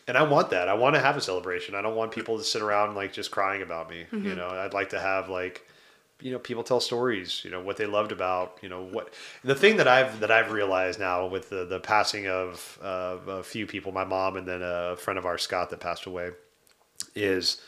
and 0.05 0.17
I 0.17 0.23
want 0.23 0.49
that. 0.49 0.67
I 0.67 0.73
want 0.73 0.95
to 0.95 1.01
have 1.01 1.15
a 1.15 1.21
celebration. 1.21 1.73
I 1.73 1.81
don't 1.81 1.95
want 1.95 2.11
people 2.11 2.37
to 2.37 2.43
sit 2.43 2.61
around 2.61 2.93
like 2.93 3.13
just 3.13 3.31
crying 3.31 3.61
about 3.61 3.89
me. 3.89 4.07
Mm-hmm. 4.11 4.27
You 4.27 4.35
know, 4.35 4.49
I'd 4.49 4.73
like 4.73 4.89
to 4.89 4.99
have 4.99 5.29
like, 5.29 5.65
you 6.21 6.31
know, 6.31 6.39
people 6.39 6.63
tell 6.63 6.79
stories. 6.79 7.41
You 7.43 7.51
know 7.51 7.61
what 7.61 7.77
they 7.77 7.85
loved 7.85 8.11
about. 8.11 8.57
You 8.61 8.69
know 8.69 8.83
what 8.83 9.13
the 9.43 9.55
thing 9.55 9.77
that 9.77 9.87
I've 9.87 10.19
that 10.19 10.31
I've 10.31 10.51
realized 10.51 10.99
now 10.99 11.27
with 11.27 11.49
the 11.49 11.65
the 11.65 11.79
passing 11.79 12.27
of 12.27 12.77
uh, 12.81 13.17
a 13.27 13.43
few 13.43 13.65
people, 13.65 13.91
my 13.91 14.05
mom 14.05 14.37
and 14.37 14.47
then 14.47 14.61
a 14.61 14.95
friend 14.97 15.17
of 15.17 15.25
ours, 15.25 15.41
Scott, 15.41 15.69
that 15.69 15.79
passed 15.79 16.05
away, 16.05 16.31
is 17.15 17.61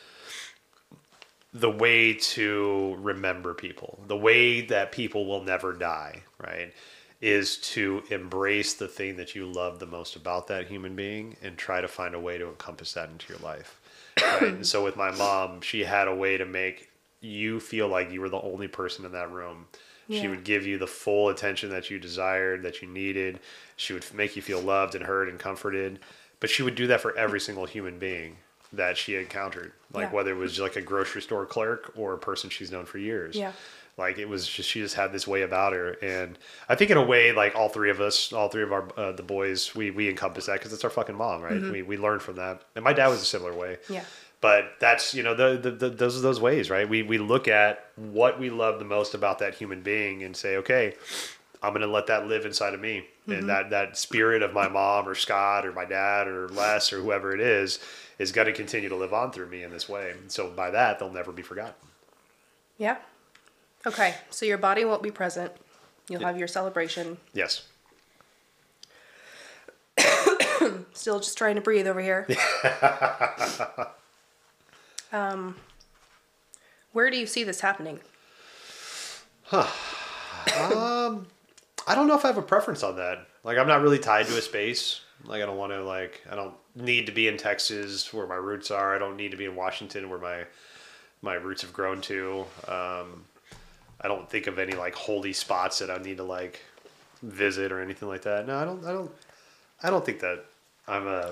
the 1.54 1.70
way 1.70 2.14
to 2.14 2.96
remember 3.00 3.54
people, 3.54 4.00
the 4.08 4.18
way 4.18 4.62
that 4.62 4.92
people 4.92 5.26
will 5.26 5.44
never 5.44 5.74
die, 5.74 6.24
right? 6.38 6.74
Is 7.20 7.58
to 7.58 8.04
embrace 8.10 8.74
the 8.74 8.88
thing 8.88 9.18
that 9.18 9.36
you 9.36 9.46
love 9.46 9.80
the 9.80 9.86
most 9.86 10.16
about 10.16 10.48
that 10.48 10.68
human 10.68 10.96
being 10.96 11.38
and 11.44 11.58
try 11.58 11.82
to 11.82 11.88
find 11.88 12.16
a 12.16 12.20
way 12.20 12.38
to 12.38 12.48
encompass 12.48 12.94
that 12.94 13.10
into 13.10 13.32
your 13.32 13.42
life. 13.42 13.80
Right? 14.22 14.44
and 14.44 14.68
so 14.68 14.84
with 14.84 14.96
my 14.98 15.12
mom, 15.12 15.62
she 15.62 15.84
had 15.84 16.08
a 16.08 16.16
way 16.16 16.38
to 16.38 16.46
make 16.46 16.91
you 17.22 17.60
feel 17.60 17.88
like 17.88 18.12
you 18.12 18.20
were 18.22 18.30
the 18.30 18.42
only 18.42 18.68
person 18.68 19.06
in 19.06 19.12
that 19.14 19.32
room. 19.32 19.68
She 20.10 20.28
would 20.28 20.44
give 20.44 20.66
you 20.68 20.78
the 20.78 20.88
full 20.88 21.30
attention 21.30 21.70
that 21.70 21.90
you 21.90 21.98
desired, 21.98 22.64
that 22.64 22.82
you 22.82 22.88
needed. 22.90 23.40
She 23.78 23.94
would 23.94 24.06
make 24.14 24.36
you 24.36 24.42
feel 24.42 24.60
loved 24.60 24.94
and 24.94 25.06
heard 25.06 25.30
and 25.30 25.40
comforted. 25.40 26.00
But 26.42 26.50
she 26.50 26.64
would 26.64 26.76
do 26.76 26.88
that 26.88 27.00
for 27.00 27.16
every 27.18 27.40
single 27.40 27.66
human 27.66 27.98
being 27.98 28.36
that 28.74 28.98
she 28.98 29.16
encountered, 29.16 29.72
like 29.94 30.10
Yeah. 30.10 30.14
whether 30.14 30.32
it 30.32 30.38
was 30.38 30.60
like 30.60 30.76
a 30.76 30.82
grocery 30.82 31.22
store 31.22 31.46
clerk 31.46 31.94
or 31.96 32.12
a 32.14 32.18
person 32.18 32.50
she's 32.50 32.72
known 32.74 32.86
for 32.86 32.98
years. 32.98 33.38
Yeah. 33.38 33.54
Like 33.98 34.18
it 34.18 34.28
was 34.28 34.46
just 34.48 34.68
she 34.70 34.82
just 34.82 34.96
had 34.96 35.14
this 35.14 35.28
way 35.28 35.44
about 35.44 35.72
her, 35.74 35.92
and 36.02 36.38
I 36.68 36.76
think 36.76 36.92
in 36.92 36.98
a 36.98 37.04
way, 37.06 37.32
like 37.34 37.56
all 37.56 37.70
three 37.70 37.90
of 37.90 38.02
us, 38.02 38.34
all 38.34 38.48
three 38.50 38.64
of 38.64 38.72
our 38.74 38.88
uh, 38.98 39.12
the 39.12 39.24
boys, 39.24 39.76
we 39.76 39.92
we 39.92 40.10
encompass 40.10 40.46
that 40.48 40.54
because 40.60 40.74
it's 40.74 40.84
our 40.84 40.90
fucking 40.90 41.16
mom, 41.16 41.42
right? 41.42 41.62
We 41.62 41.84
we 41.84 41.98
learned 41.98 42.22
from 42.22 42.36
that, 42.38 42.64
and 42.76 42.84
my 42.84 42.94
dad 42.94 43.10
was 43.10 43.22
a 43.22 43.26
similar 43.26 43.54
way. 43.54 43.78
Yeah. 43.90 44.04
But 44.42 44.74
that's 44.80 45.14
you 45.14 45.22
know 45.22 45.36
the, 45.36 45.58
the, 45.58 45.72
the 45.72 45.90
those 45.90 46.18
are 46.18 46.22
those 46.22 46.42
ways, 46.42 46.70
right? 46.72 46.90
We 46.90 47.04
we 47.04 47.20
look 47.20 47.48
at 47.48 47.86
what 47.96 48.40
we 48.40 48.50
love 48.50 48.80
the 48.80 48.86
most 48.86 49.14
about 49.14 49.40
that 49.40 49.54
human 49.54 49.82
being 49.82 50.24
and 50.24 50.36
say, 50.36 50.58
okay, 50.58 50.96
I'm 51.62 51.74
gonna 51.74 51.86
let 51.86 52.08
that 52.08 52.26
live 52.28 52.46
inside 52.46 52.74
of 52.74 52.82
me, 52.82 53.06
and 53.28 53.36
mm-hmm. 53.36 53.48
that 53.48 53.70
that 53.70 53.98
spirit 53.98 54.42
of 54.42 54.52
my 54.52 54.68
mom 54.68 55.08
or 55.08 55.14
Scott 55.14 55.66
or 55.66 55.72
my 55.72 55.86
dad 55.86 56.28
or 56.28 56.50
Les 56.50 56.92
or 56.92 57.00
whoever 57.00 57.36
it 57.36 57.40
is 57.40 57.80
is 58.18 58.32
gonna 58.32 58.52
continue 58.52 58.90
to 58.90 58.96
live 58.96 59.14
on 59.14 59.32
through 59.32 59.48
me 59.48 59.62
in 59.62 59.70
this 59.70 59.88
way. 59.88 60.16
So 60.28 60.50
by 60.50 60.72
that, 60.72 60.98
they'll 60.98 61.12
never 61.12 61.32
be 61.32 61.44
forgotten. 61.44 61.76
Yeah. 62.80 62.98
Okay. 63.86 64.16
So 64.32 64.48
your 64.48 64.58
body 64.58 64.86
won't 64.86 65.04
be 65.04 65.12
present. 65.12 65.52
You'll 66.10 66.22
have 66.22 66.38
your 66.38 66.48
celebration. 66.48 67.18
Yes. 67.34 67.68
Still 70.94 71.20
just 71.20 71.38
trying 71.38 71.56
to 71.56 71.62
breathe 71.62 71.88
over 71.88 72.02
here. 72.02 72.28
um, 75.12 75.56
where 76.94 77.10
do 77.10 77.18
you 77.18 77.26
see 77.26 77.44
this 77.44 77.62
happening? 77.62 78.00
Huh. 79.44 79.68
I 80.48 81.96
don't 81.96 82.08
know 82.08 82.16
if 82.16 82.24
I 82.24 82.30
have 82.30 82.38
a 82.38 82.42
preference 82.42 82.84
on 82.84 82.96
that. 82.98 83.28
Like, 83.44 83.58
I'm 83.58 83.68
not 83.68 83.82
really 83.82 84.00
tied 84.00 84.28
to 84.28 84.38
a 84.38 84.42
space. 84.42 85.02
Like, 85.26 85.42
I 85.42 85.46
don't 85.46 85.58
want 85.58 85.72
to 85.72 85.84
like. 85.84 86.22
I 86.30 86.36
don't 86.36 86.54
need 86.76 87.06
to 87.08 87.12
be 87.12 87.28
in 87.28 87.38
Texas 87.38 88.14
where 88.14 88.28
my 88.28 88.36
roots 88.36 88.72
are. 88.72 88.96
I 88.96 89.00
don't 89.00 89.18
need 89.18 89.32
to 89.32 89.38
be 89.38 89.46
in 89.46 89.56
Washington 89.56 90.10
where 90.10 90.20
my 90.20 90.46
my 91.22 91.36
roots 91.36 91.62
have 91.62 91.74
grown 91.74 92.02
to. 92.02 92.46
Um, 92.68 93.26
I 94.00 94.08
don't 94.08 94.30
think 94.30 94.48
of 94.48 94.58
any 94.58 94.74
like 94.74 94.96
holy 94.96 95.34
spots 95.34 95.80
that 95.80 95.92
I 95.92 95.98
need 95.98 96.18
to 96.18 96.24
like 96.24 96.62
visit 97.22 97.72
or 97.72 97.82
anything 97.82 98.08
like 98.08 98.24
that. 98.24 98.48
No, 98.48 98.58
I 98.58 98.66
don't. 98.66 98.86
I 98.86 98.92
don't. 98.92 99.12
I 99.84 99.90
don't 99.90 100.06
think 100.06 100.20
that 100.22 100.46
I'm 100.88 101.08
a. 101.08 101.32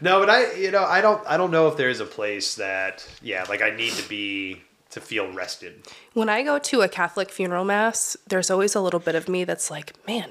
No, 0.00 0.20
but 0.20 0.30
I, 0.30 0.52
you 0.54 0.70
know, 0.70 0.84
I 0.84 1.00
don't. 1.00 1.24
I 1.26 1.36
don't 1.36 1.50
know 1.50 1.68
if 1.68 1.76
there's 1.76 2.00
a 2.00 2.04
place 2.06 2.54
that, 2.56 3.06
yeah, 3.22 3.44
like 3.48 3.62
I 3.62 3.70
need 3.70 3.92
to 3.94 4.08
be 4.08 4.62
to 4.90 5.00
feel 5.00 5.32
rested. 5.32 5.82
When 6.14 6.28
I 6.28 6.42
go 6.42 6.58
to 6.58 6.82
a 6.82 6.88
Catholic 6.88 7.30
funeral 7.30 7.64
mass, 7.64 8.16
there's 8.26 8.50
always 8.50 8.74
a 8.74 8.80
little 8.80 9.00
bit 9.00 9.14
of 9.14 9.28
me 9.28 9.44
that's 9.44 9.70
like, 9.70 9.94
man, 10.06 10.30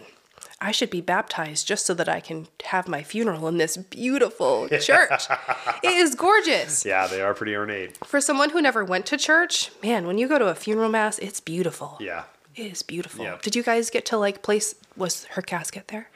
I 0.60 0.72
should 0.72 0.90
be 0.90 1.00
baptized 1.00 1.66
just 1.66 1.86
so 1.86 1.94
that 1.94 2.10
I 2.10 2.20
can 2.20 2.48
have 2.66 2.88
my 2.88 3.02
funeral 3.02 3.48
in 3.48 3.58
this 3.58 3.78
beautiful 3.78 4.68
church. 4.82 5.28
it 5.84 5.88
is 5.94 6.16
gorgeous. 6.16 6.86
Yeah, 6.86 7.08
they 7.08 7.22
are 7.22 7.34
pretty 7.34 7.56
ornate. 7.56 7.98
For 8.06 8.20
someone 8.20 8.50
who 8.50 8.62
never 8.62 8.84
went 8.84 9.06
to 9.08 9.18
church, 9.18 9.72
man, 9.82 10.06
when 10.08 10.18
you 10.18 10.28
go 10.28 10.38
to 10.38 10.48
a 10.48 10.56
funeral 10.56 10.90
mass, 10.90 11.20
it's 11.20 11.40
beautiful. 11.40 11.98
Yeah. 12.02 12.24
It 12.56 12.72
is 12.74 12.82
beautiful. 12.84 13.24
Yeah. 13.24 13.38
Did 13.42 13.56
you 13.56 13.64
guys 13.64 13.90
get 13.90 14.06
to 14.08 14.18
like 14.18 14.42
place 14.42 14.76
was 14.98 15.24
her 15.26 15.42
casket 15.42 15.88
there? 15.88 16.10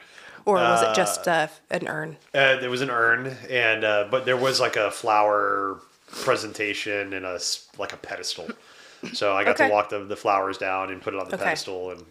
Or 0.46 0.56
was 0.56 0.82
it 0.82 0.94
just 0.94 1.26
uh, 1.26 1.48
an 1.70 1.88
urn? 1.88 2.16
Uh, 2.34 2.56
there 2.60 2.68
was 2.70 2.82
an 2.82 2.90
urn, 2.90 3.34
and 3.48 3.82
uh, 3.84 4.08
but 4.10 4.26
there 4.26 4.36
was 4.36 4.60
like 4.60 4.76
a 4.76 4.90
flower 4.90 5.80
presentation 6.08 7.12
and 7.14 7.24
a 7.24 7.40
like 7.78 7.92
a 7.92 7.96
pedestal. 7.96 8.48
So 9.12 9.34
I 9.34 9.44
got 9.44 9.56
Okay. 9.56 9.66
to 9.66 9.72
walk 9.72 9.88
the, 9.90 10.00
the 10.04 10.16
flowers 10.16 10.58
down 10.58 10.90
and 10.90 11.00
put 11.00 11.14
it 11.14 11.20
on 11.20 11.28
the 11.28 11.34
Okay. 11.34 11.44
pedestal, 11.44 11.90
and 11.92 12.04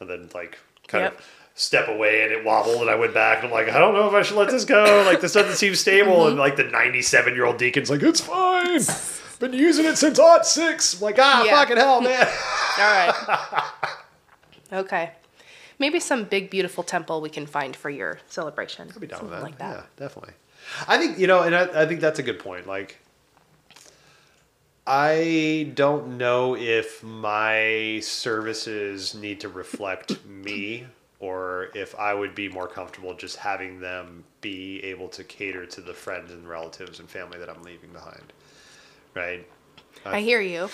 and 0.00 0.10
then 0.10 0.28
like 0.34 0.58
kind 0.88 1.04
Yep. 1.04 1.18
of 1.18 1.24
step 1.54 1.88
away, 1.88 2.22
and 2.24 2.32
it 2.32 2.44
wobbled, 2.44 2.80
and 2.82 2.90
I 2.90 2.96
went 2.96 3.14
back, 3.14 3.38
and 3.38 3.46
I'm 3.46 3.52
like, 3.52 3.68
I 3.74 3.78
don't 3.78 3.94
know 3.94 4.08
if 4.08 4.14
I 4.14 4.22
should 4.22 4.36
let 4.36 4.50
this 4.50 4.64
go. 4.64 5.02
Like 5.06 5.20
this 5.20 5.32
doesn't 5.32 5.56
seem 5.56 5.74
stable, 5.74 6.12
Mm-hmm. 6.18 6.28
and 6.30 6.38
like 6.38 6.56
the 6.56 6.64
97 6.64 7.34
year 7.34 7.44
old 7.46 7.56
deacon's 7.58 7.88
like, 7.90 8.02
it's 8.02 8.20
fine. 8.20 8.80
Been 9.40 9.52
using 9.52 9.84
it 9.84 9.96
since 9.98 10.18
aught 10.18 10.46
six. 10.46 10.94
I'm 10.94 11.00
like, 11.00 11.16
ah, 11.18 11.44
Yeah. 11.44 11.58
fucking 11.60 11.76
hell, 11.76 12.00
man. 12.00 12.26
All 12.78 12.84
right. 12.84 13.38
okay. 14.72 15.10
Maybe 15.78 16.00
some 16.00 16.24
big 16.24 16.50
beautiful 16.50 16.84
temple 16.84 17.20
we 17.20 17.30
can 17.30 17.46
find 17.46 17.74
for 17.74 17.90
your 17.90 18.20
celebration. 18.28 18.90
I'd 18.94 19.00
be 19.00 19.06
down 19.06 19.22
with 19.22 19.30
that. 19.30 19.42
like 19.42 19.58
that. 19.58 19.76
Yeah, 19.76 19.82
definitely. 19.96 20.34
I 20.88 20.98
think 20.98 21.18
you 21.18 21.26
know, 21.26 21.42
and 21.42 21.54
I, 21.54 21.82
I 21.82 21.86
think 21.86 22.00
that's 22.00 22.18
a 22.18 22.22
good 22.22 22.38
point. 22.38 22.66
Like, 22.66 22.98
I 24.86 25.72
don't 25.74 26.18
know 26.18 26.56
if 26.56 27.02
my 27.02 28.00
services 28.02 29.14
need 29.14 29.40
to 29.40 29.48
reflect 29.48 30.24
me, 30.26 30.86
or 31.20 31.70
if 31.74 31.94
I 31.94 32.14
would 32.14 32.34
be 32.34 32.48
more 32.48 32.68
comfortable 32.68 33.14
just 33.14 33.36
having 33.36 33.80
them 33.80 34.24
be 34.40 34.82
able 34.84 35.08
to 35.08 35.24
cater 35.24 35.64
to 35.66 35.80
the 35.80 35.94
friends 35.94 36.30
and 36.32 36.46
relatives 36.48 37.00
and 37.00 37.08
family 37.08 37.38
that 37.38 37.48
I'm 37.48 37.62
leaving 37.62 37.90
behind. 37.90 38.32
Right. 39.14 39.46
I 40.04 40.20
hear 40.20 40.40
you. 40.40 40.68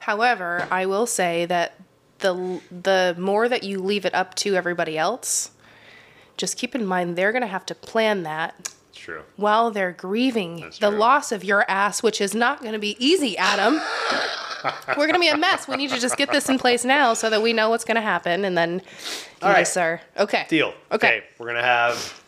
However, 0.00 0.66
I 0.70 0.86
will 0.86 1.06
say 1.06 1.46
that 1.46 1.74
the 2.24 2.60
the 2.70 3.14
more 3.18 3.48
that 3.48 3.62
you 3.62 3.78
leave 3.80 4.04
it 4.04 4.14
up 4.14 4.34
to 4.36 4.56
everybody 4.56 4.96
else, 4.98 5.50
just 6.36 6.56
keep 6.56 6.74
in 6.74 6.84
mind 6.84 7.14
they're 7.16 7.30
going 7.32 7.42
to 7.42 7.46
have 7.48 7.66
to 7.66 7.74
plan 7.74 8.22
that 8.24 8.74
true. 8.94 9.22
while 9.36 9.70
they're 9.70 9.92
grieving 9.92 10.60
That's 10.60 10.78
the 10.78 10.88
true. 10.90 10.98
loss 10.98 11.30
of 11.30 11.44
your 11.44 11.64
ass, 11.70 12.02
which 12.02 12.20
is 12.20 12.34
not 12.34 12.60
going 12.60 12.72
to 12.72 12.78
be 12.78 12.96
easy, 13.04 13.36
Adam. 13.38 13.80
We're 14.96 15.06
going 15.06 15.12
to 15.12 15.20
be 15.20 15.28
a 15.28 15.36
mess. 15.36 15.68
We 15.68 15.76
need 15.76 15.90
to 15.90 16.00
just 16.00 16.16
get 16.16 16.32
this 16.32 16.48
in 16.48 16.58
place 16.58 16.86
now 16.86 17.12
so 17.12 17.28
that 17.28 17.42
we 17.42 17.52
know 17.52 17.68
what's 17.68 17.84
going 17.84 17.96
to 17.96 18.00
happen 18.00 18.46
and 18.46 18.56
then 18.56 18.80
All 19.42 19.50
right. 19.50 19.68
sir. 19.68 20.00
Okay. 20.16 20.46
Deal. 20.48 20.72
Okay. 20.90 21.22
We're 21.38 21.48
gonna 21.48 21.62
have 21.62 22.22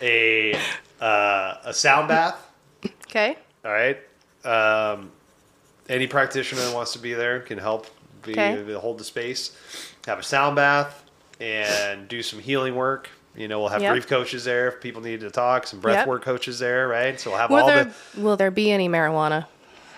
a 0.00 0.54
uh, 1.00 1.54
a 1.64 1.74
sound 1.74 2.08
bath. 2.08 2.36
Okay. 3.10 3.36
All 3.64 3.72
right. 3.72 3.98
Um, 4.44 5.10
any 5.88 6.06
practitioner 6.06 6.60
that 6.62 6.72
wants 6.72 6.92
to 6.92 7.00
be 7.00 7.12
there 7.12 7.40
can 7.40 7.58
help 7.58 7.88
be, 8.22 8.32
Okay. 8.32 8.72
hold 8.74 8.98
the 8.98 9.04
space. 9.04 9.56
Have 10.06 10.18
a 10.18 10.22
sound 10.22 10.56
bath 10.56 11.04
and 11.40 12.08
do 12.08 12.22
some 12.22 12.38
healing 12.38 12.74
work. 12.74 13.08
You 13.36 13.48
know, 13.48 13.60
we'll 13.60 13.68
have 13.68 13.80
Yep. 13.82 13.92
grief 13.92 14.06
coaches 14.08 14.44
there 14.44 14.68
if 14.68 14.80
people 14.80 15.00
need 15.02 15.20
to 15.20 15.30
talk. 15.30 15.66
Some 15.66 15.80
breath 15.80 15.98
Yep. 15.98 16.06
work 16.06 16.22
coaches 16.24 16.58
there, 16.58 16.88
right? 16.88 17.18
So 17.20 17.30
we'll 17.30 17.38
have 17.38 17.50
Will 17.50 17.58
all 17.60 17.66
there, 17.68 17.84
the 18.14 18.20
will 18.20 18.36
there 18.36 18.50
be 18.50 18.70
any 18.72 18.88
marijuana? 18.88 19.46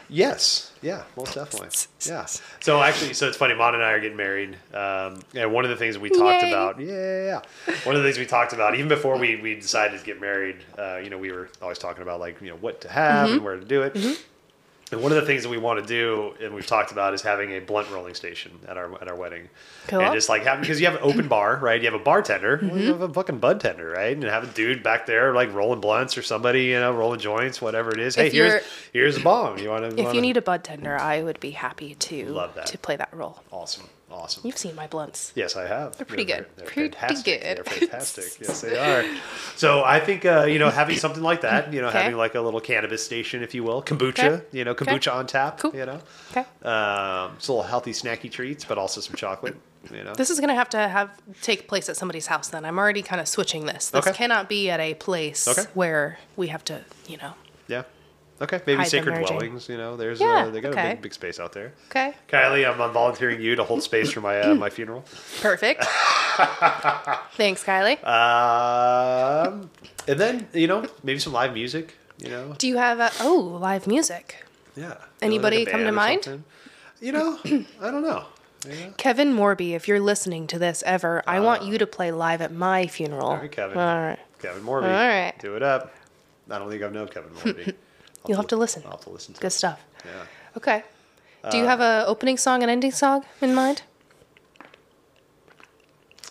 yes, 0.09 0.73
yeah, 0.83 1.03
most 1.17 1.35
definitely, 1.35 1.69
yeah. 2.07 2.27
So 2.61 2.83
actually, 2.83 3.15
so 3.15 3.29
it's 3.29 3.37
funny. 3.37 3.55
Mon 3.55 3.75
and 3.75 3.83
I 3.83 3.93
are 3.93 4.01
getting 4.01 4.17
married, 4.17 4.57
um, 4.75 5.21
and 5.35 5.53
one 5.53 5.65
of 5.65 5.71
the 5.71 5.77
things 5.77 5.99
we 5.99 6.11
talked 6.11 6.43
Yay. 6.43 6.49
about, 6.51 6.79
yeah, 6.81 6.93
yeah, 6.93 7.25
yeah. 7.67 7.75
One 7.85 7.97
of 7.97 8.03
the 8.03 8.07
things 8.09 8.19
we 8.19 8.27
talked 8.27 8.53
about 8.53 8.75
even 8.75 8.89
before 8.89 9.17
we 9.19 9.37
we 9.37 9.55
decided 9.55 9.99
to 9.99 10.05
get 10.05 10.21
married. 10.21 10.57
Uh, 10.77 10.99
you 11.03 11.09
know, 11.09 11.19
we 11.19 11.33
were 11.33 11.49
always 11.63 11.79
talking 11.79 12.03
about 12.03 12.21
like 12.21 12.41
you 12.43 12.51
know 12.51 12.57
what 12.57 12.81
to 12.83 12.89
have 12.91 13.27
Mm-hmm. 13.31 13.35
and 13.37 13.45
where 13.45 13.57
to 13.57 13.65
do 13.65 13.83
it. 13.83 13.97
And 14.93 15.03
one 15.03 15.11
of 15.11 15.17
the 15.17 15.27
things 15.27 15.43
that 15.43 15.49
we 15.49 15.57
want 15.59 15.81
to 15.81 15.87
do, 15.87 16.35
and 16.41 16.55
we've 16.55 16.67
talked 16.67 16.93
about, 16.93 17.15
is 17.15 17.23
having 17.23 17.51
a 17.53 17.61
blunt 17.61 17.91
rolling 17.91 18.15
station 18.15 18.53
at 18.69 18.77
our 18.77 18.95
at 19.01 19.09
our 19.09 19.15
wedding, 19.17 19.49
Cool. 19.89 20.01
and 20.03 20.15
just 20.15 20.29
like 20.29 20.45
having 20.45 20.61
because 20.61 20.79
you 20.81 20.87
have 20.87 20.97
an 20.97 21.01
open 21.03 21.29
bar, 21.29 21.57
right? 21.57 21.81
You 21.81 21.91
have 21.91 22.01
a 22.01 22.05
bartender, 22.05 22.59
Mm-hmm. 22.59 22.79
you 22.79 22.87
have 22.89 23.01
a 23.01 23.09
fucking 23.09 23.39
bud 23.39 23.59
tender, 23.61 23.89
right? 23.91 24.15
And 24.15 24.23
have 24.25 24.45
a 24.45 24.53
dude 24.53 24.83
back 24.83 25.07
there 25.07 25.35
like 25.35 25.53
rolling 25.55 25.81
blunts 25.81 26.17
or 26.19 26.23
somebody, 26.23 26.65
you 26.65 26.79
know, 26.79 26.93
rolling 26.93 27.21
joints, 27.21 27.61
whatever 27.61 27.91
it 27.91 27.99
is. 28.01 28.15
Hey, 28.15 28.27
If 28.27 28.35
you're- 28.35 28.51
here's 28.51 28.65
here's 28.93 29.17
a 29.17 29.21
bong. 29.21 29.59
You 29.59 29.71
want 29.71 29.91
to? 29.97 30.01
If 30.03 30.15
you 30.15 30.21
need 30.21 30.37
a 30.37 30.43
bud 30.43 30.63
tender, 30.63 30.97
I 30.99 31.23
would 31.23 31.41
be 31.41 31.53
happy 31.53 31.95
to 31.95 32.27
Love 32.27 32.55
that. 32.55 32.67
to 32.67 32.79
play 32.79 32.97
that 32.97 33.09
role. 33.13 33.43
awesome, 33.51 33.89
awesome. 34.13 34.43
You've 34.45 34.57
seen 34.59 34.75
my 34.75 34.87
blunts. 34.87 35.33
Yes, 35.35 35.57
I 35.57 35.67
have. 35.67 35.97
They're 35.97 36.07
pretty 36.07 36.25
good. 36.25 36.47
They're, 36.57 36.67
Pretty 36.67 36.95
fantastic. 36.95 37.41
good. 37.43 37.57
They're 37.57 37.65
fantastic. 37.65 38.25
yes, 38.41 38.61
they 38.61 38.77
are. 38.77 39.05
So 39.57 39.83
I 39.85 40.01
think 40.01 40.25
uh, 40.25 40.45
you 40.45 40.59
know 40.59 40.71
having 40.71 40.97
something 40.97 41.23
like 41.23 41.41
that, 41.43 41.73
you 41.73 41.81
know, 41.81 41.89
Okay. 41.89 42.03
having 42.03 42.17
like 42.17 42.35
a 42.35 42.41
little 42.41 42.61
cannabis 42.61 43.05
station, 43.05 43.43
if 43.43 43.55
you 43.55 43.65
will, 43.65 43.83
kombucha, 43.83 44.25
Okay. 44.25 44.45
you 44.53 44.65
know, 44.65 44.73
Okay. 44.73 44.85
kombucha 44.87 45.15
on 45.15 45.27
tap, 45.27 45.59
Cool. 45.59 45.75
you 45.75 45.87
know, 45.87 46.01
Okay. 46.31 46.45
um, 46.69 47.33
it's 47.37 47.49
a 47.49 47.53
little 47.53 47.63
healthy 47.63 47.93
snacky 47.93 48.31
treats, 48.31 48.65
but 48.65 48.79
also 48.79 49.01
some 49.01 49.15
chocolate, 49.17 49.57
you 49.93 50.05
know. 50.05 50.15
This 50.15 50.31
is 50.31 50.41
gonna 50.41 50.55
have 50.55 50.69
to 50.71 50.79
have 50.89 51.11
take 51.43 51.69
place 51.69 51.89
at 51.89 51.97
somebody's 51.97 52.27
house. 52.27 52.49
Then 52.49 52.65
I'm 52.65 52.79
already 52.79 53.03
kind 53.03 53.21
of 53.21 53.29
switching 53.29 53.67
this. 53.67 53.91
This 53.91 54.07
Okay. 54.07 54.17
cannot 54.17 54.49
be 54.49 54.71
at 54.71 54.81
a 54.81 54.95
place 54.95 55.47
Okay. 55.49 55.63
where 55.75 56.19
we 56.37 56.49
have 56.49 56.65
to, 56.65 56.83
you 57.07 57.17
know. 57.19 57.35
Yeah. 58.43 58.45
Okay. 58.45 58.61
Maybe 58.67 58.79
Hide 58.79 58.89
sacred 58.89 59.27
dwellings. 59.27 59.69
You 59.69 59.77
know, 59.77 59.97
there's 59.97 60.21
Yeah, 60.21 60.47
uh, 60.47 60.51
they 60.51 60.61
got 60.61 60.73
a 60.73 60.77
big 60.77 61.03
big 61.03 61.15
space 61.15 61.39
out 61.39 61.53
there. 61.53 61.73
Okay. 61.91 62.15
Kylie, 62.29 62.69
I'm, 62.69 62.81
I'm 62.81 62.93
volunteering 62.93 63.41
you 63.41 63.57
to 63.57 63.65
hold 63.65 63.83
space 63.83 64.11
for 64.11 64.21
my 64.21 64.41
uh, 64.41 64.55
my 64.55 64.71
funeral. 64.71 65.05
Perfect. 65.41 65.85
Thanks, 67.37 67.63
Kylie. 67.65 68.03
Um, 68.05 69.71
and 70.09 70.19
then 70.21 70.49
you 70.53 70.67
know 70.67 70.87
maybe 71.03 71.19
some 71.19 71.33
live 71.33 71.55
music. 71.55 71.95
You 72.19 72.31
know, 72.31 72.55
Do 72.59 72.69
you 72.69 72.77
have 72.77 73.01
a 73.01 73.11
oh 73.21 73.59
live 73.61 73.87
music? 73.87 74.45
yeah. 74.77 74.83
Know, 74.83 74.89
like 74.91 74.99
Anybody 75.23 75.65
come 75.65 75.85
to 75.85 75.93
mind? 75.93 76.25
something. 76.25 76.45
You 77.01 77.13
know, 77.13 77.39
I 77.81 77.91
don't 77.91 78.03
know. 78.03 78.27
Know? 78.65 78.93
Kevin 78.97 79.35
Morby, 79.35 79.73
if 79.73 79.89
you're 79.89 79.99
listening 79.99 80.47
to 80.47 80.59
this 80.59 80.85
ever, 80.87 81.25
I 81.27 81.41
want 81.41 81.65
you 81.65 81.79
to 81.79 81.87
play 81.87 82.13
live 82.13 82.41
at 82.41 82.53
my 82.53 82.87
funeral. 82.87 83.27
All 83.27 83.37
right, 83.39 83.51
Kevin. 83.51 83.77
All 83.77 83.97
right. 83.97 84.19
Kevin 84.41 84.63
Morby. 84.63 84.85
All 84.85 85.09
right. 85.09 85.35
Do 85.41 85.57
it 85.57 85.65
up. 85.65 85.93
I 86.49 86.59
don't 86.61 86.71
think 86.71 86.83
I've 86.83 86.93
known 86.93 87.09
Kevin 87.09 87.31
Morby. 87.33 87.75
I'll 88.25 88.29
You'll 88.31 88.37
have 88.39 88.47
to 88.49 88.57
listen. 88.57 88.83
I'll 88.85 88.93
have 88.93 89.01
to 89.03 89.11
listen 89.11 89.35
to 89.35 89.41
Good 89.41 89.47
it. 89.49 89.51
stuff. 89.51 89.81
Yeah. 90.05 90.11
Okay. 90.57 90.85
Do 91.51 91.57
Uh, 91.57 91.61
you 91.61 91.67
have 91.67 91.81
a 91.81 92.05
opening 92.07 92.37
song 92.37 92.63
and 92.63 92.71
ending 92.71 92.93
song 92.93 93.25
in 93.41 93.55
mind? 93.55 93.83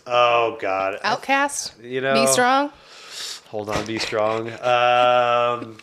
Oh 0.06 0.56
God. 0.60 0.98
OutKast. 1.04 1.82
you 1.84 2.00
know. 2.00 2.14
Be 2.14 2.26
strong. 2.26 2.72
Hold 3.48 3.68
on. 3.68 3.84
Be 3.86 3.98
strong. 3.98 4.50
Um, 4.62 5.78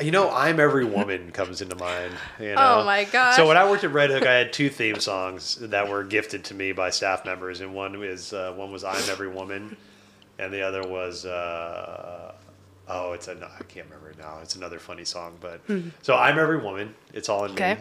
You 0.00 0.10
know, 0.10 0.30
I'm 0.30 0.58
Every 0.58 0.84
Woman 0.86 1.30
comes 1.32 1.60
into 1.60 1.76
mind. 1.76 2.14
You 2.40 2.54
know? 2.54 2.80
Oh 2.80 2.84
my 2.84 3.04
gosh. 3.04 3.36
So 3.36 3.46
when 3.46 3.56
I 3.58 3.68
worked 3.70 3.84
at 3.84 3.92
Red 3.92 4.10
Hook, 4.10 4.26
I 4.26 4.32
had 4.32 4.52
two 4.52 4.68
theme 4.70 4.98
songs 4.98 5.56
that 5.60 5.88
were 5.88 6.02
gifted 6.02 6.44
to 6.44 6.54
me 6.54 6.72
by 6.72 6.90
staff 6.90 7.24
members, 7.26 7.60
and 7.60 7.74
one 7.74 8.02
is 8.02 8.32
uh, 8.32 8.52
one 8.56 8.72
was 8.72 8.82
I'm 8.84 9.08
Every 9.10 9.28
Woman, 9.28 9.76
and 10.38 10.52
the 10.52 10.62
other 10.62 10.82
was 10.82 11.24
uh, 11.26 12.31
oh, 12.92 13.12
it's 13.12 13.28
a 13.28 13.32
I 13.32 13.62
can't 13.64 13.86
remember 13.86 14.10
it 14.10 14.18
now. 14.18 14.38
It's 14.42 14.56
another 14.56 14.78
funny 14.78 15.04
song, 15.04 15.36
but 15.40 15.60
so 16.02 16.14
I'm 16.14 16.38
Every 16.38 16.58
Woman. 16.58 16.94
It's 17.12 17.28
all 17.28 17.44
in. 17.44 17.52
Okay. 17.52 17.74
me. 17.74 17.80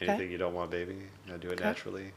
Anything 0.00 0.32
you 0.32 0.38
don't 0.38 0.54
want, 0.54 0.70
baby, 0.70 0.96
I 1.32 1.36
do 1.36 1.50
it 1.50 1.60
naturally. 1.60 2.12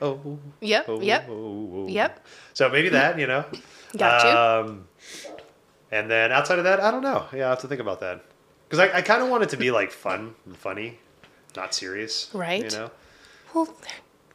Oh. 0.00 0.38
Yep, 0.60 0.84
oh, 0.88 1.00
yep. 1.00 1.26
oh, 1.28 1.70
oh. 1.74 1.88
Yep. 1.88 2.26
So 2.54 2.68
maybe 2.68 2.90
that, 2.90 3.18
you 3.18 3.26
know. 3.26 3.44
Got 3.96 4.24
you. 4.24 4.70
Um, 4.70 4.88
and 5.90 6.10
then 6.10 6.30
outside 6.32 6.58
of 6.58 6.64
that, 6.64 6.80
I 6.80 6.90
don't 6.90 7.02
know. 7.02 7.26
Yeah, 7.32 7.46
I 7.46 7.50
have 7.50 7.60
to 7.60 7.68
think 7.68 7.80
about 7.80 8.00
that 8.00 8.22
because 8.68 8.78
I, 8.78 8.98
I 8.98 9.02
kind 9.02 9.22
of 9.22 9.28
want 9.28 9.42
it 9.42 9.48
to 9.50 9.56
be 9.56 9.70
like 9.70 9.90
fun 9.90 10.34
and 10.46 10.56
funny, 10.56 10.98
not 11.56 11.74
serious. 11.74 12.30
Right. 12.32 12.62
You 12.62 12.78
know. 12.78 12.90
Well, 13.54 13.74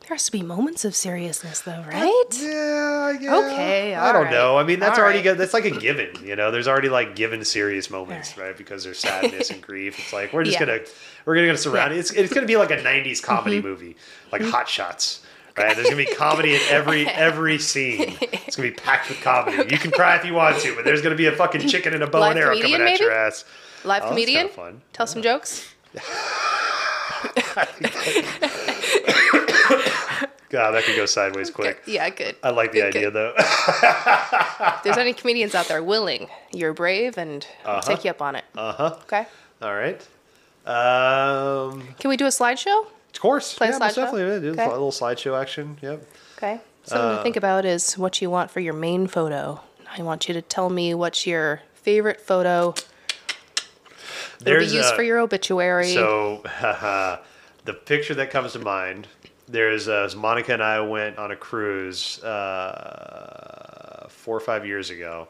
there, 0.08 0.16
has 0.16 0.26
to 0.26 0.32
be 0.32 0.42
moments 0.42 0.86
of 0.86 0.96
seriousness, 0.96 1.62
though, 1.62 1.84
right? 1.88 2.24
Yeah. 2.34 3.12
yeah. 3.20 3.36
Okay, 3.38 3.96
I 3.96 4.12
don't 4.12 4.28
all 4.28 4.32
know. 4.32 4.58
I 4.58 4.64
mean, 4.64 4.80
that's 4.80 4.98
all 4.98 5.04
already 5.04 5.20
right. 5.20 5.24
good. 5.24 5.38
That's 5.38 5.54
like 5.54 5.66
a 5.66 5.72
given. 5.72 6.10
You 6.24 6.36
know, 6.36 6.52
there's 6.52 6.68
already 6.68 6.90
like 6.90 7.16
given 7.16 7.44
serious 7.46 7.90
moments, 7.90 8.38
right? 8.38 8.58
Because 8.58 8.84
there's 8.84 9.00
sadness 9.00 9.50
and 9.50 9.62
grief. 9.62 9.98
It's 10.00 10.14
like 10.14 10.34
we're 10.34 10.44
just 10.44 10.60
Yeah. 10.60 10.66
gonna 10.66 10.80
we're 11.26 11.36
gonna, 11.36 11.48
gonna 11.48 11.58
surround 11.58 11.94
it. 11.94 11.98
It's 11.98 12.12
it's 12.12 12.34
gonna 12.34 12.48
be 12.48 12.58
like 12.58 12.72
a 12.72 12.78
'90s 12.78 13.22
comedy 13.22 13.58
Mm-hmm. 13.60 13.68
movie, 13.68 13.96
like 14.32 14.42
Hot 14.44 14.68
Shots. 14.70 15.22
Right, 15.56 15.76
there's 15.76 15.86
gonna 15.88 15.98
be 16.04 16.08
comedy 16.08 16.56
in 16.56 16.62
every 16.70 17.08
every 17.28 17.60
scene. 17.60 18.18
It's 18.22 18.56
gonna 18.56 18.70
be 18.70 18.76
packed 18.76 19.10
with 19.10 19.22
comedy. 19.22 19.58
You 19.72 19.78
can 19.78 19.92
cry 19.92 20.16
if 20.16 20.26
you 20.26 20.34
want 20.34 20.58
to, 20.62 20.76
but 20.76 20.84
there's 20.84 21.04
gonna 21.04 21.14
be 21.16 21.28
a 21.28 21.32
fucking 21.32 21.68
chicken 21.68 21.94
and 21.94 22.02
a 22.02 22.08
bow 22.08 22.22
Live 22.22 22.32
and 22.32 22.40
arrow 22.40 22.60
coming 22.60 22.82
at 22.82 23.00
your 23.00 23.12
ass. 23.12 23.46
Live 23.84 24.02
Oh, 24.04 24.10
comedian. 24.10 24.50
fun. 24.50 24.82
Tell 24.94 25.06
some 25.06 25.22
jokes. 25.22 25.70
God, 30.54 30.72
that 30.76 30.84
could 30.84 30.96
go 30.96 31.08
sideways 31.08 31.50
quick. 31.50 31.82
Yeah, 31.88 32.08
good. 32.12 32.36
I 32.44 32.52
like 32.52 32.72
the 32.74 32.82
Good, 32.82 32.96
idea 32.96 33.10
good. 33.10 33.14
though. 33.14 33.34
If 33.38 34.84
there's 34.84 34.98
any 35.00 35.14
comedians 35.14 35.56
out 35.56 35.68
there 35.68 35.82
willing, 35.82 36.30
you're 36.52 36.74
brave, 36.74 37.18
and 37.18 37.46
I'll 37.66 37.78
Uh-huh. 37.78 37.82
take 37.96 38.04
you 38.06 38.12
up 38.12 38.22
on 38.22 38.36
it. 38.36 38.46
Uh 38.56 38.72
huh. 38.72 38.96
Okay. 39.02 39.26
All 39.64 39.74
right. 39.74 40.00
Um, 40.68 41.88
Can 42.00 42.10
we 42.10 42.18
do 42.18 42.26
a 42.26 42.30
slideshow? 42.30 42.86
of 42.86 43.20
course. 43.20 43.56
Play 43.56 43.70
yeah, 43.70 43.80
most 43.80 43.94
slideshow? 43.94 43.96
definitely. 44.06 44.40
Do 44.42 44.52
Okay. 44.52 44.66
A 44.66 44.70
little 44.70 44.92
slideshow 44.92 45.42
action. 45.42 45.78
Yep. 45.82 46.06
Okay. 46.38 46.62
Something 46.84 47.10
Uh, 47.10 47.18
to 47.18 47.24
think 47.24 47.36
about 47.36 47.66
is 47.66 47.98
what 47.98 48.22
you 48.22 48.30
want 48.30 48.52
for 48.52 48.60
your 48.60 48.74
main 48.76 49.08
photo. 49.08 49.60
I 49.98 50.04
want 50.04 50.28
you 50.28 50.36
to 50.36 50.42
tell 50.44 50.70
me 50.70 50.94
what's 50.94 51.26
your 51.26 51.62
favorite 51.74 52.22
photo. 52.22 52.76
It'll 54.46 54.60
be 54.60 54.66
used 54.66 54.94
a- 54.94 54.96
for 54.96 55.02
your 55.04 55.18
obituary. 55.20 55.94
So 55.96 56.44
the 57.66 57.74
picture 57.74 58.14
that 58.16 58.30
comes 58.30 58.54
to 58.54 58.60
mind, 58.60 59.08
there's 59.54 59.88
uh, 59.88 60.10
Monica 60.18 60.52
and 60.54 60.62
I 60.64 60.82
went 60.82 61.18
on 61.18 61.32
a 61.32 61.36
cruise 61.36 62.22
uh, 62.24 64.08
four 64.10 64.36
or 64.36 64.40
five 64.42 64.66
years 64.66 64.90
ago, 64.90 65.28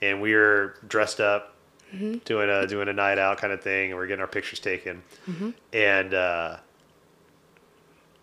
and 0.00 0.22
we 0.22 0.34
were 0.34 0.74
dressed 0.88 1.20
up, 1.20 1.52
Mm-hmm. 1.94 2.14
doing 2.24 2.50
a 2.50 2.66
doing 2.66 2.88
a 2.88 2.92
night 2.92 3.16
out 3.16 3.38
kind 3.38 3.52
of 3.52 3.60
thing, 3.62 3.90
and 3.90 3.98
we 3.98 4.02
are 4.04 4.08
getting 4.08 4.20
our 4.20 4.26
pictures 4.26 4.58
taken, 4.60 5.02
Mm-hmm. 5.28 5.50
and. 5.72 6.14
Uh, 6.14 6.56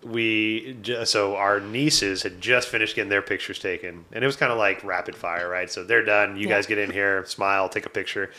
we 0.04 0.76
so 1.06 1.38
our 1.38 1.62
nieces 1.62 2.24
had 2.24 2.42
just 2.42 2.68
finished 2.68 2.94
getting 2.94 3.10
their 3.10 3.22
pictures 3.22 3.58
taken 3.58 4.04
and 4.12 4.22
it 4.22 4.28
was 4.28 4.36
kind 4.36 4.52
of 4.52 4.58
like 4.58 4.84
rapid 4.84 5.16
fire 5.16 5.48
right 5.48 5.72
so 5.72 5.82
they're 5.82 6.04
done 6.04 6.36
you 6.36 6.50
Yeah. 6.50 6.56
guys 6.56 6.68
get 6.68 6.78
in 6.78 6.92
here 6.92 7.26
smile 7.26 7.70
take 7.70 7.86
a 7.86 7.90
picture 7.90 8.30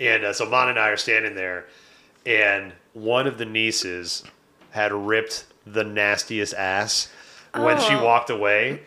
and 0.00 0.24
uh, 0.24 0.32
so 0.32 0.46
Mon 0.50 0.68
and 0.68 0.80
I 0.80 0.88
are 0.88 0.96
standing 0.96 1.36
there, 1.36 1.66
and 2.26 2.72
one 2.94 3.28
of 3.28 3.38
the 3.38 3.44
nieces 3.44 4.24
had 4.72 4.92
ripped 4.92 5.44
the 5.66 5.84
nastiest 5.84 6.54
ass 6.54 7.08
when 7.54 7.78
she 7.80 7.94
Oh. 7.94 8.04
walked 8.04 8.30
away. 8.30 8.80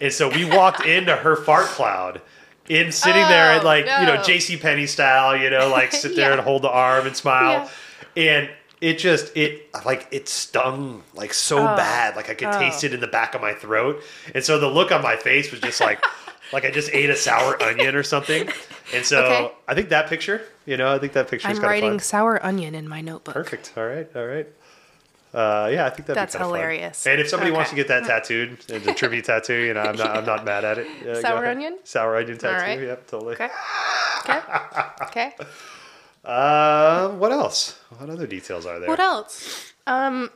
And 0.00 0.12
so 0.12 0.28
we 0.28 0.44
walked 0.44 0.84
into 0.84 1.16
her 1.16 1.34
fart 1.36 1.66
cloud 1.66 2.20
in 2.68 2.92
sitting 2.92 3.22
there 3.28 3.52
and 3.52 3.62
Oh, 3.62 3.66
like, 3.66 3.84
you 3.86 4.06
know. 4.06 4.18
JC 4.18 4.60
Penney 4.60 4.86
style, 4.86 5.36
you 5.36 5.48
know, 5.50 5.68
like 5.68 5.92
sit 5.92 6.14
there 6.16 6.26
Yeah. 6.30 6.32
and 6.34 6.40
hold 6.42 6.62
the 6.62 6.68
arm 6.70 7.06
and 7.06 7.16
smile. 7.16 7.70
And 8.16 8.50
it 8.80 8.98
just 8.98 9.36
it 9.36 9.68
like 9.84 10.06
it 10.12 10.28
stung 10.28 11.02
like 11.14 11.32
so 11.34 11.58
Oh. 11.68 11.74
bad. 11.76 12.14
Like 12.16 12.28
I 12.30 12.34
could 12.34 12.48
Oh. 12.48 12.58
taste 12.58 12.84
it 12.84 12.92
in 12.92 13.00
the 13.00 13.06
back 13.08 13.34
of 13.34 13.40
my 13.40 13.54
throat. 13.54 14.02
And 14.34 14.44
so 14.44 14.58
the 14.58 14.68
look 14.68 14.92
on 14.92 15.02
my 15.02 15.16
face 15.16 15.50
was 15.50 15.60
just 15.60 15.80
like 15.80 16.04
like 16.52 16.64
I 16.64 16.70
just 16.70 16.90
ate 16.92 17.10
a 17.10 17.16
sour 17.16 17.60
onion 17.62 17.94
or 17.96 18.02
something. 18.02 18.48
And 18.94 19.04
so 19.04 19.24
Okay. 19.24 19.52
I 19.68 19.74
think 19.74 19.88
that 19.88 20.08
picture, 20.08 20.42
you 20.66 20.76
know, 20.76 20.92
I 20.94 20.98
think 20.98 21.12
that 21.14 21.28
picture 21.28 21.48
is 21.50 21.56
I'm 21.58 21.62
kind 21.62 21.76
of 21.78 21.82
writing 21.82 22.00
sour 22.00 22.44
onion 22.44 22.74
in 22.74 22.86
my 22.88 23.00
notebook. 23.00 23.34
Perfect. 23.34 23.72
All 23.76 23.86
right. 23.86 24.08
All 24.14 24.26
right. 24.26 24.46
Uh, 25.34 25.68
yeah, 25.72 25.84
I 25.86 25.90
think 25.90 26.06
that'd 26.06 26.16
That's 26.16 26.34
be 26.34 26.42
hilarious. 26.42 27.02
Fun. 27.04 27.12
And 27.12 27.20
if 27.20 27.28
somebody 27.28 27.50
wants 27.50 27.68
to 27.70 27.76
get 27.76 27.88
that 27.88 28.04
tattooed, 28.04 28.58
a 28.70 28.94
tribute 28.94 29.26
tattoo, 29.26 29.54
you 29.60 29.74
know, 29.74 29.80
I'm 29.80 29.96
not, 29.96 30.16
I'm 30.16 30.24
not 30.24 30.44
mad 30.44 30.64
at 30.64 30.78
it. 30.78 30.86
Uh, 31.08 31.20
Sour 31.20 31.46
onion? 31.46 31.78
Sour 31.84 32.16
onion 32.16 32.38
tattoo. 32.38 32.64
right. 32.64 32.80
Yep, 32.80 33.06
totally. 33.06 33.34
Okay. 33.34 33.48
Okay. 34.28 34.40
Okay. 35.02 35.34
Uh, 36.24 37.10
what 37.10 37.32
else? 37.32 37.78
What 37.96 38.10
other 38.10 38.26
details 38.26 38.66
are 38.66 38.78
there? 38.78 38.88
What 38.88 39.00
else? 39.00 39.72
Um, 39.86 40.30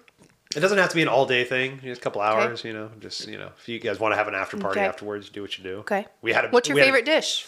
It 0.55 0.61
doesn't 0.61 0.79
have 0.79 0.91
to 0.91 0.95
be 0.95 1.03
an 1.03 1.09
all 1.09 1.27
day 1.27 1.45
thing. 1.45 1.81
Just 1.83 2.01
a 2.01 2.05
couple 2.05 2.21
hours, 2.21 2.65
you 2.65 2.73
know. 2.73 2.91
Just 3.01 3.27
you 3.27 3.39
know, 3.39 3.51
if 3.59 3.69
you 3.69 3.79
guys 3.79 3.99
want 3.99 4.13
to 4.13 4.17
have 4.17 4.29
an 4.29 4.35
after 4.35 4.57
party 4.57 4.81
Okay. 4.81 4.89
afterwards, 4.89 5.29
do 5.31 5.43
what 5.43 5.57
you 5.59 5.65
do. 5.65 5.79
okay. 5.79 6.07
We 6.23 6.33
had 6.33 6.45
a. 6.47 6.49
What's 6.49 6.69
your 6.69 6.77
had 6.79 6.83
a- 6.85 6.87
favorite 6.87 7.05
dish? 7.07 7.47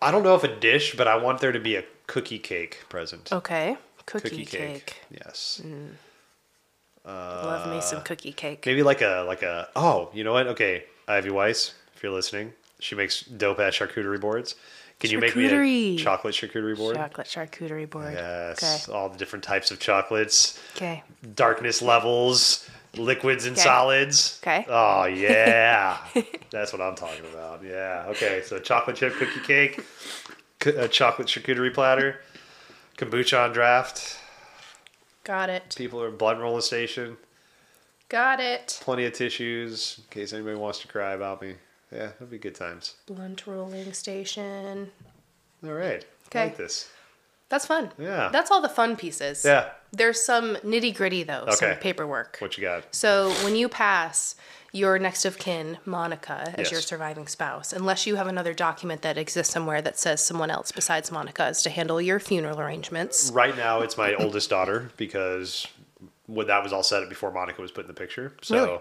I 0.00 0.10
don't 0.10 0.24
know 0.24 0.34
if 0.34 0.42
a 0.42 0.48
dish, 0.54 0.96
but 0.96 1.06
I 1.06 1.16
want 1.16 1.40
there 1.40 1.52
to 1.52 1.60
be 1.60 1.76
a 1.76 1.84
cookie 2.08 2.40
cake 2.40 2.80
present. 2.88 3.32
Okay. 3.32 3.76
Cookie, 4.06 4.28
Cookie 4.30 4.44
cake. 4.44 4.86
cake. 4.86 5.02
Yes. 5.10 5.60
Mm. 5.64 5.90
Love 7.04 7.66
me 7.66 7.80
some 7.80 7.98
uh, 7.98 8.02
cookie 8.02 8.32
cake. 8.32 8.64
Maybe 8.64 8.82
like 8.82 9.02
a 9.02 9.24
like 9.26 9.42
a 9.42 9.68
oh, 9.74 10.10
you 10.14 10.22
know 10.24 10.32
what? 10.32 10.46
Okay, 10.48 10.84
Ivy 11.08 11.30
Weiss, 11.30 11.74
if 11.96 12.02
you're 12.02 12.12
listening, 12.12 12.52
she 12.78 12.94
makes 12.94 13.22
dope 13.22 13.58
ass 13.58 13.74
charcuterie 13.74 14.20
boards. 14.20 14.54
Can 15.00 15.10
you 15.10 15.18
make 15.18 15.34
me 15.34 15.46
a 15.46 15.96
chocolate 15.98 16.34
charcuterie 16.34 16.76
board? 16.76 16.94
Chocolate 16.96 17.26
charcuterie 17.26 17.90
board. 17.90 18.14
Yes, 18.14 18.88
all 18.88 19.08
the 19.08 19.18
different 19.18 19.42
types 19.44 19.72
of 19.72 19.80
chocolates, 19.80 20.60
Okay. 20.76 21.02
darkness 21.34 21.82
levels, 21.82 22.68
liquids 22.96 23.44
and 23.46 23.54
Okay. 23.54 23.62
solids. 23.62 24.38
Okay. 24.44 24.64
Oh 24.68 25.06
yeah, 25.06 25.98
that's 26.50 26.72
what 26.72 26.80
I'm 26.80 26.94
talking 26.94 27.24
about. 27.32 27.64
Yeah. 27.64 28.04
Okay. 28.10 28.42
So 28.46 28.60
chocolate 28.60 28.94
chip 28.94 29.14
cookie 29.14 29.40
cake, 29.40 29.84
a 30.66 30.84
uh, 30.84 30.88
chocolate 30.88 31.26
charcuterie 31.26 31.74
platter, 31.74 32.20
kombucha 33.02 33.44
on 33.44 33.52
draft. 33.52 34.18
Got 35.24 35.50
it. 35.50 35.74
People 35.76 36.02
are 36.02 36.10
blunt 36.10 36.40
rolling 36.40 36.62
station. 36.62 37.16
Got 38.08 38.40
it. 38.40 38.78
Plenty 38.82 39.06
of 39.06 39.12
tissues 39.12 39.98
in 39.98 40.04
case 40.10 40.32
anybody 40.32 40.56
wants 40.56 40.80
to 40.80 40.88
cry 40.88 41.12
about 41.12 41.40
me. 41.42 41.54
Yeah, 41.90 42.10
it'll 42.16 42.26
be 42.26 42.38
good 42.38 42.54
times. 42.54 42.94
Blunt 43.06 43.46
rolling 43.46 43.92
station. 43.92 44.90
All 45.64 45.72
right. 45.72 46.04
I 46.04 46.28
Okay. 46.28 46.44
like 46.46 46.56
this. 46.56 46.88
That's 47.52 47.66
fun. 47.66 47.92
Yeah. 47.98 48.30
That's 48.32 48.50
all 48.50 48.62
the 48.62 48.68
fun 48.70 48.96
pieces. 48.96 49.44
Yeah. 49.44 49.68
There's 49.92 50.18
some 50.24 50.56
nitty 50.64 50.96
gritty 50.96 51.22
though, 51.22 51.44
some 51.50 51.68
Okay. 51.72 51.78
paperwork. 51.82 52.38
What 52.38 52.56
you 52.56 52.62
got? 52.62 52.84
So 52.94 53.30
when 53.44 53.54
you 53.56 53.68
pass 53.68 54.36
your 54.72 54.98
next 54.98 55.26
of 55.26 55.36
kin, 55.36 55.76
Monica, 55.84 56.54
as 56.56 56.70
your 56.72 56.80
surviving 56.80 57.26
spouse, 57.26 57.74
unless 57.74 58.06
you 58.06 58.16
have 58.16 58.26
another 58.26 58.54
document 58.54 59.02
that 59.02 59.18
exists 59.18 59.52
somewhere 59.52 59.82
that 59.82 59.98
says 59.98 60.24
someone 60.24 60.50
else 60.50 60.72
besides 60.72 61.12
Monica 61.12 61.46
is 61.48 61.60
to 61.60 61.68
handle 61.68 62.00
your 62.00 62.18
funeral 62.18 62.58
arrangements. 62.58 63.30
Right 63.34 63.54
now, 63.54 63.82
it's 63.82 63.98
my 63.98 64.14
oldest 64.14 64.48
daughter 64.48 64.90
because 64.96 65.66
when 66.28 66.46
that 66.46 66.62
was 66.62 66.72
all 66.72 66.82
set 66.82 67.02
up 67.02 67.10
before 67.10 67.32
Monica 67.32 67.60
was 67.60 67.70
put 67.70 67.82
in 67.82 67.88
the 67.88 67.92
picture. 67.92 68.32
So, 68.40 68.54
Really? 68.56 68.80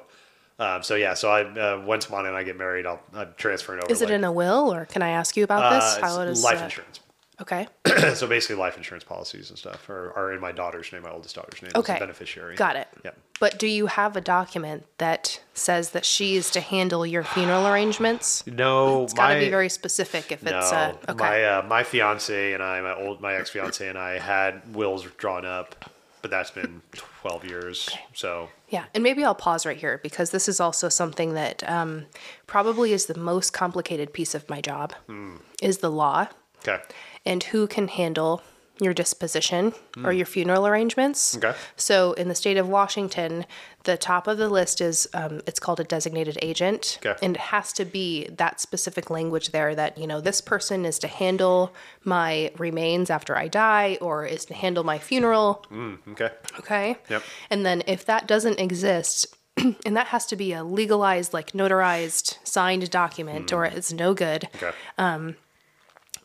um, 0.59 0.81
so 0.81 0.95
yeah. 0.95 1.13
So 1.13 1.29
I 1.29 1.41
uh, 1.43 1.81
once 1.85 2.09
Monica 2.09 2.29
and 2.29 2.37
I 2.37 2.43
get 2.43 2.57
married, 2.57 2.85
I'll, 2.85 3.01
I'll 3.13 3.33
transfer 3.35 3.75
it 3.77 3.83
over. 3.83 3.91
Is 3.91 4.01
it 4.01 4.05
like, 4.05 4.13
in 4.13 4.23
a 4.23 4.31
will, 4.31 4.73
or 4.73 4.85
can 4.85 5.01
I 5.01 5.09
ask 5.09 5.35
you 5.35 5.43
about 5.43 5.61
uh, 5.63 5.75
this? 5.75 5.97
How 5.97 6.21
it 6.21 6.29
is 6.29 6.41
life 6.41 6.61
uh, 6.61 6.63
insurance? 6.63 7.01
Okay, 7.41 7.67
so 8.13 8.27
basically, 8.27 8.55
life 8.55 8.77
insurance 8.77 9.03
policies 9.03 9.49
and 9.49 9.57
stuff 9.57 9.89
are, 9.89 10.13
are 10.15 10.31
in 10.33 10.39
my 10.39 10.51
daughter's 10.51 10.91
name, 10.93 11.01
my 11.01 11.09
oldest 11.11 11.35
daughter's 11.35 11.61
name. 11.61 11.71
Okay. 11.75 11.93
as 11.93 11.97
a 11.97 11.99
beneficiary. 11.99 12.55
got 12.55 12.75
it. 12.75 12.87
Yep. 13.03 13.17
But 13.39 13.57
do 13.57 13.65
you 13.67 13.87
have 13.87 14.15
a 14.15 14.21
document 14.21 14.85
that 14.99 15.41
says 15.55 15.89
that 15.91 16.05
she 16.05 16.35
is 16.35 16.51
to 16.51 16.61
handle 16.61 17.05
your 17.05 17.23
funeral 17.23 17.65
arrangements? 17.67 18.45
No, 18.45 19.03
It's 19.03 19.13
got 19.13 19.33
to 19.33 19.39
be 19.39 19.49
very 19.49 19.69
specific 19.69 20.31
if 20.31 20.43
No, 20.43 20.59
it's 20.59 20.71
uh, 20.71 20.95
okay. 21.09 21.17
my 21.17 21.43
uh, 21.43 21.65
my 21.67 21.83
fiance 21.83 22.53
and 22.53 22.61
I, 22.61 22.79
my 22.81 22.93
old 22.93 23.19
my 23.21 23.33
ex 23.33 23.49
fiance 23.49 23.87
and 23.87 23.97
I 23.97 24.19
had 24.19 24.75
wills 24.75 25.03
drawn 25.17 25.43
up, 25.43 25.89
but 26.21 26.29
that's 26.29 26.51
been 26.51 26.83
twelve 26.93 27.43
years. 27.43 27.89
So 28.13 28.49
Yeah, 28.69 28.85
and 28.93 29.01
maybe 29.03 29.23
I'll 29.23 29.33
pause 29.33 29.65
right 29.65 29.77
here 29.77 29.99
because 30.03 30.29
this 30.29 30.47
is 30.47 30.59
also 30.59 30.87
something 30.89 31.33
that 31.33 31.67
um, 31.67 32.05
probably 32.45 32.93
is 32.93 33.07
the 33.07 33.17
most 33.17 33.51
complicated 33.51 34.13
piece 34.13 34.35
of 34.35 34.47
my 34.47 34.61
job 34.61 34.93
Hmm. 35.07 35.37
is 35.61 35.79
the 35.79 35.89
law 35.89 36.27
okay, 36.67 36.79
and 37.25 37.43
who 37.43 37.67
can 37.67 37.87
handle 37.87 38.41
your 38.81 38.93
disposition 38.95 39.73
or 39.97 40.11
hmm. 40.11 40.17
your 40.17 40.25
funeral 40.25 40.65
arrangements. 40.65 41.37
Okay. 41.37 41.53
So 41.75 42.13
in 42.13 42.29
the 42.29 42.35
state 42.35 42.57
of 42.57 42.67
Washington, 42.67 43.45
the 43.83 43.95
top 43.95 44.25
of 44.25 44.39
the 44.39 44.49
list 44.49 44.81
is 44.81 45.07
um, 45.13 45.41
it's 45.45 45.59
called 45.59 45.79
a 45.79 45.83
designated 45.83 46.39
agent, 46.41 46.97
Okay. 47.05 47.15
and 47.23 47.35
it 47.35 47.41
has 47.41 47.71
to 47.73 47.85
be 47.85 48.27
that 48.37 48.59
specific 48.59 49.11
language 49.11 49.51
there 49.51 49.75
that 49.75 49.99
you 49.99 50.07
know 50.07 50.19
this 50.19 50.41
person 50.41 50.83
is 50.83 50.97
to 50.99 51.07
handle 51.07 51.73
my 52.03 52.51
remains 52.57 53.11
after 53.11 53.37
I 53.37 53.47
die 53.47 53.99
or 54.01 54.25
is 54.25 54.45
to 54.45 54.55
handle 54.55 54.83
my 54.83 54.97
funeral. 54.97 55.63
Hmm, 55.69 55.95
okay. 56.09 56.31
Okay. 56.59 56.97
Yep. 57.07 57.23
And 57.51 57.63
then 57.63 57.83
if 57.85 58.03
that 58.05 58.27
doesn't 58.27 58.59
exist, 58.59 59.35
and 59.57 59.95
that 59.95 60.07
has 60.07 60.25
to 60.27 60.35
be 60.35 60.53
a 60.53 60.63
legalized, 60.63 61.33
like 61.33 61.51
notarized, 61.51 62.39
signed 62.43 62.89
document, 62.89 63.51
hmm. 63.51 63.57
or 63.57 63.65
it's 63.65 63.93
no 63.93 64.15
good, 64.15 64.47
Okay. 64.55 64.71
Um, 64.97 65.35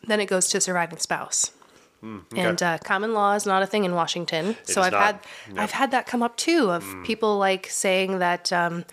then 0.07 0.19
it 0.19 0.25
goes 0.27 0.47
to 0.49 0.61
surviving 0.61 0.97
spouse. 0.99 1.51
Hmm, 2.01 2.19
And 2.35 2.61
uh, 2.61 2.77
common 2.79 3.13
law 3.13 3.33
is 3.33 3.45
not 3.45 3.63
a 3.63 3.65
thing 3.65 3.83
in 3.83 3.93
Washington, 3.95 4.55
so 4.63 4.81
I've 4.81 4.91
not. 4.91 5.01
had. 5.01 5.19
I've 5.57 5.71
had 5.71 5.91
that 5.91 6.05
come 6.05 6.21
up 6.21 6.37
too 6.37 6.69
of 6.71 6.83
Hmm. 6.83 7.03
people 7.03 7.37
like 7.37 7.67
saying 7.69 8.19
that 8.19 8.53
um, 8.53 8.85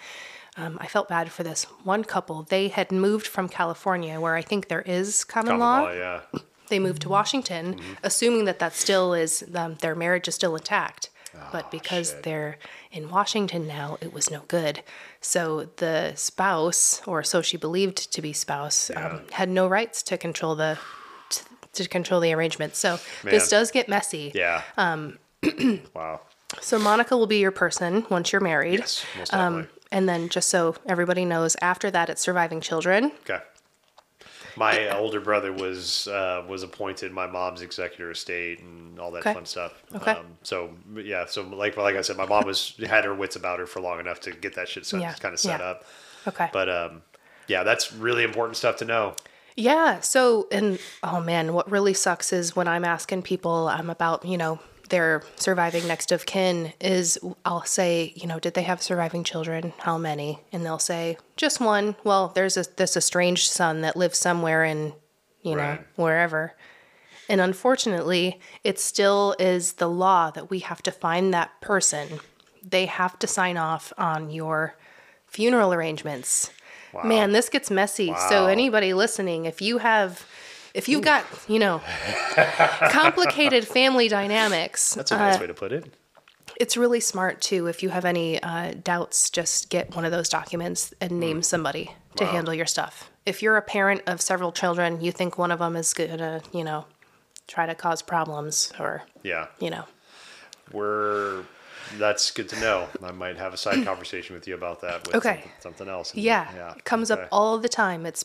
um, 0.57 0.79
I 0.81 0.87
felt 0.87 1.09
bad 1.09 1.31
for 1.31 1.43
this 1.43 1.65
one 1.85 2.05
couple. 2.05 2.45
They 2.45 2.69
had 2.69 2.91
moved 2.91 3.27
from 3.27 3.49
California, 3.49 4.21
where 4.21 4.35
I 4.37 4.43
think 4.43 4.69
there 4.69 4.83
is 4.83 5.23
common, 5.25 5.49
Common 5.59 5.61
law. 5.61 5.81
law, 5.83 5.93
yeah. 5.93 6.21
They 6.69 6.79
moved 6.79 7.03
to 7.03 7.09
Washington, 7.11 7.75
Mm-hmm. 7.75 7.93
assuming 8.03 8.45
that 8.47 8.59
that 8.61 8.75
still 8.75 9.13
is 9.13 9.45
um, 9.55 9.75
their 9.81 9.95
marriage 9.95 10.27
is 10.29 10.35
still 10.35 10.57
intact. 10.57 11.11
but 11.53 11.71
because 11.71 12.11
shit. 12.13 12.23
they're 12.23 12.57
in 12.91 13.11
Washington 13.11 13.67
now, 13.67 13.99
it 14.01 14.15
was 14.15 14.31
no 14.31 14.43
good. 14.49 14.83
So 15.21 15.69
the 15.77 16.13
spouse, 16.15 17.03
or 17.07 17.23
so 17.23 17.43
she 17.43 17.57
believed 17.59 18.11
to 18.15 18.23
be 18.23 18.33
spouse, 18.33 18.91
um, 18.97 19.21
had 19.33 19.49
no 19.51 19.67
rights 19.67 20.03
to 20.05 20.17
control 20.17 20.55
the 20.55 20.79
to, 21.75 21.89
control 21.89 22.21
the 22.21 22.33
arrangement. 22.33 22.77
So 22.77 22.99
this 23.23 23.49
does 23.49 23.71
get 23.71 23.89
messy. 23.89 24.33
Yeah. 24.35 24.63
Um. 24.77 25.19
wow. 25.95 26.21
So 26.61 26.79
Monica 26.79 27.17
will 27.17 27.27
be 27.27 27.39
your 27.39 27.51
person 27.51 28.07
once 28.11 28.33
you're 28.33 28.41
married. 28.41 28.81
Yes, 28.81 29.05
most. 29.19 29.35
Um, 29.35 29.69
and 29.91 30.09
then 30.09 30.29
just 30.29 30.49
so 30.49 30.77
everybody 30.87 31.25
knows, 31.25 31.57
after 31.61 31.91
that, 31.91 32.09
it's 32.11 32.23
surviving 32.23 32.61
children. 32.61 33.13
Okay. 33.23 33.41
My 34.57 34.97
older 34.97 35.21
brother 35.21 35.53
was 35.53 36.07
uh, 36.07 36.45
was 36.49 36.63
appointed 36.63 37.11
my 37.11 37.27
mom's 37.27 37.61
executor 37.61 38.11
of 38.11 38.17
state 38.17 38.61
and 38.61 39.01
all 39.01 39.11
that 39.11 39.21
Okay. 39.21 39.35
fun 39.35 39.47
stuff. 39.47 39.83
Okay. 39.95 40.13
Um, 40.13 40.27
so 40.43 40.71
yeah, 40.95 41.27
so 41.27 41.43
like 41.43 41.77
like 41.77 41.97
I 41.97 42.03
said, 42.03 42.17
my 42.17 42.27
mom 42.27 42.47
was 42.47 42.75
had 42.87 43.05
her 43.05 43.15
wits 43.15 43.35
about 43.35 43.59
her 43.59 43.67
for 43.67 43.81
long 43.81 43.99
enough 43.99 44.21
to 44.21 44.31
get 44.31 44.55
that 44.55 44.69
shit 44.69 44.87
set, 44.87 45.01
Yeah, 45.01 45.13
kind 45.15 45.35
of 45.35 45.41
set 45.41 45.59
yeah. 45.59 45.67
up. 45.67 45.85
Okay. 46.29 46.49
But 46.53 46.69
um, 46.69 47.03
yeah, 47.49 47.65
that's 47.65 47.93
really 47.93 48.23
important 48.23 48.57
stuff 48.57 48.77
to 48.77 48.85
know. 48.85 49.17
Yeah. 49.57 50.01
So, 50.01 50.49
and 50.51 50.79
oh 51.03 51.21
man, 51.21 51.53
what 51.53 51.71
really 51.71 51.95
sucks 51.95 52.33
is 52.33 52.57
when 52.57 52.69
I'm 52.69 52.85
asking 52.85 53.23
people 53.23 53.69
um, 53.69 53.89
about, 53.91 54.25
you 54.25 54.37
know, 54.37 54.59
their 54.91 55.23
surviving 55.37 55.87
next 55.89 56.13
of 56.13 56.27
kin, 56.27 56.73
is 56.81 57.19
I'll 57.45 57.65
say, 57.65 58.13
you 58.17 58.27
know, 58.27 58.39
did 58.39 58.55
they 58.55 58.63
have 58.63 58.83
surviving 58.83 59.25
children? 59.25 59.73
How 59.79 59.97
many? 59.97 60.41
And 60.53 60.65
they'll 60.65 60.79
say, 60.79 61.17
just 61.37 61.61
one. 61.61 61.97
Well, 62.05 62.29
there's 62.35 62.57
a, 62.57 62.65
this 62.77 62.97
estranged 62.97 63.51
son 63.51 63.81
that 63.81 63.97
lives 63.97 64.19
somewhere 64.19 64.65
in, 64.65 64.93
you 65.43 65.53
know, 65.57 65.63
Right. 65.63 65.87
wherever. 65.97 66.55
And 67.29 67.41
unfortunately, 67.41 68.41
it 68.63 68.79
still 68.79 69.35
is 69.39 69.75
the 69.75 69.89
law 69.89 70.31
that 70.33 70.51
we 70.51 70.59
have 70.59 70.83
to 70.83 70.93
find 70.93 71.33
that 71.33 71.59
person. 71.63 72.21
They 72.63 72.85
have 72.87 73.19
to 73.21 73.27
sign 73.27 73.57
off 73.57 73.93
on 73.97 74.29
your 74.31 74.77
funeral 75.27 75.73
arrangements. 75.73 76.51
Man, 77.03 77.33
this 77.33 77.49
gets 77.49 77.71
messy. 77.71 78.15
So 78.15 78.47
anybody 78.47 78.95
listening, 78.95 79.47
if 79.47 79.61
you 79.63 79.79
have 79.79 80.27
if 80.75 80.89
you've 80.89 81.03
got, 81.03 81.25
you 81.49 81.59
know, 81.59 81.81
complicated 82.91 83.67
family 83.67 84.09
dynamics, 84.09 84.95
That's 84.95 85.13
a 85.13 85.17
nice 85.19 85.41
way 85.41 85.47
to 85.47 85.55
put 85.55 85.73
it. 85.73 85.85
it's 86.61 86.77
really 86.77 87.01
smart 87.01 87.41
too. 87.41 87.67
If 87.67 87.83
you 87.83 87.89
have 87.91 88.05
any 88.05 88.43
uh, 88.43 88.73
doubts, 88.83 89.31
just 89.31 89.71
get 89.71 89.95
one 89.95 90.05
of 90.05 90.13
those 90.13 90.29
documents 90.29 90.93
and 91.01 91.19
name 91.21 91.43
somebody 91.43 91.93
to 92.17 92.25
Wow. 92.25 92.31
handle 92.31 92.55
your 92.55 92.67
stuff. 92.67 93.11
If 93.27 93.43
you're 93.43 93.57
a 93.57 93.63
parent 93.63 94.03
of 94.07 94.21
several 94.21 94.53
children, 94.53 95.01
you 95.01 95.11
think 95.13 95.39
one 95.39 95.51
of 95.51 95.59
them 95.61 95.77
is 95.77 95.93
gonna, 95.95 96.43
you 96.53 96.63
know, 96.65 96.87
try 97.49 97.67
to 97.67 97.75
cause 97.75 98.03
problems 98.03 98.73
or, 98.79 99.03
Yeah, 99.23 99.47
you 99.61 99.71
know, 99.71 99.85
we're. 100.73 101.45
That's 101.99 102.31
good 102.31 102.49
to 102.51 102.61
know. 102.61 102.89
I 103.03 103.13
might 103.13 103.37
have 103.37 103.55
a 103.55 103.57
side 103.57 103.85
conversation 103.87 104.35
with 104.35 104.47
you 104.49 104.55
about 104.55 104.81
that. 104.83 105.07
With 105.07 105.17
Okay. 105.17 105.35
something, 105.37 105.53
something 105.61 105.89
else. 105.89 106.15
yeah, 106.15 106.75
it 106.77 106.85
comes 106.85 107.11
okay. 107.11 107.23
up 107.23 107.29
all 107.33 107.59
the 107.59 107.69
time. 107.69 108.07
It's 108.07 108.25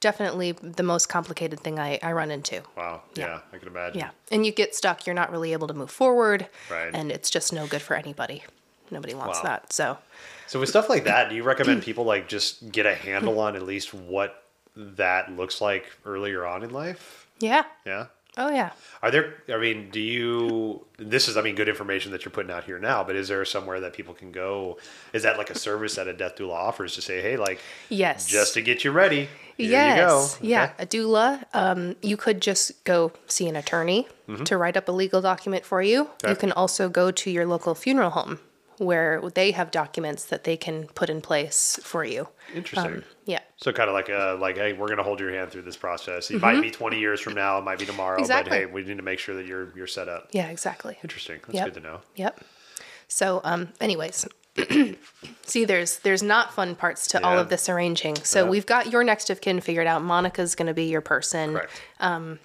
definitely 0.00 0.52
the 0.52 0.82
most 0.82 1.08
complicated 1.08 1.60
thing 1.60 1.78
I, 1.78 1.98
I 2.02 2.12
run 2.12 2.30
into. 2.30 2.62
Wow. 2.76 3.02
Yeah, 3.14 3.40
I 3.52 3.58
can 3.58 3.68
imagine. 3.68 3.98
Yeah. 4.00 4.10
And 4.30 4.44
you 4.46 4.52
get 4.52 4.74
stuck, 4.74 5.06
you're 5.06 5.14
not 5.14 5.30
really 5.32 5.52
able 5.52 5.66
to 5.68 5.74
move 5.74 5.90
forward. 5.90 6.48
Right. 6.70 6.90
And 6.92 7.10
it's 7.10 7.30
just 7.30 7.52
no 7.52 7.66
good 7.66 7.82
for 7.82 7.94
anybody. 7.94 8.44
Nobody 8.90 9.14
wants 9.14 9.38
Wow. 9.38 9.44
that. 9.44 9.72
So, 9.72 9.98
So 10.46 10.60
with 10.60 10.68
stuff 10.70 10.88
like 10.88 11.04
that, 11.04 11.28
do 11.28 11.34
you 11.36 11.42
recommend 11.42 11.82
people 11.88 12.04
like 12.04 12.28
just 12.28 12.70
get 12.72 12.86
a 12.86 12.94
handle 12.94 13.38
on 13.40 13.56
at 13.56 13.62
least 13.62 13.92
what 13.92 14.44
that 14.76 15.32
looks 15.32 15.60
like 15.60 15.86
earlier 16.06 16.46
on 16.46 16.62
in 16.62 16.70
life? 16.70 17.26
yeah. 17.40 17.64
Yeah. 17.86 18.06
Oh, 18.38 18.48
yeah. 18.50 18.70
Are 19.02 19.10
there? 19.10 19.34
I 19.52 19.58
mean, 19.58 19.90
do 19.90 20.00
you? 20.00 20.86
This 20.96 21.28
is, 21.28 21.36
I 21.36 21.42
mean, 21.42 21.54
good 21.54 21.68
information 21.68 22.12
that 22.12 22.24
you're 22.24 22.32
putting 22.32 22.50
out 22.50 22.64
here 22.64 22.78
now. 22.78 23.04
But 23.04 23.16
is 23.16 23.28
there 23.28 23.44
somewhere 23.44 23.80
that 23.80 23.92
people 23.92 24.14
can 24.14 24.32
go? 24.32 24.78
Is 25.12 25.24
that 25.24 25.36
like 25.38 25.50
a 25.50 25.58
service 25.58 25.96
that 25.96 26.08
a 26.08 26.12
death 26.12 26.36
doula 26.36 26.54
offers 26.54 26.94
to 26.94 27.02
say, 27.02 27.20
hey, 27.20 27.36
like, 27.36 27.60
Yes. 27.88 28.26
just 28.26 28.54
to 28.54 28.62
get 28.62 28.84
you 28.84 28.92
ready? 28.92 29.28
Here 29.56 29.70
yes. 29.70 29.98
you 30.40 30.42
go. 30.42 30.48
Yeah. 30.48 30.64
Okay. 30.64 30.82
A 30.82 30.86
doula. 30.86 31.44
Um, 31.52 31.96
you 32.00 32.16
could 32.16 32.40
just 32.40 32.84
go 32.84 33.12
see 33.26 33.48
an 33.48 33.56
attorney 33.56 34.08
to 34.44 34.56
write 34.56 34.76
up 34.76 34.88
a 34.88 34.92
legal 34.92 35.20
document 35.20 35.64
for 35.64 35.82
you. 35.82 36.04
Mm-hmm. 36.04 36.12
Okay. 36.26 36.30
You 36.30 36.36
can 36.36 36.52
also 36.52 36.88
go 36.88 37.10
to 37.10 37.30
your 37.30 37.46
local 37.46 37.74
funeral 37.74 38.10
home 38.10 38.38
where 38.78 39.20
they 39.34 39.50
have 39.50 39.70
documents 39.70 40.24
that 40.26 40.44
they 40.44 40.56
can 40.56 40.86
put 40.94 41.10
in 41.10 41.20
place 41.20 41.78
for 41.82 42.04
you. 42.04 42.28
Interesting. 42.54 43.02
Yeah. 43.26 43.40
so 43.56 43.72
kind 43.72 43.88
of 43.90 43.94
like 43.94 44.08
a 44.08 44.36
like, 44.40 44.56
hey, 44.56 44.72
we're 44.72 44.88
gonna 44.88 45.02
hold 45.02 45.20
your 45.20 45.32
hand 45.32 45.50
through 45.50 45.62
this 45.62 45.76
process. 45.76 46.30
It 46.30 46.40
might 46.40 46.60
be 46.62 46.70
20 46.70 46.98
years 46.98 47.20
from 47.20 47.34
now. 47.34 47.58
It 47.58 47.62
might 47.64 47.78
be 47.78 47.84
tomorrow. 47.86 48.14
Mm-hmm. 48.16 48.22
Exactly. 48.22 48.50
But 48.50 48.56
hey, 48.58 48.66
we 48.66 48.84
need 48.84 48.96
to 48.96 49.02
make 49.02 49.18
sure 49.18 49.34
that 49.34 49.46
you're 49.46 49.72
you're 49.76 49.86
set 49.86 50.08
up. 50.08 50.28
Yeah, 50.32 50.48
exactly. 50.48 50.98
Interesting. 51.02 51.40
That's 51.46 51.54
Yep. 51.56 51.64
good 51.66 51.74
to 51.74 51.80
know. 51.80 52.00
Yep. 52.16 52.40
So, 53.08 53.40
um, 53.44 53.68
anyways, 53.80 54.26
see, 55.44 55.64
there's 55.64 55.98
there's 56.00 56.22
not 56.22 56.54
fun 56.54 56.74
parts 56.74 57.06
to 57.08 57.24
all 57.24 57.38
of 57.38 57.48
this 57.48 57.68
arranging. 57.68 58.16
So 58.16 58.44
Yeah. 58.44 58.50
we've 58.50 58.66
got 58.66 58.90
your 58.92 59.02
next 59.04 59.28
of 59.30 59.40
kin 59.40 59.60
figured 59.60 59.86
out. 59.86 60.02
Monica's 60.02 60.54
going 60.54 60.66
to 60.68 60.74
be 60.74 60.84
your 60.84 61.00
person. 61.00 61.54
Correct. 61.54 62.38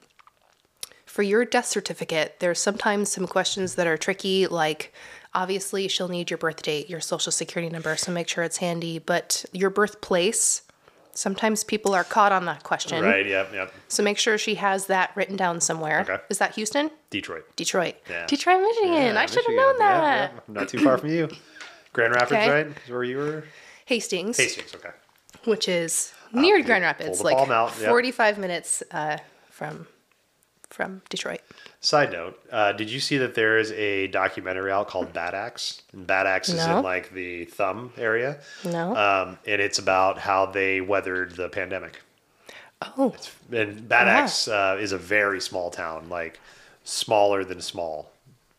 For 1.06 1.22
your 1.22 1.46
death 1.46 1.68
certificate, 1.68 2.38
there's 2.40 2.60
sometimes 2.60 3.12
some 3.12 3.28
questions 3.28 3.76
that 3.76 3.86
are 3.86 3.98
tricky, 3.98 4.48
like 4.48 4.92
obviously 5.36 5.88
she'll 5.88 6.08
need 6.08 6.30
your 6.30 6.38
birth 6.38 6.62
date, 6.62 6.90
your 6.90 7.00
social 7.02 7.32
security 7.32 7.72
number, 7.72 7.96
so 7.98 8.12
make 8.12 8.28
sure 8.28 8.44
it's 8.44 8.58
handy. 8.58 9.00
But 9.00 9.46
your 9.52 9.70
birthplace, 9.70 10.62
sometimes 11.14 11.64
people 11.64 11.94
are 11.94 12.04
caught 12.04 12.32
on 12.32 12.46
that 12.46 12.64
question. 12.64 13.04
right. 13.04 13.26
Yep. 13.26 13.54
Yep. 13.54 13.74
So 13.88 14.04
make 14.04 14.18
sure 14.18 14.38
she 14.38 14.56
has 14.56 14.88
that 14.88 15.12
written 15.16 15.36
down 15.36 15.62
somewhere. 15.62 16.02
Okay. 16.02 16.18
Is 16.30 16.38
that 16.40 16.56
Houston? 16.56 16.92
Detroit. 17.10 17.46
Detroit. 17.56 17.96
Yeah. 18.10 18.26
Detroit, 18.26 18.62
Michigan. 18.62 18.94
Yeah, 18.94 19.20
I 19.20 19.26
should 19.26 19.46
have 19.46 19.56
known 19.56 19.78
that. 19.80 20.32
yeah. 20.34 20.40
Not 20.48 20.70
too 20.70 20.80
far 20.80 20.98
from 20.98 21.10
you. 21.10 21.30
Grand 21.94 22.14
Rapids, 22.16 22.32
Okay. 22.32 22.50
right? 22.50 22.68
Is 22.68 22.90
where 22.92 23.04
you 23.04 23.18
were? 23.18 23.44
Hastings. 23.86 24.38
Hastings. 24.38 24.74
Okay. 24.76 24.90
which 25.46 25.68
is 25.68 26.14
near 26.32 26.58
pull- 26.58 26.66
Grand 26.66 26.84
Rapids, 26.84 27.22
like 27.22 27.38
out, 27.50 27.74
yep. 27.80 27.90
45 27.90 28.38
minutes 28.40 28.82
uh, 28.92 29.18
from 29.50 29.86
from 30.74 31.02
Detroit. 31.10 31.41
Side 31.80 32.12
note: 32.12 32.40
uh, 32.52 32.72
Did 32.74 32.90
you 32.90 33.00
see 33.00 33.18
that 33.20 33.36
there 33.36 33.58
is 33.58 33.72
a 33.74 34.08
documentary 34.08 34.72
out 34.72 34.88
called 34.88 35.14
Bad 35.22 35.34
Axe? 35.36 35.84
And 35.94 36.06
Bad 36.08 36.26
Axe 36.28 36.50
is 36.50 36.66
in 36.66 36.82
like 36.84 37.14
the 37.14 37.45
thumb 37.45 37.94
area, 37.98 38.40
No. 38.66 38.95
um, 38.95 39.38
and 39.45 39.62
it's 39.62 39.80
about 39.80 40.18
how 40.18 40.48
they 40.48 40.82
weathered 40.82 41.36
the 41.36 41.50
pandemic. 41.50 42.02
oh, 42.98 43.16
And 43.52 43.88
Bad 43.88 44.08
Wow. 44.08 44.14
Axe 44.24 44.48
uh, 44.48 44.78
is 44.80 44.91
a 44.91 44.98
very 44.98 45.40
small 45.40 45.70
town, 45.70 46.10
like 46.10 46.40
smaller 46.84 47.44
than 47.44 47.62
small. 47.62 48.10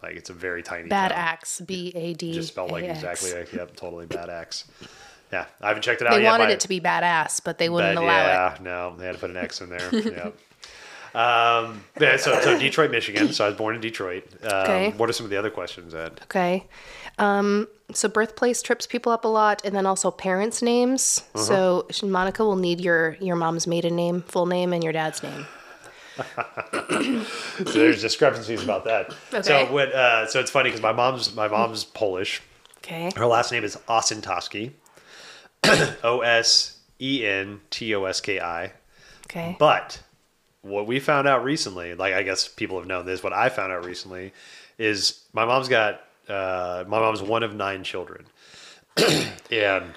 Like 0.02 0.16
it's 0.16 0.30
a 0.30 0.34
very 0.34 0.62
tiny. 0.62 0.88
Bad 0.88 1.08
town. 1.08 1.18
Axe, 1.18 1.60
B 1.62 1.92
A 1.94 2.14
D. 2.14 2.32
Just 2.34 2.48
spelled 2.48 2.70
like 2.70 2.84
exactly. 2.84 3.32
Like, 3.34 3.52
yep, 3.52 3.74
totally 3.76 4.06
Bad 4.06 4.28
Axe. 4.30 4.64
Yeah, 5.32 5.46
I 5.60 5.68
haven't 5.68 5.82
checked 5.82 6.00
it 6.00 6.06
out 6.06 6.14
They 6.14 6.22
yet. 6.22 6.30
wanted 6.30 6.50
it 6.50 6.60
to 6.60 6.68
be 6.68 6.78
badass, 6.80 7.42
but 7.42 7.58
they 7.58 7.68
wouldn't 7.68 7.96
but 7.96 8.04
allow 8.04 8.20
it. 8.22 8.26
yeah, 8.28 8.56
no, 8.60 8.94
they 8.96 9.06
had 9.06 9.14
to 9.14 9.20
put 9.20 9.30
an 9.30 9.36
X 9.36 9.60
in 9.62 9.68
there. 9.70 9.88
yeah. 9.92 10.30
Um, 11.14 11.84
yeah, 12.00 12.16
so, 12.16 12.40
so 12.40 12.58
Detroit, 12.58 12.90
Michigan. 12.90 13.32
So 13.32 13.44
I 13.44 13.48
was 13.48 13.56
born 13.56 13.74
in 13.76 13.80
Detroit. 13.80 14.24
Um, 14.42 14.50
Okay. 14.64 14.90
What 14.96 15.08
are 15.08 15.12
some 15.12 15.24
of 15.24 15.30
the 15.30 15.36
other 15.36 15.50
questions, 15.50 15.94
Ed? 15.94 16.20
Okay. 16.24 16.66
Um, 17.18 17.68
so 17.92 18.08
birthplace 18.08 18.62
trips 18.62 18.86
people 18.86 19.12
up 19.12 19.24
a 19.24 19.28
lot, 19.28 19.62
and 19.64 19.74
then 19.76 19.86
also 19.86 20.10
parents' 20.10 20.62
names. 20.62 21.22
Uh-huh. 21.34 21.84
So 21.90 22.06
Monica 22.06 22.44
will 22.44 22.56
need 22.56 22.80
your 22.80 23.16
your 23.20 23.36
mom's 23.36 23.66
maiden 23.66 23.94
name, 23.94 24.22
full 24.22 24.46
name, 24.46 24.72
and 24.72 24.82
your 24.82 24.92
dad's 24.92 25.22
name. 25.22 25.46
So 26.16 27.24
there's 27.60 28.00
discrepancies 28.00 28.62
about 28.62 28.84
that. 28.84 29.12
Okay. 29.32 29.42
So 29.42 29.72
what? 29.72 29.92
Uh, 29.92 30.26
so 30.26 30.40
it's 30.40 30.50
funny 30.50 30.70
because 30.70 30.82
my 30.82 30.92
mom's 30.92 31.34
my 31.34 31.46
mom's 31.48 31.84
Polish. 31.84 32.40
Okay. 32.78 33.10
Her 33.16 33.26
last 33.26 33.52
name 33.52 33.64
is 33.64 33.76
Osentoski. 33.88 34.72
O 36.04 36.20
S 36.20 36.78
E 37.00 37.24
N 37.26 37.60
T 37.70 37.94
O 37.94 38.04
S 38.04 38.20
K 38.20 38.40
I. 38.40 38.72
Okay. 39.26 39.56
But 39.58 40.02
what 40.64 40.86
we 40.86 40.98
found 40.98 41.28
out 41.28 41.44
recently, 41.44 41.94
like 41.94 42.14
I 42.14 42.22
guess 42.22 42.48
people 42.48 42.78
have 42.78 42.86
known 42.86 43.06
this, 43.06 43.22
what 43.22 43.32
I 43.32 43.48
found 43.48 43.72
out 43.72 43.84
recently 43.84 44.32
is 44.78 45.20
my 45.32 45.44
mom's 45.44 45.68
got 45.68 46.00
uh, 46.28 46.84
my 46.88 46.98
mom's 46.98 47.22
one 47.22 47.42
of 47.42 47.54
nine 47.54 47.84
children, 47.84 48.26
and 48.96 49.92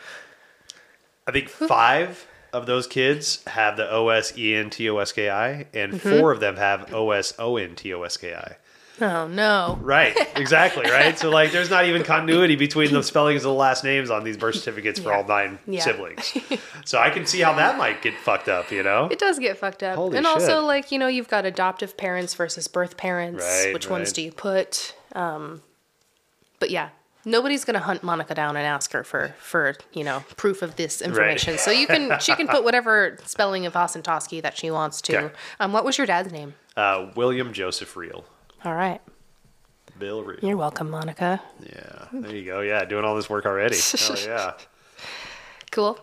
I 1.26 1.32
think 1.32 1.50
five 1.50 2.28
of 2.54 2.66
those 2.66 2.86
kids 2.86 3.44
have 3.48 3.78
the 3.78 3.90
O 3.90 4.10
S 4.10 4.38
E 4.38 4.56
N 4.56 4.70
T 4.70 4.90
O 4.90 4.98
S 4.98 5.12
K 5.12 5.30
I, 5.30 5.68
and 5.74 6.02
four 6.02 6.32
of 6.32 6.40
them 6.40 6.58
have 6.58 6.94
O 6.94 7.12
S 7.12 7.34
O 7.40 7.58
N 7.58 7.76
T 7.76 7.94
O 7.94 8.04
S 8.04 8.18
K 8.18 8.34
I. 8.34 8.58
Oh 9.00 9.28
no. 9.28 9.78
Right, 9.82 10.16
exactly, 10.36 10.90
right. 10.90 11.18
So 11.20 11.30
like, 11.30 11.52
there's 11.52 11.70
not 11.70 11.86
even 11.86 12.04
continuity 12.04 12.56
between 12.56 12.92
the 12.94 13.04
spellings 13.04 13.44
of 13.46 13.50
the 13.50 13.54
last 13.54 13.84
names 13.84 14.10
on 14.10 14.24
these 14.24 14.38
birth 14.38 14.56
certificates 14.56 15.00
for 15.00 15.10
Yeah. 15.10 15.18
all 15.18 15.24
nine 15.24 15.60
Yeah. 15.68 15.82
siblings. 15.82 16.36
So 16.86 16.98
I 17.00 17.10
can 17.10 17.26
see 17.26 17.42
how 17.42 17.54
that 17.56 17.78
might 17.78 18.02
get 18.02 18.14
fucked 18.18 18.48
up, 18.48 18.72
you 18.72 18.82
know? 18.82 19.10
It 19.12 19.20
does 19.20 19.40
get 19.40 19.58
fucked 19.58 19.84
up. 19.84 19.96
Holy 19.98 20.18
and 20.18 20.26
also 20.26 20.62
like, 20.66 20.90
you 20.92 20.98
know, 20.98 21.08
you've 21.08 21.28
got 21.28 21.46
adoptive 21.46 21.98
parents 21.98 22.34
versus 22.34 22.68
birth 22.70 22.96
parents. 22.96 23.44
Right, 23.44 23.74
Which 23.74 23.90
ones 23.90 24.14
do 24.14 24.22
you 24.22 24.32
put? 24.32 24.96
Um 25.14 25.62
but 26.60 26.70
yeah. 26.72 26.90
Nobody's 27.26 27.66
gonna 27.66 27.80
hunt 27.80 28.04
Monica 28.04 28.34
down 28.34 28.56
and 28.56 28.66
ask 28.66 28.94
her 28.94 29.04
for 29.04 29.36
for, 29.38 29.76
you 29.92 30.06
know, 30.06 30.24
proof 30.38 30.62
of 30.62 30.78
this 30.78 31.02
information. 31.02 31.58
So 31.58 31.72
you 31.72 31.88
can 31.88 32.18
she 32.20 32.34
can 32.36 32.48
put 32.48 32.64
whatever 32.68 33.18
spelling 33.26 33.66
of 33.66 33.74
Hasantowski 33.74 34.42
that 34.42 34.58
she 34.58 34.72
wants 34.72 35.02
to. 35.04 35.18
Okay. 35.18 35.36
Um 35.60 35.74
what 35.74 35.84
was 35.84 35.98
your 35.98 36.08
dad's 36.08 36.32
name? 36.32 36.54
Uh, 36.78 37.08
William 37.16 37.52
Joseph 37.54 37.94
Riehl, 37.96 38.24
All 38.66 38.74
right. 38.74 39.02
Bill 40.00 40.24
Riehl. 40.24 40.42
You're 40.44 40.58
welcome, 40.58 40.90
Monica. 40.90 41.42
Yeah, 41.64 42.06
there 42.12 42.36
you 42.36 42.46
go. 42.46 42.62
Yeah, 42.62 42.86
doing 42.86 43.04
all 43.06 43.16
this 43.16 43.30
work 43.30 43.46
already. 43.46 43.78
Hell 43.98 44.16
yeah. 44.26 44.54
Cool. 45.72 46.00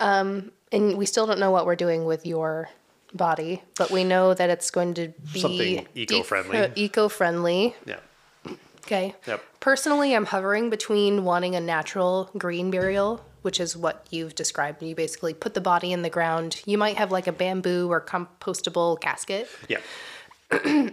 Um, 0.00 0.50
and 0.72 0.96
we 0.98 1.06
still 1.06 1.26
don't 1.26 1.38
know 1.38 1.50
what 1.50 1.64
we're 1.64 1.76
doing 1.76 2.04
with 2.04 2.26
your 2.26 2.68
body, 3.14 3.62
but 3.78 3.90
we 3.90 4.04
know 4.04 4.34
that 4.34 4.50
it's 4.50 4.70
going 4.70 4.94
to 4.94 5.12
be 5.32 5.40
Something 5.40 5.86
eco-friendly. 5.94 6.58
eco- 6.58 6.72
eco-friendly. 6.74 7.74
Yeah. 7.86 8.00
Okay. 8.84 9.14
Yep. 9.26 9.42
Personally, 9.60 10.14
I'm 10.14 10.26
hovering 10.26 10.68
between 10.70 11.24
wanting 11.24 11.54
a 11.56 11.60
natural 11.60 12.30
green 12.36 12.70
burial, 12.70 13.24
which 13.42 13.58
is 13.60 13.76
what 13.76 14.06
you've 14.10 14.34
described. 14.34 14.82
You 14.82 14.94
basically 14.94 15.34
put 15.34 15.54
the 15.54 15.60
body 15.60 15.92
in 15.92 16.02
the 16.02 16.10
ground. 16.10 16.62
You 16.66 16.78
might 16.78 16.96
have 16.96 17.10
like 17.12 17.26
a 17.26 17.32
bamboo 17.32 17.88
or 17.90 18.00
compostable 18.00 19.00
casket, 19.00 19.48
Yeah. 19.68 19.78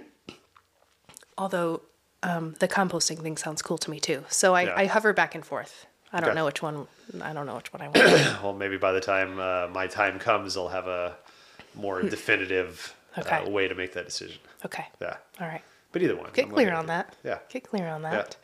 although 1.38 1.82
um, 2.22 2.56
the 2.60 2.68
composting 2.68 3.22
thing 3.22 3.38
sounds 3.38 3.62
cool 3.62 3.78
to 3.80 3.92
me 3.92 4.00
too. 4.00 4.24
So 4.30 4.56
I, 4.56 4.64
Yeah. 4.64 4.74
I 4.78 4.86
hover 4.86 5.14
back 5.14 5.36
and 5.36 5.46
forth. 5.46 5.86
I 6.12 6.20
don't 6.20 6.30
Okay. 6.30 6.36
know 6.36 6.46
which 6.46 6.62
one. 6.62 6.88
I 7.22 7.34
don't 7.34 7.46
know 7.46 7.56
which 7.56 7.74
one 7.74 7.82
I 7.82 7.88
want. 7.90 8.42
Well, 8.44 8.54
maybe 8.54 8.78
by 8.78 8.92
the 8.92 9.02
time 9.02 9.40
uh, 9.40 9.68
my 9.74 9.88
time 9.88 10.20
comes, 10.20 10.56
I'll 10.56 10.68
have 10.70 10.88
a 10.88 11.16
more 11.76 12.02
definitive 12.04 12.96
uh, 13.18 13.50
way 13.50 13.68
to 13.68 13.76
make 13.76 13.94
that 13.94 14.06
decision. 14.06 14.38
okay. 14.66 14.86
Yeah. 15.02 15.18
All 15.42 15.48
right. 15.48 15.64
But 15.94 16.02
either 16.02 16.16
one. 16.18 16.30
Get 16.34 16.46
I'm 16.46 16.52
clear 16.52 16.74
on 16.74 16.88
that. 16.88 17.16
Yeah. 17.24 17.38
Get 17.50 17.64
clear 17.64 17.88
on 17.88 18.02
that. 18.02 18.36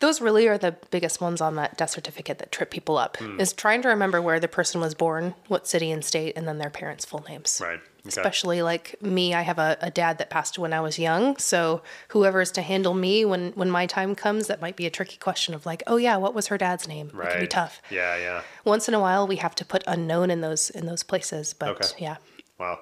Those 0.00 0.20
really 0.20 0.46
are 0.46 0.58
the 0.58 0.76
biggest 0.90 1.20
ones 1.20 1.40
on 1.40 1.56
that 1.56 1.76
death 1.78 1.90
certificate 1.90 2.38
that 2.38 2.52
trip 2.52 2.70
people 2.70 2.98
up. 2.98 3.16
Hmm. 3.16 3.40
Is 3.40 3.52
trying 3.52 3.82
to 3.82 3.88
remember 3.88 4.20
where 4.20 4.38
the 4.38 4.48
person 4.48 4.80
was 4.82 4.94
born, 4.94 5.34
what 5.48 5.66
city 5.66 5.90
and 5.90 6.04
state, 6.04 6.34
and 6.36 6.46
then 6.46 6.58
their 6.58 6.70
parents' 6.70 7.04
full 7.06 7.24
names. 7.28 7.58
Right. 7.62 7.80
Okay. 8.06 8.08
Especially 8.08 8.60
like 8.60 9.00
me, 9.00 9.32
I 9.32 9.40
have 9.40 9.58
a, 9.58 9.78
a 9.80 9.90
dad 9.90 10.18
that 10.18 10.28
passed 10.28 10.58
when 10.58 10.74
I 10.74 10.80
was 10.82 10.98
young. 10.98 11.38
So 11.38 11.82
whoever 12.08 12.42
is 12.42 12.50
to 12.50 12.60
handle 12.60 12.92
me 12.92 13.24
when 13.24 13.52
when 13.52 13.70
my 13.70 13.86
time 13.86 14.14
comes, 14.14 14.46
that 14.48 14.60
might 14.60 14.76
be 14.76 14.84
a 14.84 14.90
tricky 14.90 15.16
question 15.16 15.54
of 15.54 15.64
like, 15.64 15.82
oh 15.86 15.96
yeah, 15.96 16.18
what 16.18 16.34
was 16.34 16.48
her 16.48 16.58
dad's 16.58 16.86
name? 16.86 17.08
It 17.08 17.14
Right. 17.14 17.30
can 17.30 17.40
be 17.40 17.46
tough. 17.46 17.80
Yeah, 17.90 18.14
yeah. 18.18 18.42
Once 18.66 18.88
in 18.88 18.94
a 18.94 19.00
while, 19.00 19.26
we 19.26 19.36
have 19.36 19.54
to 19.54 19.64
put 19.64 19.82
unknown 19.86 20.30
in 20.30 20.42
those 20.42 20.68
in 20.68 20.84
those 20.84 21.02
places. 21.02 21.54
But 21.54 21.68
Okay. 21.70 21.88
yeah. 22.04 22.16
Wow. 22.58 22.80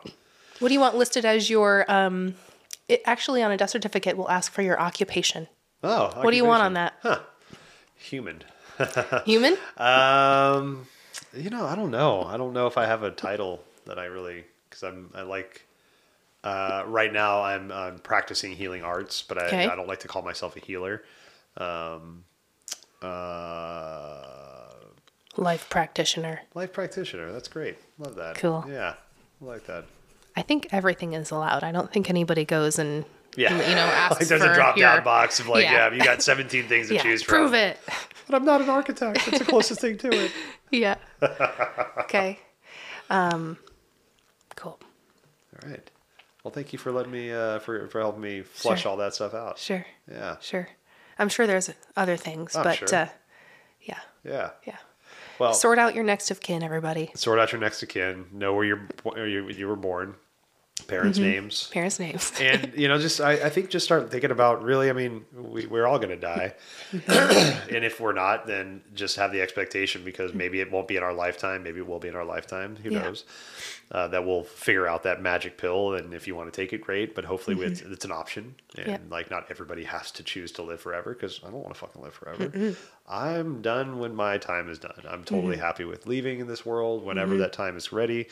What 0.59 0.69
do 0.69 0.75
you 0.75 0.81
want 0.81 0.97
listed 0.97 1.25
as 1.25 1.49
your? 1.49 1.85
Um, 1.89 2.35
it 2.89 3.03
actually 3.05 3.43
on 3.43 3.51
a 3.53 3.57
death 3.57 3.71
certificate 3.71 4.17
will 4.17 4.31
ask 4.31 4.53
for 4.53 4.63
your 4.63 4.79
occupation. 4.81 5.49
Oh. 5.83 6.13
What 6.23 6.31
do 6.31 6.37
you 6.37 6.45
want 6.45 6.63
on 6.63 6.77
occupation. 6.77 7.01
that? 7.03 7.25
Human. 7.97 8.43
Human? 9.27 9.57
Um, 9.77 10.87
you 11.35 11.51
know, 11.51 11.67
I 11.67 11.75
don't 11.75 11.91
know. 11.91 12.23
I 12.25 12.37
don't 12.37 12.53
know 12.53 12.67
if 12.67 12.77
I 12.79 12.87
have 12.87 13.03
a 13.03 13.11
title 13.11 13.63
that 13.87 13.99
I 13.99 14.05
really 14.07 14.45
because 14.69 14.83
I'm 14.83 15.11
I 15.15 15.23
like. 15.23 15.67
Uh, 16.45 16.83
right 16.89 17.13
now, 17.13 17.41
I'm, 17.43 17.71
I'm 17.71 17.99
practicing 18.01 18.51
healing 18.51 18.83
arts, 18.83 19.23
but 19.23 19.39
I, 19.41 19.47
Okay. 19.47 19.67
I 19.69 19.77
don't 19.77 19.87
like 19.87 20.01
to 20.01 20.09
call 20.09 20.23
myself 20.23 20.57
a 20.57 20.59
healer. 20.59 21.05
Um, 21.57 22.25
uh, 23.01 24.25
Life 25.37 25.69
practitioner. 25.71 26.43
life 26.55 26.73
practitioner. 26.73 27.31
That's 27.33 27.47
great. 27.49 27.79
Love 27.99 28.17
that. 28.17 28.35
Cool. 28.37 28.65
Yeah, 28.69 28.95
I 29.41 29.45
like 29.45 29.67
that. 29.67 29.85
I 30.37 30.43
think 30.43 30.69
everything 30.73 31.13
is 31.15 31.31
allowed. 31.31 31.63
I 31.65 31.73
don't 31.73 31.93
think 31.93 32.09
anybody 32.11 32.45
goes 32.45 32.79
and 32.79 33.05
Yeah, 33.37 33.55
you 33.69 33.75
know 33.75 33.81
asks 33.83 34.21
like 34.21 34.29
there's 34.29 34.43
for 34.43 34.51
a 34.51 34.55
drop 34.55 34.77
down 34.77 34.95
your- 34.97 35.03
box 35.03 35.41
of 35.41 35.49
like, 35.49 35.65
Yeah. 35.65 35.89
yeah, 35.89 35.95
you 35.95 36.03
got 36.03 36.23
17 36.23 36.69
things 36.69 36.89
to 36.89 36.95
Yeah, 36.97 37.03
choose 37.03 37.23
from. 37.23 37.35
prove 37.37 37.55
it. 37.55 37.79
But 38.29 38.37
I'm 38.37 38.45
not 38.45 38.61
an 38.61 38.69
architect. 38.71 39.25
That's 39.27 39.39
the 39.41 39.45
closest 39.45 39.81
thing 39.81 39.99
to 39.99 40.09
it. 40.13 40.31
Yeah. 40.71 40.95
okay. 42.01 42.39
Um, 43.11 43.59
cool. 44.57 44.79
All 45.63 45.69
right. 45.71 45.91
Well, 46.43 46.51
thank 46.53 46.73
you 46.73 46.79
for 46.79 46.91
letting 46.93 47.13
me 47.13 47.31
uh, 47.31 47.59
for 47.59 47.89
for 47.89 48.01
helping 48.01 48.23
me 48.23 48.41
flush 48.43 48.83
Sure. 48.83 48.91
all 48.93 48.97
that 48.97 49.15
stuff 49.15 49.35
out. 49.35 49.59
Sure. 49.59 49.85
Yeah. 50.11 50.37
Sure. 50.41 50.69
I'm 51.19 51.29
sure 51.29 51.47
there's 51.47 51.71
other 51.95 52.17
things, 52.17 52.57
I'm 52.57 52.65
but 52.65 52.77
sure. 52.89 52.89
uh, 52.99 53.09
yeah, 53.83 54.01
Yeah. 54.25 54.51
yeah. 54.67 54.79
Well, 55.43 55.55
Sort 55.55 55.77
out 55.77 55.97
your 55.97 56.05
next 56.05 56.31
of 56.31 56.39
kin, 56.39 56.63
everybody. 56.63 57.11
sort 57.17 57.41
out 57.41 57.51
your 57.51 57.61
next 57.61 57.83
of 57.83 57.89
kin. 57.89 58.27
Know 58.31 58.55
where 58.55 58.65
you're 58.65 58.87
where 59.03 59.27
you, 59.27 59.49
you 59.49 59.67
were 59.67 59.75
born. 59.75 60.15
Parents' 60.89 61.19
Mm-hmm. 61.19 61.29
names. 61.31 61.69
Parents' 61.73 61.99
names. 62.01 62.33
and 62.41 62.73
you 62.77 62.89
know 62.89 62.99
just 62.99 63.21
I, 63.21 63.33
I 63.33 63.49
think 63.51 63.71
just 63.71 63.85
start 63.85 64.11
thinking 64.11 64.31
about 64.31 64.63
really 64.63 64.91
i 64.91 64.93
mean 64.93 65.25
we, 65.35 65.67
we're 65.67 65.87
all 65.87 65.99
going 65.99 66.11
to 66.11 66.17
die 66.17 66.55
Mm-hmm. 66.93 67.75
and 67.75 67.85
if 67.85 68.01
we're 68.01 68.13
not 68.13 68.47
then 68.47 68.83
just 68.95 69.17
have 69.17 69.33
the 69.33 69.41
expectation 69.41 70.05
because 70.05 70.35
maybe 70.35 70.61
it 70.61 70.71
won't 70.71 70.89
be 70.89 70.97
in 70.97 71.03
our 71.03 71.15
lifetime 71.15 71.63
maybe 71.63 71.79
it 71.79 71.87
will 71.87 71.99
be 71.99 72.09
in 72.09 72.17
our 72.17 72.25
lifetime 72.25 72.77
who 72.83 72.91
Yeah. 72.91 73.03
knows 73.03 73.25
uh, 73.91 74.09
that 74.09 74.25
we'll 74.27 74.45
figure 74.45 74.87
out 74.87 75.03
that 75.05 75.21
magic 75.23 75.59
pill 75.59 75.95
and 75.95 76.15
if 76.15 76.27
you 76.27 76.35
want 76.35 76.53
to 76.53 76.61
take 76.61 76.73
it 76.73 76.81
great 76.81 77.15
but 77.15 77.25
hopefully 77.25 77.59
it's, 77.67 77.81
it's 77.83 78.05
an 78.05 78.13
option 78.13 78.55
and 78.77 78.83
Mm-hmm. 78.87 78.91
Yep. 78.91 79.01
like 79.11 79.31
not 79.31 79.47
everybody 79.51 79.85
has 79.85 80.11
to 80.13 80.23
choose 80.23 80.53
to 80.53 80.63
live 80.63 80.81
forever 80.81 81.13
because 81.15 81.41
i 81.47 81.51
don't 81.51 81.63
want 81.63 81.75
to 81.75 81.81
fucking 81.81 82.03
live 82.03 82.15
forever 82.15 82.75
i'm 83.09 83.63
done 83.63 83.99
when 83.99 84.15
my 84.15 84.39
time 84.39 84.69
is 84.69 84.79
done 84.79 85.03
i'm 85.09 85.25
totally 85.25 85.57
Mm-hmm. 85.57 85.65
happy 85.65 85.85
with 85.85 86.07
leaving 86.07 86.41
in 86.41 86.47
this 86.47 86.65
world 86.67 87.05
whenever 87.05 87.37
that 87.39 87.53
time 87.53 87.77
is 87.77 87.93
ready 87.93 88.29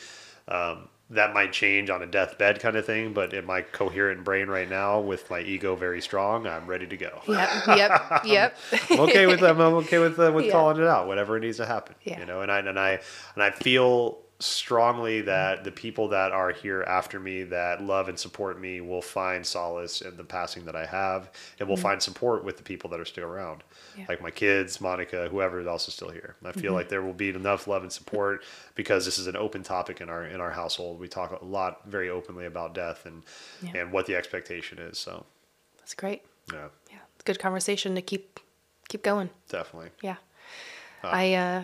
um, 0.47 0.87
that 1.11 1.33
might 1.33 1.51
change 1.53 1.89
on 1.89 2.01
a 2.01 2.05
deathbed 2.07 2.59
kind 2.59 2.75
of 2.75 2.85
thing, 2.85 3.13
but 3.13 3.33
in 3.33 3.45
my 3.45 3.61
coherent 3.61 4.23
brain 4.23 4.47
right 4.47 4.69
now, 4.69 4.99
with 4.99 5.29
my 5.29 5.41
ego 5.41 5.75
very 5.75 6.01
strong, 6.01 6.47
I'm 6.47 6.65
ready 6.67 6.87
to 6.87 6.97
go. 6.97 7.21
yep. 7.27 7.49
Yep. 7.67 8.21
Yep. 8.25 8.57
I'm 8.89 8.99
okay 9.01 9.25
with 9.27 9.39
them. 9.41 9.59
I'm 9.59 9.73
okay 9.75 9.99
with 9.99 10.17
uh, 10.19 10.31
with 10.33 10.45
Yeah. 10.45 10.51
calling 10.53 10.77
it 10.77 10.87
out, 10.87 11.07
whatever 11.07 11.39
needs 11.39 11.57
to 11.57 11.65
happen. 11.65 11.95
Yeah. 12.03 12.19
You 12.19 12.25
know, 12.25 12.41
and 12.41 12.51
I 12.51 12.59
and 12.59 12.79
I 12.79 12.99
and 13.35 13.43
I 13.43 13.51
feel 13.51 14.19
strongly 14.41 15.21
that 15.21 15.63
the 15.63 15.71
people 15.71 16.07
that 16.09 16.31
are 16.31 16.51
here 16.51 16.83
after 16.83 17.19
me 17.19 17.43
that 17.43 17.81
love 17.83 18.09
and 18.09 18.17
support 18.17 18.59
me 18.59 18.81
will 18.81 19.01
find 19.01 19.45
solace 19.45 20.01
in 20.01 20.17
the 20.17 20.23
passing 20.23 20.65
that 20.65 20.75
I 20.75 20.85
have, 20.85 21.29
and 21.59 21.69
will 21.69 21.77
find 21.77 22.01
support 22.01 22.43
with 22.43 22.57
the 22.57 22.63
people 22.63 22.89
that 22.89 22.99
are 22.99 23.05
still 23.05 23.23
around, 23.25 23.63
Mm-hmm. 23.63 23.99
Yeah. 24.01 24.05
like 24.09 24.21
my 24.21 24.31
kids, 24.31 24.79
Monica, 24.79 25.27
whoever 25.29 25.67
else 25.67 25.87
is 25.87 25.93
still 25.93 26.09
here. 26.09 26.35
I 26.43 26.49
Mm-hmm. 26.49 26.59
feel 26.59 26.73
like 26.73 26.89
there 26.89 27.01
will 27.01 27.13
be 27.13 27.29
enough 27.29 27.67
love 27.67 27.83
and 27.83 27.91
support 27.91 28.43
because 28.75 29.05
this 29.05 29.17
is 29.17 29.27
an 29.27 29.35
open 29.35 29.63
topic 29.63 30.01
in 30.01 30.09
our 30.09 30.25
in 30.25 30.39
our 30.41 30.51
household. 30.51 30.99
We 30.99 31.07
talk 31.07 31.39
a 31.41 31.45
lot 31.45 31.81
very 31.87 32.09
openly 32.09 32.45
about 32.45 32.73
death 32.73 33.05
and 33.05 33.23
Yeah. 33.61 33.77
and 33.81 33.91
what 33.91 34.05
the 34.05 34.15
expectation 34.15 34.79
is. 34.79 34.97
So 34.97 35.25
That's 35.79 35.93
great. 35.93 36.23
yeah, 36.53 36.67
Yeah. 36.89 36.97
Good 37.25 37.39
conversation 37.39 37.95
to 37.95 38.01
keep 38.01 38.39
keep 38.89 39.03
going. 39.03 39.29
definitely. 39.49 39.91
Yeah. 40.01 40.15
I 41.03 41.33
uh 41.33 41.63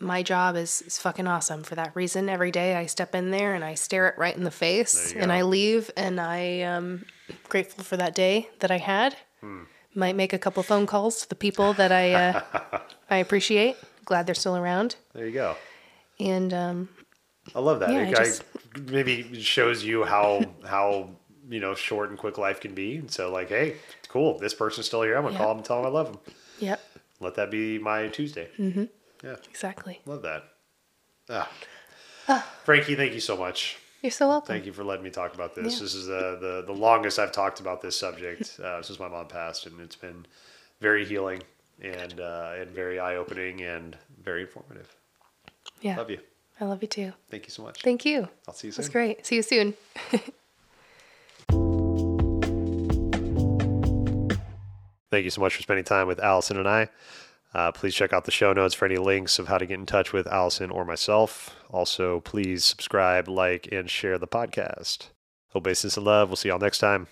my 0.00 0.22
job 0.22 0.56
is, 0.56 0.82
is 0.82 0.98
fucking 0.98 1.26
awesome 1.26 1.62
for 1.62 1.74
that 1.74 1.94
reason. 1.94 2.28
Every 2.28 2.50
day 2.50 2.76
I 2.76 2.86
step 2.86 3.14
in 3.14 3.30
there 3.30 3.54
and 3.54 3.64
I 3.64 3.74
stare 3.74 4.08
it 4.08 4.18
right 4.18 4.36
in 4.36 4.44
the 4.44 4.50
face 4.50 5.12
and 5.12 5.26
go. 5.26 5.34
I 5.34 5.42
leave 5.42 5.90
and 5.96 6.20
I 6.20 6.36
am 6.38 7.04
grateful 7.48 7.84
for 7.84 7.96
that 7.96 8.14
day 8.14 8.48
that 8.60 8.70
I 8.70 8.78
had. 8.78 9.16
Hmm. 9.40 9.62
Might 9.94 10.14
make 10.16 10.32
a 10.32 10.38
couple 10.38 10.62
phone 10.62 10.86
calls 10.86 11.22
to 11.22 11.28
the 11.28 11.34
people 11.34 11.72
that 11.74 11.90
I 11.90 12.12
uh, 12.12 12.42
I 13.10 13.16
appreciate. 13.16 13.76
Glad 14.04 14.26
they're 14.26 14.34
still 14.34 14.56
around. 14.56 14.96
There 15.14 15.26
you 15.26 15.32
go. 15.32 15.56
And 16.20 16.52
um 16.54 16.88
I 17.54 17.60
love 17.60 17.80
that. 17.80 17.90
Yeah, 17.90 18.02
it 18.08 18.18
I 18.18 18.24
just- 18.24 18.44
maybe 18.86 19.40
shows 19.42 19.82
you 19.82 20.04
how 20.04 20.44
how 20.64 21.10
you 21.48 21.58
know 21.60 21.74
short 21.74 22.10
and 22.10 22.18
quick 22.18 22.38
life 22.38 22.60
can 22.60 22.74
be. 22.74 22.96
And 22.96 23.10
so 23.10 23.32
like, 23.32 23.48
hey, 23.48 23.76
cool, 24.08 24.38
this 24.38 24.54
person's 24.54 24.86
still 24.86 25.02
here. 25.02 25.16
I'm 25.16 25.22
gonna 25.24 25.32
Yeah. 25.34 25.38
call 25.40 25.48
them 25.48 25.56
and 25.58 25.66
tell 25.66 25.78
them 25.82 25.86
I 25.86 25.94
love 25.94 26.12
them. 26.12 26.20
yep, 26.60 26.80
Let 27.20 27.34
that 27.36 27.50
be 27.50 27.78
my 27.78 28.08
Tuesday. 28.08 28.48
Mm-hmm. 28.58 28.84
Yeah, 29.22 29.36
exactly. 29.48 30.00
love 30.06 30.22
that. 30.22 30.44
Ah. 31.30 31.50
Frankie, 32.64 32.94
thank 32.94 33.14
you 33.14 33.20
so 33.20 33.36
much. 33.36 33.78
You're 34.02 34.10
so 34.10 34.28
welcome. 34.28 34.54
Thank 34.54 34.66
you 34.66 34.72
for 34.72 34.84
letting 34.84 35.02
me 35.02 35.10
talk 35.10 35.34
about 35.34 35.54
this. 35.54 35.74
Yeah. 35.74 35.80
This 35.80 35.94
is 35.94 36.08
uh, 36.08 36.38
the 36.40 36.62
the 36.66 36.72
longest 36.72 37.18
I've 37.18 37.32
talked 37.32 37.58
about 37.60 37.80
this 37.80 37.98
subject 37.98 38.60
uh, 38.60 38.80
since 38.86 39.00
my 39.00 39.08
mom 39.08 39.26
passed, 39.26 39.66
and 39.66 39.80
it's 39.80 39.96
been 39.96 40.24
very 40.80 41.04
healing 41.04 41.42
and 41.82 42.20
uh, 42.20 42.52
and 42.58 42.70
very 42.70 43.00
eye 43.00 43.16
opening 43.16 43.62
and 43.62 43.96
very 44.22 44.42
informative. 44.42 44.94
Yeah. 45.80 45.96
Love 45.96 46.10
you. 46.10 46.20
I 46.60 46.64
love 46.64 46.82
you 46.82 46.88
too. 46.88 47.12
Thank 47.30 47.46
you 47.46 47.50
so 47.50 47.62
much. 47.62 47.82
Thank 47.82 48.04
you. 48.04 48.28
I'll 48.46 48.54
see 48.54 48.68
you 48.68 48.72
soon. 48.72 48.82
That's 48.82 48.92
great. 48.92 49.26
See 49.26 49.36
you 49.36 49.42
soon. 49.42 49.74
Thank 55.10 55.24
you 55.24 55.30
so 55.30 55.40
much 55.40 55.56
for 55.56 55.62
spending 55.62 55.84
time 55.84 56.06
with 56.06 56.20
Allison 56.20 56.58
and 56.58 56.68
I. 56.68 56.88
Uh, 57.58 57.72
please 57.72 57.92
check 57.92 58.12
out 58.12 58.24
the 58.24 58.30
show 58.30 58.52
notes 58.52 58.72
for 58.72 58.84
any 58.84 58.98
links 58.98 59.40
of 59.40 59.48
how 59.48 59.58
to 59.58 59.66
get 59.66 59.80
in 59.80 59.84
touch 59.84 60.12
with 60.12 60.28
Allison 60.28 60.70
or 60.70 60.84
myself. 60.84 61.56
Also, 61.70 62.20
please 62.20 62.64
subscribe, 62.64 63.28
like, 63.28 63.68
and 63.72 63.90
share 63.90 64.16
the 64.16 64.28
podcast. 64.28 65.08
Hope 65.48 65.64
basis 65.64 65.96
and 65.96 66.06
love. 66.06 66.28
We'll 66.28 66.36
see 66.36 66.50
y'all 66.50 66.60
next 66.60 66.78
time. 66.78 67.06